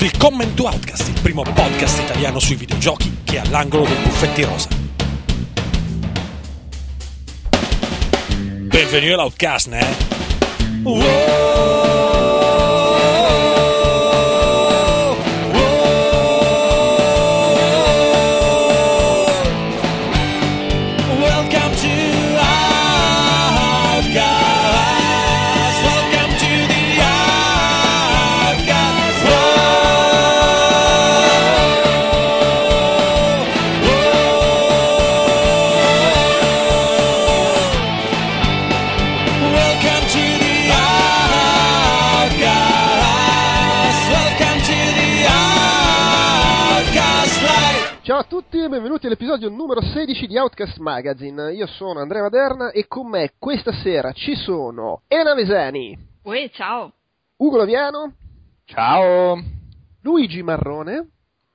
Willkommen 0.00 0.54
to 0.54 0.66
Outcast, 0.66 1.08
il 1.08 1.20
primo 1.20 1.42
podcast 1.42 1.98
italiano 1.98 2.38
sui 2.38 2.54
videogiochi 2.54 3.18
che 3.24 3.38
è 3.38 3.38
all'angolo 3.40 3.84
dei 3.84 3.96
buffetti 3.96 4.44
rosa. 4.44 4.68
Benvenuti 8.68 9.12
all'Outcast, 9.12 9.66
ne? 9.66 9.84
Welcome 10.84 11.77
tutti 48.50 48.64
e 48.64 48.68
benvenuti 48.70 49.04
all'episodio 49.04 49.50
numero 49.50 49.82
16 49.82 50.26
di 50.26 50.38
Outcast 50.38 50.78
Magazine. 50.78 51.52
Io 51.52 51.66
sono 51.66 52.00
Andrea 52.00 52.22
Maderna 52.22 52.70
e 52.70 52.86
con 52.86 53.06
me 53.06 53.32
questa 53.38 53.72
sera 53.72 54.12
ci 54.12 54.34
sono 54.36 55.02
Elena 55.06 55.34
Vesani, 55.34 55.94
Uè, 56.22 56.48
ciao. 56.50 56.92
Ugo 57.36 57.58
Laviano, 57.58 58.14
Ciao. 58.64 59.36
Luigi 60.00 60.42
Marrone 60.42 61.08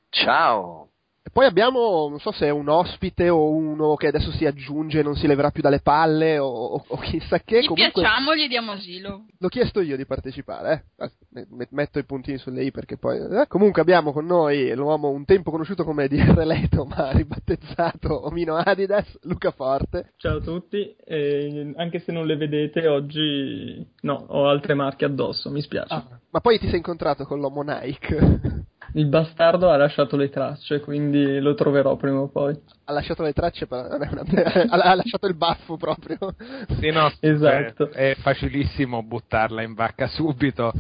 Ciao. 0.10 0.90
E 1.26 1.30
poi 1.32 1.46
abbiamo, 1.46 2.10
non 2.10 2.20
so 2.20 2.34
se 2.34 2.48
è 2.48 2.50
un 2.50 2.68
ospite 2.68 3.30
o 3.30 3.50
uno 3.50 3.96
che 3.96 4.08
adesso 4.08 4.30
si 4.32 4.46
aggiunge 4.46 5.00
e 5.00 5.04
non 5.04 5.16
si 5.16 5.26
leverà 5.26 5.52
più 5.52 5.62
dalle 5.62 5.80
palle 5.80 6.38
o, 6.38 6.48
o- 6.48 6.84
o 6.86 6.98
chissà 6.98 7.40
che. 7.40 7.62
Gli 7.62 7.68
Comunque 7.68 8.02
piacciamo, 8.02 8.36
gli 8.36 8.48
diamo 8.50 8.74
asilo. 8.74 9.24
l'ho 9.38 9.48
chiesto 9.48 9.80
io 9.80 9.96
di 9.96 10.06
partecipare, 10.06 10.88
eh. 10.98 11.12
Me- 11.30 11.68
Metto 11.72 11.98
i 11.98 12.04
puntini 12.04 12.38
sulle 12.38 12.66
i 12.66 12.72
perché 12.72 12.98
poi... 12.98 13.18
eh. 13.20 13.48
Comunque 13.48 13.82
abbiamo 13.82 14.12
con 14.12 14.26
noi 14.26 14.74
l'uomo 14.76 15.10
un 15.12 15.24
tempo 15.24 15.50
conosciuto 15.50 15.86
come 15.86 16.10
DR 16.10 16.46
Leto 16.46 16.84
ma 16.84 17.12
ribattezzato 17.16 18.26
Omino 18.28 18.56
Adidas, 18.58 19.20
Luca 19.24 19.52
Forte. 19.52 20.12
Ciao 20.18 20.38
a 20.38 20.42
tutti, 20.42 20.94
e 21.06 21.74
anche 21.78 22.00
se 22.00 22.12
non 22.12 22.26
le 22.26 22.36
vedete 22.36 22.86
oggi, 22.90 23.84
no, 24.02 24.26
ho 24.28 24.48
altre 24.50 24.74
marche 24.74 25.06
addosso, 25.06 25.50
mi 25.50 25.62
spiace. 25.62 26.04
Ma 26.32 26.40
poi 26.42 26.60
ti 26.60 26.68
sei 26.68 26.78
incontrato 26.78 27.24
con 27.24 27.40
l'uomo 27.40 27.62
Nike. 27.62 28.66
Il 28.96 29.08
bastardo 29.08 29.70
ha 29.70 29.78
lasciato 29.78 30.16
le 30.16 30.30
tracce, 30.30 30.80
quindi 30.80 31.40
lo 31.40 31.56
troverò 31.56 31.96
prima 31.96 32.20
o 32.20 32.30
poi. 32.30 32.56
ha 32.86 32.92
lasciato 32.92 33.24
le 33.24 33.34
tracce, 33.34 33.66
ha 33.70 34.96
lasciato 34.96 35.28
il 35.28 35.36
baffo 35.36 35.78
proprio. 35.78 36.36
Sì, 36.80 36.92
no, 36.92 37.12
Esatto. 37.20 37.90
È, 37.90 38.12
è 38.12 38.16
facilissimo 38.16 39.02
buttarla 39.02 39.64
in 39.64 39.74
vacca 39.74 40.08
subito. 40.08 40.72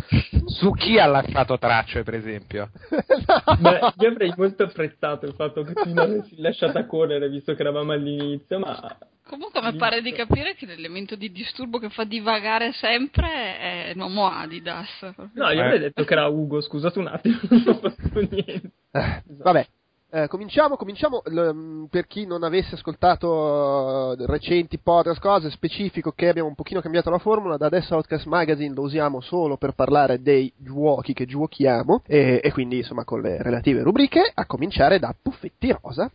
Su 0.45 0.71
chi 0.71 0.99
ha 0.99 1.07
lasciato 1.07 1.57
tracce, 1.57 2.03
per 2.03 2.13
esempio? 2.15 2.69
Beh, 3.59 3.79
io 3.97 4.09
avrei 4.09 4.33
molto 4.37 4.63
apprezzato 4.63 5.25
il 5.25 5.33
fatto 5.33 5.63
che 5.63 5.73
tu 5.73 5.93
non 5.93 6.09
avessi 6.09 6.39
lasciata 6.39 6.85
correre, 6.85 7.29
visto 7.29 7.55
che 7.55 7.61
eravamo 7.61 7.93
all'inizio, 7.93 8.59
ma 8.59 8.95
Comunque 9.27 9.61
mi 9.61 9.75
pare 9.77 10.01
di 10.01 10.11
capire 10.11 10.53
che 10.55 10.65
l'elemento 10.65 11.15
di 11.15 11.31
disturbo 11.31 11.79
che 11.79 11.89
fa 11.89 12.03
divagare 12.03 12.71
sempre 12.73 13.57
è 13.57 13.93
l'uomo 13.95 14.27
Adidas. 14.27 15.13
no, 15.33 15.49
io 15.49 15.61
Eh. 15.61 15.61
avrei 15.61 15.79
detto 15.79 16.03
che 16.03 16.13
era 16.13 16.27
Ugo, 16.27 16.59
scusate 16.61 16.99
un 16.99 17.07
attimo, 17.07 17.39
non 17.49 17.63
ho 17.67 17.73
fatto 17.89 18.19
niente. 18.19 18.71
Eh, 18.91 19.23
Vabbè. 19.25 19.67
eh, 20.11 20.27
cominciamo, 20.27 20.75
cominciamo 20.75 21.21
l- 21.25 21.87
per 21.89 22.05
chi 22.05 22.25
non 22.27 22.43
avesse 22.43 22.75
ascoltato 22.75 24.13
eh, 24.13 24.25
recenti 24.27 24.77
podcast, 24.77 25.19
cose 25.19 25.49
specifico 25.51 26.11
che 26.11 26.27
abbiamo 26.27 26.49
un 26.49 26.55
pochino 26.55 26.81
cambiato 26.81 27.09
la 27.09 27.17
formula, 27.17 27.57
da 27.57 27.65
adesso 27.67 27.95
Outcast 27.95 28.25
Magazine 28.25 28.75
lo 28.75 28.81
usiamo 28.81 29.21
solo 29.21 29.57
per 29.57 29.71
parlare 29.73 30.21
dei 30.21 30.51
giochi 30.57 31.13
che 31.13 31.25
giochiamo 31.25 32.03
e, 32.05 32.41
e 32.43 32.51
quindi 32.51 32.77
insomma 32.77 33.03
con 33.05 33.21
le 33.21 33.41
relative 33.41 33.81
rubriche, 33.83 34.21
a 34.33 34.45
cominciare 34.45 34.99
da 34.99 35.15
Puffetti 35.19 35.75
Rosa. 35.81 36.11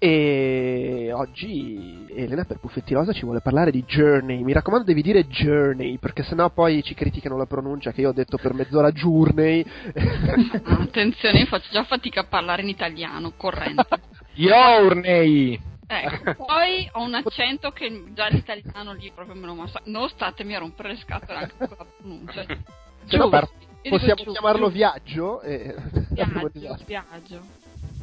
E 0.00 1.10
oggi 1.12 2.06
Elena 2.14 2.44
per 2.44 2.58
Puffetti 2.58 2.94
Rosa 2.94 3.12
ci 3.12 3.24
vuole 3.24 3.40
parlare 3.40 3.72
di 3.72 3.82
Journey. 3.82 4.44
Mi 4.44 4.52
raccomando, 4.52 4.86
devi 4.86 5.02
dire 5.02 5.26
Journey, 5.26 5.98
perché 5.98 6.22
sennò 6.22 6.50
poi 6.50 6.82
ci 6.84 6.94
criticano 6.94 7.36
la 7.36 7.46
pronuncia 7.46 7.90
che 7.90 8.02
io 8.02 8.10
ho 8.10 8.12
detto 8.12 8.36
per 8.36 8.54
mezz'ora 8.54 8.92
Journey. 8.92 9.64
Attenzione, 10.62 11.40
io 11.40 11.46
faccio 11.46 11.68
già 11.72 11.82
fatica 11.82 12.20
a 12.20 12.24
parlare 12.24 12.62
in 12.62 12.68
italiano, 12.68 13.32
corrente. 13.36 13.86
Yorney! 14.34 15.60
Ecco, 15.90 16.44
poi 16.44 16.88
ho 16.92 17.02
un 17.02 17.14
accento 17.14 17.70
che 17.70 18.04
già 18.12 18.28
l'italiano 18.28 18.92
lì 18.92 19.10
proprio 19.12 19.34
me 19.34 19.46
lo 19.46 19.54
massa. 19.54 19.80
Non 19.86 20.08
statemi 20.08 20.54
a 20.54 20.58
rompere 20.58 20.90
le 20.90 20.96
scatole 20.98 21.38
anche 21.38 21.54
con 21.56 21.76
la 21.76 21.86
pronuncia. 21.96 22.44
No, 23.16 23.28
par- 23.30 23.48
Io 23.50 23.68
dico 23.82 23.96
possiamo 23.96 24.32
chiamarlo 24.32 24.68
viaggio. 24.68 25.40
E... 25.40 25.74
Viaggio, 26.10 26.50
viaggio. 26.84 27.57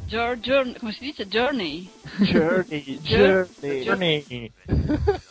Jour- 0.06 0.78
come 0.78 0.92
si 0.92 1.04
dice? 1.04 1.26
Journey. 1.26 1.90
Journey, 2.20 2.98
Jour- 3.02 3.48
Journey. 3.60 3.82
Yorney! 3.84 4.52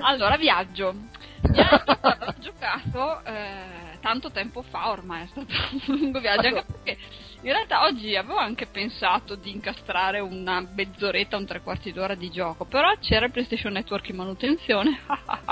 Allora, 0.00 0.36
viaggio. 0.36 0.94
Viaggio 1.42 1.92
ho 2.00 2.34
giocato 2.40 3.24
eh, 3.24 3.98
tanto 4.00 4.30
tempo 4.30 4.62
fa 4.62 4.88
ormai, 4.90 5.24
è 5.24 5.26
stato 5.26 5.46
un 5.92 5.98
lungo 5.98 6.20
viaggio, 6.20 6.48
anche 6.48 6.64
perché 6.66 6.96
in 7.42 7.52
realtà 7.52 7.84
oggi 7.84 8.16
avevo 8.16 8.36
anche 8.38 8.66
pensato 8.66 9.34
di 9.34 9.50
incastrare 9.50 10.20
una 10.20 10.66
mezz'oretta, 10.74 11.36
un 11.36 11.46
tre 11.46 11.60
quarti 11.60 11.92
d'ora 11.92 12.14
di 12.14 12.30
gioco, 12.30 12.64
però 12.64 12.92
c'era 12.98 13.26
il 13.26 13.32
PlayStation 13.32 13.72
Network 13.72 14.08
in 14.08 14.16
manutenzione 14.16 15.00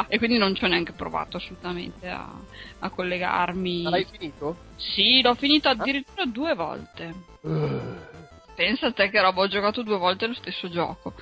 e 0.08 0.18
quindi 0.18 0.38
non 0.38 0.54
ci 0.54 0.64
ho 0.64 0.68
neanche 0.68 0.92
provato 0.92 1.36
assolutamente 1.36 2.08
a, 2.08 2.30
a 2.78 2.90
collegarmi. 2.90 3.82
Ma 3.82 3.90
l'hai 3.90 4.06
finito? 4.10 4.56
Sì, 4.76 5.20
l'ho 5.20 5.34
finito 5.34 5.68
addirittura 5.68 6.24
due 6.24 6.54
volte. 6.54 7.14
Pensa 8.54 8.86
a 8.88 8.92
te 8.92 9.08
che 9.10 9.20
roba, 9.20 9.42
ho 9.42 9.48
giocato 9.48 9.82
due 9.82 9.96
volte 9.96 10.26
lo 10.26 10.34
stesso 10.34 10.68
gioco. 10.68 11.14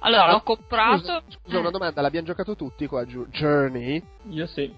Allora, 0.00 0.30
l'ho 0.30 0.40
comprato... 0.42 0.98
Scusa, 0.98 1.22
scusa, 1.42 1.58
una 1.58 1.70
domanda, 1.70 2.00
l'abbiamo 2.00 2.26
giocato 2.26 2.54
tutti 2.54 2.86
qua 2.86 3.04
giù. 3.04 3.26
Journey? 3.28 4.02
Io 4.30 4.46
sì. 4.46 4.72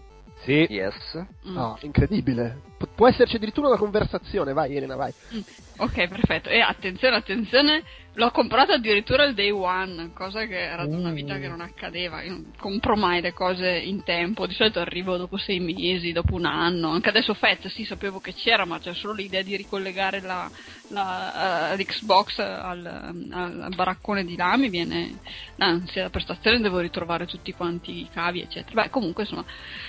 Sì. 0.45 0.67
Yes. 0.71 1.27
Mm. 1.47 1.53
No, 1.55 1.77
incredibile. 1.83 2.61
Pu- 2.79 2.89
può 2.95 3.09
esserci 3.09 3.37
addirittura 3.37 3.69
una 3.69 3.77
conversazione, 3.77 4.53
vai 4.53 4.75
Elena, 4.77 4.95
vai. 4.97 5.13
Mm, 5.35 5.41
Ok, 5.79 6.09
perfetto. 6.09 6.49
E 6.49 6.61
attenzione, 6.61 7.17
attenzione, 7.17 7.83
l'ho 8.19 8.31
comprato 8.33 8.73
addirittura 8.73 9.23
il 9.25 9.35
day 9.35 9.51
one, 9.51 10.11
cosa 10.13 10.45
che 10.47 10.59
era 10.59 10.87
da 10.87 10.97
una 10.97 11.13
vita 11.13 11.39
che 11.39 11.47
non 11.47 11.61
accadeva. 11.61 12.21
Io 12.23 12.31
non 12.33 12.51
compro 12.57 12.97
mai 12.97 13.21
le 13.21 13.33
cose 13.33 13.69
in 13.79 14.03
tempo, 14.03 14.47
di 14.49 14.55
solito 14.55 14.81
arrivo 14.81 15.17
dopo 15.17 15.37
sei 15.37 15.61
mesi, 15.61 16.11
dopo 16.11 16.35
un 16.35 16.45
anno. 16.45 16.91
Anche 16.91 17.11
adesso 17.11 17.33
Fez, 17.35 17.67
sì, 17.69 17.85
sapevo 17.85 18.19
che 18.19 18.35
c'era, 18.35 18.65
ma 18.65 18.81
c'è 18.81 18.93
solo 18.93 19.13
l'idea 19.15 19.43
di 19.43 19.57
ricollegare 19.57 20.21
la, 20.21 20.51
la, 20.89 21.71
eh, 21.73 21.77
l'Xbox 21.77 22.39
al, 22.41 22.85
al- 22.85 23.61
al 23.63 23.75
baraccone 23.77 24.25
di 24.25 24.35
là, 24.35 24.57
mi 24.57 24.69
viene 24.69 25.21
l'ansia 25.57 26.03
da 26.03 26.11
prestazione, 26.11 26.59
devo 26.61 26.81
ritrovare 26.81 27.25
tutti 27.27 27.53
quanti 27.53 28.01
i 28.01 28.09
cavi, 28.09 28.41
eccetera. 28.41 28.83
Beh, 28.83 28.91
comunque, 28.91 29.23
insomma, 29.23 29.45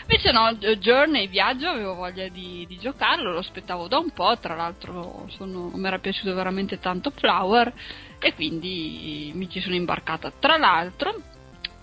Invece 0.08 0.32
no, 0.32 0.54
Journey, 0.78 1.28
viaggio, 1.28 1.68
avevo 1.70 1.96
voglia 1.96 2.28
di, 2.30 2.66
di 2.68 2.78
giocarlo, 2.78 3.32
lo 3.32 3.40
aspettavo 3.40 3.88
da 3.88 3.98
un 3.98 4.12
po', 4.12 4.38
tra 4.40 4.56
l'altro 4.56 5.26
sono- 5.30 5.72
mi 5.74 5.88
era 5.88 6.00
piaciuto 6.00 6.34
veramente 6.36 6.78
tanto 6.80 7.12
Flower 7.12 7.74
e 8.20 8.34
quindi 8.34 9.32
mi 9.34 9.50
ci 9.50 9.60
sono 9.62 9.76
imbarcata. 9.76 10.32
Tra 10.38 10.58
l'altro 10.58 11.22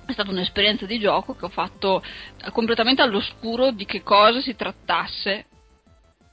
è 0.07 0.13
stata 0.13 0.31
un'esperienza 0.31 0.87
di 0.87 0.99
gioco 0.99 1.35
che 1.35 1.47
ho 1.47 1.51
fatto 1.51 2.03
completamente 2.53 3.03
all'oscuro 3.03 3.73
di 3.73 3.85
che 3.85 4.03
cosa 4.03 4.41
si 4.41 4.55
trattasse 4.55 5.47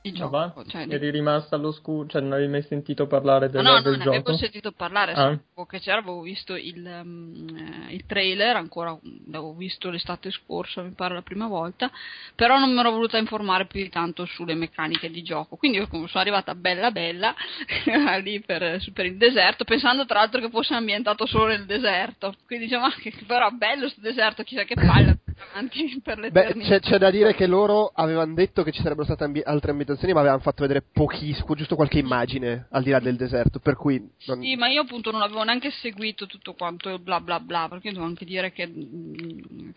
il 0.06 0.14
gioco. 0.14 0.64
Cioè, 0.68 0.86
Eri 0.90 1.10
rimasta 1.12 1.56
all'oscuro, 1.56 2.08
cioè 2.08 2.22
non 2.22 2.34
avevi 2.34 2.50
mai 2.52 2.62
sentito 2.64 3.08
parlare 3.08 3.50
del, 3.50 3.64
No, 3.64 3.74
no, 3.76 3.82
del 3.82 3.98
non 3.98 4.08
avevo 4.10 4.24
gioco? 4.24 4.38
sentito 4.38 4.72
parlare, 4.74 5.14
Ah. 5.14 5.30
sapevo 5.32 5.66
che 5.66 5.80
c'era, 5.80 6.00
avevo 6.00 6.22
visto 6.22 6.56
il, 6.56 6.86
um, 6.86 7.88
il 7.90 8.06
trailer, 8.06 8.56
ancora 8.58 8.98
l'avevo 9.28 9.54
visto 9.54 9.90
l'estate 9.90 10.30
scorsa, 10.32 10.82
mi 10.82 10.92
pare 10.92 11.14
la 11.14 11.22
prima 11.22 11.48
volta, 11.48 11.90
però 12.36 12.60
non 12.60 12.74
mi 12.74 12.80
ero 12.80 12.92
voluta 12.92 13.18
informare 13.18 13.66
più 13.66 13.82
di 13.82 13.90
tanto 13.90 14.26
sulle 14.26 14.56
meccaniche 14.56 15.10
di 15.10 15.24
gioco, 15.24 15.56
quindi 15.56 15.78
io 15.78 15.88
sono 15.88 16.08
arrivata 16.14 16.54
bella 16.54 16.92
bella 16.92 17.34
lì 18.22 18.42
per, 18.42 18.84
per 18.94 19.06
il 19.06 19.16
deserto, 19.18 19.64
pensando 19.64 20.06
tra 20.06 20.20
l'altro 20.20 20.42
che 20.42 20.50
fosse 20.50 20.74
ambientato 20.74 21.26
solo 21.26 21.48
nel 21.48 21.66
deserto, 21.66 22.36
quindi 22.46 22.66
dicevo, 22.66 22.84
ma 22.88 22.94
che 22.94 23.14
però 23.26 23.50
bello 23.52 23.82
questo 23.82 24.02
deserto, 24.02 24.44
chissà 24.44 24.64
che 24.64 24.76
palle, 24.76 25.20
avanti 25.52 26.00
per 26.04 26.16
Beh, 26.18 26.22
l'eternità. 26.22 26.68
c'è, 26.68 26.80
c'è 26.80 26.98
da 26.98 27.10
dire 27.12 27.34
che 27.34 27.48
loro 27.48 27.92
avevano 27.94 28.34
detto 28.34 28.64
che 28.64 28.72
ci 28.72 28.82
sarebbero 28.82 29.06
state 29.06 29.24
ambi- 29.24 29.42
altre 29.44 29.72
ambientazioni, 29.72 30.14
ma 30.14 30.20
avevano 30.20 30.42
fatto 30.42 30.62
vedere 30.62 30.82
pochissimo, 30.82 31.56
giusto 31.56 31.76
qualche 31.76 32.00
immagine 32.00 32.68
al 32.72 32.84
di 32.84 32.90
là 32.92 33.00
del 33.00 33.16
deserto, 33.16 33.60
per 33.60 33.76
cui... 33.76 34.00
non- 34.26 34.42
Sì, 34.42 34.56
ma 34.56 34.68
io 34.68 34.82
appunto 34.82 35.12
non 35.12 35.22
avevo 35.22 35.44
neanche 35.44 35.72
seguito 35.72 36.26
tutto 36.26 36.54
quanto 36.54 36.90
il 36.90 37.00
bla 37.00 37.20
bla 37.20 37.40
bla, 37.40 37.68
perché 37.70 37.92
devo 37.92 38.06
anche 38.06 38.26
dire 38.26 38.52
che 38.52 38.68
mm, 38.68 39.70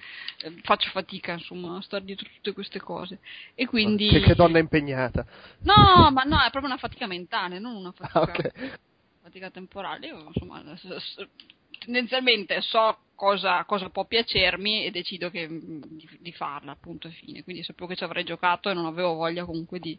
eh, 0.43 0.53
faccio 0.63 0.91
fatica, 0.91 1.33
insomma, 1.33 1.77
a 1.77 1.83
stare 1.83 2.05
dietro 2.05 2.27
tutte 2.35 2.53
queste 2.53 2.81
cose. 2.81 3.19
E 3.55 3.67
quindi... 3.67 4.09
Che, 4.09 4.21
che 4.21 4.35
donna 4.35 4.59
impegnata. 4.59 5.25
No, 5.61 6.11
ma 6.13 6.23
no, 6.23 6.37
è 6.39 6.51
proprio 6.51 6.67
una 6.67 6.79
fatica 6.79 7.07
mentale, 7.07 7.59
non 7.59 7.75
una 7.75 7.93
fatica, 7.93 8.19
Ah, 8.21 8.23
ok. 8.23 8.79
fatica 9.23 9.51
temporale. 9.51 10.07
Io, 10.07 10.31
insomma, 10.33 10.63
tendenzialmente 11.78 12.61
so 12.61 12.99
cosa, 13.17 13.64
cosa 13.64 13.88
può 13.88 14.05
piacermi 14.05 14.84
e 14.84 14.90
decido 14.93 15.31
che, 15.31 15.49
mm, 15.49 15.82
di, 15.88 16.08
di 16.20 16.32
farla, 16.32 16.73
appunto, 16.73 17.08
e 17.08 17.12
fine. 17.12 17.43
Quindi 17.43 17.64
sapevo 17.64 17.88
che 17.88 17.96
ci 17.96 18.05
avrei 18.05 18.23
giocato 18.23 18.70
e 18.70 18.75
non 18.75 18.87
avevo 18.87 19.14
voglia 19.14 19.44
comunque 19.44 19.81
di, 19.81 19.99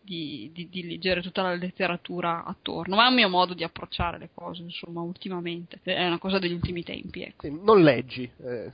di, 0.00 0.50
di- 0.52 0.86
leggere 0.86 1.22
tutta 1.22 1.42
la 1.42 1.54
letteratura 1.54 2.44
attorno. 2.44 2.94
Ma 2.94 3.06
è 3.06 3.08
un 3.08 3.14
mio 3.14 3.28
modo 3.28 3.54
di 3.54 3.64
approcciare 3.64 4.18
le 4.18 4.30
cose, 4.32 4.62
insomma, 4.62 5.00
ultimamente. 5.00 5.80
È 5.82 6.06
una 6.06 6.18
cosa 6.18 6.38
degli 6.38 6.52
ultimi 6.52 6.84
tempi, 6.84 7.22
ecco. 7.22 7.48
Non 7.48 7.82
leggi. 7.82 8.30
eh. 8.44 8.70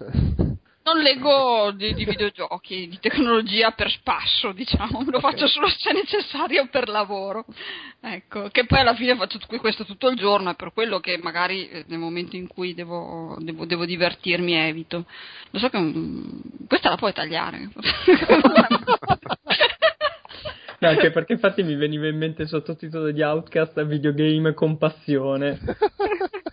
Non 0.85 0.99
leggo 1.01 1.73
di, 1.75 1.95
di 1.95 2.05
videogiochi, 2.05 2.89
di 2.89 2.99
tecnologia 2.99 3.71
per 3.71 3.91
spasso, 3.91 4.53
diciamo, 4.53 5.03
lo 5.07 5.17
Ok. 5.17 5.21
faccio 5.21 5.47
solo 5.47 5.67
se 5.69 5.93
necessario 5.93 6.69
per 6.71 6.91
lavoro. 6.91 7.47
Ecco, 8.03 8.51
che 8.51 8.67
poi 8.67 8.81
alla 8.81 8.95
fine 8.95 9.17
faccio 9.17 9.39
questo 9.59 9.87
tutto 9.87 10.09
il 10.09 10.17
giorno, 10.19 10.51
è 10.51 10.55
per 10.55 10.75
quello 10.75 11.01
che 11.01 11.19
magari 11.23 11.67
eh, 11.71 11.85
nel 11.89 11.99
momento 11.99 12.37
in 12.37 12.47
cui 12.49 12.75
devo, 12.75 13.35
devo, 13.41 13.65
devo 13.65 13.87
divertirmi 13.87 14.53
evito. 14.53 15.07
Lo 15.53 15.59
so 15.59 15.71
che 15.71 15.79
mm, 15.79 16.41
questa 16.69 16.91
la 16.91 16.97
puoi 16.97 17.15
tagliare. 17.15 17.71
No, 20.81 20.91
anche 20.91 21.13
perché 21.13 21.33
infatti 21.33 21.63
mi 21.63 21.77
veniva 21.77 22.07
in 22.09 22.19
mente 22.19 22.43
il 22.43 22.49
sottotitolo 22.49 23.11
di 23.11 23.23
Outcast 23.23 23.83
videogame 23.87 24.53
con 24.53 24.77
passione. 24.77 25.59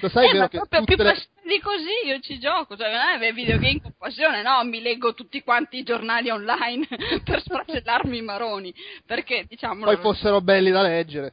Lo 0.00 0.08
sai, 0.08 0.24
Eh, 0.26 0.32
vero 0.32 0.38
ma 0.40 0.48
che 0.48 0.56
proprio 0.58 0.84
più 0.84 0.96
le- 0.96 1.26
di 1.48 1.60
così 1.60 2.06
io 2.06 2.20
ci 2.20 2.38
gioco, 2.38 2.76
cioè 2.76 2.90
non 2.92 3.22
è 3.22 3.32
videogame 3.32 3.80
con 3.80 3.94
passione, 3.96 4.42
no, 4.42 4.62
mi 4.64 4.80
leggo 4.82 5.14
tutti 5.14 5.42
quanti 5.42 5.78
i 5.78 5.82
giornali 5.82 6.30
online 6.30 6.86
per 7.24 7.40
sfracellarmi 7.42 8.18
i 8.18 8.22
maroni, 8.22 8.72
perché 9.06 9.44
diciamo... 9.48 9.84
poi 9.84 9.96
fossero 9.96 10.40
belli 10.40 10.70
da 10.70 10.82
leggere. 10.82 11.32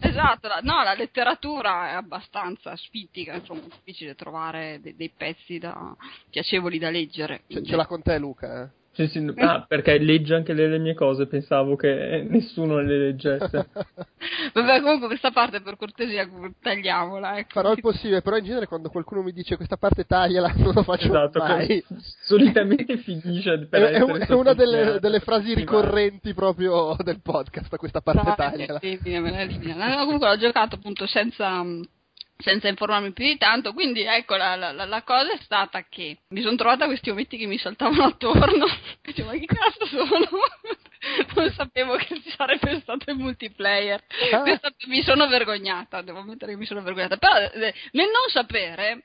Esatto, 0.00 0.48
la- 0.48 0.60
no, 0.62 0.82
la 0.82 0.94
letteratura 0.94 1.90
è 1.90 1.92
abbastanza 1.94 2.74
sfittica, 2.76 3.34
insomma, 3.34 3.62
è 3.62 3.68
difficile 3.68 4.14
trovare 4.14 4.78
de- 4.80 4.94
dei 4.96 5.10
pezzi 5.16 5.58
da- 5.58 5.94
piacevoli 6.30 6.78
da 6.78 6.90
leggere. 6.90 7.42
Ce, 7.48 7.62
ce 7.64 7.76
l'ha 7.76 7.86
con 7.86 8.02
te, 8.02 8.18
Luca. 8.18 8.62
eh. 8.62 8.68
Sì, 8.96 9.08
sì, 9.08 9.32
ah, 9.36 9.64
perché 9.68 9.98
legge 9.98 10.34
anche 10.34 10.54
le, 10.54 10.68
le 10.68 10.78
mie 10.78 10.94
cose, 10.94 11.26
pensavo 11.26 11.76
che 11.76 12.26
nessuno 12.28 12.78
le 12.80 12.96
leggesse. 12.98 13.68
Vabbè, 14.54 14.80
comunque 14.80 15.08
questa 15.08 15.30
parte 15.30 15.60
per 15.60 15.76
cortesia 15.76 16.26
tagliamola, 16.62 17.36
ecco. 17.36 17.50
Farò 17.52 17.72
il 17.72 17.80
possibile, 17.82 18.22
però 18.22 18.36
in 18.38 18.44
genere 18.44 18.66
quando 18.66 18.88
qualcuno 18.88 19.20
mi 19.22 19.32
dice 19.32 19.56
questa 19.56 19.76
parte 19.76 20.04
tagliala, 20.04 20.52
non 20.56 20.72
lo 20.72 20.82
faccio 20.82 21.08
esatto, 21.08 21.38
mai. 21.40 21.84
solitamente 22.24 22.96
finisce 22.98 23.66
per 23.66 23.82
È, 23.82 23.90
è 23.92 24.02
è 24.26 24.32
una 24.32 24.54
delle, 24.54 24.98
delle 24.98 25.20
frasi 25.20 25.48
Sì, 25.48 25.54
ricorrenti 25.54 26.32
proprio 26.32 26.96
del 27.04 27.20
podcast, 27.20 27.76
questa 27.76 28.00
parte 28.00 28.22
No, 28.28 28.34
tagliala. 28.34 28.78
eh, 28.78 28.98
elimina, 29.02 29.20
me 29.20 29.30
la 29.30 29.40
elimina. 29.42 29.96
No, 29.96 30.04
comunque 30.04 30.28
l'ho 30.28 30.38
giocato 30.38 30.76
appunto 30.76 31.06
senza, 31.06 31.62
senza 32.38 32.68
informarmi 32.68 33.12
più 33.12 33.24
di 33.24 33.38
tanto, 33.38 33.72
quindi 33.72 34.02
ecco 34.02 34.36
la, 34.36 34.54
la- 34.56 34.72
la- 34.72 35.02
cosa 35.02 35.32
è 35.32 35.38
stata 35.40 35.84
che 35.88 36.18
mi 36.28 36.42
sono 36.42 36.56
trovata 36.56 36.86
questi 36.86 37.10
ometti 37.10 37.36
che 37.38 37.46
mi 37.46 37.58
saltavano 37.58 38.04
attorno, 38.12 38.66
dicevo 39.02 39.30
ma 39.30 39.38
che 39.38 39.46
cazzo 39.46 39.86
sono? 39.86 40.28
non 41.34 41.52
sapevo 41.52 41.96
che 41.96 42.20
ci 42.22 42.30
sarebbe 42.30 42.80
stato 42.80 43.10
il 43.10 43.16
multiplayer, 43.16 44.02
Ah. 44.32 44.42
Mi 44.86 45.02
sono 45.02 45.26
vergognata, 45.28 46.02
devo 46.02 46.18
ammettere 46.18 46.52
che 46.52 46.58
mi 46.58 46.66
sono 46.66 46.82
vergognata, 46.82 47.16
però 47.16 47.36
eh, 47.38 47.74
nel 47.92 48.06
non 48.06 48.28
sapere 48.28 49.04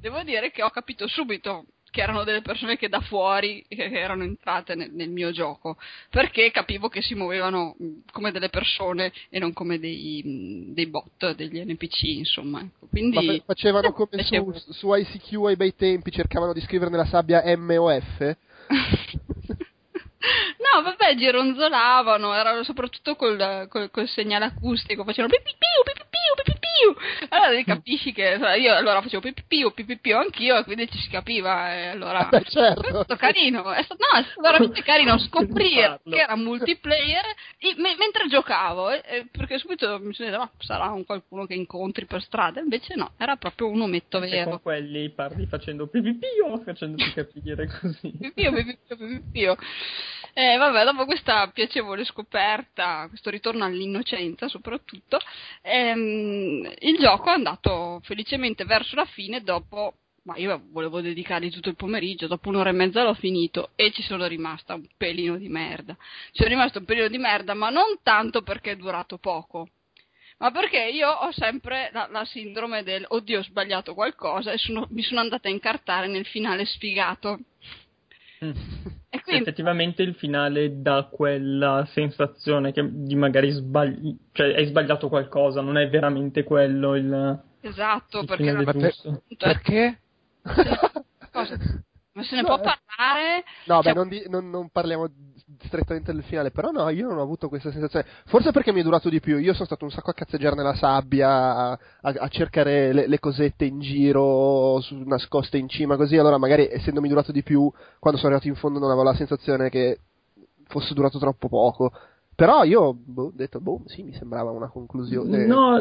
devo 0.00 0.22
dire 0.22 0.50
che 0.50 0.62
ho 0.62 0.70
capito 0.70 1.06
subito 1.06 1.66
che 1.90 2.00
erano 2.00 2.24
delle 2.24 2.42
persone 2.42 2.76
che 2.76 2.88
da 2.88 3.00
fuori 3.00 3.64
erano 3.68 4.22
entrate 4.22 4.74
nel, 4.74 4.90
nel 4.92 5.10
mio 5.10 5.30
gioco 5.32 5.76
perché 6.08 6.50
capivo 6.50 6.88
che 6.88 7.02
si 7.02 7.14
muovevano 7.14 7.74
mh, 7.78 7.86
come 8.12 8.30
delle 8.32 8.48
persone 8.48 9.12
e 9.28 9.38
non 9.38 9.52
come 9.52 9.78
dei, 9.78 10.22
mh, 10.24 10.74
dei 10.74 10.86
bot, 10.86 11.34
degli 11.34 11.60
NPC, 11.64 12.02
insomma. 12.02 12.60
ecco. 12.60 12.86
Quindi 12.88 13.42
facevano 13.44 13.92
come 13.92 14.22
su, 14.22 14.52
su 14.70 14.94
ICQ 14.94 15.46
ai 15.46 15.56
bei 15.56 15.74
tempi, 15.74 16.10
cercavano 16.10 16.52
di 16.52 16.60
scrivere 16.60 16.90
nella 16.90 17.06
sabbia 17.06 17.42
M 17.44 17.70
o 17.78 18.00
F. 18.00 18.36
No, 20.60 20.82
vabbè, 20.82 21.16
gironzolavano, 21.16 22.34
erano 22.34 22.62
soprattutto 22.62 23.16
col, 23.16 23.66
col, 23.68 23.90
col 23.90 24.06
segnale 24.06 24.44
acustico, 24.44 25.02
facevano 25.02 25.32
pipipiu, 25.32 25.82
pipipiu, 25.82 26.09
pipipiu. 26.80 27.26
Allora 27.28 27.62
capisci 27.64 28.12
che 28.12 28.36
cioè, 28.38 28.56
io 28.56 28.74
allora 28.74 29.02
facevo 29.02 29.22
pipipiu, 29.22 29.72
pipipiu 29.72 30.16
anch'io 30.16 30.58
e 30.58 30.64
quindi 30.64 30.88
ci 30.90 30.98
si 30.98 31.08
capiva 31.08 31.74
e 31.74 31.86
allora 31.88 32.28
Beh, 32.30 32.44
certo. 32.44 32.82
è 32.82 32.88
stato 32.88 33.16
carino, 33.16 33.70
è 33.72 33.82
stato, 33.82 34.04
no, 34.10 34.18
è 34.18 34.22
stato 34.24 34.40
veramente 34.40 34.82
carino 34.82 35.18
scoprire 35.18 36.00
che 36.04 36.16
era 36.20 36.36
multiplayer 36.36 37.24
e- 37.58 37.74
me- 37.76 37.96
mentre 37.98 38.28
giocavo, 38.28 38.90
eh, 38.90 39.02
eh, 39.04 39.26
perché 39.30 39.58
subito 39.58 39.98
mi 40.00 40.12
sono 40.14 40.30
detto, 40.30 40.40
ma 40.42 40.50
sarà 40.58 40.90
un 40.90 41.04
qualcuno 41.04 41.46
che 41.46 41.54
incontri 41.54 42.06
per 42.06 42.22
strada, 42.22 42.60
invece 42.60 42.94
no, 42.94 43.12
era 43.18 43.36
proprio 43.36 43.68
un 43.68 43.82
ometto 43.82 44.18
E 44.22 44.28
vero. 44.28 44.50
con 44.50 44.62
quelli 44.62 45.10
parli 45.10 45.46
facendo 45.46 45.86
pipipio, 45.86 46.58
facendoti 46.64 47.12
capire 47.12 47.66
così. 47.80 48.10
Pipio, 48.18 48.52
pipio, 48.52 48.96
pipio. 48.96 49.56
Eh, 50.32 50.56
vabbè, 50.56 50.84
dopo 50.84 51.06
questa 51.06 51.48
piacevole 51.48 52.04
scoperta, 52.04 53.06
questo 53.08 53.30
ritorno 53.30 53.64
all'innocenza 53.64 54.46
soprattutto, 54.48 55.18
ehm, 55.62 56.69
il 56.78 56.98
gioco 56.98 57.28
è 57.28 57.32
andato 57.32 58.00
felicemente 58.04 58.64
verso 58.64 58.94
la 58.96 59.04
fine 59.04 59.42
dopo, 59.42 59.94
ma 60.24 60.36
io 60.36 60.62
volevo 60.70 61.00
dedicargli 61.00 61.50
tutto 61.50 61.68
il 61.68 61.76
pomeriggio, 61.76 62.26
dopo 62.26 62.48
un'ora 62.48 62.70
e 62.70 62.74
mezza 62.74 63.02
l'ho 63.02 63.14
finito 63.14 63.70
e 63.74 63.90
ci 63.92 64.02
sono 64.02 64.26
rimasta 64.26 64.74
un 64.74 64.86
pelino 64.96 65.36
di 65.36 65.48
merda. 65.48 65.96
Ci 66.32 66.42
sono 66.42 66.48
rimasta 66.48 66.78
un 66.78 66.84
pelino 66.84 67.08
di 67.08 67.18
merda, 67.18 67.54
ma 67.54 67.70
non 67.70 67.98
tanto 68.02 68.42
perché 68.42 68.72
è 68.72 68.76
durato 68.76 69.18
poco. 69.18 69.68
Ma 70.38 70.50
perché 70.50 70.88
io 70.88 71.10
ho 71.10 71.32
sempre 71.32 71.90
la, 71.92 72.08
la 72.10 72.24
sindrome 72.24 72.82
del 72.82 73.04
oddio 73.06 73.40
ho 73.40 73.42
sbagliato 73.42 73.92
qualcosa 73.92 74.52
e 74.52 74.58
sono- 74.58 74.86
mi 74.90 75.02
sono 75.02 75.20
andata 75.20 75.48
a 75.48 75.50
incartare 75.50 76.06
nel 76.06 76.24
finale 76.26 76.64
sfigato. 76.64 77.38
Quindi 79.30 79.48
Effettivamente 79.48 80.02
il 80.02 80.14
finale 80.14 80.80
dà 80.82 81.08
quella 81.10 81.86
sensazione 81.92 82.72
che 82.72 82.86
di 82.90 83.14
magari 83.14 83.50
sbagli, 83.50 84.16
cioè 84.32 84.54
hai 84.54 84.66
sbagliato 84.66 85.08
qualcosa, 85.08 85.60
non 85.60 85.76
è 85.78 85.88
veramente 85.88 86.42
quello 86.44 86.94
il, 86.96 87.40
Esatto, 87.60 88.20
il 88.20 88.26
perché 88.26 88.42
finale 88.44 88.64
la- 88.64 88.72
giusto. 88.72 89.22
Perché? 89.36 90.00
cosa- 91.32 91.58
Ma 92.12 92.22
se 92.24 92.34
ne 92.34 92.42
No, 92.42 92.48
può 92.48 92.56
eh. 92.56 92.60
parlare? 92.60 93.44
No, 93.66 93.82
Cioè, 93.82 93.92
beh, 93.92 93.98
non, 93.98 94.08
di- 94.08 94.24
non- 94.28 94.50
non 94.50 94.68
parliamo 94.70 95.08
strettamente 95.62 96.12
del 96.12 96.22
finale, 96.24 96.50
però 96.50 96.70
no, 96.70 96.88
io 96.88 97.06
non 97.08 97.18
ho 97.18 97.22
avuto 97.22 97.48
questa 97.48 97.70
sensazione. 97.70 98.06
Forse 98.26 98.50
perché 98.50 98.72
mi 98.72 98.80
è 98.80 98.82
durato 98.82 99.08
di 99.08 99.20
più. 99.20 99.38
Io 99.38 99.52
sono 99.52 99.66
stato 99.66 99.84
un 99.84 99.90
sacco 99.90 100.10
a 100.10 100.14
cazzeggiare 100.14 100.56
nella 100.56 100.74
sabbia, 100.74 101.28
a, 101.28 101.70
a- 101.70 101.78
a 102.18 102.28
cercare 102.28 102.92
le, 102.92 103.06
le 103.06 103.18
cosette 103.20 103.64
in 103.64 103.78
giro, 103.80 104.80
su- 104.80 105.02
nascoste 105.04 105.56
in 105.58 105.68
cima, 105.68 105.96
così. 105.96 106.16
Allora, 106.16 106.38
magari 106.38 106.68
essendomi 106.68 107.08
durato 107.08 107.30
di 107.32 107.42
più, 107.42 107.70
quando 107.98 108.18
sono 108.18 108.32
arrivato 108.34 108.48
in 108.48 108.60
fondo, 108.60 108.78
non 108.80 108.88
avevo 108.90 109.04
la 109.04 109.14
sensazione 109.14 109.68
che 109.70 110.00
fosse 110.66 110.94
durato 110.94 111.18
troppo 111.18 111.48
poco. 111.48 111.92
Però 112.34 112.64
io 112.64 112.94
boh, 112.94 113.24
ho 113.26 113.32
detto, 113.34 113.60
boh, 113.60 113.82
sì, 113.86 114.02
mi 114.02 114.14
sembrava 114.14 114.50
una 114.50 114.68
conclusione. 114.68 115.44
No, 115.46 115.78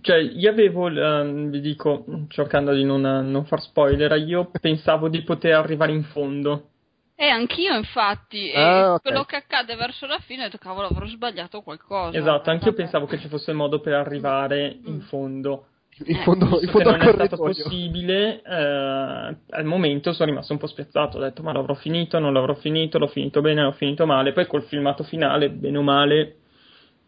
cioè 0.00 0.16
io 0.18 0.50
avevo, 0.50 0.86
il, 0.88 0.98
ehm, 0.98 1.50
vi 1.50 1.60
dico, 1.60 2.04
cercando 2.28 2.72
di 2.72 2.84
non, 2.84 3.00
non 3.02 3.44
far 3.46 3.60
spoiler, 3.60 4.12
io 4.18 4.50
pensavo 4.60 5.08
di 5.08 5.22
poter 5.22 5.54
arrivare 5.54 5.92
in 5.92 6.04
fondo. 6.04 6.68
Eh, 7.16 7.28
anch'io 7.28 7.74
infatti, 7.76 8.50
e 8.50 8.56
Ah, 8.58 8.94
ok. 8.94 9.02
quello 9.02 9.24
che 9.24 9.36
accade 9.36 9.74
verso 9.76 10.06
la 10.06 10.18
fine, 10.20 10.42
ho 10.42 10.44
detto, 10.46 10.56
cavolo, 10.56 10.86
avrò 10.88 11.04
sbagliato 11.06 11.60
qualcosa. 11.60 12.16
Esatto, 12.16 12.48
anch'io 12.50 12.70
Vabbè. 12.70 12.82
pensavo 12.82 13.06
che 13.06 13.18
ci 13.18 13.28
fosse 13.28 13.52
modo 13.52 13.80
per 13.80 13.92
arrivare 13.94 14.78
in 14.84 14.94
Mm. 14.94 15.00
fondo. 15.00 15.64
in 16.06 16.16
fondo, 16.22 16.46
in 16.62 16.68
fondo 16.70 16.88
che 16.88 16.94
al 16.94 16.98
non 16.98 17.20
è 17.20 17.26
stato 17.26 17.42
possibile, 17.42 18.40
eh, 18.40 19.36
al 19.50 19.64
momento 19.64 20.14
sono 20.14 20.30
rimasto 20.30 20.54
un 20.54 20.58
po' 20.58 20.66
spiazzato. 20.66 21.18
Ho 21.18 21.20
detto, 21.20 21.42
ma 21.42 21.52
l'avrò 21.52 21.74
finito, 21.74 22.18
non 22.18 22.32
l'avrò 22.32 22.54
finito, 22.54 22.98
l'ho 22.98 23.08
finito 23.08 23.42
bene, 23.42 23.62
l'ho 23.62 23.72
finito 23.72 24.06
male. 24.06 24.32
Poi 24.32 24.46
col 24.46 24.62
filmato 24.62 25.02
finale, 25.02 25.50
bene 25.50 25.76
o 25.76 25.82
male, 25.82 26.36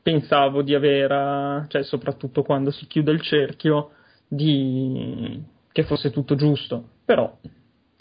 pensavo 0.02 0.62
di 0.62 0.74
aver, 0.74 1.10
eh, 1.10 1.64
cioè 1.68 1.82
soprattutto 1.84 2.42
quando 2.42 2.70
si 2.70 2.86
chiude 2.86 3.12
il 3.12 3.20
cerchio, 3.20 3.92
di... 4.26 5.42
che 5.70 5.84
fosse 5.84 6.10
tutto 6.10 6.34
giusto. 6.34 6.88
Però 7.04 7.38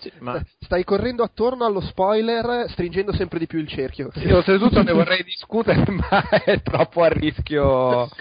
Sì, 0.01 0.11
ma 0.19 0.43
Stai 0.59 0.83
correndo 0.83 1.21
attorno 1.23 1.63
allo 1.65 1.81
spoiler, 1.81 2.69
stringendo 2.69 3.13
sempre 3.13 3.37
di 3.37 3.45
più 3.45 3.59
il 3.59 3.67
cerchio. 3.67 4.09
io 4.15 4.37
oltretutto 4.37 4.81
ne 4.81 4.93
vorrei 4.93 5.23
discutere, 5.23 5.83
ma 5.91 6.27
è 6.43 6.61
troppo 6.61 7.03
a 7.03 7.07
rischio. 7.07 8.09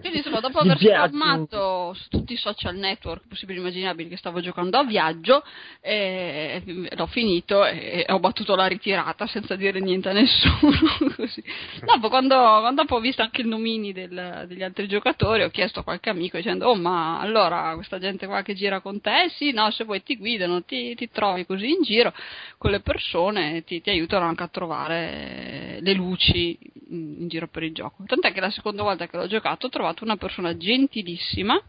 Quindi 0.00 0.18
insomma, 0.18 0.40
dopo 0.40 0.58
aver 0.58 0.78
spammato 0.78 1.94
su 1.94 2.08
tutti 2.08 2.32
i 2.34 2.36
social 2.36 2.76
network 2.76 3.26
possibili 3.28 3.58
e 3.58 3.62
immaginabili 3.62 4.08
che 4.08 4.16
stavo 4.16 4.40
giocando 4.40 4.78
a 4.78 4.84
viaggio, 4.84 5.42
eh, 5.80 6.62
l'ho 6.90 7.06
finito 7.06 7.64
e 7.64 8.04
ho 8.08 8.18
battuto 8.18 8.54
la 8.54 8.66
ritirata 8.66 9.26
senza 9.26 9.56
dire 9.56 9.80
niente 9.80 10.08
a 10.08 10.12
nessuno. 10.12 10.78
così. 11.16 11.42
Dopo, 11.84 12.08
quando, 12.08 12.36
quando 12.36 12.82
dopo 12.82 12.96
ho 12.96 13.00
visto 13.00 13.22
anche 13.22 13.40
il 13.40 13.48
nomini 13.48 13.92
del- 13.92 14.44
degli 14.46 14.62
altri 14.62 14.86
giocatori, 14.86 15.42
ho 15.42 15.50
chiesto 15.50 15.80
a 15.80 15.84
qualche 15.84 16.10
amico 16.10 16.36
dicendo: 16.36 16.66
Oh, 16.68 16.76
ma 16.76 17.20
allora 17.20 17.72
questa 17.74 17.98
gente 17.98 18.26
qua 18.26 18.42
che 18.42 18.54
gira 18.54 18.80
con 18.80 19.00
te? 19.00 19.30
Sì, 19.36 19.52
no, 19.52 19.70
se 19.70 19.84
vuoi 19.84 20.02
ti 20.02 20.16
guidano, 20.16 20.57
ti, 20.64 20.94
ti 20.94 21.10
trovi 21.10 21.46
così 21.46 21.70
in 21.70 21.82
giro 21.82 22.12
con 22.56 22.70
le 22.70 22.80
persone, 22.80 23.64
ti, 23.64 23.80
ti 23.80 23.90
aiutano 23.90 24.26
anche 24.26 24.42
a 24.42 24.48
trovare 24.48 25.78
le 25.80 25.92
luci 25.92 26.58
in, 26.90 27.16
in 27.20 27.28
giro 27.28 27.48
per 27.48 27.62
il 27.62 27.72
gioco. 27.72 28.04
Tant'è 28.06 28.32
che 28.32 28.40
la 28.40 28.50
seconda 28.50 28.82
volta 28.82 29.06
che 29.06 29.16
l'ho 29.16 29.26
giocato 29.26 29.66
ho 29.66 29.70
trovato 29.70 30.04
una 30.04 30.16
persona 30.16 30.56
gentilissima 30.56 31.60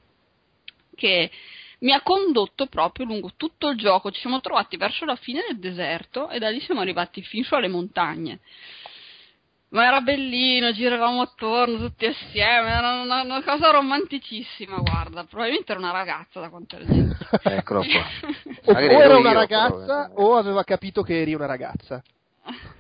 che 0.95 1.31
mi 1.79 1.93
ha 1.93 2.01
condotto 2.01 2.67
proprio 2.67 3.05
lungo 3.05 3.31
tutto 3.37 3.69
il 3.69 3.77
gioco. 3.77 4.11
Ci 4.11 4.21
siamo 4.21 4.41
trovati 4.41 4.77
verso 4.77 5.05
la 5.05 5.15
fine 5.15 5.43
del 5.47 5.59
deserto 5.59 6.29
e 6.29 6.39
da 6.39 6.49
lì 6.49 6.59
siamo 6.61 6.81
arrivati 6.81 7.21
fin 7.21 7.43
su 7.43 7.55
alle 7.55 7.67
montagne. 7.67 8.39
Ma 9.71 9.85
era 9.85 10.01
bellino, 10.01 10.71
giravamo 10.71 11.21
attorno 11.21 11.77
tutti 11.77 12.07
assieme, 12.07 12.71
era 12.71 13.01
una, 13.01 13.21
una 13.21 13.43
cosa 13.43 13.69
romanticissima, 13.69 14.77
guarda, 14.77 15.25
probabilmente 15.25 15.71
era 15.71 15.79
una 15.79 15.91
ragazza 15.91 16.39
da 16.39 16.49
quanto 16.49 16.75
era 16.75 16.85
gente. 16.91 17.17
Eccolo 17.43 17.83
qua. 17.83 18.73
O, 18.73 18.79
era 18.79 19.17
una 19.17 19.31
ragazza 19.33 20.07
però, 20.07 20.29
o 20.31 20.37
aveva 20.37 20.63
capito 20.63 21.03
che 21.03 21.21
eri 21.21 21.35
una 21.35 21.45
ragazza. 21.45 22.01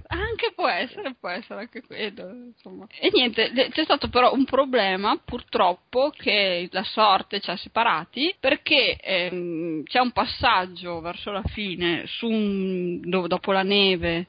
Anche 0.07 0.53
può 0.55 0.67
essere, 0.67 1.13
può 1.19 1.29
essere 1.29 1.59
anche 1.59 1.83
quello. 1.83 2.27
Insomma. 2.31 2.87
E 2.99 3.11
niente, 3.13 3.51
c'è 3.69 3.83
stato 3.83 4.09
però 4.09 4.33
un 4.33 4.45
problema, 4.45 5.15
purtroppo, 5.23 6.09
che 6.09 6.67
la 6.71 6.83
sorte 6.83 7.39
ci 7.39 7.51
ha 7.51 7.55
separati, 7.55 8.35
perché 8.39 8.95
ehm, 8.95 9.83
c'è 9.83 9.99
un 9.99 10.11
passaggio 10.11 11.01
verso 11.01 11.29
la 11.31 11.43
fine, 11.43 12.05
su 12.07 12.27
un- 12.27 12.99
do- 13.01 13.27
dopo 13.27 13.51
la 13.51 13.61
neve, 13.61 14.25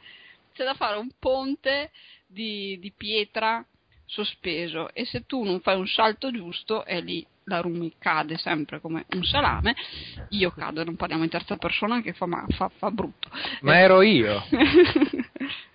c'è 0.53 0.65
da 0.65 0.75
fare 0.75 0.99
un 0.99 1.09
ponte 1.19 1.91
di, 2.31 2.79
di 2.79 2.93
pietra 2.97 3.65
sospeso 4.05 4.93
e 4.93 5.05
se 5.05 5.25
tu 5.27 5.45
non 5.45 5.61
fai 5.61 5.77
un 5.77 5.87
salto 5.87 6.31
giusto 6.31 6.85
è 6.85 7.01
lì 7.01 7.25
la 7.45 7.61
Rumi 7.61 7.93
cade 7.99 8.37
sempre 8.39 8.81
come 8.81 9.07
un 9.11 9.25
salame, 9.25 9.75
io 10.31 10.51
cado, 10.53 10.85
non 10.85 10.95
parliamo 10.95 11.25
in 11.25 11.31
terza 11.31 11.57
persona 11.57 12.01
che 12.01 12.13
fa, 12.13 12.27
ma- 12.27 12.47
fa- 12.51 12.71
fa 12.77 12.91
brutto. 12.93 13.29
Ma 13.63 13.77
ero 13.77 14.03
io. 14.03 14.41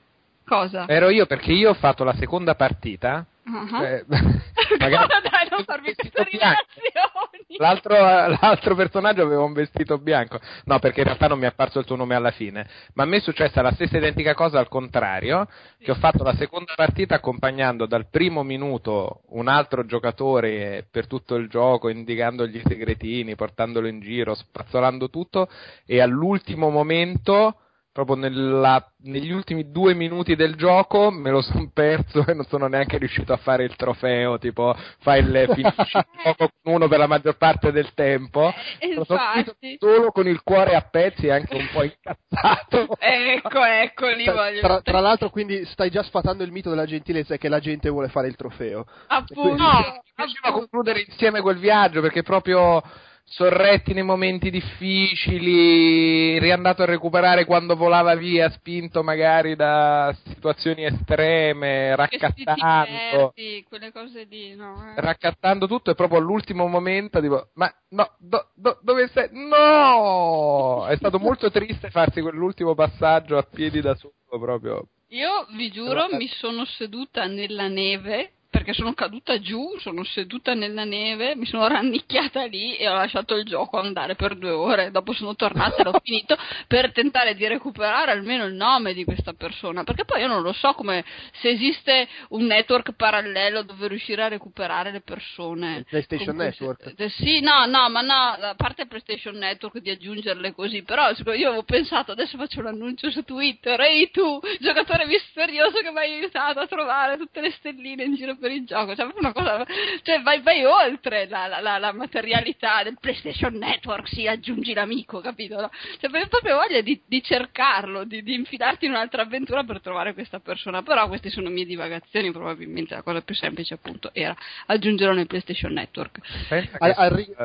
Cosa? 0.45 0.87
Ero 0.87 1.09
io 1.09 1.25
perché 1.25 1.51
io 1.51 1.71
ho 1.71 1.75
fatto 1.75 2.03
la 2.03 2.15
seconda 2.15 2.55
partita. 2.55 3.25
Ah. 3.45 3.83
eh, 3.83 4.05
Magari... 4.79 5.07
Dai, 5.07 5.47
non 5.49 5.63
farmi 5.63 5.87
vestito 5.95 6.23
queste 6.23 6.37
bianco. 6.37 6.63
rivelazioni. 6.75 7.57
L'altro, 7.57 7.95
l'altro 7.95 8.75
personaggio 8.75 9.21
aveva 9.23 9.43
un 9.43 9.53
vestito 9.53 9.97
bianco. 9.97 10.39
No, 10.65 10.79
perché 10.79 10.99
in 10.99 11.05
realtà 11.05 11.27
non 11.27 11.39
mi 11.39 11.45
è 11.45 11.47
apparso 11.47 11.79
il 11.79 11.85
tuo 11.85 11.95
nome 11.95 12.15
alla 12.15 12.31
fine. 12.31 12.67
Ma 12.93 13.03
a 13.03 13.05
me 13.05 13.17
è 13.17 13.21
successa 13.21 13.61
la 13.61 13.71
stessa 13.71 13.97
identica 13.97 14.33
cosa 14.33 14.59
al 14.59 14.67
contrario, 14.67 15.47
che 15.79 15.91
ho 15.91 15.95
fatto 15.95 16.23
la 16.23 16.35
seconda 16.35 16.73
partita 16.75 17.15
accompagnando 17.15 17.85
dal 17.85 18.07
primo 18.09 18.43
minuto 18.43 19.21
un 19.29 19.47
altro 19.47 19.85
giocatore 19.85 20.85
per 20.89 21.07
tutto 21.07 21.35
il 21.35 21.47
gioco, 21.47 21.89
indicandogli 21.89 22.57
i 22.57 22.63
segretini, 22.65 23.35
portandolo 23.35 23.87
in 23.87 23.99
giro, 23.99 24.33
spazzolando 24.33 25.09
tutto, 25.09 25.47
e 25.85 26.01
all'ultimo 26.01 26.69
momento 26.69 27.59
proprio 27.95 28.17
nella- 28.17 28.85
negli 29.03 29.31
ultimi 29.31 29.71
due 29.71 29.93
minuti 29.93 30.35
del 30.35 30.55
gioco 30.55 31.11
me 31.11 31.29
lo 31.31 31.41
sono 31.41 31.69
perso 31.73 32.25
e 32.27 32.33
non 32.33 32.43
sono 32.45 32.67
neanche 32.67 32.97
riuscito 32.97 33.31
a 33.31 33.37
fare 33.37 33.63
il 33.63 33.73
trofeo, 33.77 34.37
tipo 34.37 34.75
fai 34.99 35.21
il 35.21 35.49
finisci 35.53 35.79
il 35.97 36.05
gioco 36.21 36.49
con 36.61 36.73
uno 36.73 36.89
per 36.89 36.97
la 36.99 37.07
maggior 37.07 37.37
parte 37.37 37.71
del 37.71 37.93
tempo. 37.93 38.53
Eh, 38.79 38.87
Me 38.89 38.95
lo 38.95 39.05
sono 39.05 39.19
infatti. 39.35 39.77
solo 39.79 40.11
con 40.11 40.27
il 40.27 40.41
cuore 40.43 40.75
a 40.75 40.81
pezzi 40.81 41.27
e 41.27 41.31
anche 41.31 41.55
un 41.55 41.69
po' 41.71 41.83
incazzato. 41.83 42.97
Ecco, 42.99 43.63
ecco, 43.63 44.07
lì 44.09 44.25
Tra, 44.25 44.33
voglio 44.33 44.59
tra- 44.59 44.81
tra 44.81 44.99
l'altro, 44.99 45.29
quindi 45.29 45.63
stai 45.67 45.89
già 45.89 46.03
sfatando 46.03 46.43
il 46.43 46.51
mito 46.51 46.69
della 46.69 46.85
gentilezza 46.85 47.35
e 47.35 47.37
che 47.37 47.47
la 47.47 47.59
gente 47.61 47.87
vuole 47.87 48.09
fare 48.09 48.27
il 48.27 48.35
trofeo. 48.35 48.85
Appunto, 49.07 49.55
No, 49.55 49.71
mi 50.03 50.11
piaceva 50.13 50.51
concludere 50.51 50.99
insieme 51.07 51.39
quel 51.39 51.59
viaggio 51.59 52.01
perché 52.01 52.23
proprio 52.23 52.83
sorretti 53.27 53.93
nei 53.93 54.03
momenti 54.03 54.51
difficili, 54.51 56.37
riandato 56.39 56.83
a 56.83 56.85
recuperare 56.85 57.45
quando 57.45 57.75
volava 57.75 58.15
via, 58.15 58.49
spinto 58.51 59.03
magari 59.03 59.55
da 59.55 60.15
situazioni 60.25 60.85
estreme, 60.85 61.95
raccattando. 61.95 63.33
perdi, 63.33 63.65
quelle 63.67 63.91
cose 63.91 64.25
lì, 64.29 64.55
no? 64.55 64.75
eh. 64.95 65.01
Raccattando 65.01 65.67
tutto 65.67 65.91
e 65.91 65.95
proprio 65.95 66.19
all'ultimo 66.19 66.67
momento 66.67 67.19
tipo, 67.19 67.49
ma 67.55 67.73
no, 67.89 68.15
do- 68.19 68.51
do- 68.55 68.79
dove 68.81 69.07
sei? 69.07 69.29
No! 69.31 70.85
È 70.87 70.95
stato 70.95 71.19
molto 71.19 71.49
triste 71.49 71.89
farsi 71.89 72.21
quell'ultimo 72.21 72.75
passaggio 72.75 73.37
a 73.37 73.43
piedi 73.43 73.81
da 73.81 73.95
solo 73.95 74.13
proprio. 74.39 74.87
Io 75.09 75.47
vi 75.55 75.71
giuro, 75.71 76.07
mi 76.11 76.27
sono 76.27 76.65
seduta 76.65 77.25
nella 77.25 77.67
neve 77.67 78.31
perché 78.55 78.71
sono 78.71 78.93
caduta 78.93 79.37
giù, 79.41 79.77
sono 79.79 80.05
seduta 80.05 80.53
nella 80.53 80.85
neve, 80.85 81.35
mi 81.35 81.45
sono 81.45 81.67
rannicchiata 81.67 82.45
lì 82.45 82.77
e 82.77 82.87
ho 82.87 82.93
lasciato 82.93 83.35
il 83.35 83.43
gioco 83.43 83.77
andare 83.77 84.15
per 84.15 84.37
due 84.37 84.51
ore. 84.51 84.91
Dopo 84.91 85.11
sono 85.11 85.35
tornata 85.35 85.75
e 85.75 85.83
l'ho 85.83 85.99
finito 86.01 86.37
per 86.65 86.93
tentare 86.93 87.35
di 87.35 87.45
recuperare 87.47 88.11
almeno 88.11 88.45
il 88.45 88.53
nome 88.53 88.93
di 88.93 89.03
questa 89.03 89.33
persona. 89.33 89.83
Perché 89.83 90.05
poi 90.05 90.21
io 90.21 90.27
non 90.27 90.41
lo 90.41 90.53
so 90.53 90.71
come 90.71 91.03
se 91.41 91.49
esiste 91.49 92.07
un 92.29 92.45
network 92.45 92.93
parallelo 92.93 93.63
dove 93.63 93.89
riuscire 93.89 94.23
a 94.23 94.29
recuperare 94.29 94.89
le 94.91 95.01
persone. 95.01 95.75
Il 95.79 95.85
PlayStation 95.89 96.27
con 96.27 96.35
cui 96.37 96.53
si- 96.53 96.63
Network. 96.63 96.93
eh, 96.97 97.09
Sì, 97.09 97.41
no, 97.41 97.65
no, 97.65 97.89
ma 97.89 97.99
no, 97.99 98.37
a 98.39 98.53
parte 98.55 98.83
il 98.83 98.87
PlayStation 98.87 99.35
Network 99.35 99.79
di 99.79 99.89
aggiungerle 99.89 100.53
così, 100.53 100.81
però 100.83 101.09
io 101.09 101.47
avevo 101.49 101.63
pensato, 101.63 102.13
adesso 102.13 102.37
faccio 102.37 102.61
l'annuncio 102.61 103.11
su 103.11 103.21
Twitter, 103.23 103.77
ehi 103.81 104.09
tu, 104.11 104.39
giocatore 104.61 105.05
misterioso 105.05 105.79
che 105.81 105.91
mi 105.91 105.97
hai 105.97 106.13
aiutato 106.13 106.61
a 106.61 106.67
trovare 106.67 107.17
tutte 107.17 107.41
le 107.41 107.51
stelline 107.51 108.03
in 108.05 108.15
giro 108.15 108.37
per 108.37 108.44
il 108.53 108.65
gioco, 108.65 108.95
cioè 108.95 109.07
cosa, 109.33 109.65
cioè 110.03 110.21
vai, 110.21 110.41
vai 110.41 110.63
oltre 110.65 111.27
la, 111.27 111.47
la- 111.47 111.59
la- 111.61 111.77
la 111.77 111.93
materialità 111.93 112.83
del 112.83 112.97
PlayStation 112.99 113.53
Network, 113.53 114.07
sì, 114.07 114.27
aggiungi 114.27 114.73
l'amico, 114.73 115.19
capito? 115.21 115.59
no? 115.61 115.69
Cioè 115.99 116.09
avevo 116.09 116.27
proprio 116.27 116.55
voglia 116.57 116.81
di, 116.81 117.01
di 117.05 117.21
cercarlo, 117.23 118.03
di, 118.03 118.23
di 118.23 118.33
infilarti 118.33 118.85
in 118.85 118.91
un'altra 118.91 119.23
avventura 119.23 119.63
per 119.63 119.81
trovare 119.81 120.13
questa 120.13 120.39
persona, 120.39 120.81
però 120.83 121.07
queste 121.07 121.29
sono 121.29 121.49
mie 121.49 121.65
divagazioni, 121.65 122.31
probabilmente 122.31 122.93
la 122.95 123.01
cosa 123.01 123.21
più 123.21 123.35
semplice 123.35 123.73
appunto 123.73 124.09
era 124.13 124.35
aggiungerlo 124.67 125.13
nel 125.13 125.27
PlayStation 125.27 125.71
Network. 125.73 126.19
Pensa 126.49 126.77
che- 126.77 126.91
al 126.95 127.09
ri- 127.11 127.35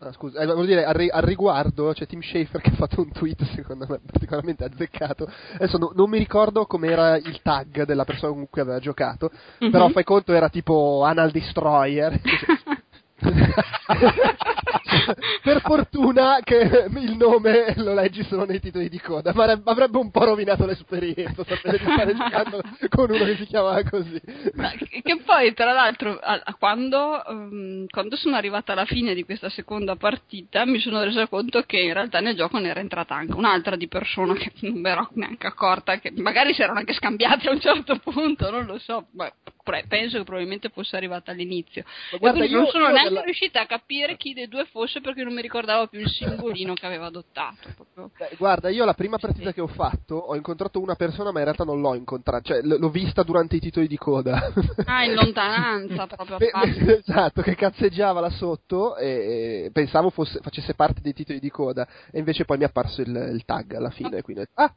Ah, 0.00 0.12
scusa, 0.12 0.38
eh, 0.40 0.46
volevo 0.46 0.64
dire, 0.64 0.84
al, 0.84 0.94
ri- 0.94 1.10
al 1.10 1.22
riguardo 1.22 1.92
c'è 1.92 2.06
Tim 2.06 2.20
Schafer 2.22 2.60
che 2.60 2.70
ha 2.70 2.74
fatto 2.74 3.00
un 3.00 3.10
tweet 3.10 3.42
secondo 3.54 3.84
me 3.88 3.98
particolarmente 4.04 4.62
azzeccato. 4.62 5.28
Adesso 5.54 5.76
no- 5.76 5.90
non 5.92 6.08
mi 6.08 6.18
ricordo 6.18 6.66
com'era 6.66 7.16
il 7.16 7.40
tag 7.42 7.82
della 7.84 8.04
persona 8.04 8.32
con 8.32 8.46
cui 8.48 8.60
aveva 8.60 8.78
giocato, 8.78 9.28
Mhm. 9.58 9.70
però 9.72 9.88
fai 9.88 10.04
conto 10.04 10.32
era 10.32 10.48
tipo 10.50 11.02
Anal 11.02 11.32
Destroyer. 11.32 12.20
per 15.42 15.60
fortuna 15.62 16.40
che 16.44 16.86
il 16.96 17.16
nome 17.16 17.74
lo 17.76 17.94
leggi 17.94 18.22
solo 18.24 18.44
nei 18.44 18.60
titoli 18.60 18.88
di 18.88 19.00
coda, 19.00 19.32
ma 19.34 19.44
avrebbe- 19.64 19.98
un 19.98 20.10
po' 20.10 20.24
rovinato 20.24 20.66
l'esperienza 20.66 21.44
sapere 21.44 21.78
di 21.78 21.84
stare 21.84 22.14
giocando 22.18 22.60
con 22.88 23.10
uno 23.10 23.24
che 23.24 23.36
si 23.36 23.46
chiamava 23.46 23.82
così. 23.82 24.20
Ma 24.54 24.70
che 24.70 25.20
poi, 25.24 25.52
tra 25.54 25.72
l'altro, 25.72 26.18
quando, 26.58 27.24
ehm, 27.24 27.86
quando 27.88 28.16
sono 28.16 28.36
arrivata 28.36 28.72
alla 28.72 28.84
fine 28.84 29.14
di 29.14 29.24
questa 29.24 29.48
seconda 29.48 29.96
partita, 29.96 30.64
mi 30.64 30.78
sono 30.78 31.02
resa 31.02 31.26
conto 31.26 31.62
che 31.62 31.80
in 31.80 31.92
realtà 31.92 32.20
nel 32.20 32.36
gioco 32.36 32.58
ne 32.58 32.68
era 32.68 32.80
entrata 32.80 33.14
anche 33.14 33.34
un'altra 33.34 33.76
di 33.76 33.88
persona 33.88 34.34
che 34.34 34.52
non 34.60 34.80
mi 34.80 34.88
ero 34.88 35.08
neanche 35.14 35.46
accorta, 35.46 35.98
che 35.98 36.12
magari 36.16 36.54
si 36.54 36.62
erano 36.62 36.78
anche 36.78 36.92
scambiate 36.92 37.48
a 37.48 37.52
un 37.52 37.60
certo 37.60 37.98
punto, 37.98 38.50
non 38.50 38.64
lo 38.64 38.78
so, 38.78 39.06
ma 39.12 39.30
pre- 39.68 39.84
penso 39.86 40.16
che 40.18 40.24
probabilmente 40.24 40.70
fosse 40.70 40.96
arrivata 40.96 41.30
all'inizio. 41.30 41.84
Guarda, 42.18 42.44
io- 42.44 42.58
non 42.58 42.66
sono 42.68 42.84
io 42.86 42.90
neanche 42.92 43.08
della- 43.10 43.22
riuscita 43.22 43.60
a 43.60 43.66
capire 43.66 44.16
chi 44.16 44.32
dei 44.32 44.48
due 44.48 44.64
fosse 44.70 45.00
perché 45.00 45.22
non 45.24 45.34
mi 45.34 45.42
ricordavo 45.42 45.88
più 45.88 46.00
il 46.00 46.08
simbolino 46.08 46.72
che 46.74 46.86
aveva 46.86 47.06
adottato. 47.06 47.68
Beh, 47.94 48.30
guarda, 48.38 48.68
io 48.70 48.84
la 48.84 48.94
prima 48.94 49.18
partita 49.18 49.52
che 49.52 49.60
ho 49.60 49.66
fatto 49.66 50.14
ho 50.14 50.34
incontrato 50.36 50.80
una 50.80 50.94
persona, 50.94 51.30
ma 51.32 51.38
in 51.40 51.44
realtà 51.44 51.64
non 51.64 51.80
l'ho 51.80 51.94
incontrata, 51.94 52.40
cioè 52.54 52.62
l- 52.62 52.78
l'ho 52.78 52.90
vista 52.90 53.22
durante 53.22 53.56
i 53.56 53.60
titoli 53.60 53.86
di 53.88 53.96
coda. 53.98 54.52
Ah, 54.86 55.04
in 55.04 55.14
lontananza 55.14 56.06
proprio. 56.06 56.36
a 56.36 56.38
Beh, 56.38 56.50
parte. 56.50 56.98
esatto, 57.04 57.42
che 57.42 57.54
cazzeggiava 57.54 58.20
là 58.20 58.30
sotto 58.30 58.96
e, 58.96 59.64
e 59.66 59.70
pensavo 59.72 60.08
fosse- 60.10 60.40
facesse 60.40 60.74
parte 60.74 61.00
dei 61.02 61.12
titoli 61.12 61.40
di 61.40 61.50
coda 61.50 61.86
e 62.10 62.18
invece 62.18 62.44
poi 62.44 62.56
mi 62.56 62.62
è 62.64 62.66
apparso 62.66 63.00
il, 63.02 63.08
il 63.34 63.44
tag 63.44 63.74
alla 63.74 63.90
fine, 63.90 64.22
quindi 64.22 64.44
ah, 64.54 64.72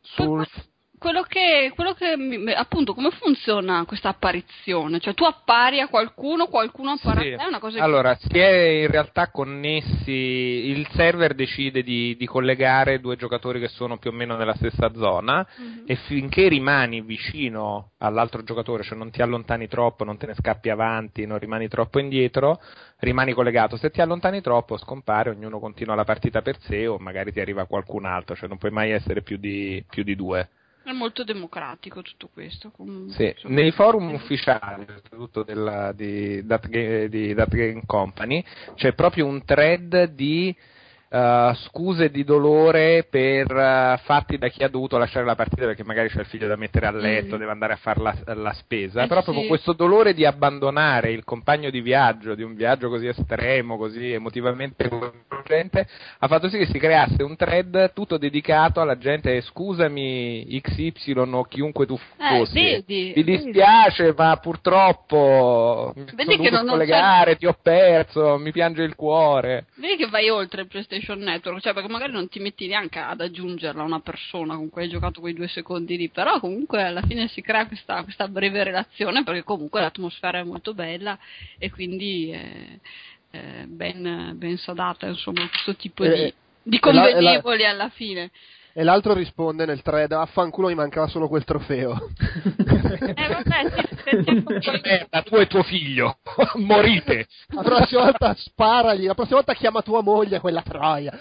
sul, 0.00 0.46
quello 0.98 1.22
che, 1.22 1.72
quello 1.74 1.92
che 1.94 2.14
appunto, 2.54 2.94
come 2.94 3.10
funziona 3.10 3.84
questa 3.86 4.10
apparizione? 4.10 4.98
Cioè, 5.00 5.14
tu 5.14 5.24
appari 5.24 5.80
a 5.80 5.88
qualcuno, 5.88 6.46
qualcuno 6.46 6.90
appare 6.92 7.22
Sì. 7.22 7.32
a 7.32 7.36
te, 7.38 7.44
è 7.44 7.46
una 7.46 7.58
cosa 7.58 7.76
che- 7.76 7.82
Allora, 7.82 8.14
si 8.16 8.38
è 8.38 8.48
in 8.82 8.90
realtà 8.90 9.30
connessi, 9.30 10.10
il 10.10 10.86
server 10.92 11.34
decide 11.34 11.82
di, 11.82 12.16
di 12.16 12.26
collegare 12.26 13.00
due 13.00 13.16
giocatori 13.16 13.60
che 13.60 13.68
sono 13.68 13.98
più 13.98 14.10
o 14.10 14.12
meno 14.12 14.36
nella 14.36 14.54
stessa 14.54 14.90
zona 14.94 15.46
Mhm. 15.56 15.84
e 15.86 15.94
finché 16.06 16.48
rimani 16.48 17.00
vicino 17.00 17.92
all'altro 17.98 18.42
giocatore, 18.42 18.82
cioè 18.82 18.98
non 18.98 19.10
ti 19.10 19.22
allontani 19.22 19.68
troppo, 19.68 20.04
non 20.04 20.16
te 20.18 20.26
ne 20.26 20.34
scappi 20.34 20.68
avanti, 20.70 21.26
non 21.26 21.38
rimani 21.38 21.68
troppo 21.68 21.98
indietro, 21.98 22.60
rimani 22.98 23.32
collegato. 23.32 23.76
Se 23.76 23.90
ti 23.90 24.00
allontani 24.00 24.40
troppo 24.40 24.76
scompare, 24.76 25.30
ognuno 25.30 25.58
continua 25.58 25.94
la 25.94 26.04
partita 26.04 26.42
per 26.42 26.58
sé 26.60 26.86
o 26.86 26.98
magari 26.98 27.32
ti 27.32 27.40
arriva 27.40 27.66
qualcun 27.66 28.04
altro, 28.04 28.34
cioè 28.34 28.48
non 28.48 28.58
puoi 28.58 28.70
mai 28.72 28.90
essere 28.90 29.22
più 29.22 29.36
di, 29.36 29.84
più 29.88 30.02
di 30.02 30.14
due. 30.16 30.48
È 30.88 30.92
molto 30.92 31.22
democratico 31.22 32.00
tutto 32.00 32.30
questo. 32.32 32.70
com- 32.70 33.08
Sì, 33.10 33.24
insomma. 33.26 33.56
nei 33.56 33.72
forum 33.72 34.10
ufficiali, 34.14 34.86
soprattutto 34.88 35.42
della, 35.42 35.92
di, 35.92 36.42
Ga- 36.46 37.06
di 37.08 37.34
That 37.34 37.54
Game 37.54 37.82
Company, 37.84 38.42
c'è 38.74 38.94
proprio 38.94 39.26
un 39.26 39.44
thread 39.44 40.04
di 40.04 40.56
eh, 41.10 41.52
scuse 41.66 42.10
di 42.10 42.22
dolore 42.24 43.06
per 43.08 43.50
eh, 43.50 44.00
fatti 44.04 44.36
da 44.38 44.48
chi 44.48 44.62
ha 44.62 44.68
dovuto 44.68 44.98
lasciare 44.98 45.24
la 45.24 45.34
partita 45.34 45.64
perché 45.66 45.84
magari 45.84 46.08
c'è 46.08 46.20
il 46.20 46.26
figlio 46.26 46.46
da 46.48 46.56
mettere 46.56 46.86
a 46.86 46.90
letto, 46.90 47.36
Mm. 47.36 47.38
deve 47.38 47.50
andare 47.50 47.72
a 47.72 47.76
fare 47.76 48.00
la, 48.00 48.14
la 48.34 48.52
spesa. 48.52 49.02
Eh 49.04 49.06
Però 49.06 49.20
sì. 49.20 49.26
proprio 49.30 49.46
questo 49.48 49.72
dolore 49.72 50.12
di 50.14 50.24
abbandonare 50.24 51.10
il 51.12 51.24
compagno 51.24 51.70
di 51.70 51.80
viaggio, 51.80 52.34
di 52.34 52.42
un 52.42 52.54
viaggio 52.54 52.88
così 52.88 53.06
estremo, 53.06 53.76
così 53.76 54.12
emotivamente 54.12 54.88
coinvolgente, 54.88 55.86
ha 56.18 56.26
fatto 56.28 56.48
sì 56.48 56.58
che 56.58 56.66
si 56.66 56.78
creasse 56.78 57.22
un 57.22 57.36
thread 57.36 57.92
tutto 57.92 58.18
dedicato 58.18 58.80
alla 58.80 58.98
gente, 58.98 59.40
scusami 59.40 60.60
XY 60.60 61.12
o 61.32 61.44
chiunque 61.44 61.86
tu 61.86 61.94
Eh, 62.18 62.36
fossi. 62.38 62.54
vedi, 62.60 63.12
Mi 63.16 63.22
vedi. 63.22 63.36
dispiace, 63.36 64.14
ma 64.16 64.36
purtroppo 64.36 65.92
mi 65.96 66.04
Vedi 66.04 66.22
sono 66.24 66.36
dovuto 66.36 66.50
non- 66.50 66.64
non 66.64 66.66
scollegare, 66.74 67.36
ti 67.36 67.46
ho 67.46 67.56
perso, 67.60 68.36
mi 68.38 68.52
piange 68.52 68.82
il 68.82 68.94
cuore. 68.94 69.66
Vedi 69.76 69.96
che 69.96 70.06
vai 70.08 70.28
oltre 70.28 70.62
il 70.62 70.68
PlayStation 70.98 71.18
Network, 71.20 71.60
cioè 71.60 71.72
perché 71.72 71.88
magari 71.88 72.12
non 72.12 72.28
ti 72.28 72.40
metti 72.40 72.66
neanche 72.66 72.98
ad 72.98 73.20
aggiungerla 73.20 73.82
a 73.82 73.84
una 73.86 74.00
persona 74.00 74.56
con 74.56 74.68
cui 74.68 74.82
hai 74.82 74.88
giocato 74.88 75.20
quei 75.20 75.34
due 75.34 75.48
secondi 75.48 75.96
lì, 75.96 76.08
però 76.08 76.40
comunque 76.40 76.82
alla 76.82 77.02
fine 77.02 77.28
si 77.28 77.40
crea 77.40 77.66
questa, 77.66 78.02
questa 78.02 78.28
breve 78.28 78.62
relazione 78.64 79.22
perché 79.24 79.42
comunque 79.44 79.80
l'atmosfera 79.80 80.38
è 80.38 80.44
molto 80.44 80.74
bella 80.74 81.18
e 81.58 81.70
quindi 81.70 82.30
è, 82.30 82.78
è 83.30 83.64
ben, 83.66 84.32
ben 84.36 84.56
sadata 84.58 85.06
insomma 85.06 85.46
questo 85.48 85.74
tipo 85.76 86.04
Eh, 86.04 86.34
di, 86.62 86.70
di 86.70 86.76
e 86.82 86.92
la- 86.92 87.08
e 87.08 87.12
la- 87.12 87.40
convenevoli 87.40 87.64
alla 87.64 87.88
fine. 87.90 88.30
E 88.78 88.84
l'altro 88.84 89.12
risponde 89.12 89.66
nel 89.66 89.82
thread, 89.82 90.12
affanculo 90.12 90.68
mi 90.68 90.76
mancava 90.76 91.08
solo 91.08 91.26
quel 91.26 91.42
trofeo. 91.42 91.96
Eh 91.96 93.28
vabbè, 93.28 93.86
sì, 94.04 94.80
Merda, 94.84 95.22
tu 95.26 95.34
e 95.34 95.48
tuo 95.48 95.64
figlio, 95.64 96.18
morite. 96.64 97.26
La 97.48 97.62
prossima 97.62 98.04
volta 98.04 98.32
sparagli, 98.36 99.06
la 99.06 99.14
prossima 99.14 99.38
volta 99.38 99.54
chiama 99.54 99.82
tua 99.82 100.00
moglie, 100.00 100.38
quella 100.38 100.62
troia. 100.62 101.12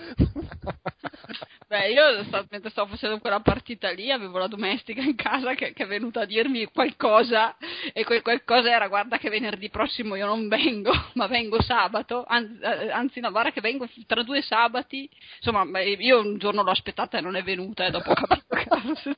Beh, 1.69 1.89
io 1.91 2.23
sta- 2.23 2.45
mentre 2.49 2.69
stavo 2.69 2.91
facendo 2.91 3.19
quella 3.19 3.41
partita 3.41 3.89
lì 3.91 4.09
avevo 4.09 4.37
la 4.37 4.47
domestica 4.47 5.01
in 5.01 5.15
casa 5.15 5.53
che, 5.53 5.73
che 5.73 5.83
è 5.83 5.85
venuta 5.87 6.21
a 6.21 6.25
dirmi 6.25 6.65
qualcosa 6.67 7.57
e 7.91 8.05
quel 8.05 8.21
qualcosa 8.21 8.69
era 8.69 8.87
guarda 8.87 9.17
che 9.17 9.29
venerdì 9.29 9.69
prossimo 9.69 10.15
io 10.15 10.25
non 10.25 10.47
vengo, 10.47 10.91
ma 11.15 11.27
vengo 11.27 11.61
sabato, 11.61 12.25
eh, 12.25 12.89
anzi 12.89 13.19
no, 13.19 13.31
guarda 13.31 13.51
che 13.51 13.59
vengo 13.59 13.85
tra 14.05 14.23
due 14.23 14.41
sabati, 14.41 15.09
insomma 15.41 15.81
io 15.81 16.21
un 16.21 16.37
giorno 16.37 16.63
l'ho 16.63 16.71
aspettata 16.71 17.17
e 17.17 17.21
non 17.21 17.35
è 17.35 17.43
venuta 17.43 17.85
e 17.85 17.91
dopo 17.91 18.11
ho 18.11 18.13
capito 18.13 18.45
che 18.47 19.15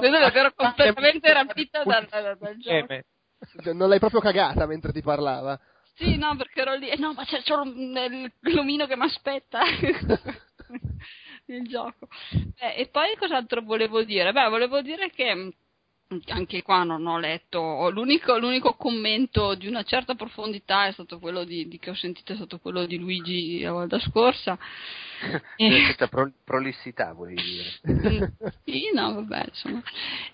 vedo 0.00 0.18
davvero 0.18 0.52
completamente 0.56 1.32
rapita 1.32 1.84
dal, 1.84 2.06
dal- 2.10 2.36
dal 2.38 2.56
gioco. 2.56 2.86
Non 3.72 3.88
l'hai 3.88 4.00
proprio 4.00 4.20
cagata 4.20 4.66
mentre 4.66 4.90
ti 4.90 5.00
parlava. 5.00 5.56
Sì, 5.94 6.16
no, 6.16 6.34
perché 6.34 6.60
ero 6.60 6.74
lì. 6.74 6.88
eh, 6.88 6.96
no, 6.98 7.12
ma 7.12 7.24
c'è, 7.24 7.40
c'è 7.42 7.54
un- 7.54 8.32
il 8.42 8.52
l'omino 8.52 8.86
che 8.86 8.96
mi 8.96 9.04
aspetta. 9.04 9.60
nel 11.46 11.66
gioco. 11.66 12.08
Eh, 12.56 12.80
e 12.82 12.88
poi 12.88 13.16
cos'altro 13.16 13.62
volevo 13.62 14.02
dire? 14.02 14.32
Beh, 14.32 14.48
volevo 14.48 14.80
dire 14.80 15.10
che 15.10 15.34
mh, 15.34 15.52
anche 16.28 16.62
qua 16.62 16.82
non 16.84 17.06
ho 17.06 17.18
letto. 17.18 17.90
L'unico, 17.90 18.38
l'unico 18.38 18.74
commento 18.74 19.54
di 19.54 19.66
una 19.66 19.82
certa 19.82 20.14
profondità 20.14 20.86
è 20.86 20.92
stato 20.92 21.18
quello 21.18 21.44
di, 21.44 21.66
di- 21.68 21.78
che 21.78 21.90
ho 21.90 21.94
sentito, 21.94 22.32
è 22.32 22.36
stato 22.36 22.58
quello 22.58 22.86
di 22.86 22.98
Luigi 22.98 23.60
la 23.60 23.72
volta 23.72 23.98
scorsa. 23.98 24.58
E- 25.56 25.82
Questa 25.84 26.08
pro- 26.08 26.32
prolissità 26.44 27.12
volevi 27.12 27.40
dire. 27.42 28.10
Mm, 28.10 28.22
sì, 28.64 28.90
no, 28.92 29.14
vabbè, 29.14 29.44
insomma. 29.48 29.82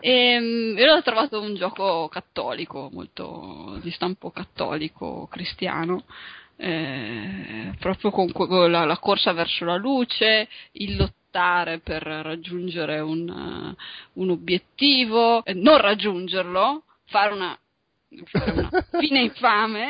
Ehm, 0.00 0.74
io 0.76 0.86
l'ho 0.86 1.02
trovato 1.02 1.40
un 1.40 1.54
gioco 1.54 2.08
cattolico, 2.08 2.88
molto 2.90 3.78
di 3.82 3.90
stampo 3.90 4.30
cattolico, 4.30 5.28
cristiano. 5.30 6.04
Eh, 6.60 7.72
proprio 7.78 8.10
con 8.10 8.30
la, 8.70 8.84
la 8.84 8.98
corsa 8.98 9.32
verso 9.32 9.64
la 9.64 9.76
luce, 9.76 10.46
il 10.72 10.96
lottare 10.96 11.78
per 11.78 12.02
raggiungere 12.02 13.00
un, 13.00 13.28
eh, 13.28 13.82
un 14.14 14.30
obiettivo, 14.30 15.42
eh, 15.44 15.54
non 15.54 15.78
raggiungerlo, 15.80 16.84
fare 17.06 17.32
una, 17.32 17.58
fare 18.26 18.50
una 18.52 18.68
fine 18.98 19.20
infame. 19.22 19.88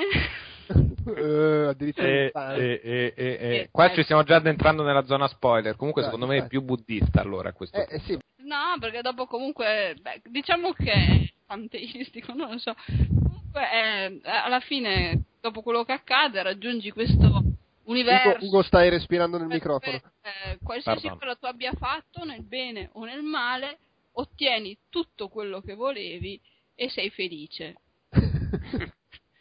Eh, 1.16 1.66
addirittura 1.70 2.06
E, 2.06 2.24
infame. 2.26 2.56
e- 2.56 2.80
e- 2.84 3.14
e- 3.16 3.38
e- 3.40 3.56
Eh, 3.56 3.68
qua 3.72 3.90
eh. 3.90 3.94
ci 3.94 4.02
stiamo 4.04 4.22
già 4.22 4.36
addentrando 4.36 4.84
nella 4.84 5.04
zona 5.04 5.26
spoiler. 5.26 5.74
Comunque, 5.74 6.04
secondo 6.04 6.26
me 6.26 6.36
è 6.38 6.46
più 6.46 6.62
buddista 6.62 7.20
allora 7.20 7.52
questo 7.52 7.76
Eh, 7.76 7.86
eh, 7.90 8.00
sì, 8.06 8.16
No, 8.44 8.76
perché 8.78 9.00
dopo 9.00 9.26
comunque, 9.26 9.96
beh, 10.00 10.22
diciamo 10.24 10.72
che 10.72 10.90
è 10.92 11.30
panteistico, 11.46 12.32
non 12.34 12.52
lo 12.52 12.58
so. 12.58 12.74
Comunque, 12.86 13.60
eh, 13.72 14.20
alla 14.24 14.60
fine, 14.60 15.22
dopo 15.40 15.62
quello 15.62 15.84
che 15.84 15.92
accade, 15.92 16.42
raggiungi 16.42 16.90
questo 16.90 17.26
Ugo, 17.26 17.54
universo. 17.84 18.44
Ugo, 18.46 18.62
stai 18.62 18.88
respirando 18.90 19.38
nel 19.38 19.46
microfono. 19.48 19.96
eh, 20.22 20.58
qualsiasi 20.62 21.00
Pardon. 21.08 21.18
cosa 21.18 21.36
tu 21.36 21.46
abbia 21.46 21.72
fatto, 21.72 22.24
nel 22.24 22.42
bene 22.42 22.90
o 22.92 23.04
nel 23.04 23.22
male, 23.22 23.78
ottieni 24.12 24.76
tutto 24.88 25.28
quello 25.28 25.60
che 25.60 25.74
volevi 25.74 26.40
e 26.74 26.88
sei 26.90 27.10
felice. 27.10 27.76
Mi 28.10 28.90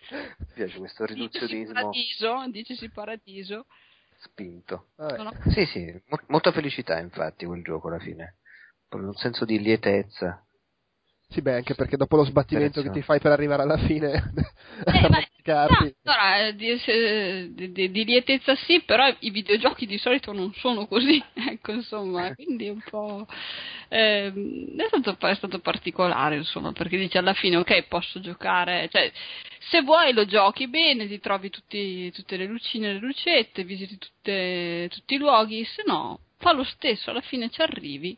piace 0.54 0.78
questo 0.78 1.06
Dicesi 1.06 1.46
riduzionismo 1.56 1.74
paradiso, 1.74 2.46
dicesi 2.50 2.90
paradiso. 2.90 3.66
spinto. 4.22 4.88
Sono- 4.96 5.34
Sì, 5.52 5.66
sì, 5.66 6.02
mo- 6.08 6.22
molta 6.28 6.52
felicità 6.52 7.00
infatti 7.00 7.46
quel 7.46 7.64
gioco 7.64 7.88
alla 7.88 8.00
fine. 8.00 8.36
Un 8.90 9.14
senso 9.16 9.46
di 9.46 9.60
lietezza. 9.60 10.44
Sì, 11.32 11.42
beh, 11.42 11.54
anche 11.54 11.76
perché 11.76 11.96
dopo 11.96 12.16
lo 12.16 12.24
sbattimento 12.26 12.82
che 12.82 12.90
ti 12.90 13.02
fai 13.04 13.20
per 13.20 13.32
arrivare 13.32 13.62
alla 13.62 13.78
fine, 13.78 14.32
Eh, 14.84 14.84
ma- 15.10 15.20
no, 15.68 15.76
allora, 16.04 16.48
eh, 16.48 16.56
di, 16.56 17.72
di- 17.72 17.92
di- 17.92 18.04
lietezza 18.04 18.56
sì, 18.56 18.82
però 18.82 19.06
i 19.20 19.30
videogiochi 19.30 19.86
di 19.86 20.00
solito 20.00 20.32
non 20.34 20.52
sono 20.56 20.88
così, 20.88 21.24
ecco, 21.36 21.72
insomma, 21.74 22.34
quindi 22.34 22.70
un 22.70 22.82
po'... 22.82 23.28
ehm, 23.90 24.76
è, 24.76 24.88
stato, 24.88 25.28
è 25.28 25.36
stato 25.36 25.60
particolare, 25.60 26.38
insomma, 26.38 26.72
perché 26.72 26.98
dici 26.98 27.18
alla 27.20 27.34
fine, 27.34 27.58
ok, 27.58 27.84
posso 27.88 28.20
giocare, 28.20 28.90
cioè, 28.90 29.12
se 29.70 29.82
vuoi 29.82 30.14
lo 30.14 30.26
giochi 30.26 30.68
bene, 30.68 31.08
ti 31.08 31.20
trovi 31.20 31.52
tutti, 31.52 32.12
tutte 32.12 32.38
le 32.38 32.46
lucine, 32.46 32.94
le 32.94 33.00
lucette, 33.00 33.64
visiti 33.64 34.00
tutte- 34.00 34.88
tutti 34.92 35.14
i 35.14 35.18
luoghi, 35.18 35.64
se 35.66 35.84
no, 35.86 36.22
fa 36.38 36.54
lo 36.54 36.64
stesso, 36.64 37.12
alla 37.12 37.22
fine 37.22 37.50
ci 37.52 37.62
arrivi 37.62 38.18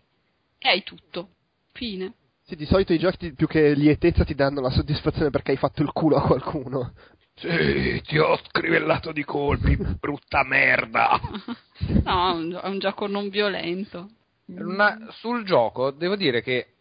e 0.60 0.70
hai 0.70 0.84
tutto, 0.84 1.30
fine. 1.74 2.14
Sì, 2.52 2.58
di 2.58 2.66
solito 2.66 2.92
i 2.92 3.00
giochi 3.00 3.34
più 3.34 3.48
che 3.48 3.74
lietezza 3.74 4.26
ti 4.26 4.36
danno 4.36 4.60
la 4.60 4.70
soddisfazione 4.70 5.30
perché 5.30 5.52
hai 5.52 5.58
fatto 5.58 5.82
il 5.84 5.92
culo 5.94 6.18
a 6.18 6.28
qualcuno. 6.28 6.92
Sì, 7.36 8.02
ti 8.06 8.18
ho 8.18 8.38
scrivellato 8.50 9.14
di 9.14 9.24
colpi, 9.24 9.78
brutta 9.98 10.44
merda. 10.44 11.18
No, 12.04 12.30
è 12.30 12.34
un, 12.34 12.50
gio- 12.50 12.62
è 12.62 12.68
un 12.68 12.80
gioco 12.80 13.08
non 13.08 13.30
violento. 13.30 14.10
Una- 14.48 15.08
sul 15.12 15.46
gioco 15.46 15.92
devo 15.92 16.18
dire 16.18 16.42
che 16.42 16.74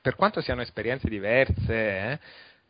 per 0.00 0.14
quanto 0.14 0.42
siano 0.42 0.60
esperienze 0.60 1.08
diverse, 1.08 1.72
eh, 1.72 2.18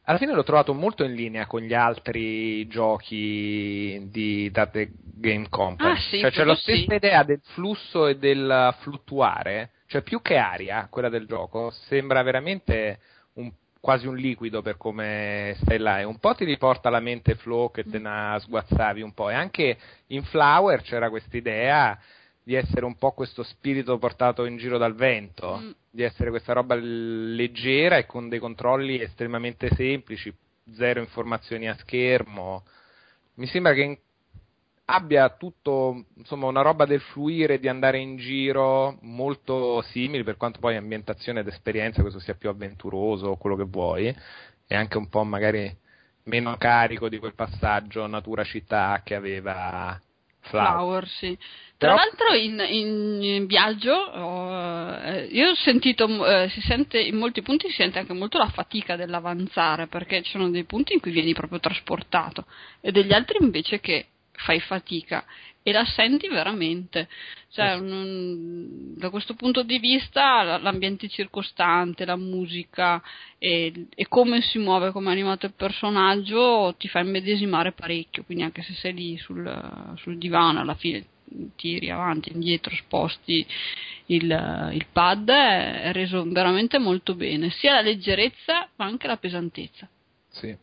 alla 0.05 0.19
fine 0.19 0.33
l'ho 0.33 0.45
trovato 0.45 0.73
molto 0.75 1.03
in 1.03 1.13
linea 1.13 1.47
con 1.47 1.61
gli 1.61 1.75
altri 1.75 2.69
giochi 2.69 4.01
di 4.13 4.49
That 4.53 4.89
Game 5.17 5.49
Company. 5.49 5.91
Ah, 5.91 5.97
sì, 5.99 6.21
cioè, 6.21 6.31
c'è 6.31 6.45
la 6.45 6.55
stessa 6.55 6.87
sì. 6.91 6.95
idea 6.95 7.25
del 7.25 7.41
flusso 7.43 8.07
e 8.07 8.17
del 8.17 8.75
fluttuare, 8.81 9.71
cioè 9.95 10.03
più 10.03 10.21
che 10.23 10.37
aria, 10.39 10.89
quella 10.91 11.09
del 11.09 11.25
gioco, 11.25 11.71
sembra 11.87 12.21
veramente 12.23 12.99
un- 13.35 13.53
quasi 13.79 14.09
un 14.09 14.17
liquido 14.17 14.61
per 14.61 14.77
come 14.77 15.55
stai 15.61 15.79
là 15.79 16.01
e 16.01 16.05
un 16.05 16.19
po' 16.19 16.35
ti 16.35 16.45
riporta 16.45 16.89
alla 16.89 16.99
mente 16.99 17.37
Flow 17.37 17.71
che 17.71 17.85
te 17.85 18.01
ne 18.01 18.37
sguazzavi 18.41 19.03
un 19.03 19.15
po' 19.15 19.31
e 19.31 19.35
anche 19.35 19.79
in 20.09 20.25
Flower 20.25 20.83
c'era 20.83 21.11
questa 21.11 21.37
idea 21.37 21.97
di 22.43 22.55
essere 22.55 22.85
un 22.85 22.97
po' 22.97 23.13
questo 23.13 23.45
spirito 23.45 23.97
portato 23.99 24.47
in 24.47 24.57
giro 24.57 24.79
dal 24.79 24.97
vento, 24.97 25.59
Mm. 25.59 25.71
di 25.93 26.03
essere 26.03 26.31
questa 26.31 26.53
roba 26.55 26.75
leggera 26.75 27.97
e 27.97 28.05
con 28.07 28.29
dei 28.29 28.41
controlli 28.41 29.01
estremamente 29.01 29.69
semplici, 29.77 30.35
zero 30.75 30.99
informazioni 30.99 31.69
a 31.69 31.77
schermo. 31.77 32.65
Mi 33.35 33.47
sembra 33.47 33.73
che 33.75 33.83
in- 33.83 33.99
abbia 34.87 35.31
tutto, 35.31 36.05
insomma, 36.17 36.47
una 36.47 36.63
roba 36.63 36.85
del 36.85 37.01
fluire, 37.01 37.59
di 37.59 37.69
andare 37.69 37.99
in 37.99 38.17
giro 38.17 38.99
molto 39.03 39.81
simile, 39.83 40.25
per 40.25 40.37
quanto 40.37 40.61
poi 40.61 40.77
ambientazione 40.77 41.41
ed 41.41 41.47
esperienza, 41.49 42.03
questo 42.03 42.21
sia 42.21 42.35
più 42.35 42.49
avventuroso, 42.49 43.37
quello 43.37 43.57
che 43.57 43.65
vuoi, 43.65 44.15
e 44.67 44.75
anche 44.75 44.99
un 44.99 45.09
po' 45.09 45.25
magari 45.25 45.75
meno 46.25 46.57
carico 46.57 47.09
di 47.09 47.19
quel 47.19 47.35
passaggio 47.35 48.07
natura-città 48.07 49.03
che 49.05 49.15
aveva 49.15 49.99
Flower. 50.41 50.71
Flower, 50.73 51.09
sì. 51.09 51.39
Tra 51.77 51.95
Però- 51.95 51.95
l'altro 51.97 52.35
in, 52.35 52.63
in- 52.69 53.23
in 53.23 53.47
viaggio 53.47 53.93
ho, 53.93 55.01
eh, 55.03 55.25
io 55.25 55.51
ho 55.51 55.55
sentito, 55.55 56.27
eh, 56.27 56.49
si 56.51 56.61
sente, 56.61 57.01
in 57.01 57.17
molti 57.17 57.41
punti 57.43 57.69
si 57.69 57.75
sente 57.75 57.99
anche 57.99 58.13
molto 58.13 58.39
la 58.39 58.49
fatica 58.49 58.95
dell'avanzare 58.97 59.87
perché 59.87 60.23
ci 60.23 60.33
sono 60.33 60.51
dei 60.51 60.65
punti 60.65 60.93
in 60.93 61.01
cui 61.01 61.11
vieni 61.13 61.33
proprio 61.33 61.61
trasportato 61.61 62.45
e 62.81 62.93
degli 62.93 63.13
altri 63.13 63.39
invece 63.41 63.81
che 63.81 64.09
fai 64.37 64.61
fatica 64.61 65.25
e 65.63 65.73
la 65.73 65.85
senti 65.85 66.29
veramente. 66.29 67.09
Cioè, 67.51 67.75
un- 67.75 68.95
da 68.97 69.09
questo 69.11 69.35
punto 69.35 69.63
di 69.63 69.79
vista 69.79 70.43
la- 70.43 70.59
l'ambiente 70.59 71.09
circostante, 71.09 72.05
la 72.05 72.17
musica 72.17 73.03
e, 73.39 73.87
e 73.95 74.09
come 74.09 74.41
si 74.43 74.59
muove, 74.59 74.91
come 74.91 75.09
è 75.09 75.13
animato 75.13 75.47
il 75.47 75.55
personaggio 75.57 76.75
ti 76.79 76.89
fa 76.89 76.99
immedesimare 77.01 77.73
parecchio, 77.73 78.25
quindi 78.25 78.45
anche 78.45 78.63
se 78.63 78.75
sei 78.75 78.93
lì 78.93 79.17
sul, 79.17 79.95
sul 79.97 80.19
divano 80.19 80.61
alla 80.61 80.75
fine 80.75 81.05
tiri 81.57 81.91
avanti, 81.91 82.31
indietro, 82.33 82.75
sposti 82.77 83.45
il, 84.07 84.71
il 84.73 84.87
pad 84.93 85.29
è 85.31 85.91
reso 85.93 86.25
veramente 86.29 86.79
molto 86.79 87.15
bene, 87.15 87.51
sia 87.51 87.73
la 87.73 87.81
leggerezza 87.81 88.69
ma 88.77 88.85
anche 88.85 89.07
la 89.07 89.17
pesantezza. 89.17 89.89
Sì. 90.29 90.55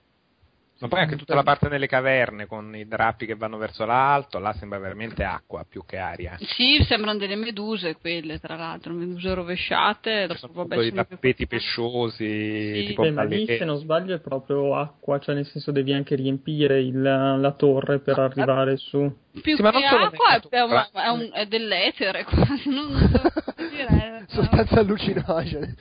Ma 0.82 0.88
poi 0.88 1.00
anche 1.02 1.16
tutta 1.16 1.36
la 1.36 1.44
parte 1.44 1.70
nelle 1.70 1.86
caverne 1.86 2.48
con 2.48 2.76
i 2.76 2.88
drappi 2.88 3.28
che 3.28 3.36
vanno 3.36 3.58
verso 3.58 3.86
l'alto, 3.86 4.40
là 4.40 4.52
sembra 4.54 4.80
veramente 4.80 5.24
acqua 5.24 5.64
più 5.64 5.86
che 5.86 5.98
aria. 5.98 6.36
Sì, 6.40 6.84
sembrano 6.88 7.20
delle 7.20 7.36
meduse 7.36 7.96
quelle, 7.98 8.40
tra 8.40 8.56
l'altro, 8.56 8.92
meduse 8.92 9.32
rovesciate. 9.36 10.22
Ci 10.22 10.28
Dopo, 10.28 10.40
sono 10.40 10.54
vabbè, 10.54 10.76
tutti 10.76 10.88
i 10.88 10.90
sono 10.90 11.04
più 11.06 11.16
tappeti 11.16 11.46
pesciosi, 11.48 12.74
Sì. 12.74 12.84
tipo 12.88 13.04
Beh, 13.04 13.12
ma 13.12 13.24
lì, 13.24 13.46
se 13.46 13.64
non 13.64 13.78
sbaglio, 13.78 14.16
è 14.16 14.20
proprio 14.20 14.76
acqua, 14.76 15.20
cioè 15.20 15.36
nel 15.36 15.46
senso 15.46 15.72
devi 15.72 15.94
anche 15.94 16.16
riempire 16.16 16.82
il- 16.82 17.00
la 17.02 17.54
torre 17.56 18.00
per 18.00 18.18
arrivare 18.18 18.76
su. 18.78 19.00
Più 19.40 19.56
Sì, 19.56 19.62
ma 19.62 19.70
che 19.70 19.80
non 19.80 19.88
solo 19.88 20.06
acqua 20.06 20.30
nella 20.30 20.42
è, 20.50 20.62
un- 20.62 21.02
è 21.04 21.08
un- 21.10 21.30
è 21.32 21.46
dell'etere 21.46 22.24
quasi, 22.58 22.70
non, 22.70 22.98
so 22.98 23.22
dire. 23.70 24.26
Sostanze 24.30 24.80
allucinogene. 24.80 25.76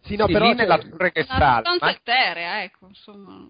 Sì, 0.00 0.16
no, 0.16 0.26
Sì, 0.26 0.32
però 0.32 0.48
lì 0.48 0.54
nella 0.54 0.78
torre 0.78 1.12
che 1.12 1.24
sale, 1.24 1.62
sostanza 1.64 1.84
ma 1.84 1.90
eterea, 1.90 2.62
ecco, 2.62 2.86
insomma. 2.86 3.44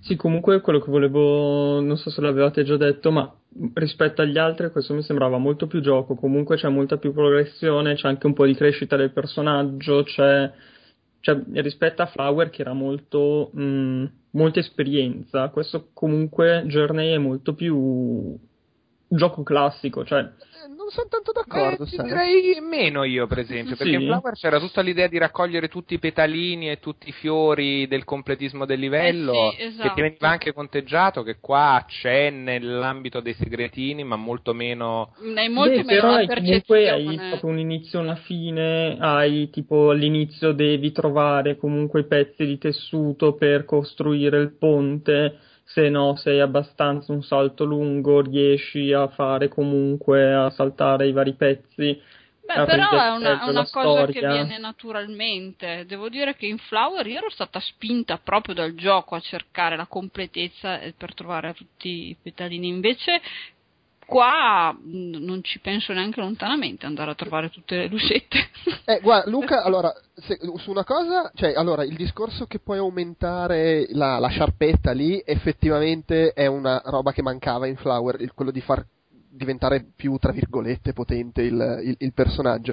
Sì, 0.00 0.16
comunque 0.16 0.60
quello 0.60 0.80
che 0.80 0.90
volevo, 0.90 1.80
non 1.80 1.96
so 1.96 2.10
se 2.10 2.20
l'avevate 2.20 2.64
già 2.64 2.76
detto, 2.76 3.10
ma 3.10 3.32
rispetto 3.74 4.22
agli 4.22 4.38
altri 4.38 4.70
questo 4.70 4.94
mi 4.94 5.02
sembrava 5.02 5.38
molto 5.38 5.66
più 5.66 5.80
gioco, 5.80 6.14
comunque 6.14 6.56
c'è 6.56 6.68
molta 6.68 6.96
più 6.98 7.12
progressione, 7.12 7.94
c'è 7.94 8.08
anche 8.08 8.26
un 8.26 8.32
po' 8.34 8.46
di 8.46 8.54
crescita 8.54 8.96
del 8.96 9.12
personaggio, 9.12 10.02
c'è, 10.04 10.50
c'è- 11.20 11.42
rispetto 11.54 12.02
a 12.02 12.06
Flower 12.06 12.50
che 12.50 12.60
era 12.62 12.72
molto, 12.72 13.50
mh, 13.52 14.04
molta 14.32 14.60
esperienza, 14.60 15.48
questo 15.48 15.88
comunque 15.92 16.62
Journey 16.66 17.14
è 17.14 17.18
molto 17.18 17.54
più 17.54 18.36
gioco 19.08 19.42
classico, 19.42 20.04
cioè 20.04 20.20
eh, 20.20 20.74
non 20.88 20.90
sono 20.90 21.08
tanto 21.08 21.32
d'accordo, 21.32 21.84
Eh, 21.84 21.86
sai. 21.86 22.06
direi 22.06 22.60
meno 22.60 23.04
io, 23.04 23.26
per 23.26 23.40
esempio, 23.40 23.76
perché 23.76 23.96
Sì. 23.96 24.02
in 24.02 24.06
Flower 24.08 24.32
c'era 24.34 24.58
tutta 24.58 24.80
l'idea 24.80 25.06
di 25.06 25.18
raccogliere 25.18 25.68
tutti 25.68 25.94
i 25.94 25.98
petalini 25.98 26.70
e 26.70 26.78
tutti 26.78 27.08
i 27.10 27.12
fiori 27.12 27.86
del 27.86 28.04
completismo 28.04 28.64
del 28.64 28.78
livello, 28.80 29.32
Eh 29.52 29.56
sì, 29.56 29.62
esatto. 29.64 29.88
che 29.88 29.94
ti 29.94 30.00
veniva 30.00 30.28
anche 30.28 30.52
conteggiato, 30.52 31.22
che 31.22 31.36
qua 31.40 31.84
c'è 31.86 32.30
nell'ambito 32.30 33.20
dei 33.20 33.34
segretini, 33.34 34.02
ma 34.04 34.16
molto 34.16 34.54
meno... 34.54 35.12
Hai 35.34 35.48
molto 35.48 35.70
Beh, 35.76 35.84
meno 35.84 36.00
però 36.00 36.12
hai 36.14 36.26
comunque 36.26 36.90
hai 36.90 37.16
proprio 37.30 37.50
un 37.50 37.58
inizio 37.58 37.98
e 37.98 38.02
una 38.02 38.16
fine, 38.16 38.96
hai 38.98 39.50
tipo 39.50 39.90
all'inizio 39.90 40.52
devi 40.52 40.90
trovare 40.92 41.56
comunque 41.56 42.00
i 42.00 42.06
pezzi 42.06 42.46
di 42.46 42.56
tessuto 42.58 43.34
per 43.34 43.64
costruire 43.64 44.38
il 44.38 44.56
ponte, 44.56 45.38
se 45.68 45.90
no 45.90 46.16
sei 46.16 46.40
abbastanza 46.40 47.12
un 47.12 47.22
salto 47.22 47.64
lungo, 47.64 48.22
riesci 48.22 48.90
a 48.92 49.06
fare 49.08 49.48
comunque 49.48 50.32
a 50.32 50.48
saltare 50.48 51.08
i 51.08 51.12
vari 51.12 51.34
pezzi. 51.34 52.00
Beh, 52.46 52.64
però 52.64 52.88
è 52.90 53.10
una, 53.10 53.44
una 53.46 53.68
cosa 53.70 54.06
che 54.06 54.12
storia. 54.12 54.32
viene 54.32 54.58
naturalmente. 54.58 55.84
Devo 55.86 56.08
dire 56.08 56.34
che 56.34 56.46
in 56.46 56.56
Flower 56.56 57.06
io 57.06 57.18
ero 57.18 57.28
stata 57.28 57.60
spinta 57.60 58.16
proprio 58.16 58.54
dal 58.54 58.74
gioco 58.74 59.14
a 59.14 59.20
cercare 59.20 59.76
la 59.76 59.84
completezza 59.84 60.80
per 60.96 61.12
trovare 61.12 61.52
tutti 61.52 62.08
i 62.08 62.16
petalini. 62.20 62.68
Invece 62.68 63.20
qua 64.08 64.72
mh, 64.72 65.18
non 65.22 65.44
ci 65.44 65.58
penso 65.58 65.92
neanche 65.92 66.20
lontanamente 66.20 66.86
andare 66.86 67.10
a 67.10 67.14
trovare 67.14 67.50
tutte 67.50 67.76
le 67.76 67.88
lucette. 67.88 68.38
Eh, 68.86 69.00
guarda, 69.02 69.28
Luca, 69.30 69.62
allora, 69.62 69.92
se- 70.14 70.38
su 70.56 70.70
una 70.70 70.84
cosa, 70.84 71.30
cioè, 71.34 71.52
allora, 71.54 71.84
il 71.84 71.94
discorso 71.94 72.46
che 72.46 72.58
puoi 72.58 72.78
aumentare 72.78 73.86
la, 73.90 74.18
la 74.18 74.28
sciarpetta 74.28 74.92
lì, 74.92 75.22
effettivamente 75.24 76.32
è 76.32 76.46
una 76.46 76.80
roba 76.86 77.12
che 77.12 77.20
mancava 77.20 77.66
in 77.66 77.76
Flower, 77.76 78.18
il- 78.22 78.32
quello 78.32 78.50
di 78.50 78.62
far 78.62 78.82
diventare 79.30 79.84
più, 79.94 80.16
tra 80.16 80.32
virgolette, 80.32 80.94
potente 80.94 81.42
il, 81.42 81.80
il- 81.84 81.96
il 81.98 82.12
personaggio. 82.14 82.72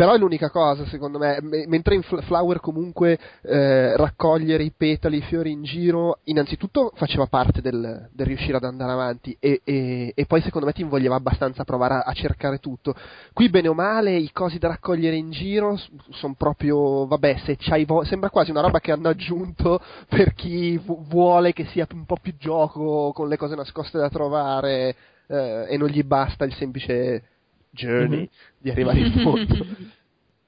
Però 0.00 0.14
è 0.14 0.16
l'unica 0.16 0.48
cosa, 0.48 0.86
secondo 0.86 1.18
me, 1.18 1.40
Me- 1.42 1.66
mentre 1.66 1.94
in 1.94 2.00
Fl- 2.00 2.22
Flower 2.22 2.58
comunque 2.60 3.18
eh, 3.42 3.94
raccogliere 3.98 4.62
i 4.62 4.72
petali, 4.74 5.18
i 5.18 5.20
fiori 5.20 5.50
in 5.50 5.62
giro, 5.62 6.20
innanzitutto 6.24 6.90
faceva 6.94 7.26
parte 7.26 7.60
del, 7.60 8.08
del 8.10 8.26
riuscire 8.26 8.56
ad 8.56 8.64
andare 8.64 8.92
avanti 8.92 9.36
e, 9.38 9.60
e- 9.62 10.12
e 10.16 10.24
poi 10.24 10.40
secondo 10.40 10.66
me 10.66 10.72
ti 10.72 10.80
invogliava 10.80 11.16
abbastanza 11.16 11.60
a 11.60 11.64
provare 11.66 11.94
a, 11.96 11.98
a 12.00 12.12
cercare 12.14 12.60
tutto. 12.60 12.94
Qui 13.34 13.50
bene 13.50 13.68
o 13.68 13.74
male 13.74 14.16
i 14.16 14.32
cosi 14.32 14.56
da 14.58 14.68
raccogliere 14.68 15.16
in 15.16 15.32
giro 15.32 15.78
sono 16.12 16.34
proprio, 16.34 17.04
vabbè, 17.06 17.42
se 17.44 17.56
c'hai 17.58 17.84
vo- 17.84 18.02
sembra 18.04 18.30
quasi 18.30 18.50
una 18.52 18.62
roba 18.62 18.80
che 18.80 18.92
hanno 18.92 19.08
aggiunto 19.10 19.82
per 20.08 20.32
chi 20.32 20.78
vu- 20.78 21.06
vuole 21.08 21.52
che 21.52 21.66
sia 21.66 21.86
un 21.92 22.06
po' 22.06 22.16
più 22.16 22.34
gioco 22.38 23.12
con 23.12 23.28
le 23.28 23.36
cose 23.36 23.54
nascoste 23.54 23.98
da 23.98 24.08
trovare 24.08 24.96
eh, 25.26 25.66
e 25.68 25.76
non 25.76 25.88
gli 25.88 26.02
basta 26.02 26.46
il 26.46 26.54
semplice 26.54 27.22
journey 27.70 28.20
Mhm. 28.20 28.28
di 28.58 28.70
arrivare 28.70 28.98
in 29.00 29.12
fondo. 29.22 29.54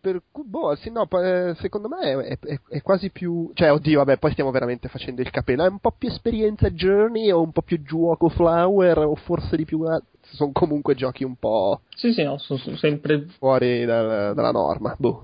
Per 0.03 0.21
cui, 0.33 0.43
boh, 0.45 0.75
sì, 0.75 0.91
no, 0.91 1.07
pa- 1.07 1.55
secondo 1.55 1.87
me 1.87 2.01
è, 2.27 2.37
è- 2.41 2.61
è 2.71 2.83
quasi 2.83 3.11
più. 3.11 3.53
Cioè, 3.55 3.71
oddio, 3.71 3.99
vabbè, 3.99 4.19
poi 4.19 4.33
stiamo 4.33 4.51
veramente 4.51 4.89
facendo 4.89 5.21
il 5.21 5.31
capello. 5.31 5.65
È 5.65 5.69
un 5.69 5.79
po' 5.79 5.93
più 5.97 6.09
esperienza 6.09 6.71
Journey 6.71 7.31
o 7.31 7.41
un 7.41 7.53
po' 7.53 7.63
più 7.63 7.81
gioco 7.85 8.29
Flower 8.29 8.99
o 8.99 9.15
forse 9.15 9.57
di 9.57 9.65
più. 9.65 9.85
Sono 10.23 10.51
comunque 10.51 10.97
giochi 10.97 11.23
un 11.23 11.37
po' 11.37 11.83
Sì, 11.95 12.13
sì, 12.13 12.25
no, 12.25 12.37
sono 12.39 12.59
sono 12.59 12.77
sempre 12.79 13.27
fuori 13.39 13.85
dal- 13.85 14.35
dalla 14.35 14.51
norma. 14.51 14.97
Boh. 14.99 15.23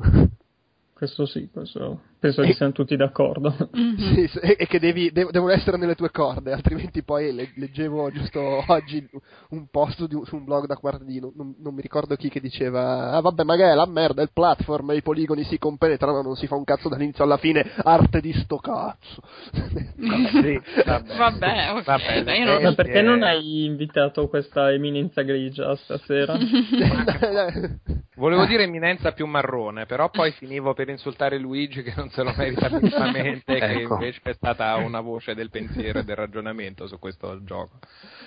questo 0.94 1.26
sì, 1.26 1.48
questo 1.52 2.00
penso 2.18 2.42
che 2.42 2.52
siamo 2.54 2.72
tutti 2.72 2.96
d'accordo. 2.96 3.54
Mhm. 3.78 3.96
Sì, 4.14 4.26
sì, 4.28 4.38
e 4.38 4.66
che 4.66 4.78
devi, 4.80 5.10
de- 5.12 5.28
devono 5.30 5.52
essere 5.52 5.76
nelle 5.76 5.94
tue 5.94 6.10
corde, 6.10 6.52
altrimenti 6.52 7.02
poi 7.02 7.32
le- 7.32 7.52
leggevo 7.54 8.10
giusto 8.10 8.64
oggi 8.66 9.06
un 9.50 9.66
post 9.70 10.06
di 10.06 10.14
un- 10.14 10.24
su 10.24 10.36
un 10.36 10.44
blog 10.44 10.66
da 10.66 10.74
guardino, 10.80 11.32
non, 11.36 11.54
non 11.58 11.74
mi 11.74 11.80
ricordo 11.82 12.16
chi 12.16 12.28
che 12.28 12.40
diceva, 12.40 13.12
ah 13.12 13.20
vabbè 13.20 13.44
magari 13.44 13.72
è 13.72 13.74
la 13.74 13.86
merda, 13.86 14.22
il 14.22 14.30
platform, 14.32 14.90
i 14.92 15.02
poligoni 15.02 15.44
si 15.44 15.58
compenetrano, 15.58 16.22
non 16.22 16.34
si 16.36 16.46
fa 16.46 16.54
un 16.56 16.64
cazzo 16.64 16.88
dall'inizio 16.88 17.24
alla 17.24 17.36
fine, 17.36 17.64
arte 17.82 18.20
di 18.20 18.32
sto 18.32 18.56
cazzo. 18.58 19.22
Sì, 19.98 20.60
vabbè. 20.84 21.16
Vabbè, 21.16 21.70
ok, 21.72 21.84
Vabbè, 21.84 22.44
non- 22.44 22.62
Ma 22.62 22.74
perché 22.74 22.98
Eh. 22.98 23.02
non 23.02 23.22
hai 23.22 23.64
invitato 23.64 24.28
questa 24.28 24.72
eminenza 24.72 25.22
grigia 25.22 25.74
stasera? 25.76 26.36
Volevo 28.16 28.46
dire 28.46 28.64
eminenza 28.64 29.12
più 29.12 29.26
marrone, 29.26 29.86
però 29.86 30.10
poi 30.10 30.32
finivo 30.32 30.74
per 30.74 30.88
insultare 30.88 31.38
Luigi 31.38 31.82
che 31.82 31.92
non 31.96 32.07
se 32.10 32.22
lo 32.22 32.32
merita 32.36 32.68
minimamente, 32.68 33.54
che 33.58 33.82
Ecco. 33.82 33.94
invece 33.94 34.20
è 34.22 34.32
stata 34.32 34.74
una 34.76 35.00
voce 35.00 35.34
del 35.34 35.50
pensiero 35.50 36.00
e 36.00 36.04
del 36.04 36.16
ragionamento 36.16 36.86
su 36.86 36.98
questo 36.98 37.42
gioco, 37.44 37.78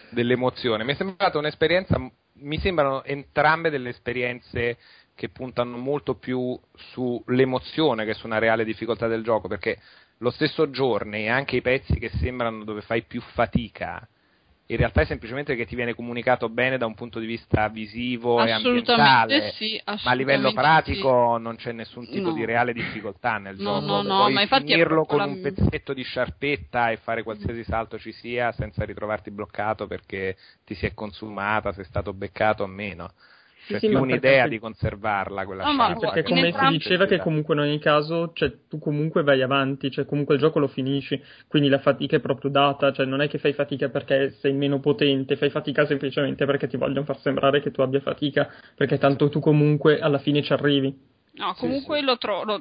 dell'emozione. 0.10 0.84
Mi 0.84 0.94
è 0.94 0.96
sembrata 0.96 1.38
un'esperienza, 1.38 1.98
mi 2.34 2.60
sembrano 2.60 3.04
entrambe 3.04 3.70
delle 3.70 3.90
esperienze 3.90 4.78
che 5.16 5.30
puntano 5.30 5.78
molto 5.78 6.16
più 6.16 6.60
sull'emozione 6.74 8.06
che 8.06 8.14
su 8.14 8.26
una 8.26 8.40
reale 8.40 8.64
difficoltà 8.64 9.08
del 9.08 9.24
gioco, 9.24 9.48
perché 9.48 9.80
lo 10.18 10.30
stesso 10.30 10.68
Journey 10.68 11.26
e 11.26 11.30
anche 11.30 11.58
i 11.58 11.62
pezzi 11.62 12.00
che 12.00 12.10
sembrano 12.20 12.64
dove 12.64 12.82
fai 12.82 13.04
più 13.04 13.22
fatica, 13.34 14.08
in 14.72 14.78
realtà 14.78 15.02
è 15.02 15.06
semplicemente 15.06 15.56
che 15.56 15.66
ti 15.66 15.76
viene 15.76 15.94
comunicato 15.94 16.48
bene 16.48 16.78
da 16.78 16.86
un 16.86 16.94
punto 16.94 17.20
di 17.20 17.26
vista 17.26 17.68
visivo 17.68 18.42
e 18.42 18.52
ambientale, 18.52 19.52
sì, 19.52 19.82
ma 19.86 19.98
a 20.12 20.14
livello 20.14 20.54
pratico 20.54 21.38
non 21.38 21.58
c'è 21.58 21.74
nessun 21.74 22.08
tipo 22.10 22.30
No. 22.30 22.34
di 22.34 22.46
reale 22.46 22.72
difficoltà 22.72 23.38
nel 23.38 23.58
No, 23.58 23.80
gioco. 23.82 23.86
no, 23.86 24.02
no, 24.02 24.16
Puoi 24.16 24.34
ma 24.34 24.46
finirlo 24.48 25.04
con 25.04 25.18
la- 25.18 25.26
un 25.26 25.42
pezzetto 25.42 25.94
di 25.94 26.04
sciarpetta 26.04 26.90
e 26.90 26.98
fare 26.98 27.22
qualsiasi 27.24 27.66
salto 27.66 28.00
ci 28.00 28.14
sia 28.14 28.54
senza 28.54 28.86
ritrovarti 28.86 29.30
bloccato 29.30 29.88
perché 29.88 30.38
ti 30.64 30.74
si 30.74 30.86
è 30.86 30.94
consumata, 30.94 31.74
sei 31.74 31.84
stato 31.84 32.14
beccato 32.14 32.64
o 32.64 32.68
meno. 32.68 33.12
C'è 33.72 33.80
sì, 33.80 33.88
più 33.88 34.00
un'idea 34.00 34.20
perché- 34.20 34.50
di 34.50 34.60
conservarla 34.60 35.46
quella 35.46 35.64
No, 35.64 35.74
ma 35.74 35.96
perché 35.96 36.24
come 36.24 36.52
si 36.52 36.68
diceva 36.68 37.06
che 37.06 37.20
comunque 37.20 37.54
in 37.56 37.62
ogni 37.62 37.80
caso 37.80 38.32
cioè, 38.34 38.68
tu 38.68 38.80
comunque 38.80 39.24
vai 39.24 39.42
avanti, 39.42 39.90
cioè 39.92 40.06
comunque 40.06 40.36
il 40.36 40.42
gioco 40.42 40.60
lo 40.60 40.68
finisci, 40.68 41.22
quindi 41.48 41.70
la 41.70 41.80
fatica 41.80 42.18
è 42.18 42.20
proprio 42.20 42.52
data, 42.52 42.92
cioè 42.92 43.06
non 43.06 43.22
è 43.22 43.28
che 43.28 43.38
fai 43.38 43.54
fatica 43.54 43.90
perché 43.90 44.32
sei 44.40 44.54
meno 44.54 44.80
potente, 44.80 45.36
fai 45.36 45.50
fatica 45.50 45.86
semplicemente 45.86 46.46
perché 46.46 46.68
ti 46.68 46.78
vogliono 46.78 47.06
far 47.06 47.20
sembrare 47.20 47.62
che 47.62 47.72
tu 47.72 47.82
abbia 47.82 48.02
fatica, 48.02 48.52
perché 48.76 48.98
tanto 48.98 49.30
tu 49.30 49.40
comunque 49.40 50.00
alla 50.00 50.20
fine 50.20 50.42
ci 50.42 50.54
arrivi. 50.54 51.10
No, 51.34 51.54
comunque 51.54 52.02
lo 52.02 52.18
trovo, 52.18 52.60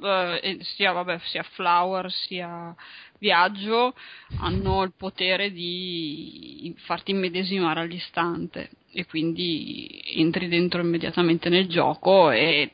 sia, 0.60 0.92
vabbè, 0.92 1.18
sia 1.24 1.42
Flower 1.42 2.08
sia 2.10 2.74
Viaggio 3.18 3.94
hanno 4.38 4.82
il 4.84 4.92
potere 4.96 5.50
di 5.50 6.74
farti 6.78 7.10
immedesimare 7.10 7.80
all'istante 7.80 8.70
e 8.92 9.06
quindi 9.06 9.99
entri 10.16 10.48
dentro 10.48 10.80
immediatamente 10.80 11.48
nel 11.48 11.66
gioco 11.68 12.30
e 12.30 12.70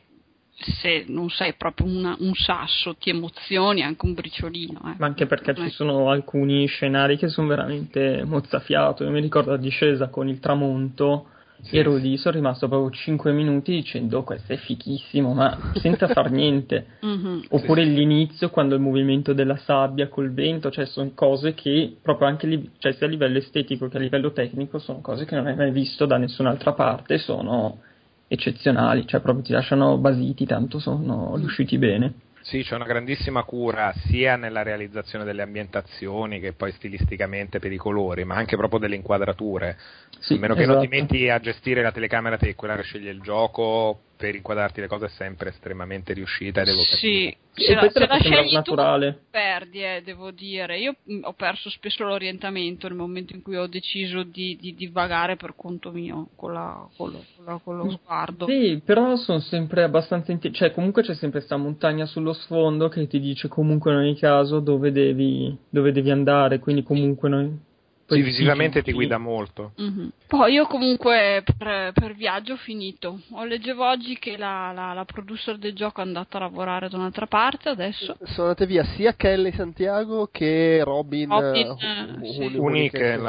se 0.59 1.05
non 1.09 1.29
sei 1.29 1.53
proprio 1.55 1.87
una- 1.87 2.17
un 2.21 2.33
sasso 2.35 2.95
ti 2.97 3.11
emozioni 3.11 3.83
anche 3.83 4.07
un 4.07 4.15
briciolino. 4.15 4.81
eh. 4.87 4.95
Ma 4.99 5.07
anche 5.07 5.27
perché 5.27 5.55
ci 5.55 5.69
sono 5.71 6.11
alcuni 6.11 6.67
scenari 6.67 7.17
che 7.19 7.29
sono 7.29 7.47
veramente 7.49 8.25
mozzafiato. 8.25 9.05
Io 9.05 9.11
mi 9.11 9.21
ricordo 9.21 9.51
la 9.51 9.59
discesa 9.59 10.09
con 10.09 10.29
il 10.29 10.41
tramonto. 10.41 11.29
Ero 11.71 11.97
lì, 11.97 12.17
sono 12.17 12.37
rimasto 12.37 12.69
proprio 12.69 12.91
5 12.91 13.33
minuti 13.33 13.73
dicendo 13.73 14.23
questo 14.23 14.53
è 14.53 14.57
fichissimo, 14.57 15.33
ma 15.35 15.73
senza 15.75 16.09
far 16.09 16.31
niente. 16.31 16.87
Mhm. 17.07 17.45
Oppure 17.51 17.85
l'inizio 17.85 18.51
quando 18.51 18.75
il 18.75 18.81
movimento 18.81 19.33
della 19.33 19.57
sabbia 19.59 20.09
col 20.09 20.33
vento, 20.33 20.71
cioè 20.71 20.87
sono 20.87 21.13
cose 21.15 21.55
che 21.55 21.97
proprio 22.03 22.27
anche 22.27 22.47
li- 22.47 22.71
cioè 22.79 22.93
sia 22.93 23.07
a 23.07 23.11
livello 23.11 23.39
estetico 23.39 23.89
che 23.89 23.97
a 23.97 24.01
livello 24.01 24.33
tecnico 24.33 24.79
sono 24.79 25.01
cose 25.01 25.25
che 25.25 25.37
non 25.37 25.47
hai 25.47 25.55
mai 25.55 25.71
visto 25.71 26.05
da 26.07 26.17
nessun'altra 26.17 26.73
parte, 26.73 27.19
sono 27.19 27.79
eccezionali, 28.27 29.07
cioè 29.07 29.21
proprio 29.21 29.45
ti 29.45 29.53
lasciano 29.53 29.99
basiti, 29.99 30.47
tanto 30.47 30.79
sono 30.79 31.37
riusciti 31.37 31.79
bene. 31.79 32.15
Sì, 32.47 32.63
c'è 32.63 32.77
una 32.77 32.85
grandissima 32.85 33.43
cura 33.43 33.93
sia 34.07 34.37
nella 34.37 34.63
realizzazione 34.63 35.25
delle 35.25 35.43
ambientazioni 35.43 36.39
che 36.39 36.53
poi 36.53 36.71
stilisticamente 36.71 37.59
per 37.59 37.73
i 37.73 37.77
colori, 37.77 38.25
ma 38.25 38.37
anche 38.37 38.57
proprio 38.57 38.79
delle 38.79 38.95
inquadrature. 38.95 39.77
Sì, 40.21 40.35
a 40.35 40.39
meno 40.39 40.55
che 40.55 40.65
non 40.65 40.79
ti 40.79 40.87
esatto. 40.87 41.03
metti 41.03 41.29
a 41.29 41.41
gestire 41.41 41.83
la 41.83 41.91
telecamera 41.91 42.37
te, 42.37 42.55
quella 42.55 42.77
che 42.77 42.85
sceglie 42.85 43.11
il 43.11 43.21
gioco 43.21 44.06
per 44.17 44.35
inquadrarti 44.35 44.81
le 44.81 44.87
cose 44.87 45.07
è 45.07 45.09
sempre 45.11 45.51
estremamente 45.51 46.13
riuscita 46.15 46.63
ed 46.63 46.69
evocativa. 46.69 46.97
Sì, 46.99 47.27
E 47.29 47.37
se 47.65 47.75
la, 47.75 47.89
se 47.91 48.07
la 48.07 48.19
scegli 48.19 48.49
tu 48.49 48.55
naturale. 48.55 49.19
perdi, 49.31 49.83
eh, 49.83 50.03
devo 50.05 50.31
dire. 50.31 50.79
Io 50.79 50.95
mh, 51.03 51.21
ho 51.23 51.33
perso 51.35 51.69
spesso 51.71 52.05
l'orientamento 52.05 52.89
nel 52.89 52.97
momento 52.97 53.35
in 53.35 53.43
cui 53.43 53.57
ho 53.57 53.67
deciso 53.67 54.23
di, 54.23 54.57
di, 54.61 54.75
di 54.75 54.87
vagare 54.89 55.37
per 55.37 55.55
conto 55.57 55.91
mio 55.91 56.29
con, 56.37 56.53
la- 56.53 56.87
con 56.97 57.11
lo, 57.13 57.25
con 57.37 57.45
la- 57.45 57.61
con 57.63 57.77
lo 57.77 57.91
sguardo. 57.91 58.47
Sì, 58.47 58.81
però 58.85 59.17
sono 59.17 59.41
sempre 59.41 59.83
abbastanza 59.83 60.33
inti- 60.33 60.53
cioè 60.53 60.71
comunque 60.73 61.03
c'è 61.03 61.15
sempre 61.15 61.39
questa 61.39 61.57
montagna 61.57 62.05
sullo 62.07 62.33
sfondo 62.33 62.89
che 62.89 63.07
ti 63.07 63.21
dice 63.21 63.49
comunque 63.49 63.93
in 63.93 63.99
ogni 63.99 64.17
caso 64.19 64.61
dove 64.61 64.93
devi, 64.93 65.57
dove 65.71 65.93
devi 65.93 66.11
andare, 66.11 66.59
quindi 66.59 66.83
comunque 66.83 67.29
noi... 67.29 67.59
Sì, 68.07 68.21
poi 68.21 68.23
visivamente 68.23 68.79
sì, 68.79 68.85
ti 68.85 68.91
sì. 68.91 68.97
guida 68.97 69.19
molto. 69.19 69.73
Mhm. 69.77 70.11
Poi 70.29 70.53
io 70.53 70.67
comunque 70.67 71.43
per, 71.45 71.93
per 71.93 72.15
viaggio 72.15 72.53
ho 72.53 72.57
finito. 72.57 73.21
Ho 73.33 73.45
leggevo 73.45 73.85
oggi 73.85 74.17
che 74.19 74.37
la, 74.37 74.71
la, 74.73 74.93
la 74.93 75.05
producer 75.05 75.59
del 75.59 75.75
gioco 75.75 76.01
è 76.01 76.05
andata 76.05 76.37
a 76.37 76.41
lavorare 76.41 76.89
da 76.89 76.97
un'altra 76.97 77.27
parte 77.27 77.69
adesso. 77.69 78.17
Sono 78.23 78.49
andate 78.49 78.67
via 78.67 78.85
sia 78.85 79.15
Kelly 79.15 79.53
Santiago 79.53 80.29
che 80.31 80.83
Robin, 80.85 81.29
Robin, 81.29 81.69
Un- 81.69 82.25
sì. 82.25 82.57
Uniche. 82.57 83.21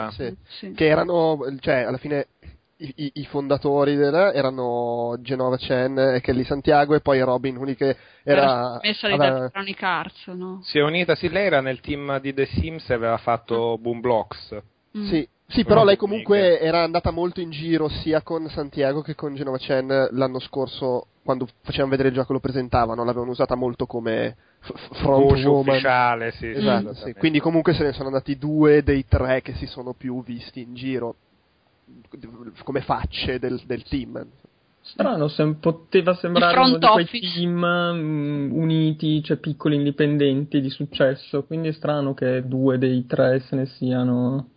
Sì. 0.48 0.74
che 0.74 0.86
erano, 0.86 1.40
cioè, 1.60 1.78
alla 1.82 1.98
fine 1.98 2.28
i, 2.78 3.12
i- 3.16 3.26
fondatori 3.26 3.96
della, 3.96 4.34
erano 4.34 5.18
Genova 5.22 5.58
Chen 5.58 5.98
e 5.98 6.22
Kelly 6.22 6.44
Santiago 6.44 6.94
e 6.96 7.02
poi 7.02 7.20
Robin 7.22 7.58
Uniche 7.58 7.98
era... 8.24 8.80
messa 8.82 9.08
di 9.08 9.14
aveva- 9.14 9.38
Electronic 9.38 9.84
Arts, 9.84 10.28
no? 10.28 10.60
Si 10.64 10.78
è 10.78 10.84
unita, 10.84 11.16
sì, 11.16 11.30
lei 11.30 11.46
era 11.48 11.62
nel 11.62 11.80
team 11.80 12.20
di 12.20 12.34
The 12.34 12.46
Sims 12.46 12.90
e 12.90 12.94
aveva 12.94 13.18
fatto 13.18 13.78
Boom 13.80 14.00
Blocks. 14.00 14.56
Mm. 14.98 15.06
Sì, 15.06 15.28
sì, 15.48 15.64
però 15.64 15.84
lei 15.84 15.98
comunque 15.98 16.60
era 16.60 16.84
andata 16.84 17.10
molto 17.12 17.40
in 17.40 17.50
giro 17.50 17.88
sia 17.88 18.22
con 18.22 18.48
Santiago 18.50 19.02
che 19.02 19.16
con 19.16 19.34
Genova 19.34 19.58
Chen 19.58 20.10
l'anno 20.12 20.40
scorso 20.40 21.08
quando 21.24 21.48
facevano 21.62 21.92
vedere 21.92 22.10
il 22.10 22.16
gioco 22.16 22.34
lo 22.34 22.40
presentavano, 22.40 23.04
l'avevano 23.04 23.32
usata 23.32 23.56
molto 23.56 23.86
come 23.86 24.36
f- 24.62 24.98
front 24.98 25.30
Voce 25.30 25.48
woman. 25.48 25.70
ufficiale, 25.76 26.32
sì. 26.32 26.48
Esatto, 26.50 26.94
sì. 26.94 27.14
Quindi 27.14 27.40
comunque 27.40 27.74
se 27.74 27.84
ne 27.84 27.92
sono 27.92 28.08
andati 28.08 28.38
due 28.38 28.84
dei 28.84 29.06
tre 29.06 29.42
che 29.42 29.54
si 29.56 29.66
sono 29.66 29.94
più 29.94 30.24
visti 30.24 30.62
in 30.62 30.74
giro 30.74 31.16
come 32.64 32.82
facce 32.82 33.40
del, 33.40 33.62
del 33.66 33.84
team. 33.84 34.26
Strano, 34.82 35.28
sem- 35.28 35.56
poteva 35.56 36.14
sembrare 36.14 36.58
uno 36.60 36.78
di 36.78 36.88
quei 36.88 37.04
office. 37.04 37.34
team 37.34 37.66
mm, 37.66 38.52
uniti, 38.52 39.22
cioè 39.22 39.38
piccoli 39.38 39.76
indipendenti 39.76 40.62
di 40.62 40.70
successo, 40.70 41.44
quindi 41.44 41.70
è 41.70 41.74
strano 41.74 42.14
che 42.14 42.48
due 42.48 42.78
dei 42.78 43.06
tre 43.06 43.40
se 43.42 43.56
ne 43.56 43.66
siano... 43.66 44.50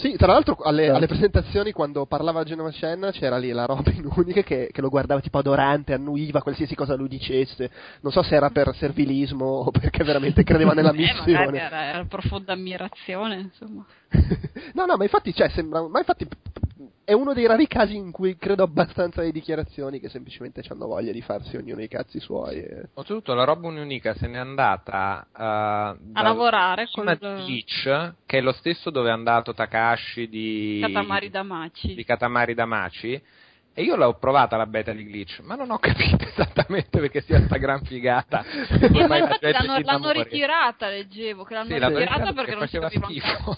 Sì, 0.00 0.16
tra 0.16 0.32
l'altro 0.32 0.56
alle, 0.62 0.82
Certo. 0.82 0.96
alle 0.96 1.06
presentazioni 1.06 1.72
quando 1.72 2.04
parlava 2.06 2.44
Genova 2.44 2.70
Chen 2.70 3.08
c'era 3.12 3.38
lì 3.38 3.50
la 3.52 3.64
Robin 3.64 4.06
unica 4.16 4.42
che, 4.42 4.68
che 4.70 4.80
lo 4.80 4.88
guardava 4.90 5.20
tipo 5.20 5.38
adorante, 5.38 5.94
annuiva 5.94 6.42
qualsiasi 6.42 6.74
cosa 6.74 6.94
lui 6.94 7.08
dicesse. 7.08 7.70
Non 8.02 8.12
so 8.12 8.22
se 8.22 8.34
era 8.34 8.50
per 8.50 8.74
servilismo 8.76 9.44
o 9.46 9.70
perché 9.70 10.04
veramente 10.04 10.42
credeva 10.44 10.72
nella 10.72 10.90
Eh, 10.92 10.96
missione. 10.96 11.58
era, 11.58 11.84
era 11.84 12.04
profonda 12.04 12.52
ammirazione, 12.52 13.36
insomma. 13.36 13.84
no, 14.74 14.84
no, 14.86 14.96
ma 14.96 15.04
infatti, 15.04 15.32
cioè, 15.32 15.48
sembra, 15.50 15.80
ma 15.88 15.98
infatti 16.00 16.26
è 17.04 17.12
uno 17.12 17.32
dei 17.32 17.46
rari 17.46 17.66
casi 17.66 17.96
in 17.96 18.10
cui 18.10 18.36
credo 18.36 18.62
abbastanza 18.62 19.20
alle 19.20 19.32
dichiarazioni 19.32 20.00
che 20.00 20.08
semplicemente 20.08 20.62
hanno 20.68 20.86
voglia 20.86 21.12
di 21.12 21.20
farsi 21.20 21.56
ognuno 21.56 21.82
i 21.82 21.88
cazzi 21.88 22.20
suoi. 22.20 22.58
e- 22.62 22.88
Oltretutto 22.94 23.34
la 23.34 23.44
roba 23.44 23.68
unica 23.68 24.14
se 24.14 24.26
n'è 24.26 24.38
andata 24.38 25.26
uh, 25.32 25.38
A 25.40 26.22
lavorare 26.22 26.88
con 26.90 27.04
con 27.04 27.12
il 27.12 27.44
Glitch, 27.44 28.12
che 28.26 28.38
è 28.38 28.40
lo 28.40 28.52
stesso 28.52 28.90
dove 28.90 29.08
è 29.08 29.12
andato 29.12 29.52
Takashi 29.54 30.28
di 30.28 30.78
Katamari 30.80 31.30
Damacy. 31.30 31.94
di 31.94 32.04
Katamari 32.04 32.54
Damacy 32.54 33.22
e 33.74 33.82
io 33.82 33.96
l'ho 33.96 34.14
provata 34.14 34.56
la 34.56 34.66
beta 34.66 34.92
di 34.92 35.04
Glitch, 35.04 35.40
ma 35.40 35.54
non 35.54 35.70
ho 35.70 35.78
capito 35.78 36.24
esattamente 36.28 37.00
perché 37.00 37.22
sia 37.22 37.40
sta 37.44 37.56
gran 37.56 37.82
figata. 37.84 38.44
Eh, 38.44 39.06
ma 39.06 39.16
infatti 39.16 39.50
l'hanno, 39.50 39.78
l'hanno 39.78 40.10
ritirata, 40.10 40.88
leggevo, 40.88 41.44
che 41.44 41.54
l'hanno 41.54 41.66
Sì, 41.66 41.74
ritirata 41.74 41.98
ritirata 41.98 42.32
perché 42.32 42.54
non 42.54 42.68
si 42.68 42.78
faceva 42.78 42.88
capiva 42.88 43.26
schifo. 43.26 43.56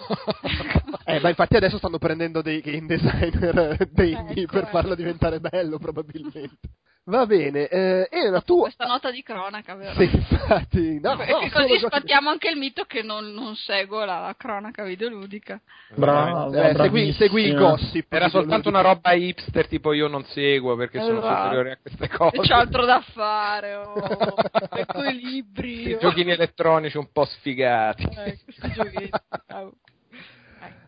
Eh, 1.07 1.21
ma 1.21 1.29
infatti 1.29 1.57
adesso 1.57 1.77
stanno 1.77 1.99
prendendo 1.99 2.41
dei 2.41 2.61
game 2.63 2.87
designer 2.87 3.77
degni 3.91 4.43
Ecco, 4.43 4.53
per 4.53 4.65
eh. 4.65 4.71
farlo 4.71 4.95
diventare 4.95 5.39
bello, 5.39 5.79
probabilmente. 5.79 6.59
Va 7.07 7.27
bene, 7.27 7.69
eh, 7.69 8.09
Elena, 8.11 8.41
tu... 8.41 8.61
Questa 8.61 8.87
nota 8.87 9.11
di 9.11 9.23
cronaca, 9.23 9.75
vero? 9.75 9.93
Sì, 10.01 10.05
infatti... 10.05 10.99
No, 11.01 11.21
E 11.21 11.31
no, 11.33 11.39
sono 11.39 11.51
così 11.51 11.79
sfattiamo 11.79 12.31
anche 12.31 12.49
il 12.49 12.57
mito 12.57 12.85
che 12.85 13.03
non, 13.03 13.27
non 13.35 13.55
seguo 13.57 14.07
la, 14.07 14.21
la 14.21 14.35
cronaca 14.39 14.85
videoludica. 14.85 15.61
Brava, 15.95 16.47
Eh, 16.47 16.51
segui, 16.53 16.73
bravissima. 16.73 17.13
segui 17.19 17.43
il 17.45 17.57
gossip. 17.57 18.11
Era 18.11 18.29
soltanto 18.31 18.71
una 18.71 18.81
roba 18.81 19.13
hipster 19.13 19.69
tipo 19.69 19.93
io 19.93 20.09
non 20.09 20.25
seguo 20.25 20.77
perché 20.77 20.99
sono 21.01 21.19
Esatto. 21.19 21.43
superiore 21.43 21.71
a 21.73 21.79
queste 21.83 22.05
E 22.05 22.09
cose. 22.09 22.39
c'ho 22.41 22.55
altro 22.55 22.85
da 22.87 23.01
fare, 23.13 23.75
oh, 23.75 24.35
equilibrio. 24.75 25.83
Questi 25.83 25.99
giochini 26.01 26.31
elettronici 26.33 26.97
un 26.97 27.13
po' 27.13 27.27
sfigati. 27.27 28.03
Eh, 28.17 28.39
questi 28.45 28.73
giochetti. 28.73 29.11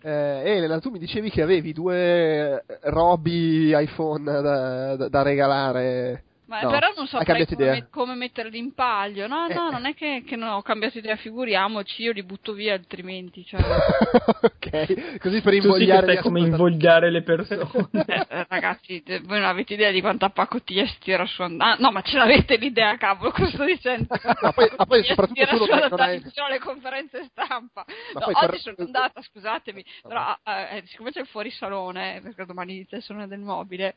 Eh, 0.02 0.42
Elena, 0.56 0.78
tu 0.78 0.90
mi 0.90 0.98
dicevi 0.98 1.30
che 1.30 1.42
avevi 1.42 1.72
due 1.72 2.62
eh, 2.66 2.78
Roby 2.82 3.76
iPhone 3.82 4.24
da, 4.24 4.96
da- 4.96 5.08
da 5.08 5.22
regalare. 5.22 6.22
Ma 6.46 6.60
No, 6.60 6.70
però 6.70 6.92
non 6.94 7.08
cambiato 7.08 7.56
come, 7.56 7.88
come 7.90 8.14
metterli 8.14 8.56
in 8.56 8.72
palio. 8.72 9.26
No, 9.26 9.46
Eh. 9.48 9.54
no, 9.54 9.70
non 9.70 9.84
è 9.84 9.94
che, 9.94 10.22
che 10.24 10.36
non 10.36 10.50
ho 10.50 10.62
cambiato 10.62 10.96
idea, 10.98 11.16
figuriamoci, 11.16 12.02
io 12.02 12.12
li 12.12 12.22
butto 12.22 12.52
via 12.52 12.72
altrimenti. 12.74 13.44
Cioè, 13.44 13.60
ok, 14.42 15.18
così 15.18 15.40
per 15.40 15.52
sì 15.54 15.58
invogliare 15.58 16.14
gli 16.14 16.18
come 16.18 16.40
invogliare 16.40 17.10
le 17.10 17.22
persone. 17.22 17.66
eh, 18.06 18.26
eh, 18.30 18.46
ragazzi, 18.48 19.02
eh, 19.04 19.20
voi 19.20 19.38
non 19.40 19.48
avete 19.48 19.74
idea 19.74 19.90
di 19.90 20.00
quanta 20.00 20.30
pacottiglia 20.30 20.86
si 20.86 20.96
tira 21.00 21.26
su 21.26 21.42
and- 21.42 21.60
Ah, 21.60 21.76
no, 21.80 21.90
ma 21.90 22.02
ce 22.02 22.16
l'avete 22.16 22.56
l'idea, 22.56 22.96
cavolo, 22.96 23.32
cosa 23.32 23.48
sto 23.48 23.64
dicendo? 23.64 24.06
Ma 24.40 24.52
poi- 24.52 24.70
ma 24.76 24.86
poi 24.86 25.00
Si 25.02 25.08
soprattutto 25.08 25.40
tira 25.40 25.50
tu 25.50 25.64
su 25.64 25.70
non 25.70 26.00
hai- 26.00 26.22
alle 26.46 26.58
conferenze 26.60 27.24
stampa. 27.30 27.84
Ma 28.14 28.20
No, 28.20 28.24
poi 28.26 28.34
oggi 28.34 28.46
per- 28.46 28.60
sono 28.60 28.76
andata, 28.78 29.20
scusatemi, 29.22 29.84
però 30.02 30.36
eh, 30.44 30.82
siccome 30.86 31.10
c'è 31.10 31.20
il 31.20 31.26
fuorisalone, 31.26 32.20
perché 32.22 32.44
domani 32.44 32.74
inizia 32.74 32.98
il 32.98 33.02
salone 33.02 33.26
del 33.26 33.40
mobile, 33.40 33.96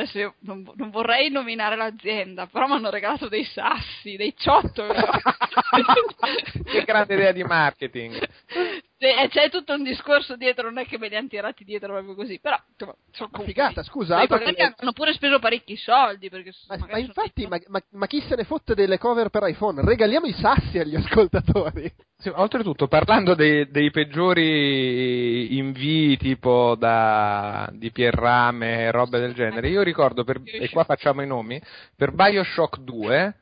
adesso 0.00 0.18
io 0.18 0.34
non, 0.40 0.68
non 0.74 0.90
vorrei 0.90 1.30
nominare 1.30 1.76
l'azienda, 1.76 2.46
però 2.46 2.66
mi 2.66 2.74
hanno 2.74 2.90
regalato 2.90 3.28
dei 3.28 3.44
sassi, 3.44 4.16
dei 4.16 4.34
ciottoli. 4.36 4.94
che 6.64 6.84
grande 6.84 7.14
idea 7.14 7.32
di 7.32 7.44
marketing. 7.44 8.28
E 9.02 9.28
c'è 9.30 9.48
tutto 9.48 9.72
un 9.72 9.82
discorso 9.82 10.36
dietro, 10.36 10.64
non 10.64 10.76
è 10.76 10.84
che 10.84 10.98
me 10.98 11.08
li 11.08 11.16
hanno 11.16 11.26
tirati 11.26 11.64
dietro 11.64 11.90
proprio 11.94 12.14
così, 12.14 12.38
però 12.38 12.54
insomma, 12.70 12.94
sono 13.12 13.30
figata, 13.44 13.82
scusa, 13.82 14.16
magari 14.16 14.54
che- 14.54 14.74
hanno 14.76 14.92
pure 14.92 15.14
speso 15.14 15.38
parecchi 15.38 15.74
soldi 15.76 16.28
perché 16.28 16.52
Ma, 16.68 16.76
ma 16.86 16.98
infatti, 16.98 17.46
ma, 17.46 17.58
ma- 17.68 17.82
ma 17.92 18.06
chi 18.06 18.20
se 18.28 18.36
ne 18.36 18.44
fotte 18.44 18.74
delle 18.74 18.98
cover 18.98 19.30
per 19.30 19.48
iPhone? 19.48 19.80
Regaliamo 19.82 20.26
i 20.26 20.34
sassi 20.34 20.78
agli 20.78 20.96
ascoltatori. 20.96 21.90
Sì, 22.18 22.28
oltretutto, 22.34 22.88
parlando 22.88 23.34
dei, 23.34 23.70
dei 23.70 23.90
peggiori 23.90 25.56
invii 25.56 26.18
tipo 26.18 26.76
da, 26.78 27.70
di 27.72 27.90
Pierrame 27.92 28.80
e 28.82 28.90
robe 28.90 29.18
del 29.18 29.32
genere, 29.32 29.70
io 29.70 29.80
ricordo, 29.80 30.24
per, 30.24 30.42
e 30.44 30.68
qua 30.68 30.84
facciamo 30.84 31.22
i 31.22 31.26
nomi, 31.26 31.58
per 31.96 32.12
Bioshock 32.12 32.76
2 32.80 33.34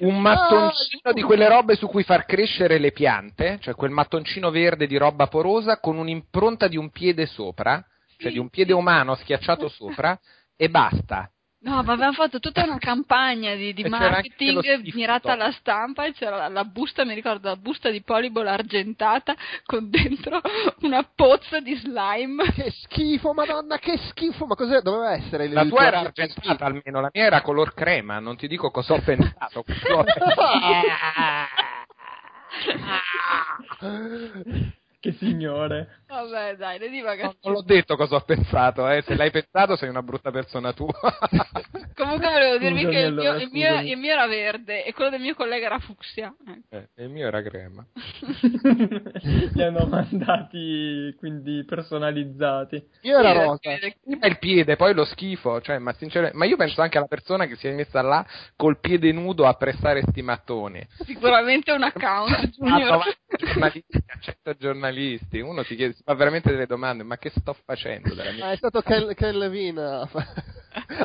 un 0.00 0.20
mattoncino 0.20 1.12
di 1.12 1.22
quelle 1.22 1.48
robe 1.48 1.76
su 1.76 1.88
cui 1.88 2.02
far 2.02 2.24
crescere 2.24 2.78
le 2.78 2.92
piante, 2.92 3.58
cioè 3.60 3.74
quel 3.74 3.90
mattoncino 3.90 4.50
verde 4.50 4.86
di 4.86 4.96
roba 4.96 5.26
porosa 5.26 5.78
con 5.78 5.96
un'impronta 5.98 6.68
di 6.68 6.76
un 6.76 6.90
piede 6.90 7.26
sopra, 7.26 7.84
cioè 8.18 8.32
di 8.32 8.38
un 8.38 8.48
piede 8.48 8.72
umano 8.72 9.14
schiacciato 9.14 9.68
sopra, 9.68 10.18
e 10.56 10.68
basta. 10.68 11.30
No, 11.58 11.82
ma 11.82 11.94
avevamo 11.94 12.12
fatto 12.12 12.38
tutta 12.38 12.62
una 12.64 12.78
campagna 12.78 13.54
di, 13.54 13.72
di 13.72 13.82
marketing 13.84 14.92
mirata 14.94 15.32
alla 15.32 15.50
stampa 15.52 16.04
e 16.04 16.12
c'era 16.12 16.36
la, 16.36 16.48
la 16.48 16.64
busta, 16.64 17.04
mi 17.04 17.14
ricordo, 17.14 17.48
la 17.48 17.56
busta 17.56 17.88
di 17.90 18.02
Polyball 18.02 18.46
argentata 18.46 19.34
con 19.64 19.88
dentro 19.88 20.40
una 20.82 21.02
pozza 21.14 21.58
di 21.60 21.74
slime. 21.74 22.52
Che 22.52 22.70
schifo, 22.70 23.32
madonna, 23.32 23.78
che 23.78 23.96
schifo! 24.10 24.44
Ma 24.46 24.54
cos'è? 24.54 24.80
Doveva 24.80 25.14
essere 25.14 25.48
La 25.48 25.64
tua 25.64 25.86
era 25.86 26.00
argentata 26.00 26.66
almeno, 26.66 27.00
la 27.00 27.10
mia 27.12 27.24
era 27.24 27.40
color 27.40 27.72
crema, 27.72 28.18
non 28.18 28.36
ti 28.36 28.46
dico 28.48 28.70
cosa 28.70 28.92
ho 28.94 29.00
pensato. 29.04 29.64
Che 35.06 35.12
signore. 35.20 36.00
Vabbè, 36.08 36.56
dai, 36.56 36.80
le 36.80 36.88
divagazioni. 36.88 37.36
non 37.42 37.52
l'ho 37.52 37.62
detto 37.62 37.94
cosa 37.96 38.16
ho 38.16 38.20
pensato, 38.22 38.88
eh. 38.88 39.02
se 39.02 39.14
l'hai 39.14 39.30
pensato 39.30 39.76
sei 39.76 39.88
una 39.88 40.02
brutta 40.02 40.32
persona 40.32 40.72
tu. 40.72 40.86
Comunque 41.94 42.30
volevo 42.30 42.58
dirvi 42.58 42.80
Scusami, 42.80 42.94
che 42.94 43.00
il, 43.00 43.06
allora, 43.06 43.32
mio, 43.34 43.42
il, 43.42 43.50
mio, 43.52 43.80
il 43.92 43.98
mio 43.98 44.12
era 44.12 44.26
verde 44.26 44.84
e 44.84 44.92
quello 44.92 45.10
del 45.10 45.20
mio 45.20 45.34
collega 45.34 45.66
era 45.66 45.78
fucsia. 45.78 46.34
Ecco. 46.46 46.76
Eh, 46.76 47.04
il 47.04 47.10
mio 47.10 47.28
era 47.28 47.40
crema. 47.42 47.86
Li 49.54 49.62
hanno 49.62 49.86
mandati 49.86 51.14
quindi 51.18 51.64
personalizzati. 51.64 52.84
Io 53.02 53.18
era 53.18 53.32
rosa. 53.32 53.60
Prima 54.02 54.26
il 54.26 54.38
piede, 54.38 54.76
poi 54.76 54.92
lo 54.92 55.04
schifo, 55.04 55.60
cioè, 55.60 55.78
ma, 55.78 55.92
sinceramente, 55.92 56.36
ma 56.36 56.46
io 56.46 56.56
penso 56.56 56.82
anche 56.82 56.98
alla 56.98 57.06
persona 57.06 57.46
che 57.46 57.56
si 57.56 57.68
è 57.68 57.72
messa 57.72 58.02
là 58.02 58.26
col 58.56 58.80
piede 58.80 59.12
nudo 59.12 59.46
a 59.46 59.54
pressare 59.54 60.02
sti 60.02 60.22
mattoni. 60.22 60.84
Sicuramente 61.04 61.70
un 61.72 61.84
account 61.84 62.30
Ma 62.30 62.46
junior. 62.46 62.86
trovare 62.86 63.16
giornalisti, 63.36 64.02
accetto 64.06 64.50
giornalisti, 65.00 65.40
uno 65.40 65.62
si, 65.62 65.76
chiede, 65.76 65.94
si 65.94 66.02
fa 66.02 66.14
veramente 66.14 66.50
delle 66.50 66.66
domande, 66.66 67.02
ma 67.02 67.18
che 67.18 67.30
sto 67.36 67.54
facendo 67.64 68.14
della 68.14 68.32
mia 68.32 68.46
Ah, 68.46 68.52
è 68.52 68.56
stato 68.56 68.80
Kel- 68.80 69.14
Kelvin 69.14 69.78
a, 69.78 70.06
fa- 70.06 70.26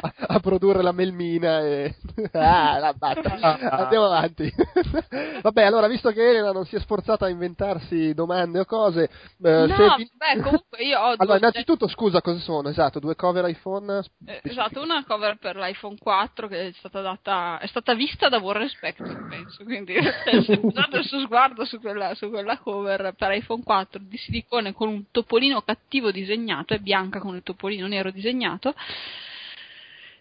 a- 0.01 0.13
a 0.35 0.39
produrre 0.39 0.81
la 0.81 0.91
melmina 0.93 1.59
e... 1.61 1.95
Ah, 2.33 2.77
la 2.79 2.93
batta. 2.93 3.33
Andiamo 3.69 4.05
avanti. 4.05 4.51
Vabbè, 5.41 5.63
allora, 5.63 5.87
visto 5.87 6.11
che 6.11 6.29
Elena 6.29 6.51
non 6.51 6.65
si 6.65 6.75
è 6.75 6.79
sforzata 6.79 7.25
a 7.25 7.29
inventarsi 7.29 8.13
domande 8.13 8.59
o 8.59 8.65
cose... 8.65 9.03
eh, 9.43 9.65
No, 9.65 9.75
se 9.75 9.95
vi- 9.97 10.11
beh, 10.13 10.41
comunque 10.41 10.83
io 10.83 10.99
ho 10.99 11.13
Allora, 11.17 11.37
innanzitutto, 11.37 11.87
scusa, 11.87 12.21
cosa 12.21 12.39
sono? 12.39 12.69
Esatto, 12.69 12.99
due 12.99 13.15
cover 13.15 13.47
iPhone? 13.49 14.01
Eh, 14.25 14.39
esatto, 14.43 14.81
una 14.81 15.03
cover 15.05 15.37
per 15.37 15.55
l'iPhone 15.55 15.97
4 15.97 16.47
che 16.47 16.67
è 16.67 16.71
stata 16.73 17.01
data, 17.01 17.59
è 17.59 17.67
stata 17.67 17.93
vista 17.95 18.29
da 18.29 18.37
Warren 18.39 18.69
Spector, 18.69 19.25
penso, 19.27 19.63
quindi 19.63 19.95
se 19.95 20.59
usate 20.61 20.97
il 20.97 21.05
suo 21.05 21.19
sguardo 21.21 21.65
su 21.65 21.79
quella, 21.79 22.13
su 22.15 22.29
quella 22.29 22.57
cover 22.59 23.13
per 23.17 23.31
iPhone 23.31 23.63
4 23.63 23.80
di 23.99 24.17
silicone 24.17 24.73
con 24.73 24.87
un 24.87 25.03
topolino 25.11 25.61
cattivo 25.61 26.11
disegnato, 26.11 26.73
è 26.73 26.79
bianca 26.79 27.19
con 27.19 27.35
il 27.35 27.43
topolino 27.43 27.87
nero 27.87 28.11
disegnato. 28.11 28.73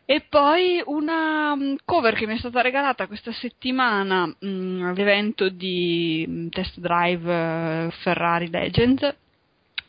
E 0.04 0.22
poi 0.28 0.82
una 0.86 1.54
mm, 1.54 1.76
cover 1.84 2.14
che 2.14 2.26
mi 2.26 2.34
è 2.34 2.38
stata 2.38 2.60
regalata 2.62 3.06
questa 3.06 3.32
settimana 3.32 4.26
mm, 4.26 4.82
all'evento 4.82 5.48
di 5.48 6.26
mm, 6.28 6.48
test 6.48 6.80
drive 6.80 7.32
eh, 7.32 7.90
Ferrari 8.02 8.50
Legend. 8.50 9.16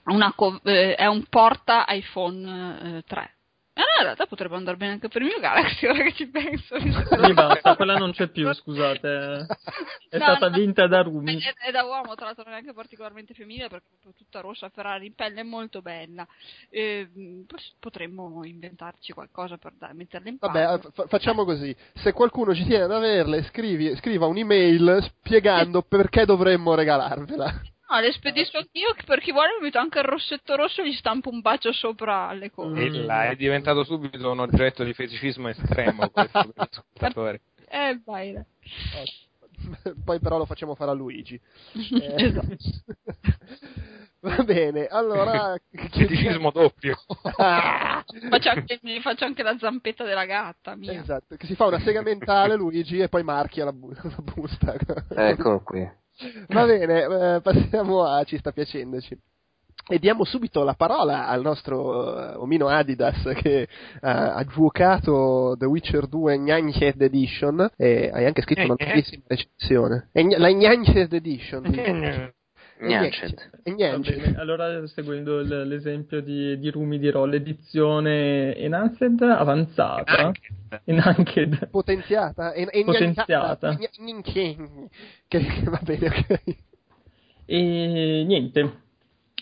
Una 0.06 0.32
co- 0.34 0.62
eh, 0.64 0.94
è 0.94 1.08
un 1.08 1.24
porta 1.28 1.86
iPhone 1.88 2.98
eh, 2.98 3.04
3. 3.08 3.36
E 3.74 3.80
no, 3.80 3.86
in 4.00 4.04
realtà 4.04 4.26
potrebbe 4.26 4.56
andare 4.56 4.76
bene 4.76 4.92
anche 4.94 5.08
per 5.08 5.22
il 5.22 5.30
mio 5.30 5.40
Galaxy, 5.40 5.86
ora 5.88 6.04
che 6.04 6.14
ci 6.14 6.28
penso. 6.28 6.76
Mi 6.78 7.34
basta, 7.34 7.76
quella 7.78 7.96
non 7.98 8.12
c'è 8.12 8.28
più, 8.28 8.52
scusate. 8.54 9.46
È 10.12 10.18
No, 10.18 10.24
stata 10.26 10.50
no, 10.50 10.58
vinta 10.58 10.88
da 10.88 11.00
È, 11.00 11.04
Rumi. 11.04 11.40
è 11.40 11.72
da 11.72 11.86
uomo, 11.86 12.16
tra 12.16 12.26
l'altro 12.26 12.44
non 12.44 12.52
è 12.52 12.56
neanche 12.58 12.74
particolarmente 12.74 13.34
femminile 13.34 13.70
perché 13.70 13.86
è 14.04 14.14
tutta 14.14 14.42
rossa 14.42 14.68
Ferrari 14.68 15.06
in 15.06 15.16
pelle, 15.16 15.40
è 15.40 15.44
molto 15.44 15.82
bella. 15.82 16.28
Eh, 16.70 17.10
potremmo 17.80 18.44
inventarci 18.44 19.14
qualcosa 19.14 19.58
per 19.58 19.72
da- 19.78 19.94
metterla 19.94 20.28
in 20.30 20.36
Vabbè, 20.38 20.64
palio. 20.66 20.88
eh, 20.90 20.92
fa- 20.92 21.08
facciamo 21.08 21.46
così. 21.46 21.74
Se 21.94 22.12
qualcuno 22.12 22.54
ci 22.54 22.66
tiene 22.66 22.84
ad 22.84 22.92
averle, 22.92 23.44
scrivi, 23.44 23.96
scriva 23.96 24.26
un'email 24.26 25.02
spiegando 25.22 25.82
perché 25.84 26.26
dovremmo 26.26 26.76
regalarvela. 26.76 27.62
No, 27.92 28.00
le 28.00 28.14
spedisco 28.14 28.58
anch'io, 28.58 28.96
per 29.06 29.20
chi 29.20 29.34
vuole 29.34 29.50
mi 29.60 29.66
metto 29.66 29.78
anche 29.78 30.00
il 30.00 30.06
rossetto 30.06 30.56
rosso 30.56 30.82
e 30.82 30.88
gli 30.90 30.94
stampo 30.94 31.30
un 31.30 31.42
bacio 31.42 31.74
sopra 31.74 32.30
alle 32.30 32.50
cose. 32.50 32.80
E 32.80 32.90
là 32.90 33.30
è 33.30 33.36
diventato 33.36 33.84
subito 33.84 34.32
un 34.32 34.40
oggetto 34.40 34.86
di 34.86 34.94
feticismo 34.94 35.50
estremo 35.50 36.08
questo 36.10 36.32
per 36.32 36.54
gli 36.56 36.70
ascoltatori. 36.72 37.42
Eh, 37.68 38.00
vai. 38.06 38.42
Poi 40.06 40.20
però 40.22 40.38
lo 40.38 40.46
facciamo 40.46 40.74
fare 40.74 40.92
a 40.92 40.94
Luigi. 40.94 41.40
Eh, 42.02 42.24
Esatto. 42.24 42.56
Va 44.22 44.44
bene, 44.44 44.86
allora... 44.86 45.58
Feticismo 45.72 46.52
doppio. 46.52 46.96
Ah! 47.38 48.06
faccio, 48.30 48.50
anche, 48.50 48.80
faccio 49.02 49.26
anche 49.26 49.44
la 49.44 49.58
zampetta 49.58 50.06
della 50.06 50.26
gatta 50.26 50.76
mia. 50.76 50.94
Esatto, 50.94 51.36
che 51.36 51.46
si 51.46 51.56
fa 51.56 51.66
una 51.66 51.80
sega 51.80 52.02
mentale 52.02 52.56
Luigi 52.56 53.00
e 53.00 53.10
poi 53.10 53.24
marchia 53.24 53.66
la, 53.66 53.74
bu- 53.74 53.92
la 53.92 54.16
busta. 54.22 54.76
Eccolo 55.10 55.62
qui. 55.62 56.00
Va 56.48 56.66
bene, 56.66 57.36
eh, 57.36 57.42
passiamo 57.42 58.04
a 58.04 58.24
Ci 58.24 58.38
sta 58.38 58.52
piacendoci. 58.52 59.18
E 59.88 60.00
diamo 60.00 60.24
subito 60.24 60.64
la 60.64 60.76
parola 60.76 61.28
al 61.28 61.42
nostro 61.42 62.18
eh, 62.18 62.36
omino 62.36 62.68
Adidas 62.68 63.22
che 63.36 63.62
eh, 63.62 63.68
ha 64.00 64.44
giocato 64.46 65.56
The 65.58 65.66
Witcher 65.66 66.08
2 66.08 66.38
Gnanched 66.38 67.02
Edition 67.02 67.68
e 67.76 68.10
hai 68.14 68.26
anche 68.26 68.42
scritto 68.44 68.62
una 68.62 68.76
bellissima 68.76 69.24
recensione. 69.28 70.10
E 70.14 70.38
la 70.38 70.52
Gnanched 70.52 71.12
Edition. 71.12 72.32
Gnanched. 72.84 73.50
bene, 74.18 74.36
allora 74.40 74.88
seguendo 74.88 75.40
il- 75.40 75.68
l'esempio 75.68 76.22
di, 76.22 76.58
di 76.58 76.70
Rumi 76.72 76.98
dirò 76.98 77.26
l'edizione 77.26 78.56
Enhanced 78.56 79.22
avanzata, 79.22 80.32
Enhanced, 80.86 81.70
Potenziata 81.70 82.54
e, 82.54 82.68
e 82.72 82.84
Potenziata. 82.84 83.76
che 85.28 85.64
va 85.66 85.80
bene, 85.84 86.08
ok. 86.08 86.42
E 87.46 88.24
niente. 88.26 88.80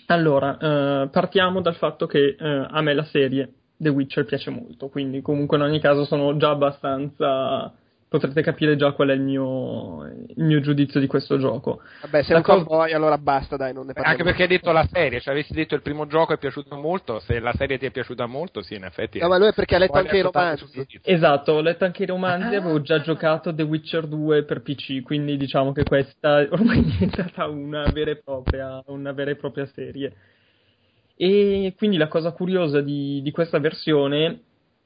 Allora, 0.08 0.58
eh, 0.58 1.08
partiamo 1.10 1.62
dal 1.62 1.76
fatto 1.76 2.08
che 2.08 2.36
eh, 2.40 2.68
a 2.70 2.82
me 2.82 2.94
la 2.94 3.04
serie 3.06 3.54
The 3.78 3.90
Witcher 3.90 4.26
piace 4.26 4.50
molto, 4.50 4.90
quindi 4.90 5.22
comunque 5.22 5.58
in 5.58 5.64
ogni 5.64 5.80
caso 5.80 6.04
sono 6.06 6.36
già 6.38 6.50
abbastanza... 6.50 7.74
potrete 8.10 8.42
capire 8.42 8.76
già 8.76 8.92
qual 8.94 9.10
è 9.10 9.14
il 9.14 9.22
mio, 9.22 10.04
il 10.06 10.44
mio 10.44 10.60
giudizio 10.60 11.00
di 11.00 11.06
questo 11.06 11.38
gioco. 11.38 11.82
Vabbè, 12.02 12.24
sei 12.24 12.32
La 12.32 12.38
un 12.38 12.44
cosa- 12.44 12.64
cowboy, 12.64 12.92
allora 12.92 13.18
basta, 13.20 13.56
dai, 13.56 13.72
non 13.72 13.86
ne 13.86 13.94
parliamo. 13.94 14.10
Anche 14.10 14.24
perché 14.24 14.42
hai 14.42 14.48
detto 14.48 14.72
la 14.72 14.88
serie, 14.92 15.22
cioè 15.22 15.34
avessi 15.34 15.54
detto 15.54 15.76
il 15.76 15.82
primo 15.84 16.08
gioco 16.08 16.34
è 16.34 16.38
piaciuto 16.40 16.76
molto, 16.76 17.20
se 17.20 17.40
la 17.40 17.54
serie 17.54 17.78
ti 17.78 17.86
è 17.86 17.92
piaciuta 17.92 18.26
molto, 18.26 18.62
sì, 18.64 18.74
in 18.74 18.84
effetti. 18.84 19.20
No, 19.20 19.28
ma 19.28 19.38
lui 19.38 19.50
è 19.50 19.54
perché 19.54 19.76
ha 19.76 19.78
letto 19.78 19.98
anche 19.98 20.18
i 20.18 20.22
romanzi. 20.22 20.66
Esatto, 21.04 21.52
ho 21.54 21.62
letto 21.62 21.86
anche 21.86 22.04
i 22.04 22.08
romanzi, 22.08 22.56
avevo 22.56 22.82
già 22.82 23.00
giocato 23.00 23.54
The 23.54 23.64
Witcher 23.64 24.08
2 24.08 24.44
per 24.44 24.62
PC, 24.64 25.04
quindi 25.04 25.38
diciamo 25.38 25.72
che 25.72 25.84
questa 25.84 26.46
ormai 26.50 26.80
è 26.80 26.84
diventata 26.84 27.48
una 27.48 27.88
vera 27.94 28.10
e 28.12 28.22
propria, 28.24 28.82
una 28.88 29.12
vera 29.12 29.30
e 29.32 29.36
propria 29.36 29.68
serie. 29.68 30.14
E 31.16 31.74
quindi 31.78 31.98
la 31.98 32.08
cosa 32.08 32.32
curiosa 32.32 32.82
di, 32.82 33.22
di 33.22 33.32
questa 33.32 33.60
versione 33.60 34.40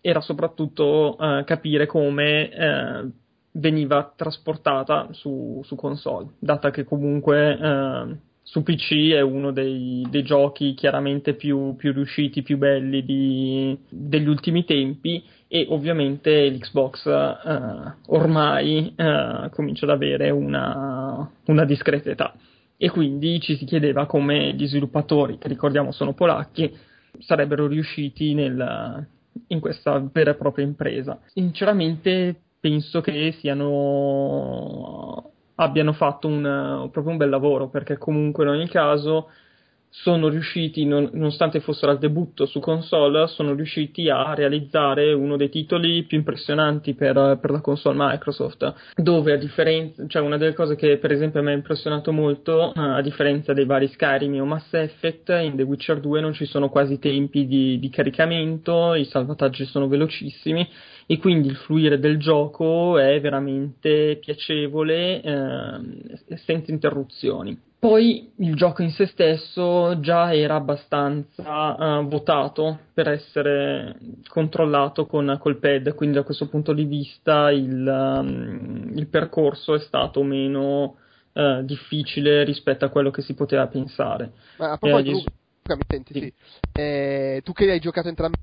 era 0.05 0.19
soprattutto 0.19 1.17
eh, 1.17 1.45
capire 1.45 1.85
come 1.85 2.49
eh, 2.49 3.09
veniva 3.53 4.11
trasportata 4.13 5.07
su, 5.11 5.61
su 5.63 5.75
console, 5.75 6.27
data 6.39 6.71
che 6.71 6.83
comunque 6.83 7.57
eh, 7.57 8.17
su 8.41 8.63
PC 8.63 9.11
è 9.11 9.21
uno 9.21 9.51
dei, 9.51 10.05
dei 10.09 10.23
giochi 10.23 10.73
chiaramente 10.73 11.35
più, 11.35 11.75
più 11.77 11.93
riusciti, 11.93 12.41
più 12.41 12.57
belli 12.57 13.05
di- 13.05 13.77
degli 13.87 14.27
ultimi 14.27 14.65
tempi 14.65 15.23
e 15.47 15.67
ovviamente 15.69 16.49
l'Xbox 16.49 17.05
eh, 17.05 17.93
ormai 18.07 18.93
eh, 18.97 19.49
comincia 19.51 19.85
ad 19.85 19.91
avere 19.91 20.31
una, 20.31 21.31
una 21.45 21.63
discreta 21.63 22.09
età. 22.09 22.33
E 22.75 22.89
quindi 22.89 23.39
ci 23.39 23.55
si 23.55 23.63
chiedeva 23.63 24.05
come 24.05 24.53
gli 24.53 24.67
sviluppatori, 24.67 25.37
che 25.37 25.47
ricordiamo 25.47 25.93
sono 25.93 26.11
polacchi, 26.11 26.75
sarebbero 27.19 27.67
riusciti 27.67 28.33
nel- 28.33 29.07
in 29.47 29.59
questa 29.59 30.01
vera 30.11 30.31
e 30.31 30.35
propria 30.35 30.65
impresa. 30.65 31.19
Sinceramente 31.25 32.41
penso 32.59 33.01
che 33.01 33.35
siano 33.39 35.31
abbiano 35.55 35.93
fatto 35.93 36.27
un, 36.27 36.89
proprio 36.91 37.11
un 37.11 37.17
bel 37.17 37.29
lavoro 37.29 37.69
perché 37.69 37.97
comunque 37.97 38.43
in 38.43 38.49
ogni 38.49 38.67
caso 38.67 39.29
sono 39.95 40.27
riusciti, 40.27 40.85
non- 40.85 41.11
nonostante 41.13 41.59
fossero 41.59 41.91
al 41.91 41.99
debutto 41.99 42.47
su 42.47 42.59
console, 42.59 43.27
sono 43.27 43.53
riusciti 43.53 44.09
a 44.09 44.33
realizzare 44.33 45.13
uno 45.13 45.37
dei 45.37 45.49
titoli 45.49 46.03
più 46.03 46.17
impressionanti 46.17 46.95
per, 46.95 47.37
per 47.39 47.51
la 47.51 47.61
console 47.61 47.95
Microsoft, 47.99 48.73
dove 48.95 49.33
a 49.33 49.37
differenza, 49.37 50.03
cioè 50.07 50.23
una 50.23 50.37
delle 50.37 50.55
cose 50.55 50.75
che 50.75 50.97
per 50.97 51.11
esempio 51.11 51.43
mi 51.43 51.51
ha 51.51 51.53
impressionato 51.53 52.11
molto, 52.11 52.73
eh, 52.73 52.79
a 52.79 53.01
differenza 53.01 53.53
dei 53.53 53.65
vari 53.65 53.87
Skyrim 53.87 54.41
o 54.41 54.45
Mass 54.45 54.73
Effect, 54.73 55.29
in 55.29 55.55
The 55.55 55.61
Witcher 55.61 55.99
2 55.99 56.21
non 56.21 56.33
ci 56.33 56.45
sono 56.45 56.69
quasi 56.69 56.97
tempi 56.97 57.45
di, 57.45 57.77
di 57.77 57.89
caricamento, 57.89 58.95
i 58.95 59.05
salvataggi 59.05 59.65
sono 59.65 59.87
velocissimi 59.87 60.67
e 61.05 61.19
quindi 61.19 61.49
il 61.49 61.55
fluire 61.55 61.99
del 61.99 62.17
gioco 62.17 62.97
è 62.97 63.21
veramente 63.21 64.17
piacevole 64.19 65.21
ehm, 65.21 66.01
senza 66.35 66.71
interruzioni. 66.71 67.71
Poi 67.83 68.31
il 68.37 68.55
gioco 68.55 68.81
in 68.81 68.91
se 68.91 69.07
stesso 69.07 69.99
già 69.99 70.33
era 70.33 70.55
abbastanza 70.55 71.75
eh, 71.99 72.03
votato 72.05 72.79
per 72.93 73.09
essere 73.09 73.97
controllato 74.29 75.05
con 75.05 75.35
col 75.37 75.57
pad, 75.59 75.93
quindi 75.93 76.15
da 76.15 76.23
questo 76.23 76.47
punto 76.47 76.71
di 76.71 76.85
vista 76.85 77.51
il, 77.51 77.85
um, 77.85 78.89
il 78.95 79.07
percorso 79.07 79.73
è 79.75 79.79
stato 79.79 80.23
meno 80.23 80.95
eh, 81.33 81.59
difficile 81.65 82.45
rispetto 82.45 82.85
a 82.85 82.89
quello 82.89 83.11
che 83.11 83.21
si 83.21 83.33
poteva 83.33 83.67
pensare. 83.67 84.31
Ma 84.59 84.71
a 84.71 84.77
proposito, 84.77 85.09
Eh, 85.09 85.13
gli- 85.19 85.25
Luca, 85.63 85.75
mi 85.75 85.83
senti, 85.85 86.13
Sì. 86.13 86.19
sì. 86.21 86.33
Eh, 86.79 87.41
tu 87.43 87.51
che 87.51 87.69
hai 87.69 87.79
giocato 87.81 88.07
entrambi 88.07 88.37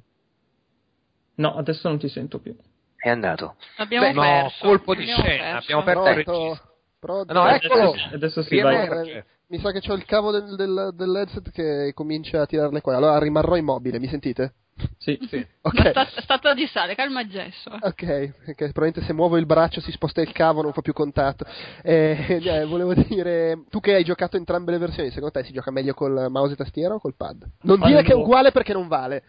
No, 1.36 1.56
adesso 1.56 1.88
non 1.88 1.98
ti 1.98 2.08
sento 2.10 2.40
più. 2.40 2.54
È 2.94 3.08
andato. 3.08 3.56
L'abbiamo 3.78 4.06
Beh, 4.06 4.12
no, 4.12 4.20
perso. 4.20 4.66
colpo 4.66 4.94
di 4.94 5.06
l'abbiamo 5.06 5.22
scena, 5.22 5.42
perso. 5.52 5.72
abbiamo 5.72 5.82
perso 5.82 6.50
il 6.50 6.60
Pronto? 7.00 7.32
No, 7.32 7.48
eccolo. 7.48 7.94
Adesso 8.12 8.42
si 8.42 8.50
Rientra- 8.50 8.94
va. 8.94 9.02
Eh, 9.02 9.24
mi 9.48 9.58
sa 9.58 9.72
che 9.72 9.80
c'ho 9.80 9.94
il 9.94 10.04
cavo 10.04 10.30
del, 10.30 10.54
del, 10.54 10.90
dell'headset 10.94 11.50
che 11.50 11.92
comincia 11.94 12.42
a 12.42 12.46
tirare 12.46 12.70
le 12.70 12.82
cuore. 12.82 12.98
Allora 12.98 13.18
rimarrò 13.18 13.56
immobile, 13.56 13.98
mi 13.98 14.06
sentite? 14.06 14.52
Sì. 14.98 15.18
Sì. 15.28 15.46
Ok. 15.62 15.92
Ma 15.94 16.06
sta, 16.06 16.20
statua 16.20 16.54
di 16.54 16.66
sale, 16.66 16.94
calma 16.94 17.26
gesso. 17.26 17.70
Ok, 17.70 18.04
perché 18.44 18.70
probabilmente 18.72 19.02
se 19.02 19.12
muovo 19.12 19.36
il 19.36 19.46
braccio 19.46 19.80
si 19.80 19.90
sposta 19.90 20.20
il 20.20 20.32
cavo, 20.32 20.62
non 20.62 20.72
fa 20.72 20.80
più 20.80 20.92
contatto. 20.92 21.44
Eh, 21.82 22.40
eh, 22.42 22.64
volevo 22.64 22.94
dire, 22.94 23.64
tu 23.68 23.80
che 23.80 23.94
hai 23.94 24.04
giocato 24.04 24.36
entrambe 24.36 24.72
le 24.72 24.78
versioni, 24.78 25.10
secondo 25.10 25.38
te 25.38 25.44
si 25.44 25.52
gioca 25.52 25.70
meglio 25.70 25.94
col 25.94 26.26
mouse 26.30 26.54
e 26.54 26.56
tastiera 26.56 26.94
o 26.94 26.98
col 27.00 27.14
pad? 27.16 27.44
Non 27.62 27.80
dire 27.80 28.02
che 28.02 28.08
è 28.08 28.12
Allora. 28.12 28.24
uguale 28.24 28.52
perché 28.52 28.72
non 28.72 28.88
vale. 28.88 29.24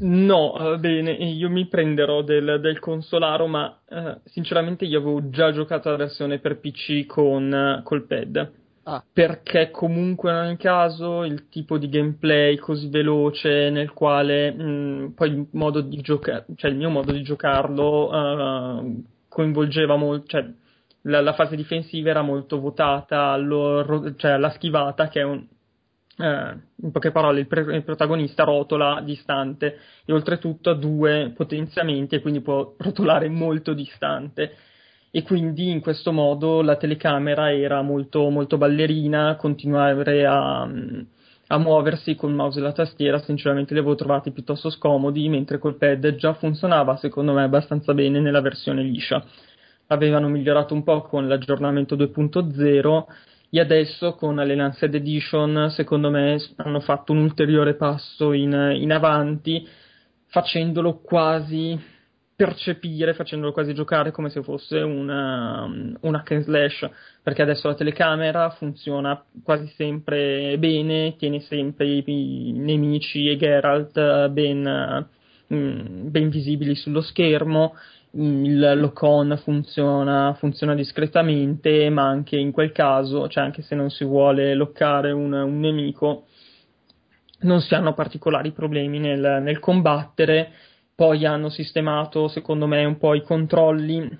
No, 0.00 0.52
va 0.58 0.76
bene, 0.78 1.12
io 1.12 1.50
mi 1.50 1.66
prenderò 1.66 2.22
del, 2.22 2.58
del 2.60 2.78
consolaro, 2.78 3.46
ma 3.46 3.80
eh, 3.88 4.20
sinceramente 4.24 4.84
io 4.84 5.00
avevo 5.00 5.28
già 5.28 5.52
giocato 5.52 5.90
la 5.90 5.96
versione 5.96 6.38
per 6.38 6.58
PC 6.58 7.06
con, 7.06 7.52
eh, 7.52 7.82
col 7.82 8.06
pad. 8.06 8.66
Ah. 8.90 9.04
Perché 9.12 9.70
comunque 9.70 10.30
in 10.30 10.36
ogni 10.38 10.56
caso 10.56 11.22
il 11.22 11.50
tipo 11.50 11.76
di 11.76 11.90
gameplay 11.90 12.56
così 12.56 12.88
veloce 12.88 13.68
nel 13.68 13.92
quale 13.92 14.50
mh, 14.50 15.12
poi 15.14 15.28
il 15.28 15.46
modo 15.52 15.82
di 15.82 16.00
giocare, 16.00 16.46
cioè 16.56 16.70
il 16.70 16.78
mio 16.78 16.88
modo 16.88 17.12
di 17.12 17.20
giocarlo 17.22 18.10
eh, 18.10 19.02
coinvolgeva 19.28 19.96
molto, 19.96 20.26
cioè 20.28 20.50
la, 21.02 21.20
la 21.20 21.34
fase 21.34 21.54
difensiva 21.54 22.08
era 22.08 22.22
molto 22.22 22.58
votata 22.60 23.24
allo- 23.32 24.14
cioè 24.16 24.30
alla 24.30 24.50
schivata 24.52 25.08
che 25.08 25.20
è 25.20 25.24
un, 25.24 25.46
eh, 26.16 26.56
in 26.76 26.90
poche 26.90 27.10
parole, 27.10 27.40
il, 27.40 27.46
pre- 27.46 27.76
il 27.76 27.84
protagonista 27.84 28.44
rotola 28.44 29.02
distante 29.04 29.80
e 30.06 30.14
oltretutto 30.14 30.70
ha 30.70 30.74
due 30.74 31.32
potenziamenti 31.36 32.14
e 32.14 32.20
quindi 32.22 32.40
può 32.40 32.74
rotolare 32.78 33.28
molto 33.28 33.74
distante. 33.74 34.50
E 35.10 35.22
quindi 35.22 35.70
in 35.70 35.80
questo 35.80 36.12
modo 36.12 36.60
la 36.60 36.76
telecamera 36.76 37.52
era 37.52 37.80
molto, 37.80 38.28
molto 38.28 38.58
ballerina, 38.58 39.36
continuare 39.36 40.26
a, 40.26 40.68
a 41.46 41.58
muoversi 41.58 42.14
col 42.14 42.34
mouse 42.34 42.58
e 42.58 42.62
la 42.62 42.72
tastiera, 42.72 43.18
sinceramente 43.18 43.72
li 43.72 43.80
avevo 43.80 43.94
trovati 43.94 44.32
piuttosto 44.32 44.68
scomodi, 44.68 45.28
mentre 45.30 45.58
col 45.58 45.76
pad 45.76 46.14
già 46.16 46.34
funzionava 46.34 46.96
secondo 46.96 47.32
me 47.32 47.42
abbastanza 47.42 47.94
bene 47.94 48.20
nella 48.20 48.42
versione 48.42 48.82
liscia. 48.82 49.24
Avevano 49.86 50.28
migliorato 50.28 50.74
un 50.74 50.82
po' 50.82 51.00
con 51.02 51.26
l'aggiornamento 51.26 51.96
2.0 51.96 53.04
e 53.50 53.60
adesso 53.60 54.12
con 54.12 54.36
l'Enhanced 54.36 54.94
Edition 54.94 55.70
secondo 55.70 56.10
me 56.10 56.36
hanno 56.56 56.80
fatto 56.80 57.12
un 57.12 57.18
ulteriore 57.22 57.76
passo 57.76 58.32
in, 58.32 58.74
in 58.78 58.92
avanti 58.92 59.66
facendolo 60.26 60.98
quasi 60.98 61.80
percepire, 62.38 63.14
facendolo 63.14 63.50
quasi 63.50 63.74
giocare 63.74 64.12
come 64.12 64.30
se 64.30 64.44
fosse 64.44 64.78
una, 64.78 65.64
un 65.64 66.14
hack 66.14 66.30
and 66.30 66.44
slash 66.44 66.88
perché 67.20 67.42
adesso 67.42 67.66
la 67.66 67.74
telecamera 67.74 68.50
funziona 68.50 69.20
quasi 69.42 69.66
sempre 69.74 70.56
bene, 70.56 71.16
tiene 71.16 71.40
sempre 71.40 71.86
i, 71.88 72.04
i 72.06 72.52
nemici 72.52 73.28
e 73.28 73.36
Geralt 73.36 73.96
eh, 73.96 74.28
ben, 74.30 75.08
mm, 75.52 76.10
ben 76.10 76.28
visibili 76.28 76.76
sullo 76.76 77.00
schermo 77.00 77.74
il 78.12 78.60
lock-on 78.76 79.36
funziona, 79.42 80.32
funziona 80.38 80.76
discretamente, 80.76 81.90
ma 81.90 82.06
anche 82.06 82.36
in 82.36 82.52
quel 82.52 82.70
caso, 82.70 83.26
cioè 83.26 83.42
anche 83.42 83.62
se 83.62 83.74
non 83.74 83.90
si 83.90 84.04
vuole 84.04 84.54
loccare 84.54 85.10
un, 85.10 85.32
un 85.32 85.58
nemico, 85.58 86.26
non 87.40 87.60
si 87.60 87.74
hanno 87.74 87.94
particolari 87.94 88.52
problemi 88.52 89.00
nel, 89.00 89.40
nel 89.42 89.58
combattere. 89.58 90.52
Poi 90.98 91.24
hanno 91.24 91.48
sistemato, 91.48 92.26
secondo 92.26 92.66
me, 92.66 92.84
un 92.84 92.98
po' 92.98 93.14
i 93.14 93.22
controlli, 93.22 94.18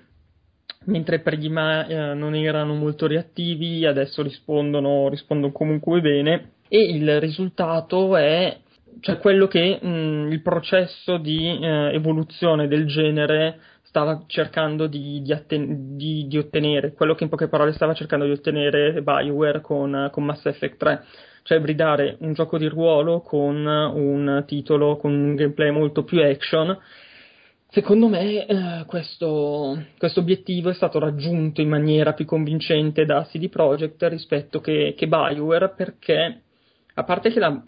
mentre 0.85 1.19
prima 1.19 1.85
eh, 1.85 2.13
non 2.13 2.35
erano 2.35 2.73
molto 2.73 3.05
reattivi, 3.05 3.85
adesso 3.85 4.21
rispondono, 4.21 5.09
rispondono 5.09 5.51
comunque 5.51 5.99
bene. 5.99 6.51
E 6.69 6.81
il 6.81 7.19
risultato 7.19 8.15
è 8.15 8.59
cioè 9.01 9.17
quello 9.17 9.47
che 9.47 9.77
mh, 9.81 10.31
il 10.31 10.41
processo 10.41 11.17
di 11.17 11.47
eh, 11.47 11.93
evoluzione 11.93 12.69
del 12.69 12.85
genere 12.85 13.59
stava 13.81 14.23
cercando 14.27 14.87
di, 14.87 15.21
di, 15.21 15.33
atten- 15.33 15.97
di- 15.97 16.27
di 16.29 16.37
ottenere, 16.37 16.93
quello 16.93 17.13
che 17.13 17.25
in 17.25 17.29
poche 17.29 17.49
parole 17.49 17.73
stava 17.73 17.93
cercando 17.93 18.23
di 18.23 18.31
ottenere 18.31 19.01
BioWare 19.01 19.59
con, 19.59 20.07
con 20.13 20.23
Mass 20.23 20.45
Effect 20.45 20.77
3, 20.77 21.03
cioè 21.49 21.59
bridare 21.59 22.17
un 22.19 22.33
gioco 22.33 22.59
di 22.59 22.67
ruolo 22.67 23.21
con 23.21 23.65
un 23.65 24.43
titolo, 24.45 24.97
con 24.97 25.11
un 25.11 25.33
gameplay 25.33 25.71
molto 25.71 26.03
più 26.03 26.21
action. 26.21 26.77
Secondo 27.71 28.07
me 28.07 28.45
eh, 28.45 28.85
questo, 28.85 29.75
obiettivo 30.17 30.69
è 30.69 30.73
stato 30.75 30.99
raggiunto 30.99 31.61
in 31.61 31.69
maniera 31.69 32.13
più 32.13 32.25
convincente 32.25 33.03
da 33.03 33.23
CD 33.23 33.49
Projekt 33.49 34.03
rispetto 34.03 34.61
che, 34.61 34.93
che 34.95 35.07
BioWare 35.07 35.69
perché 35.69 36.41
a 36.93 37.03
parte 37.03 37.31
che 37.31 37.39
la, 37.39 37.63